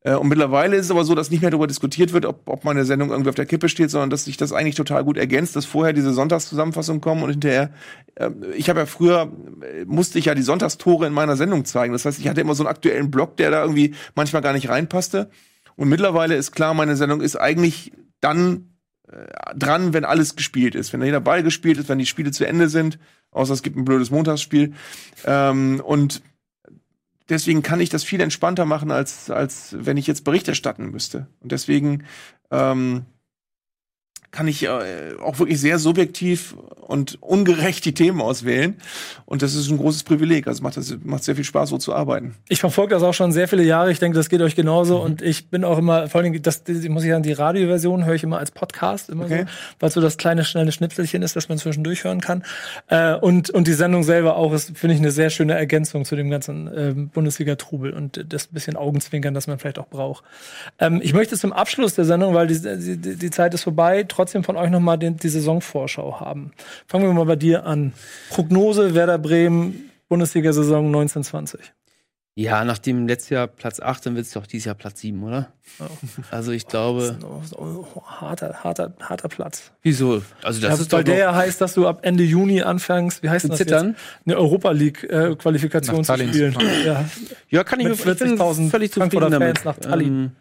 Äh, 0.04 0.14
Und 0.14 0.28
mittlerweile 0.28 0.76
ist 0.76 0.84
es 0.86 0.90
aber 0.90 1.04
so, 1.04 1.14
dass 1.14 1.30
nicht 1.30 1.40
mehr 1.40 1.50
darüber 1.50 1.66
diskutiert 1.66 2.12
wird, 2.12 2.26
ob, 2.26 2.42
ob 2.46 2.64
meine 2.64 2.84
Sendung 2.84 3.10
irgendwie 3.10 3.30
auf 3.30 3.34
der 3.34 3.46
Kippe 3.46 3.68
steht, 3.68 3.90
sondern 3.90 4.10
dass 4.10 4.26
sich 4.26 4.36
das 4.36 4.52
eigentlich 4.52 4.76
total 4.76 5.02
gut 5.02 5.16
ergänzt, 5.16 5.56
dass 5.56 5.64
vorher 5.64 5.92
diese 5.92 6.12
Sonntagszusammenfassungen 6.12 7.00
kommen 7.00 7.22
und 7.22 7.30
hinterher, 7.30 7.70
äh, 8.14 8.30
ich 8.54 8.68
habe 8.68 8.80
ja 8.80 8.86
früher, 8.86 9.32
äh, 9.62 9.84
musste 9.86 10.18
ich 10.18 10.26
ja 10.26 10.34
die 10.34 10.42
Sonntagstore 10.42 11.06
in 11.06 11.12
meiner 11.12 11.36
Sendung 11.36 11.64
zeigen. 11.64 11.92
Das 11.92 12.04
heißt, 12.04 12.20
ich 12.20 12.28
hatte 12.28 12.40
immer 12.40 12.54
so 12.54 12.62
einen 12.62 12.70
aktuellen 12.70 13.10
Block, 13.10 13.36
der 13.38 13.50
da 13.50 13.62
irgendwie 13.62 13.94
manchmal 14.14 14.42
gar 14.42 14.52
nicht 14.52 14.68
reinpasste. 14.68 15.30
Und 15.76 15.88
mittlerweile 15.88 16.36
ist 16.36 16.52
klar, 16.52 16.74
meine 16.74 16.96
Sendung 16.96 17.20
ist 17.20 17.36
eigentlich 17.36 17.92
dann 18.20 18.74
äh, 19.10 19.56
dran, 19.56 19.92
wenn 19.94 20.04
alles 20.04 20.36
gespielt 20.36 20.74
ist. 20.74 20.92
Wenn 20.92 21.02
jeder 21.02 21.20
Ball 21.20 21.42
gespielt 21.42 21.78
ist, 21.78 21.88
wenn 21.88 21.98
die 21.98 22.06
Spiele 22.06 22.30
zu 22.30 22.46
Ende 22.46 22.68
sind, 22.68 22.98
außer 23.30 23.54
es 23.54 23.62
gibt 23.62 23.76
ein 23.76 23.84
blödes 23.84 24.10
Montagsspiel. 24.10 24.74
Ähm, 25.26 25.80
und 25.84 26.22
deswegen 27.28 27.62
kann 27.62 27.80
ich 27.80 27.88
das 27.88 28.04
viel 28.04 28.20
entspannter 28.20 28.64
machen, 28.64 28.90
als, 28.90 29.30
als 29.30 29.74
wenn 29.78 29.96
ich 29.96 30.06
jetzt 30.06 30.24
Bericht 30.24 30.48
erstatten 30.48 30.90
müsste. 30.90 31.26
Und 31.40 31.52
deswegen 31.52 32.04
ähm, 32.50 33.06
kann 34.34 34.48
ich 34.48 34.64
äh, 34.64 34.68
auch 35.22 35.38
wirklich 35.38 35.60
sehr 35.60 35.78
subjektiv 35.78 36.56
und 36.80 37.22
ungerecht 37.22 37.84
die 37.84 37.94
Themen 37.94 38.20
auswählen. 38.20 38.76
Und 39.24 39.42
das 39.42 39.54
ist 39.54 39.70
ein 39.70 39.78
großes 39.78 40.02
Privileg. 40.02 40.46
Also 40.46 40.62
macht 40.62 40.76
das 40.76 40.94
macht 41.02 41.24
sehr 41.24 41.34
viel 41.34 41.44
Spaß, 41.44 41.70
so 41.70 41.78
zu 41.78 41.94
arbeiten. 41.94 42.34
Ich 42.48 42.60
verfolge 42.60 42.94
das 42.94 43.02
auch 43.02 43.14
schon 43.14 43.32
sehr 43.32 43.48
viele 43.48 43.62
Jahre. 43.62 43.90
Ich 43.90 43.98
denke, 44.00 44.16
das 44.16 44.28
geht 44.28 44.42
euch 44.42 44.54
genauso. 44.54 45.00
Und 45.00 45.22
ich 45.22 45.48
bin 45.48 45.64
auch 45.64 45.78
immer, 45.78 46.08
vor 46.08 46.20
allem, 46.20 46.42
das, 46.42 46.64
die, 46.64 46.88
muss 46.88 47.04
ich 47.04 47.10
sagen, 47.10 47.22
die 47.22 47.32
Radioversion 47.32 48.04
höre 48.04 48.14
ich 48.14 48.22
immer 48.22 48.38
als 48.38 48.50
Podcast, 48.50 49.08
immer 49.08 49.24
Okay. 49.24 49.46
so, 49.46 49.74
weil 49.80 49.90
so 49.90 50.00
das 50.00 50.18
kleine, 50.18 50.44
schnelle 50.44 50.72
Schnipselchen 50.72 51.22
ist, 51.22 51.36
das 51.36 51.48
man 51.48 51.56
zwischendurch 51.56 52.04
hören 52.04 52.20
kann. 52.20 52.44
Äh, 52.88 53.14
und, 53.14 53.50
und 53.50 53.66
die 53.66 53.72
Sendung 53.72 54.02
selber 54.02 54.36
auch 54.36 54.52
ist, 54.52 54.76
finde 54.76 54.94
ich, 54.94 55.00
eine 55.00 55.10
sehr 55.10 55.30
schöne 55.30 55.54
Ergänzung 55.54 56.04
zu 56.04 56.16
dem 56.16 56.28
ganzen 56.28 56.70
ähm, 56.76 57.08
Bundesliga-Trubel 57.08 57.92
und 57.92 58.24
das 58.28 58.48
bisschen 58.48 58.76
Augenzwinkern, 58.76 59.32
das 59.32 59.46
man 59.46 59.58
vielleicht 59.58 59.78
auch 59.78 59.88
braucht. 59.88 60.24
Ähm, 60.78 61.00
ich 61.02 61.14
möchte 61.14 61.38
zum 61.38 61.52
Abschluss 61.52 61.94
der 61.94 62.04
Sendung, 62.04 62.34
weil 62.34 62.48
die, 62.48 62.98
die, 62.98 63.16
die 63.16 63.30
Zeit 63.30 63.54
ist 63.54 63.62
vorbei, 63.62 64.04
trotzdem 64.06 64.23
von 64.30 64.56
euch 64.56 64.70
nochmal 64.70 64.98
die, 64.98 65.10
die 65.12 65.28
Saisonvorschau 65.28 66.20
haben. 66.20 66.52
Fangen 66.86 67.04
wir 67.04 67.12
mal 67.12 67.26
bei 67.26 67.36
dir 67.36 67.66
an. 67.66 67.92
Prognose 68.30 68.94
Werder 68.94 69.18
Bremen, 69.18 69.90
Bundesliga-Saison 70.08 70.86
1920. 70.86 71.60
Ja, 72.36 72.64
nachdem 72.64 73.06
letztes 73.06 73.30
Jahr 73.30 73.46
Platz 73.46 73.78
8, 73.78 74.06
dann 74.06 74.16
wird 74.16 74.26
es 74.26 74.32
doch 74.32 74.44
dieses 74.44 74.64
Jahr 74.64 74.74
Platz 74.74 75.00
7, 75.00 75.22
oder? 75.22 75.52
Also 76.32 76.50
ich 76.50 76.66
glaube. 76.66 77.16
Oh, 77.56 77.86
harter, 78.04 78.64
harter, 78.64 78.92
harter 79.00 79.28
Platz. 79.28 79.70
Wieso? 79.82 80.20
Also 80.42 80.60
das 80.60 80.70
ja, 80.78 80.82
ist 80.82 80.92
weil 80.92 81.04
doch 81.04 81.12
der 81.12 81.18
ja 81.18 81.34
heißt, 81.34 81.60
dass 81.60 81.74
du 81.74 81.86
ab 81.86 82.00
Ende 82.02 82.24
Juni 82.24 82.60
anfängst, 82.60 83.22
wie 83.22 83.30
heißt 83.30 83.48
das 83.48 83.58
zittern? 83.58 83.90
jetzt? 83.90 84.00
Eine 84.26 84.36
Europa 84.38 84.72
League 84.72 85.04
äh, 85.04 85.36
Qualifikation 85.36 86.00
Nach 86.00 86.16
zu 86.16 86.28
spielen. 86.28 86.56
Ja. 86.84 87.04
Ja, 87.50 87.62
kann 87.62 87.78
ich 87.78 87.86
Mit 87.86 88.04
mir 88.04 88.12
ich 88.12 88.18
bin 88.18 88.36
40.000 88.36 88.70
völlig 88.70 88.92
zufrieden 88.92 89.30
damit. 89.30 89.58
Fans 89.60 89.64
nach 89.64 89.78
Tallinn. 89.78 90.08
Ähm, 90.08 90.32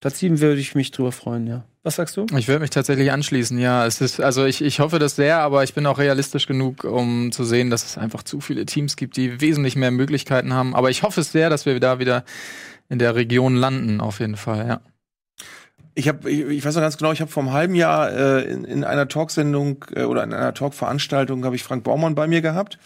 Platz 0.00 0.18
7 0.18 0.40
würde 0.40 0.60
ich 0.60 0.74
mich 0.74 0.90
drüber 0.90 1.12
freuen, 1.12 1.46
ja. 1.46 1.64
Was 1.82 1.96
sagst 1.96 2.16
du? 2.16 2.26
Ich 2.36 2.48
würde 2.48 2.60
mich 2.60 2.70
tatsächlich 2.70 3.12
anschließen, 3.12 3.58
ja. 3.58 3.86
Es 3.86 4.00
ist, 4.00 4.20
also 4.20 4.46
ich, 4.46 4.62
ich 4.62 4.80
hoffe 4.80 4.98
das 4.98 5.16
sehr, 5.16 5.38
aber 5.40 5.62
ich 5.62 5.74
bin 5.74 5.86
auch 5.86 5.98
realistisch 5.98 6.46
genug, 6.46 6.84
um 6.84 7.32
zu 7.32 7.44
sehen, 7.44 7.68
dass 7.68 7.84
es 7.84 7.98
einfach 7.98 8.22
zu 8.22 8.40
viele 8.40 8.64
Teams 8.64 8.96
gibt, 8.96 9.16
die 9.16 9.40
wesentlich 9.40 9.76
mehr 9.76 9.90
Möglichkeiten 9.90 10.54
haben. 10.54 10.74
Aber 10.74 10.90
ich 10.90 11.02
hoffe 11.02 11.20
es 11.20 11.32
sehr, 11.32 11.50
dass 11.50 11.66
wir 11.66 11.78
da 11.80 11.98
wieder 11.98 12.24
in 12.88 12.98
der 12.98 13.14
Region 13.14 13.56
landen, 13.56 14.00
auf 14.00 14.20
jeden 14.20 14.36
Fall, 14.36 14.66
ja. 14.66 14.80
Ich 15.94 16.08
habe, 16.08 16.30
ich, 16.30 16.40
ich 16.40 16.64
weiß 16.64 16.74
noch 16.74 16.82
ganz 16.82 16.96
genau, 16.96 17.12
ich 17.12 17.20
habe 17.20 17.30
vor 17.30 17.42
einem 17.42 17.52
halben 17.52 17.74
Jahr 17.74 18.10
äh, 18.10 18.42
in, 18.44 18.64
in 18.64 18.84
einer 18.84 19.06
Talksendung 19.08 19.84
äh, 19.94 20.04
oder 20.04 20.22
in 20.24 20.32
einer 20.32 20.54
Talkveranstaltung 20.54 21.44
habe 21.44 21.56
ich 21.56 21.62
Frank 21.62 21.84
Baumann 21.84 22.14
bei 22.14 22.26
mir 22.26 22.40
gehabt 22.40 22.78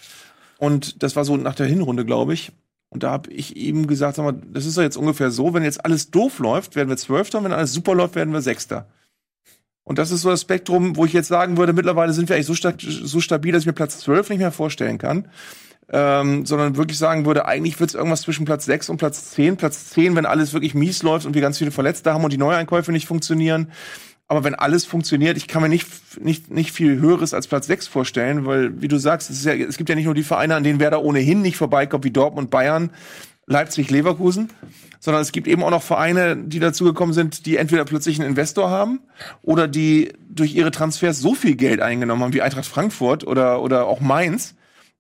und 0.58 1.02
das 1.02 1.14
war 1.14 1.24
so 1.24 1.36
nach 1.36 1.54
der 1.54 1.66
Hinrunde, 1.66 2.04
glaube 2.04 2.34
ich. 2.34 2.52
Und 2.94 3.02
da 3.02 3.10
habe 3.10 3.30
ich 3.32 3.56
ihm 3.56 3.88
gesagt, 3.88 4.14
sag 4.14 4.22
mal, 4.22 4.40
das 4.52 4.66
ist 4.66 4.78
doch 4.78 4.82
jetzt 4.82 4.96
ungefähr 4.96 5.32
so, 5.32 5.52
wenn 5.52 5.64
jetzt 5.64 5.84
alles 5.84 6.12
doof 6.12 6.38
läuft, 6.38 6.76
werden 6.76 6.88
wir 6.88 6.96
Zwölfter, 6.96 7.38
und 7.38 7.44
wenn 7.44 7.52
alles 7.52 7.72
super 7.72 7.92
läuft, 7.92 8.14
werden 8.14 8.32
wir 8.32 8.40
Sechster. 8.40 8.86
Und 9.82 9.98
das 9.98 10.12
ist 10.12 10.22
so 10.22 10.30
das 10.30 10.42
Spektrum, 10.42 10.96
wo 10.96 11.04
ich 11.04 11.12
jetzt 11.12 11.26
sagen 11.26 11.56
würde, 11.56 11.72
mittlerweile 11.72 12.12
sind 12.12 12.28
wir 12.28 12.36
eigentlich 12.36 12.46
so, 12.46 12.54
sta 12.54 12.72
so 12.78 13.20
stabil, 13.20 13.52
dass 13.52 13.62
ich 13.62 13.66
mir 13.66 13.72
Platz 13.72 13.98
12 13.98 14.30
nicht 14.30 14.38
mehr 14.38 14.52
vorstellen 14.52 14.98
kann. 14.98 15.28
Ähm, 15.90 16.46
sondern 16.46 16.76
wirklich 16.76 16.96
sagen 16.96 17.26
würde, 17.26 17.46
eigentlich 17.46 17.78
wird 17.78 17.90
es 17.90 17.94
irgendwas 17.94 18.22
zwischen 18.22 18.46
Platz 18.46 18.64
6 18.64 18.88
und 18.88 18.96
Platz 18.96 19.32
10. 19.32 19.56
Platz 19.56 19.90
10, 19.90 20.14
wenn 20.14 20.24
alles 20.24 20.52
wirklich 20.54 20.74
mies 20.74 21.02
läuft 21.02 21.26
und 21.26 21.34
wir 21.34 21.42
ganz 21.42 21.58
viele 21.58 21.72
Verletzte 21.72 22.14
haben 22.14 22.24
und 22.24 22.32
die 22.32 22.38
Neueinkäufe 22.38 22.92
nicht 22.92 23.06
funktionieren. 23.06 23.70
Aber 24.26 24.42
wenn 24.42 24.54
alles 24.54 24.86
funktioniert, 24.86 25.36
ich 25.36 25.48
kann 25.48 25.62
mir 25.62 25.68
nicht, 25.68 25.86
nicht, 26.18 26.50
nicht 26.50 26.72
viel 26.72 26.98
Höheres 26.98 27.34
als 27.34 27.46
Platz 27.46 27.66
6 27.66 27.88
vorstellen, 27.88 28.46
weil, 28.46 28.80
wie 28.80 28.88
du 28.88 28.98
sagst, 28.98 29.28
es, 29.28 29.38
ist 29.38 29.44
ja, 29.44 29.52
es 29.52 29.76
gibt 29.76 29.90
ja 29.90 29.94
nicht 29.94 30.06
nur 30.06 30.14
die 30.14 30.22
Vereine, 30.22 30.54
an 30.54 30.64
denen 30.64 30.80
Werder 30.80 31.02
ohnehin 31.02 31.42
nicht 31.42 31.56
vorbeikommt, 31.56 32.04
wie 32.04 32.10
Dortmund, 32.10 32.50
Bayern, 32.50 32.90
Leipzig, 33.46 33.90
Leverkusen, 33.90 34.50
sondern 35.00 35.20
es 35.20 35.32
gibt 35.32 35.46
eben 35.46 35.62
auch 35.62 35.70
noch 35.70 35.82
Vereine, 35.82 36.36
die 36.36 36.60
dazugekommen 36.60 37.12
sind, 37.12 37.44
die 37.44 37.58
entweder 37.58 37.84
plötzlich 37.84 38.18
einen 38.18 38.30
Investor 38.30 38.70
haben 38.70 39.00
oder 39.42 39.68
die 39.68 40.12
durch 40.30 40.54
ihre 40.54 40.70
Transfers 40.70 41.20
so 41.20 41.34
viel 41.34 41.56
Geld 41.56 41.80
eingenommen 41.80 42.22
haben, 42.22 42.32
wie 42.32 42.40
Eintracht 42.40 42.66
Frankfurt 42.66 43.26
oder, 43.26 43.60
oder 43.60 43.86
auch 43.86 44.00
Mainz, 44.00 44.54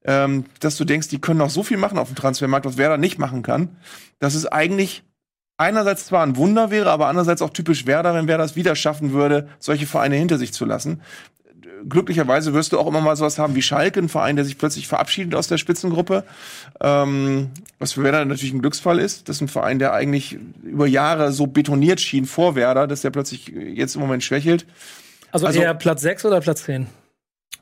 ähm, 0.04 0.44
dass 0.60 0.76
du 0.76 0.84
denkst, 0.84 1.08
die 1.08 1.20
können 1.20 1.38
noch 1.38 1.48
so 1.48 1.62
viel 1.62 1.78
machen 1.78 1.96
auf 1.96 2.08
dem 2.08 2.16
Transfermarkt, 2.16 2.66
was 2.66 2.76
Werder 2.76 2.98
nicht 2.98 3.18
machen 3.18 3.42
kann, 3.42 3.78
dass 4.18 4.34
es 4.34 4.44
eigentlich 4.44 5.04
einerseits 5.56 6.06
zwar 6.06 6.22
ein 6.24 6.36
Wunder 6.36 6.70
wäre, 6.70 6.90
aber 6.90 7.06
andererseits 7.08 7.42
auch 7.42 7.50
typisch 7.50 7.86
Werder, 7.86 8.14
wenn 8.14 8.28
Werder 8.28 8.44
es 8.44 8.56
wieder 8.56 8.76
schaffen 8.76 9.12
würde, 9.12 9.48
solche 9.58 9.86
Vereine 9.86 10.16
hinter 10.16 10.38
sich 10.38 10.52
zu 10.52 10.64
lassen. 10.64 11.00
Glücklicherweise 11.86 12.54
wirst 12.54 12.72
du 12.72 12.78
auch 12.78 12.86
immer 12.86 13.02
mal 13.02 13.14
sowas 13.14 13.38
haben 13.38 13.54
wie 13.54 13.60
Schalke, 13.62 14.00
ein 14.00 14.08
Verein, 14.08 14.36
der 14.36 14.44
sich 14.46 14.56
plötzlich 14.56 14.88
verabschiedet 14.88 15.34
aus 15.34 15.48
der 15.48 15.58
Spitzengruppe, 15.58 16.24
ähm, 16.80 17.50
was 17.78 17.92
für 17.92 18.02
Werder 18.02 18.24
natürlich 18.24 18.54
ein 18.54 18.62
Glücksfall 18.62 18.98
ist. 18.98 19.28
Das 19.28 19.36
ist 19.36 19.42
ein 19.42 19.48
Verein, 19.48 19.78
der 19.78 19.92
eigentlich 19.92 20.38
über 20.62 20.86
Jahre 20.86 21.30
so 21.32 21.46
betoniert 21.46 22.00
schien 22.00 22.24
vor 22.24 22.54
Werder, 22.54 22.86
dass 22.86 23.02
der 23.02 23.10
plötzlich 23.10 23.48
jetzt 23.48 23.96
im 23.96 24.00
Moment 24.00 24.24
schwächelt. 24.24 24.64
Also, 25.30 25.46
Also- 25.46 25.60
eher 25.60 25.74
Platz 25.74 26.00
6 26.00 26.24
oder 26.24 26.40
Platz 26.40 26.64
10? 26.64 26.86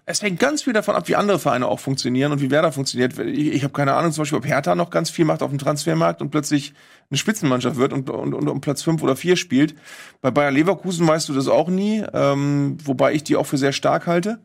Es 0.05 0.21
hängt 0.21 0.41
ganz 0.41 0.63
viel 0.63 0.73
davon 0.73 0.97
ab, 0.97 1.07
wie 1.07 1.15
andere 1.15 1.39
Vereine 1.39 1.69
auch 1.69 1.79
funktionieren 1.79 2.33
und 2.33 2.41
wie 2.41 2.51
Werder 2.51 2.73
funktioniert. 2.73 3.17
Ich, 3.19 3.53
ich 3.53 3.63
habe 3.63 3.73
keine 3.73 3.95
Ahnung, 3.95 4.11
zum 4.11 4.23
Beispiel, 4.23 4.39
ob 4.39 4.47
Hertha 4.47 4.75
noch 4.75 4.91
ganz 4.91 5.11
viel 5.11 5.25
macht 5.25 5.43
auf 5.43 5.51
dem 5.51 5.59
Transfermarkt 5.59 6.21
und 6.21 6.31
plötzlich 6.31 6.75
eine 7.09 7.19
Spitzenmannschaft 7.19 7.77
wird 7.77 7.93
und, 7.93 8.11
und, 8.11 8.35
und 8.35 8.49
um 8.49 8.61
Platz 8.61 8.83
5 8.83 9.01
oder 9.03 9.15
4 9.15 9.37
spielt. 9.37 9.77
Bei 10.21 10.33
Bayer 10.33 10.51
Leverkusen 10.51 11.07
weißt 11.07 11.29
du 11.29 11.35
das 11.35 11.47
auch 11.47 11.69
nie, 11.69 12.05
ähm, 12.13 12.79
wobei 12.83 13.15
ich 13.15 13.23
die 13.23 13.37
auch 13.37 13.47
für 13.47 13.59
sehr 13.59 13.73
stark 13.73 14.09
halte. 14.09 14.41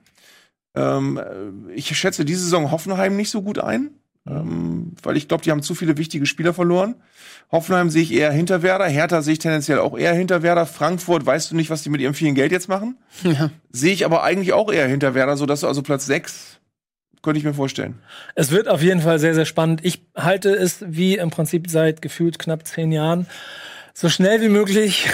Ähm, 0.76 1.18
äh, 1.18 1.74
ich 1.74 1.97
schätze 1.97 2.24
diese 2.24 2.43
Saison 2.43 2.70
Hoffenheim 2.70 3.16
nicht 3.16 3.32
so 3.32 3.41
gut 3.41 3.58
ein, 3.58 3.96
ähm, 4.30 4.93
weil 5.03 5.17
ich 5.17 5.28
glaube, 5.28 5.43
die 5.43 5.51
haben 5.51 5.61
zu 5.61 5.75
viele 5.75 5.97
wichtige 5.97 6.25
Spieler 6.25 6.53
verloren. 6.53 6.95
Hoffenheim 7.51 7.89
sehe 7.89 8.03
ich 8.03 8.13
eher 8.13 8.32
hinter 8.32 8.61
Werder, 8.61 8.86
Hertha 8.86 9.21
sehe 9.21 9.34
ich 9.34 9.39
tendenziell 9.39 9.80
auch 9.80 9.97
eher 9.97 10.13
hinter 10.13 10.43
Werder, 10.43 10.65
Frankfurt 10.65 11.25
weißt 11.25 11.51
du 11.51 11.55
nicht, 11.55 11.69
was 11.69 11.84
die 11.84 11.89
mit 11.89 12.01
ihrem 12.01 12.13
vielen 12.13 12.36
Geld 12.36 12.51
jetzt 12.51 12.67
machen. 12.67 12.97
Ja. 13.23 13.51
Sehe 13.71 13.93
ich 13.93 14.05
aber 14.05 14.23
eigentlich 14.23 14.53
auch 14.53 14.71
eher 14.71 14.88
hinter 14.88 15.13
Werder, 15.13 15.38
so 15.38 15.45
dass 15.45 15.61
du 15.61 15.67
also 15.67 15.82
Platz 15.82 16.05
6 16.05 16.59
könnte 17.21 17.39
ich 17.39 17.45
mir 17.45 17.53
vorstellen. 17.53 17.95
Es 18.36 18.51
wird 18.51 18.67
auf 18.67 18.82
jeden 18.82 19.01
Fall 19.01 19.19
sehr, 19.19 19.34
sehr 19.34 19.45
spannend. 19.45 19.82
Ich 19.84 20.05
halte 20.15 20.53
es 20.53 20.84
wie 20.88 21.15
im 21.15 21.30
Prinzip 21.30 21.69
seit 21.69 22.01
gefühlt 22.01 22.39
knapp 22.39 22.65
zehn 22.65 22.91
Jahren 22.91 23.28
so 23.99 24.09
schnell 24.09 24.41
wie 24.41 24.49
möglich 24.49 25.09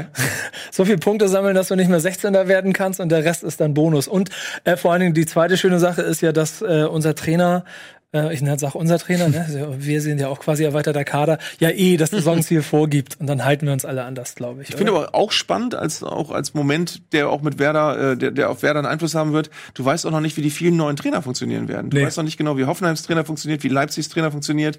so 0.70 0.84
viele 0.84 0.98
Punkte 0.98 1.28
sammeln, 1.28 1.54
dass 1.54 1.68
du 1.68 1.76
nicht 1.76 1.88
mehr 1.88 2.00
16er 2.00 2.46
werden 2.46 2.74
kannst 2.74 3.00
und 3.00 3.08
der 3.08 3.24
Rest 3.24 3.42
ist 3.42 3.58
dann 3.58 3.72
Bonus. 3.72 4.06
Und 4.06 4.28
äh, 4.64 4.76
vor 4.76 4.92
allen 4.92 5.00
Dingen 5.00 5.14
die 5.14 5.24
zweite 5.24 5.56
schöne 5.56 5.78
Sache 5.78 6.02
ist 6.02 6.20
ja, 6.20 6.32
dass 6.32 6.60
äh, 6.60 6.84
unser 6.84 7.14
Trainer 7.14 7.64
äh, 8.12 8.32
ich 8.32 8.40
sag 8.58 8.74
unser 8.74 8.98
Trainer, 8.98 9.28
ne? 9.28 9.44
Also 9.46 9.76
Wir 9.78 10.00
sind 10.00 10.20
ja 10.20 10.28
auch 10.28 10.40
quasi 10.40 10.64
erweiterter 10.64 11.04
Kader, 11.04 11.38
ja 11.60 11.70
eh 11.70 11.96
das 11.96 12.10
Saisonziel 12.10 12.62
vorgibt 12.62 13.20
und 13.20 13.26
dann 13.26 13.44
halten 13.44 13.66
wir 13.66 13.72
uns 13.72 13.84
alle 13.84 14.04
anders, 14.04 14.34
glaube 14.34 14.62
ich. 14.62 14.70
Ich 14.70 14.76
finde 14.76 14.92
aber 14.92 15.14
auch 15.14 15.30
spannend, 15.32 15.74
als 15.74 16.02
auch 16.02 16.30
als 16.30 16.54
Moment, 16.54 17.12
der 17.12 17.28
auch 17.28 17.42
mit 17.42 17.58
Werder, 17.58 18.12
äh, 18.12 18.16
der, 18.16 18.30
der 18.30 18.50
auf 18.50 18.62
Werder 18.62 18.78
einen 18.80 18.88
Einfluss 18.88 19.14
haben 19.14 19.32
wird. 19.32 19.50
Du 19.74 19.84
weißt 19.84 20.06
auch 20.06 20.10
noch 20.10 20.20
nicht, 20.20 20.36
wie 20.36 20.42
die 20.42 20.50
vielen 20.50 20.76
neuen 20.76 20.96
Trainer 20.96 21.20
funktionieren 21.22 21.68
werden. 21.68 21.90
Du 21.90 21.96
Nee. 21.98 22.04
weißt 22.06 22.16
noch 22.16 22.24
nicht 22.24 22.36
genau, 22.38 22.56
wie 22.56 22.64
Hoffenheims 22.64 23.02
Trainer 23.02 23.24
funktioniert, 23.24 23.62
wie 23.62 23.68
Leipzigs 23.68 24.08
Trainer 24.08 24.30
funktioniert. 24.30 24.78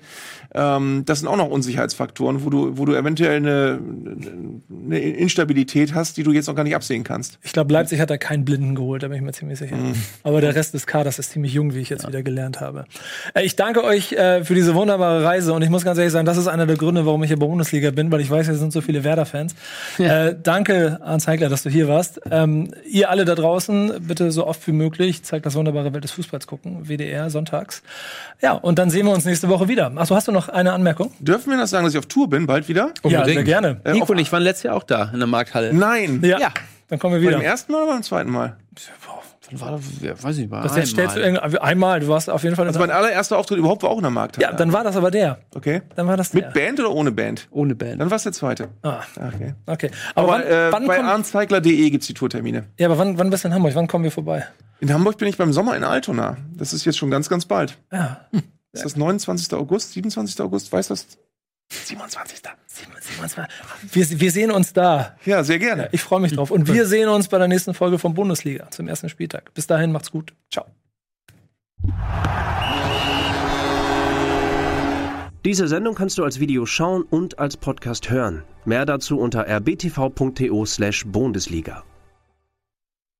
Ähm, 0.53 1.03
das 1.05 1.19
sind 1.19 1.27
auch 1.27 1.38
noch 1.38 1.49
Unsicherheitsfaktoren, 1.49 2.43
wo 2.45 2.49
du, 2.49 2.77
wo 2.77 2.86
du 2.86 2.95
eventuell 2.95 3.38
eine, 3.38 3.80
eine 4.86 4.99
Instabilität 4.99 5.93
hast, 5.93 6.17
die 6.17 6.23
du 6.23 6.32
jetzt 6.32 6.47
noch 6.47 6.55
gar 6.55 6.63
nicht 6.63 6.75
absehen 6.75 7.03
kannst. 7.03 7.38
Ich 7.43 7.53
glaube, 7.53 7.71
Leipzig 7.73 7.99
hat 7.99 8.09
da 8.09 8.17
keinen 8.17 8.45
Blinden 8.45 8.75
geholt, 8.75 9.03
da 9.03 9.07
bin 9.07 9.17
ich 9.17 9.23
mir 9.23 9.32
ziemlich 9.34 9.59
sicher. 9.59 9.75
Mhm. 9.75 9.93
Aber 10.23 10.41
der 10.41 10.55
Rest 10.55 10.73
des 10.73 10.88
Kaders 10.88 11.19
ist 11.19 11.32
ziemlich 11.32 11.53
jung, 11.53 11.73
wie 11.73 11.80
ich 11.80 11.89
jetzt 11.89 12.07
wieder 12.07 12.23
gelernt 12.23 12.59
habe. 12.61 12.86
Äh, 13.34 13.43
Ich 13.45 13.55
danke 13.55 13.84
euch 13.84 14.13
äh, 14.13 14.43
für 14.43 14.55
diese 14.55 14.76
wunderbare 14.76 15.24
Reise 15.24 15.53
und 15.53 15.61
ich 15.61 15.70
muss 15.70 15.84
ganz 15.84 15.97
ehrlich 15.97 16.13
sagen, 16.13 16.26
das 16.26 16.38
ist 16.38 16.47
einer 16.47 16.65
der 16.65 16.76
Gründe, 16.78 17.05
warum 17.05 17.24
ich 17.24 17.30
hier 17.30 17.39
bei 17.39 17.45
Bundesliga 17.45 17.91
bin, 17.91 18.11
weil 18.11 18.22
ich 18.22 18.30
weiß, 18.30 18.45
hier 18.47 18.55
sind 18.55 18.72
so 18.74 18.82
viele 18.82 19.03
Werder-Fans. 19.03 19.55
Äh, 19.97 20.36
danke, 20.41 20.99
Arndt 21.03 21.24
Zeigler, 21.24 21.49
dass 21.49 21.63
du 21.63 21.70
hier 21.70 21.88
warst. 21.88 22.22
Ähm, 22.32 22.72
ihr 22.89 23.09
alle 23.09 23.26
da 23.26 23.36
draußen, 23.36 23.93
bitte 24.07 24.32
so 24.32 24.45
oft 24.47 24.65
wie 24.67 24.72
möglich, 24.72 25.24
zeigt 25.24 25.45
das 25.45 25.55
wunderbare 25.55 25.93
Welt 25.93 26.03
des 26.03 26.11
Fußballs 26.11 26.47
gucken, 26.47 26.88
WDR, 26.88 27.30
sonntags. 27.30 27.82
Ja, 28.41 28.53
und 28.53 28.80
dann 28.80 28.89
sehen 28.89 29.06
wir 29.06 29.14
uns 29.14 29.26
nächste 29.26 29.49
Woche 29.49 29.68
wieder. 29.68 29.91
Achso, 29.95 30.15
hast 30.15 30.27
du 30.27 30.31
noch 30.31 30.49
eine 30.49 30.73
Anmerkung? 30.73 31.11
Dürfen 31.19 31.52
wir 31.52 31.57
das 31.57 31.69
sagen, 31.69 31.85
dass 31.85 31.93
ich 31.93 31.99
auf 31.99 32.06
Tour 32.06 32.30
bin, 32.30 32.45
bald 32.48 32.68
wieder? 32.69 32.91
Ja, 33.03 33.26
sehr 33.26 33.43
gerne. 33.43 33.81
Äh, 33.84 33.93
Nico 33.93 34.11
und 34.11 34.19
ich 34.19 34.31
waren 34.31 34.43
letztes 34.43 34.64
Jahr 34.64 34.76
auch 34.76 34.84
da 34.84 35.10
in 35.14 35.19
der 35.19 35.27
Markthalle. 35.27 35.73
Nein. 35.73 36.22
Ja, 36.23 36.39
Ja. 36.39 36.49
dann 36.88 36.99
kommen 36.99 37.15
wir 37.15 37.22
Bei 37.22 37.27
wieder. 37.27 37.39
dem 37.39 37.45
ersten 37.45 37.72
Mal 37.72 37.84
oder 37.84 37.93
beim 37.93 38.03
zweiten 38.03 38.30
Mal? 38.31 38.56
Wann 39.51 39.61
war 39.61 39.71
das? 39.71 40.23
Weiß 40.23 40.38
ich 40.38 40.49
nicht. 40.49 40.53
Das 40.63 40.76
jetzt 40.76 40.89
stellst 40.91 41.15
du 41.15 41.19
irgendwie- 41.21 41.57
einmal, 41.59 41.99
du 41.99 42.07
warst 42.07 42.30
auf 42.30 42.43
jeden 42.43 42.55
Fall. 42.55 42.67
Also 42.67 42.80
mein 42.80 42.91
allererster 42.91 43.38
Auftritt 43.38 43.57
überhaupt 43.57 43.84
war 43.84 43.89
auch 43.89 43.97
in 43.97 44.03
der 44.03 44.11
Markthalle. 44.11 44.47
ja, 44.47 44.53
dann 44.53 44.73
war 44.73 44.84
das 44.84 44.95
aber 44.95 45.11
der. 45.11 45.39
Okay. 45.55 45.81
Dann 45.95 46.07
war 46.07 46.17
das 46.17 46.31
der. 46.31 46.45
Mit 46.45 46.53
Band 46.53 46.80
oder 46.80 46.91
ohne 46.91 47.11
Band? 47.11 47.47
Ohne 47.51 47.76
Band. 47.76 48.01
Dann 48.01 48.09
war 48.09 48.17
es 48.17 48.23
der 48.23 48.31
zweite. 48.34 48.69
Ah, 48.84 48.99
Okay. 49.15 49.53
okay. 49.65 49.91
Aber, 50.15 50.35
Aber 50.35 50.43
wann, 50.43 50.51
äh, 50.51 50.71
wann 50.71 50.88
bei 50.88 51.03
arnzeigler.de 51.03 51.89
gibt's 51.89 52.07
die 52.07 52.13
Tourtermine. 52.13 52.65
ja, 52.77 52.88
aber 52.88 52.97
wann, 52.97 53.17
wann 53.17 53.30
bist 53.30 53.43
du 53.43 53.47
in 53.47 53.53
Hamburg? 53.53 53.76
Wann 53.76 53.88
kommen 53.88 54.03
wir 54.03 54.11
vorbei? 54.11 54.45
In 54.80 54.93
Hamburg 54.93 55.17
bin 55.17 55.27
ich 55.27 55.38
beim 55.38 55.51
Sommer 55.53 55.76
in 55.76 55.84
Altona. 55.84 56.38
Das 56.55 56.73
ist 56.73 56.85
jetzt 56.85 56.97
schon 56.97 57.11
ganz, 57.11 57.27
ganz 57.30 57.45
bald. 57.45 57.77
Ja. 57.91 58.21
Ist 58.71 58.85
das 58.85 58.95
29. 58.95 59.53
August, 59.57 59.93
27. 59.93 60.39
August? 60.41 60.71
Weiß 60.71 60.88
das? 60.89 61.07
27. 61.71 62.41
27. 62.67 63.43
Wir, 63.91 64.19
wir 64.19 64.31
sehen 64.31 64.51
uns 64.51 64.73
da. 64.73 65.15
Ja, 65.25 65.43
sehr 65.43 65.59
gerne. 65.59 65.89
Ich 65.91 66.01
freue 66.01 66.19
mich 66.19 66.33
drauf. 66.33 66.51
Und 66.51 66.67
wir 66.67 66.85
sehen 66.85 67.09
uns 67.09 67.27
bei 67.27 67.37
der 67.37 67.47
nächsten 67.47 67.73
Folge 67.73 67.99
von 67.99 68.13
Bundesliga 68.13 68.69
zum 68.71 68.87
ersten 68.87 69.09
Spieltag. 69.09 69.53
Bis 69.53 69.67
dahin, 69.67 69.91
macht's 69.91 70.11
gut. 70.11 70.33
Ciao. 70.51 70.65
Diese 75.45 75.67
Sendung 75.67 75.95
kannst 75.95 76.17
du 76.17 76.23
als 76.23 76.39
Video 76.39 76.65
schauen 76.65 77.03
und 77.03 77.39
als 77.39 77.55
Podcast 77.55 78.09
hören. 78.09 78.43
Mehr 78.65 78.85
dazu 78.85 79.19
unter 79.19 79.47
rbtv.to/bundesliga. 79.47 81.83